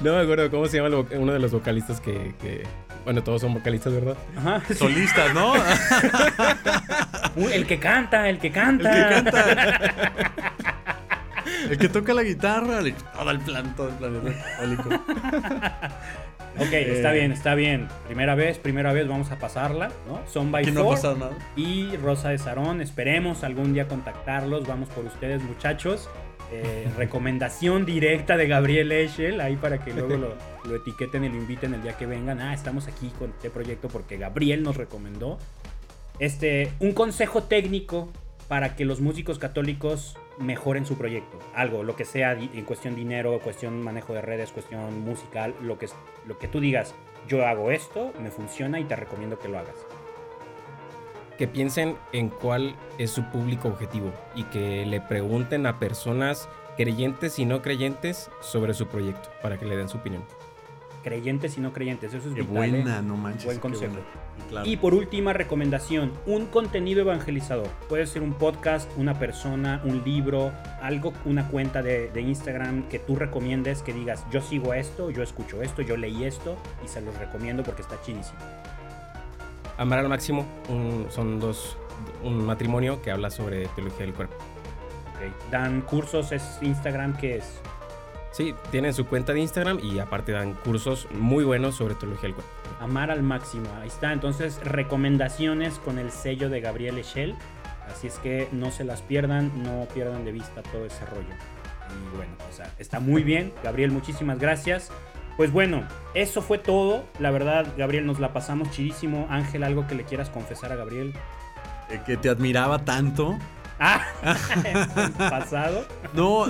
No 0.00 0.14
me 0.16 0.20
acuerdo 0.22 0.50
cómo 0.50 0.66
se 0.66 0.78
llama 0.82 1.04
uno 1.12 1.32
de 1.32 1.38
los 1.38 1.52
vocalistas 1.52 2.00
que, 2.00 2.34
que- 2.42 2.64
Bueno, 3.04 3.22
todos 3.22 3.40
son 3.40 3.54
vocalistas, 3.54 3.92
¿verdad? 3.92 4.16
Ajá. 4.36 4.60
Solistas, 4.74 5.32
¿no? 5.32 5.52
Uy, 7.36 7.52
El 7.52 7.66
que 7.68 7.78
canta, 7.78 8.28
el 8.28 8.38
que 8.40 8.50
canta. 8.50 8.90
El 9.14 9.24
que 9.24 9.30
canta. 9.30 9.92
El 11.70 11.78
que 11.78 11.88
toca 11.88 12.14
la 12.14 12.24
guitarra. 12.24 12.80
el- 12.80 12.94
Todo 12.94 13.30
el 13.30 13.38
plan, 13.40 13.76
todo 13.76 13.88
el 13.90 13.94
planeta. 13.94 14.44
Ok, 16.58 16.72
está 16.72 17.12
bien, 17.12 17.32
está 17.32 17.54
bien. 17.54 17.88
Primera 18.06 18.34
vez, 18.34 18.58
primera 18.58 18.92
vez 18.92 19.08
vamos 19.08 19.30
a 19.30 19.38
pasarla, 19.38 19.90
¿no? 20.06 20.20
Son 20.26 20.52
by 20.52 20.70
no 20.72 20.94
Four 20.94 21.18
nada. 21.18 21.32
y 21.56 21.96
Rosa 21.96 22.28
de 22.28 22.38
Sarón. 22.38 22.80
Esperemos 22.80 23.42
algún 23.44 23.72
día 23.72 23.88
contactarlos. 23.88 24.66
Vamos 24.66 24.88
por 24.90 25.04
ustedes, 25.04 25.42
muchachos. 25.42 26.10
Eh, 26.52 26.88
recomendación 26.98 27.86
directa 27.86 28.36
de 28.36 28.46
Gabriel 28.46 28.92
Eschel, 28.92 29.40
ahí 29.40 29.56
para 29.56 29.82
que 29.82 29.94
luego 29.94 30.16
lo, 30.16 30.34
lo 30.68 30.76
etiqueten 30.76 31.24
y 31.24 31.28
lo 31.30 31.36
inviten 31.36 31.72
el 31.74 31.82
día 31.82 31.96
que 31.96 32.06
vengan. 32.06 32.40
Ah, 32.40 32.52
estamos 32.52 32.86
aquí 32.86 33.10
con 33.18 33.30
este 33.30 33.48
proyecto 33.48 33.88
porque 33.88 34.18
Gabriel 34.18 34.62
nos 34.62 34.76
recomendó. 34.76 35.38
Este, 36.18 36.70
un 36.78 36.92
consejo 36.92 37.44
técnico 37.44 38.12
para 38.48 38.76
que 38.76 38.84
los 38.84 39.00
músicos 39.00 39.38
católicos 39.38 40.16
mejoren 40.38 40.86
su 40.86 40.96
proyecto. 40.96 41.38
Algo, 41.54 41.82
lo 41.82 41.96
que 41.96 42.04
sea, 42.04 42.32
en 42.32 42.64
cuestión 42.64 42.94
dinero, 42.94 43.38
cuestión 43.40 43.82
manejo 43.82 44.12
de 44.14 44.22
redes, 44.22 44.52
cuestión 44.52 45.04
musical, 45.04 45.54
lo 45.60 45.78
que, 45.78 45.88
lo 46.26 46.38
que 46.38 46.48
tú 46.48 46.60
digas, 46.60 46.94
yo 47.28 47.46
hago 47.46 47.70
esto, 47.70 48.12
me 48.20 48.30
funciona 48.30 48.80
y 48.80 48.84
te 48.84 48.96
recomiendo 48.96 49.38
que 49.38 49.48
lo 49.48 49.58
hagas. 49.58 49.76
Que 51.38 51.48
piensen 51.48 51.96
en 52.12 52.28
cuál 52.28 52.76
es 52.98 53.10
su 53.10 53.24
público 53.30 53.68
objetivo 53.68 54.12
y 54.34 54.44
que 54.44 54.86
le 54.86 55.00
pregunten 55.00 55.66
a 55.66 55.78
personas 55.78 56.48
creyentes 56.76 57.38
y 57.38 57.46
no 57.46 57.62
creyentes 57.62 58.30
sobre 58.40 58.74
su 58.74 58.86
proyecto 58.86 59.30
para 59.42 59.58
que 59.58 59.66
le 59.66 59.76
den 59.76 59.88
su 59.88 59.98
opinión. 59.98 60.24
Creyentes 61.02 61.58
y 61.58 61.60
no 61.60 61.72
creyentes, 61.72 62.14
eso 62.14 62.28
es 62.28 62.34
Qué 62.34 62.42
vital, 62.42 62.64
¿eh? 62.64 62.70
buena, 62.70 63.02
no 63.02 63.16
manches. 63.16 63.44
Buen 63.46 63.58
consejo. 63.58 63.92
buena. 63.92 64.06
Claro. 64.48 64.66
Y 64.68 64.76
por 64.76 64.94
última 64.94 65.32
recomendación, 65.32 66.12
un 66.26 66.46
contenido 66.46 67.00
evangelizador. 67.00 67.66
Puede 67.88 68.06
ser 68.06 68.22
un 68.22 68.34
podcast, 68.34 68.88
una 68.96 69.18
persona, 69.18 69.80
un 69.84 70.02
libro, 70.04 70.52
algo, 70.80 71.12
una 71.24 71.48
cuenta 71.48 71.82
de, 71.82 72.10
de 72.10 72.20
Instagram 72.20 72.88
que 72.88 72.98
tú 72.98 73.16
recomiendes, 73.16 73.82
que 73.82 73.92
digas, 73.92 74.24
yo 74.30 74.40
sigo 74.40 74.74
esto, 74.74 75.10
yo 75.10 75.22
escucho 75.22 75.60
esto, 75.62 75.82
yo 75.82 75.96
leí 75.96 76.24
esto 76.24 76.56
y 76.84 76.88
se 76.88 77.00
los 77.00 77.16
recomiendo 77.18 77.62
porque 77.64 77.82
está 77.82 78.00
chidísimo. 78.02 78.38
Amar 79.78 79.98
al 80.00 80.08
máximo 80.08 80.46
un- 80.68 81.06
son 81.10 81.40
dos, 81.40 81.76
un 82.22 82.44
matrimonio 82.44 83.02
que 83.02 83.10
habla 83.10 83.30
sobre 83.30 83.66
teología 83.68 84.06
del 84.06 84.14
cuerpo. 84.14 84.34
Ok. 84.36 85.50
Dan 85.50 85.80
cursos, 85.82 86.30
es 86.32 86.58
Instagram 86.62 87.16
que 87.16 87.38
es... 87.38 87.60
Sí, 88.32 88.54
tienen 88.70 88.94
su 88.94 89.06
cuenta 89.06 89.34
de 89.34 89.40
Instagram 89.40 89.78
y 89.82 89.98
aparte 89.98 90.32
dan 90.32 90.54
cursos 90.54 91.06
muy 91.12 91.44
buenos 91.44 91.76
sobre 91.76 91.94
teología 91.94 92.28
del 92.28 92.34
cuerpo. 92.34 92.50
Amar 92.80 93.10
al 93.10 93.22
máximo. 93.22 93.66
Ahí 93.80 93.88
está. 93.88 94.12
Entonces, 94.12 94.58
recomendaciones 94.64 95.78
con 95.78 95.98
el 95.98 96.10
sello 96.10 96.48
de 96.48 96.60
Gabriel 96.62 96.96
Echel. 96.98 97.36
Así 97.86 98.06
es 98.06 98.18
que 98.18 98.48
no 98.50 98.70
se 98.70 98.84
las 98.84 99.02
pierdan, 99.02 99.62
no 99.62 99.86
pierdan 99.92 100.24
de 100.24 100.32
vista 100.32 100.62
todo 100.62 100.86
ese 100.86 101.04
rollo. 101.06 101.34
Y 101.90 102.16
bueno, 102.16 102.32
o 102.48 102.52
sea, 102.52 102.72
está 102.78 103.00
muy 103.00 103.22
bien. 103.22 103.52
Gabriel, 103.62 103.90
muchísimas 103.90 104.38
gracias. 104.38 104.90
Pues 105.36 105.52
bueno, 105.52 105.86
eso 106.14 106.40
fue 106.40 106.56
todo. 106.56 107.04
La 107.18 107.30
verdad, 107.30 107.66
Gabriel, 107.76 108.06
nos 108.06 108.18
la 108.18 108.32
pasamos 108.32 108.70
chidísimo. 108.70 109.26
Ángel, 109.28 109.62
algo 109.62 109.86
que 109.86 109.94
le 109.94 110.04
quieras 110.04 110.30
confesar 110.30 110.72
a 110.72 110.76
Gabriel. 110.76 111.12
Eh, 111.90 112.00
que 112.06 112.16
te 112.16 112.30
admiraba 112.30 112.84
tanto. 112.84 113.38
Ah, 113.78 114.06
pasado. 115.18 115.84
No, 116.14 116.46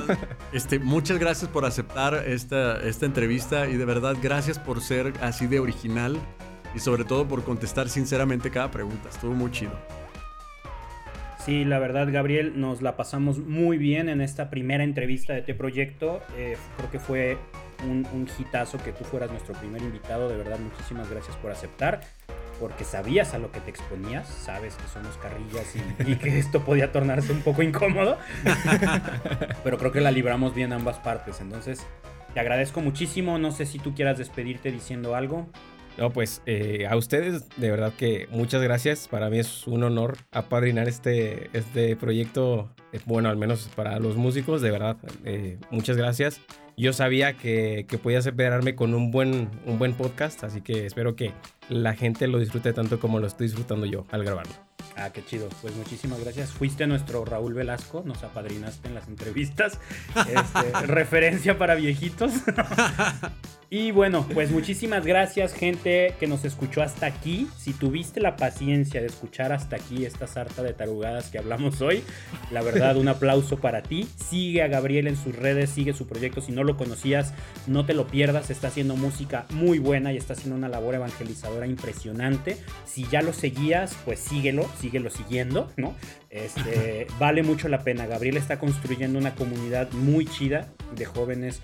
este, 0.52 0.78
muchas 0.78 1.18
gracias 1.18 1.50
por 1.50 1.64
aceptar 1.64 2.14
esta, 2.26 2.80
esta 2.82 3.06
entrevista 3.06 3.68
y 3.68 3.76
de 3.76 3.84
verdad 3.84 4.16
gracias 4.22 4.58
por 4.58 4.80
ser 4.80 5.12
así 5.20 5.46
de 5.46 5.60
original 5.60 6.18
y 6.74 6.80
sobre 6.80 7.04
todo 7.04 7.26
por 7.26 7.44
contestar 7.44 7.88
sinceramente 7.88 8.50
cada 8.50 8.70
pregunta. 8.70 9.08
Estuvo 9.08 9.32
muy 9.32 9.50
chido. 9.50 9.72
Sí, 11.44 11.64
la 11.64 11.80
verdad, 11.80 12.08
Gabriel, 12.12 12.60
nos 12.60 12.82
la 12.82 12.96
pasamos 12.96 13.40
muy 13.40 13.76
bien 13.76 14.08
en 14.08 14.20
esta 14.20 14.48
primera 14.48 14.84
entrevista 14.84 15.32
de 15.32 15.40
este 15.40 15.54
proyecto. 15.54 16.20
Eh, 16.36 16.56
creo 16.76 16.90
que 16.90 17.00
fue 17.00 17.36
un, 17.84 18.06
un 18.12 18.28
hitazo 18.38 18.78
que 18.78 18.92
tú 18.92 19.02
fueras 19.02 19.30
nuestro 19.30 19.54
primer 19.54 19.82
invitado. 19.82 20.28
De 20.28 20.36
verdad, 20.36 20.60
muchísimas 20.60 21.10
gracias 21.10 21.36
por 21.36 21.50
aceptar. 21.50 22.00
Porque 22.62 22.84
sabías 22.84 23.34
a 23.34 23.38
lo 23.38 23.50
que 23.50 23.58
te 23.58 23.70
exponías, 23.70 24.28
sabes 24.28 24.76
que 24.76 24.86
somos 24.86 25.16
carrillas 25.16 25.74
y, 25.74 26.12
y 26.12 26.14
que 26.14 26.38
esto 26.38 26.64
podía 26.64 26.92
tornarse 26.92 27.32
un 27.32 27.40
poco 27.42 27.64
incómodo. 27.64 28.18
Pero 29.64 29.78
creo 29.78 29.90
que 29.90 30.00
la 30.00 30.12
libramos 30.12 30.54
bien 30.54 30.72
ambas 30.72 31.00
partes. 31.00 31.40
Entonces, 31.40 31.84
te 32.34 32.38
agradezco 32.38 32.80
muchísimo. 32.80 33.36
No 33.38 33.50
sé 33.50 33.66
si 33.66 33.80
tú 33.80 33.96
quieras 33.96 34.16
despedirte 34.16 34.70
diciendo 34.70 35.16
algo. 35.16 35.48
No, 35.98 36.10
pues 36.10 36.42
eh, 36.46 36.86
a 36.88 36.96
ustedes, 36.96 37.48
de 37.56 37.70
verdad 37.70 37.92
que 37.92 38.26
muchas 38.30 38.62
gracias. 38.62 39.08
Para 39.08 39.28
mí 39.28 39.38
es 39.38 39.66
un 39.66 39.82
honor 39.84 40.16
apadrinar 40.30 40.88
este, 40.88 41.50
este 41.52 41.96
proyecto. 41.96 42.70
eh, 42.92 43.00
Bueno, 43.04 43.28
al 43.28 43.36
menos 43.36 43.68
para 43.76 43.98
los 43.98 44.16
músicos, 44.16 44.62
de 44.62 44.70
verdad, 44.70 44.96
eh, 45.24 45.58
muchas 45.70 45.96
gracias. 45.96 46.40
Yo 46.76 46.94
sabía 46.94 47.34
que, 47.34 47.84
que 47.86 47.98
podías 47.98 48.24
esperarme 48.24 48.74
con 48.74 48.94
un 48.94 49.10
buen, 49.10 49.50
un 49.66 49.78
buen 49.78 49.92
podcast, 49.92 50.42
así 50.44 50.62
que 50.62 50.86
espero 50.86 51.14
que 51.14 51.32
la 51.68 51.94
gente 51.94 52.26
lo 52.26 52.38
disfrute 52.38 52.72
tanto 52.72 52.98
como 52.98 53.20
lo 53.20 53.26
estoy 53.26 53.46
disfrutando 53.48 53.84
yo 53.84 54.06
al 54.10 54.24
grabarlo. 54.24 54.71
Ah, 54.96 55.10
qué 55.10 55.24
chido. 55.24 55.48
Pues 55.60 55.74
muchísimas 55.74 56.20
gracias. 56.20 56.50
Fuiste 56.50 56.86
nuestro 56.86 57.24
Raúl 57.24 57.54
Velasco, 57.54 58.02
nos 58.04 58.22
apadrinaste 58.22 58.88
en 58.88 58.94
las 58.94 59.08
entrevistas. 59.08 59.78
Este, 60.16 60.86
referencia 60.86 61.58
para 61.58 61.74
viejitos. 61.74 62.32
y 63.70 63.90
bueno, 63.90 64.26
pues 64.34 64.50
muchísimas 64.50 65.06
gracias, 65.06 65.54
gente 65.54 66.14
que 66.20 66.26
nos 66.26 66.44
escuchó 66.44 66.82
hasta 66.82 67.06
aquí. 67.06 67.48
Si 67.58 67.72
tuviste 67.72 68.20
la 68.20 68.36
paciencia 68.36 69.00
de 69.00 69.06
escuchar 69.06 69.52
hasta 69.52 69.76
aquí 69.76 70.04
esta 70.04 70.26
sarta 70.26 70.62
de 70.62 70.74
tarugadas 70.74 71.30
que 71.30 71.38
hablamos 71.38 71.80
hoy, 71.80 72.04
la 72.50 72.62
verdad, 72.62 72.96
un 72.96 73.08
aplauso 73.08 73.58
para 73.58 73.82
ti. 73.82 74.08
Sigue 74.16 74.62
a 74.62 74.68
Gabriel 74.68 75.06
en 75.06 75.16
sus 75.16 75.34
redes, 75.34 75.70
sigue 75.70 75.94
su 75.94 76.06
proyecto. 76.06 76.40
Si 76.40 76.52
no 76.52 76.64
lo 76.64 76.76
conocías, 76.76 77.32
no 77.66 77.86
te 77.86 77.94
lo 77.94 78.06
pierdas. 78.06 78.50
Está 78.50 78.68
haciendo 78.68 78.94
música 78.96 79.46
muy 79.50 79.78
buena 79.78 80.12
y 80.12 80.16
está 80.16 80.34
haciendo 80.34 80.56
una 80.56 80.68
labor 80.68 80.94
evangelizadora 80.94 81.66
impresionante. 81.66 82.58
Si 82.84 83.06
ya 83.08 83.22
lo 83.22 83.32
seguías, 83.32 83.96
pues 84.04 84.20
síguelo, 84.20 84.68
síguelo 84.80 85.10
siguiendo, 85.10 85.70
¿no? 85.76 85.94
Este, 86.30 87.06
vale 87.18 87.42
mucho 87.42 87.68
la 87.68 87.82
pena. 87.82 88.06
Gabriel 88.06 88.36
está 88.36 88.58
construyendo 88.58 89.18
una 89.18 89.34
comunidad 89.34 89.90
muy 89.92 90.26
chida 90.26 90.68
de 90.96 91.04
jóvenes 91.04 91.62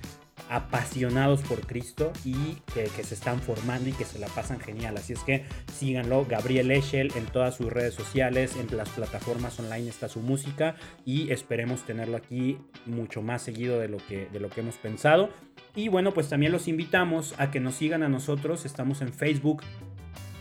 apasionados 0.48 1.42
por 1.42 1.66
Cristo 1.66 2.12
y 2.24 2.56
que, 2.72 2.84
que 2.84 3.04
se 3.04 3.14
están 3.14 3.40
formando 3.40 3.88
y 3.88 3.92
que 3.92 4.04
se 4.04 4.18
la 4.18 4.28
pasan 4.28 4.60
genial. 4.60 4.96
Así 4.96 5.12
es 5.12 5.20
que 5.20 5.44
síganlo, 5.72 6.24
Gabriel 6.26 6.70
Eschel 6.70 7.12
en 7.16 7.26
todas 7.26 7.56
sus 7.56 7.72
redes 7.72 7.94
sociales, 7.94 8.56
en 8.56 8.74
las 8.76 8.88
plataformas 8.90 9.58
online 9.58 9.88
está 9.88 10.08
su 10.08 10.20
música 10.20 10.76
y 11.04 11.30
esperemos 11.30 11.84
tenerlo 11.84 12.16
aquí 12.16 12.58
mucho 12.86 13.22
más 13.22 13.42
seguido 13.42 13.78
de 13.78 13.88
lo 13.88 13.98
que, 13.98 14.28
de 14.32 14.40
lo 14.40 14.48
que 14.48 14.60
hemos 14.60 14.76
pensado. 14.76 15.30
Y 15.74 15.88
bueno, 15.88 16.14
pues 16.14 16.28
también 16.28 16.52
los 16.52 16.66
invitamos 16.66 17.34
a 17.38 17.50
que 17.50 17.60
nos 17.60 17.74
sigan 17.74 18.02
a 18.02 18.08
nosotros. 18.08 18.64
Estamos 18.64 19.02
en 19.02 19.12
Facebook 19.12 19.62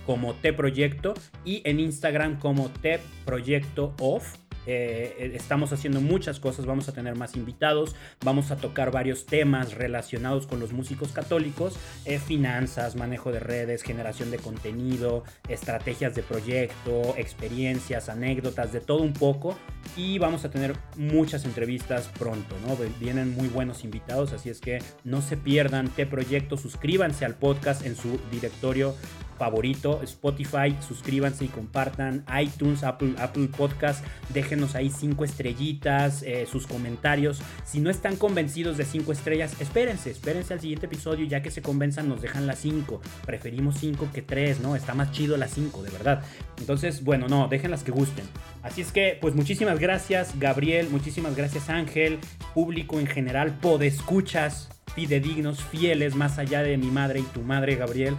como 0.07 0.33
T 0.35 0.53
Proyecto 0.53 1.13
y 1.45 1.61
en 1.65 1.81
Instagram 1.81 2.39
como 2.39 2.69
T 2.69 2.99
Proyecto 3.25 3.93
Off. 3.99 4.37
Eh, 4.69 5.31
estamos 5.33 5.71
haciendo 5.71 6.01
muchas 6.01 6.41
cosas, 6.41 6.65
vamos 6.65 6.89
a 6.89 6.91
tener 6.91 7.15
más 7.15 7.37
invitados, 7.37 7.95
vamos 8.21 8.51
a 8.51 8.57
tocar 8.57 8.91
varios 8.91 9.25
temas 9.25 9.73
relacionados 9.73 10.45
con 10.45 10.59
los 10.59 10.73
músicos 10.73 11.13
católicos, 11.13 11.77
eh, 12.03 12.19
finanzas, 12.19 12.97
manejo 12.97 13.31
de 13.31 13.39
redes, 13.39 13.81
generación 13.81 14.29
de 14.29 14.39
contenido, 14.39 15.23
estrategias 15.47 16.15
de 16.15 16.23
proyecto, 16.23 17.15
experiencias, 17.15 18.09
anécdotas, 18.09 18.73
de 18.73 18.81
todo 18.81 19.03
un 19.03 19.13
poco. 19.13 19.57
Y 19.95 20.19
vamos 20.19 20.43
a 20.43 20.51
tener 20.51 20.75
muchas 20.97 21.45
entrevistas 21.45 22.11
pronto. 22.19 22.55
Vienen 22.99 23.33
muy 23.35 23.47
buenos 23.47 23.85
invitados, 23.85 24.33
así 24.33 24.49
es 24.49 24.59
que 24.59 24.79
no 25.05 25.21
se 25.21 25.37
pierdan 25.37 25.87
T 25.87 26.05
Proyecto, 26.05 26.57
suscríbanse 26.57 27.23
al 27.23 27.35
podcast 27.35 27.85
en 27.85 27.95
su 27.95 28.19
directorio 28.31 28.95
favorito, 29.37 30.01
Spotify, 30.03 30.75
suscríbanse 30.85 31.45
y 31.45 31.47
compartan, 31.47 32.25
iTunes, 32.41 32.83
Apple, 32.83 33.13
Apple 33.17 33.47
Podcast, 33.55 34.03
déjenos 34.33 34.75
ahí 34.75 34.89
cinco 34.89 35.23
estrellitas, 35.23 36.23
eh, 36.23 36.45
sus 36.49 36.67
comentarios. 36.67 37.41
Si 37.65 37.79
no 37.79 37.89
están 37.89 38.15
convencidos 38.15 38.77
de 38.77 38.85
cinco 38.85 39.11
estrellas, 39.11 39.55
espérense, 39.59 40.11
espérense 40.11 40.53
al 40.53 40.59
siguiente 40.59 40.87
episodio, 40.87 41.25
ya 41.25 41.41
que 41.41 41.51
se 41.51 41.61
convenzan 41.61 42.09
nos 42.09 42.21
dejan 42.21 42.47
las 42.47 42.59
cinco. 42.59 43.01
Preferimos 43.25 43.75
cinco 43.79 44.09
que 44.13 44.21
tres, 44.21 44.59
¿no? 44.59 44.75
Está 44.75 44.93
más 44.93 45.11
chido 45.11 45.37
las 45.37 45.51
cinco, 45.51 45.83
de 45.83 45.91
verdad. 45.91 46.23
Entonces, 46.57 47.03
bueno, 47.03 47.27
no, 47.27 47.47
dejen 47.47 47.71
las 47.71 47.83
que 47.83 47.91
gusten. 47.91 48.25
Así 48.63 48.81
es 48.81 48.91
que, 48.91 49.17
pues 49.21 49.35
muchísimas 49.35 49.79
gracias, 49.79 50.37
Gabriel, 50.39 50.89
muchísimas 50.89 51.35
gracias, 51.35 51.69
Ángel, 51.69 52.19
público 52.53 52.99
en 52.99 53.07
general, 53.07 53.57
podescuchas 53.61 54.69
fidedignos, 54.93 55.63
fieles, 55.63 56.15
más 56.15 56.39
allá 56.39 56.63
de 56.63 56.77
mi 56.77 56.87
madre 56.87 57.19
y 57.19 57.23
tu 57.23 57.41
madre, 57.41 57.75
Gabriel, 57.75 58.15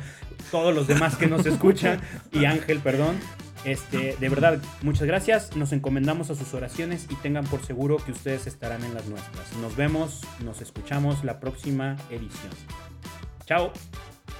todos 0.50 0.74
los 0.74 0.86
demás 0.86 1.16
que 1.16 1.26
nos 1.26 1.46
escuchan, 1.46 2.00
y 2.32 2.44
Ángel, 2.44 2.80
perdón. 2.80 3.16
Este, 3.64 4.16
de 4.18 4.28
verdad, 4.28 4.60
muchas 4.82 5.06
gracias. 5.06 5.56
Nos 5.56 5.72
encomendamos 5.72 6.30
a 6.30 6.34
sus 6.34 6.54
oraciones 6.54 7.06
y 7.10 7.16
tengan 7.16 7.44
por 7.44 7.64
seguro 7.64 7.96
que 7.98 8.12
ustedes 8.12 8.46
estarán 8.46 8.84
en 8.84 8.94
las 8.94 9.06
nuestras. 9.06 9.52
Nos 9.60 9.76
vemos, 9.76 10.22
nos 10.44 10.60
escuchamos 10.60 11.24
la 11.24 11.40
próxima 11.40 11.96
edición. 12.10 12.52
Chao. 13.46 13.72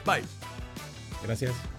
Bye. 0.06 0.22
Gracias. 1.24 1.77